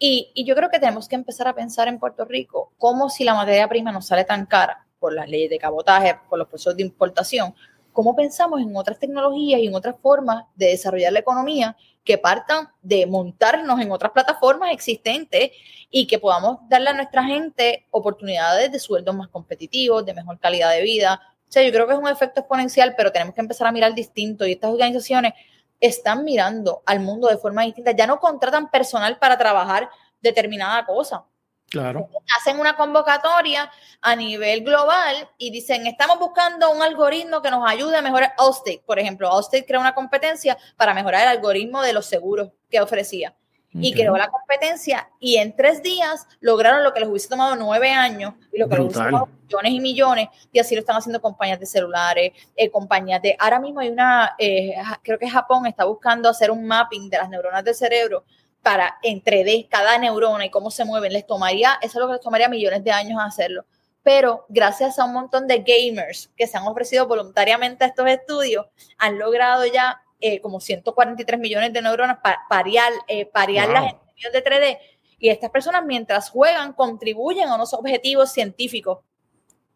Y, 0.03 0.33
yo 0.45 0.55
creo 0.55 0.71
que 0.71 0.79
tenemos 0.79 1.07
que 1.07 1.13
empezar 1.13 1.47
a 1.47 1.53
pensar 1.53 1.87
en 1.87 1.99
Puerto 1.99 2.25
Rico 2.25 2.73
como 2.79 3.07
si 3.11 3.23
la 3.23 3.35
materia 3.35 3.69
prima 3.69 3.91
nos 3.91 4.07
sale 4.07 4.23
tan 4.25 4.47
cara 4.47 4.87
por 4.97 5.13
las 5.13 5.29
leyes 5.29 5.51
de 5.51 5.59
cabotaje, 5.59 6.17
por 6.27 6.39
los 6.39 6.47
procesos 6.47 6.75
de 6.75 6.81
importación, 6.81 7.53
cómo 7.93 8.15
pensamos 8.15 8.61
en 8.61 8.75
otras 8.75 8.97
tecnologías 8.97 9.61
y 9.61 9.67
en 9.67 9.75
otras 9.75 9.95
formas 10.01 10.45
de 10.55 10.69
desarrollar 10.69 11.13
la 11.13 11.19
economía 11.19 11.77
que 12.03 12.17
partan 12.17 12.69
de 12.81 13.05
montarnos 13.05 13.79
en 13.79 13.91
otras 13.91 14.11
plataformas 14.11 14.71
existentes 14.71 15.51
y 15.91 16.07
que 16.07 16.17
podamos 16.17 16.57
darle 16.67 16.89
a 16.89 16.93
nuestra 16.93 17.23
gente 17.23 17.85
oportunidades 17.91 18.71
de 18.71 18.79
sueldos 18.79 19.13
más 19.15 19.27
competitivos, 19.27 20.03
de 20.03 20.15
mejor 20.15 20.39
calidad 20.39 20.71
de 20.71 20.81
vida. 20.81 21.21
O 21.47 21.51
sea, 21.51 21.61
yo 21.61 21.71
creo 21.71 21.85
que 21.85 21.93
es 21.93 21.99
un 21.99 22.07
efecto 22.07 22.39
exponencial, 22.39 22.95
pero 22.97 23.11
tenemos 23.11 23.35
que 23.35 23.41
empezar 23.41 23.67
a 23.67 23.71
mirar 23.71 23.93
distinto 23.93 24.47
y 24.47 24.53
estas 24.53 24.71
organizaciones 24.71 25.33
están 25.81 26.23
mirando 26.23 26.83
al 26.85 27.01
mundo 27.01 27.27
de 27.27 27.37
forma 27.37 27.63
distinta. 27.63 27.91
Ya 27.91 28.07
no 28.07 28.19
contratan 28.19 28.71
personal 28.71 29.17
para 29.19 29.37
trabajar 29.37 29.89
determinada 30.21 30.85
cosa. 30.85 31.25
Claro. 31.69 32.09
Hacen 32.37 32.59
una 32.59 32.75
convocatoria 32.75 33.71
a 34.01 34.15
nivel 34.15 34.63
global 34.63 35.29
y 35.37 35.51
dicen, 35.51 35.87
estamos 35.87 36.19
buscando 36.19 36.69
un 36.69 36.81
algoritmo 36.81 37.41
que 37.41 37.49
nos 37.49 37.67
ayude 37.69 37.95
a 37.95 38.01
mejorar 38.01 38.33
Allstate, 38.37 38.83
por 38.85 38.99
ejemplo. 38.99 39.31
Allstate 39.31 39.65
crea 39.65 39.79
una 39.79 39.95
competencia 39.95 40.57
para 40.75 40.93
mejorar 40.93 41.23
el 41.23 41.29
algoritmo 41.29 41.81
de 41.81 41.93
los 41.93 42.05
seguros 42.05 42.51
que 42.69 42.81
ofrecía. 42.81 43.35
Y 43.73 43.93
creó 43.93 44.17
la 44.17 44.27
competencia 44.27 45.09
y 45.19 45.37
en 45.37 45.55
tres 45.55 45.81
días 45.81 46.27
lograron 46.41 46.83
lo 46.83 46.93
que 46.93 46.99
les 46.99 47.07
hubiese 47.07 47.29
tomado 47.29 47.55
nueve 47.55 47.89
años 47.91 48.33
y 48.51 48.59
lo 48.59 48.67
que 48.67 48.75
les 48.75 48.83
hubiese 48.83 48.99
tomado 48.99 49.29
millones 49.47 49.71
y 49.71 49.79
millones 49.79 50.27
y 50.51 50.59
así 50.59 50.75
lo 50.75 50.81
están 50.81 50.97
haciendo 50.97 51.21
compañías 51.21 51.59
de 51.59 51.65
celulares, 51.65 52.33
eh, 52.55 52.69
compañías 52.69 53.21
de... 53.21 53.35
Ahora 53.39 53.59
mismo 53.59 53.79
hay 53.79 53.89
una, 53.89 54.35
eh, 54.37 54.75
creo 55.03 55.17
que 55.17 55.29
Japón 55.29 55.67
está 55.67 55.85
buscando 55.85 56.27
hacer 56.27 56.51
un 56.51 56.65
mapping 56.65 57.09
de 57.09 57.17
las 57.17 57.29
neuronas 57.29 57.63
del 57.63 57.75
cerebro 57.75 58.25
para 58.61 58.97
entre 59.01 59.43
d 59.43 59.67
cada 59.69 59.97
neurona 59.97 60.45
y 60.45 60.49
cómo 60.49 60.69
se 60.69 60.85
mueven, 60.85 61.13
les 61.13 61.25
tomaría, 61.25 61.77
eso 61.81 61.97
es 61.97 62.01
lo 62.01 62.07
que 62.07 62.13
les 62.13 62.21
tomaría 62.21 62.49
millones 62.49 62.83
de 62.83 62.91
años 62.91 63.19
hacerlo. 63.23 63.65
Pero 64.03 64.45
gracias 64.49 64.97
a 64.99 65.05
un 65.05 65.13
montón 65.13 65.47
de 65.47 65.59
gamers 65.59 66.29
que 66.35 66.47
se 66.47 66.57
han 66.57 66.67
ofrecido 66.67 67.07
voluntariamente 67.07 67.83
a 67.83 67.87
estos 67.87 68.07
estudios, 68.07 68.65
han 68.97 69.17
logrado 69.19 69.65
ya 69.65 70.01
eh, 70.21 70.39
como 70.39 70.59
143 70.59 71.39
millones 71.39 71.73
de 71.73 71.81
neuronas 71.81 72.19
para 72.23 72.39
parear, 72.49 72.93
eh, 73.07 73.29
las 73.33 73.93
en 74.23 74.31
de 74.31 74.43
3D. 74.43 74.77
Y 75.19 75.29
estas 75.29 75.49
personas 75.49 75.83
mientras 75.85 76.29
juegan 76.29 76.73
contribuyen 76.73 77.49
a 77.49 77.55
unos 77.55 77.73
objetivos 77.73 78.31
científicos. 78.31 78.99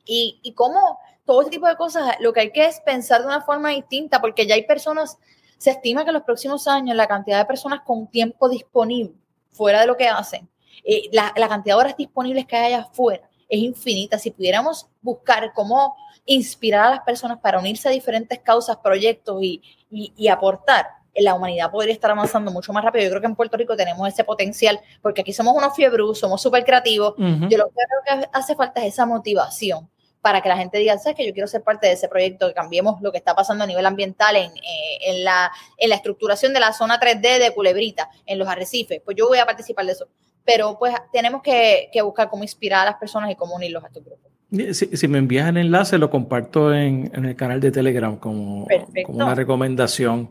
Y, 0.06 0.40
y 0.44 0.54
cómo 0.54 1.00
todo 1.26 1.42
este 1.42 1.52
tipo 1.52 1.68
de 1.68 1.76
cosas, 1.76 2.16
lo 2.20 2.32
que 2.32 2.42
hay 2.42 2.52
que 2.52 2.66
es 2.66 2.80
pensar 2.80 3.22
de 3.22 3.28
una 3.28 3.42
forma 3.42 3.70
distinta, 3.70 4.22
porque 4.22 4.46
ya 4.46 4.56
hay 4.56 4.64
personas 4.64 5.18
se 5.58 5.72
estima 5.72 6.04
que 6.04 6.10
en 6.10 6.16
los 6.16 6.24
próximos 6.24 6.68
años 6.68 6.96
la 6.96 7.08
cantidad 7.08 7.40
de 7.40 7.46
personas 7.46 7.82
con 7.86 8.08
tiempo 8.08 8.50
disponible 8.50 9.14
fuera 9.52 9.82
de 9.82 9.88
lo 9.88 9.96
que 9.96 10.08
hacen, 10.08 10.50
eh, 10.84 11.10
la, 11.12 11.32
cantidad 11.34 11.76
de 11.76 11.80
horas 11.80 11.98
disponibles 11.98 12.46
que 12.46 12.56
hay 12.56 12.74
allá 12.74 12.84
afuera 12.84 13.28
es 13.48 13.60
infinita. 13.60 14.20
Si 14.20 14.32
pudiéramos 14.32 14.88
buscar 15.02 15.54
cómo 15.54 15.96
inspirar 16.26 16.88
a 16.88 16.90
las 16.92 17.00
personas 17.02 17.40
para 17.40 17.60
unirse 17.60 17.88
a 17.88 17.92
diferentes 17.92 18.40
causas, 18.40 18.78
proyectos 18.78 19.42
y, 19.42 20.28
aportar, 20.30 20.88
la 21.16 21.34
humanidad 21.34 21.72
podría 21.72 21.94
estar 21.94 22.12
avanzando 22.12 22.52
mucho 22.52 22.74
más 22.74 22.84
rápido. 22.84 23.06
Yo 23.06 23.10
creo 23.12 23.22
que 23.22 23.28
en 23.28 23.36
Puerto 23.36 23.56
Rico 23.56 23.78
tenemos 23.78 24.08
ese 24.08 24.24
potencial, 24.24 24.80
porque 25.02 25.22
aquí 25.22 25.32
somos 25.32 25.56
unos 25.56 25.74
fiebros, 25.76 26.20
somos 26.20 26.42
súper 26.42 26.66
creativos. 26.66 27.14
Yo 27.18 27.58
lo 27.58 27.68
que 27.68 27.74
creo 27.74 28.22
que 28.22 28.30
hace 28.34 28.56
falta 28.56 28.82
es 28.82 28.94
esa 28.94 29.06
motivación 29.06 29.90
para 30.26 30.42
que 30.42 30.50
la 30.50 30.58
gente 30.58 30.80
diga, 30.80 30.98
¿sabes 30.98 31.16
que 31.16 31.24
yo 31.24 31.34
quiero 31.34 31.48
ser 31.48 31.62
parte 31.62 31.86
de 31.86 31.94
ese 31.94 32.08
proyecto, 32.08 32.48
que 32.48 32.56
cambiemos 32.56 33.00
lo 33.00 33.12
que 33.12 33.20
está 33.20 33.36
pasando 33.36 33.64
a 33.64 33.68
nivel 33.68 33.86
ambiental 33.86 34.36
en, 34.36 34.52
eh, 34.58 35.20
la, 35.20 35.52
en 35.78 35.88
la 35.88 35.96
estructuración 35.98 36.52
de 36.52 36.60
la 36.60 36.74
zona 36.74 37.00
3D 37.00 37.38
de 37.38 37.52
Culebrita, 37.54 38.10
en 38.26 38.40
los 38.40 38.48
arrecifes? 38.48 39.04
Pues 39.06 39.16
yo 39.16 39.28
voy 39.28 39.38
a 39.38 39.46
participar 39.46 39.86
de 39.86 39.92
eso. 39.92 40.08
Pero 40.44 40.80
pues 40.80 40.96
tenemos 41.14 41.44
que, 41.44 41.92
buscar 42.04 42.28
cómo 42.28 42.42
inspirar 42.42 42.82
a 42.82 42.86
las 42.86 42.96
personas 42.96 43.30
y 43.30 43.36
cómo 43.36 43.54
unirlos 43.54 43.84
a 43.84 43.88
estos 43.88 44.04
grupos. 44.04 44.32
Si, 44.73 45.07
me 45.07 45.18
envías 45.18 45.49
el 45.49 45.57
enlace, 45.57 45.98
lo 45.98 46.10
comparto 46.10 46.73
en, 46.73 47.11
el 47.14 47.36
canal 47.36 47.60
de 47.60 47.72
Telegram 47.72 48.18
como, 48.18 48.68
como 49.06 49.18
una 49.18 49.36
recomendación. 49.36 50.30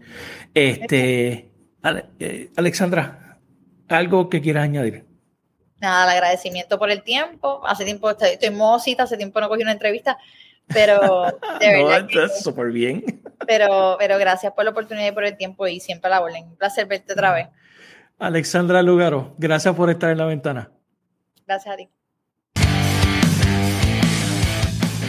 Este, 0.52 1.50
eh, 2.18 2.50
Alexandra, 2.56 3.38
¿algo 3.88 4.28
que 4.28 4.40
quieras 4.40 4.64
añadir? 4.64 5.04
nada, 5.84 6.04
el 6.04 6.18
agradecimiento 6.18 6.78
por 6.78 6.90
el 6.90 7.02
tiempo. 7.02 7.62
Hace 7.66 7.84
tiempo 7.84 8.10
estoy, 8.10 8.30
estoy 8.30 8.50
modosita, 8.50 9.04
hace 9.04 9.16
tiempo 9.16 9.40
no 9.40 9.48
cogí 9.48 9.62
una 9.62 9.72
entrevista, 9.72 10.18
pero 10.66 11.00
de 11.60 11.68
verdad. 11.68 12.08
no, 12.12 12.28
súper 12.28 12.72
bien. 12.72 13.04
Pero, 13.46 13.96
pero 13.98 14.18
gracias 14.18 14.52
por 14.52 14.64
la 14.64 14.70
oportunidad 14.70 15.08
y 15.08 15.12
por 15.12 15.24
el 15.24 15.36
tiempo 15.36 15.66
y 15.66 15.80
siempre 15.80 16.10
la 16.10 16.20
vuelven. 16.20 16.44
Un 16.44 16.56
placer 16.56 16.86
verte 16.86 17.12
otra 17.12 17.32
vez. 17.32 17.48
Alexandra 18.18 18.82
Lugaro, 18.82 19.34
gracias 19.38 19.74
por 19.74 19.90
estar 19.90 20.10
en 20.10 20.18
la 20.18 20.26
ventana. 20.26 20.70
Gracias 21.46 21.74
a 21.74 21.76
ti. 21.76 21.88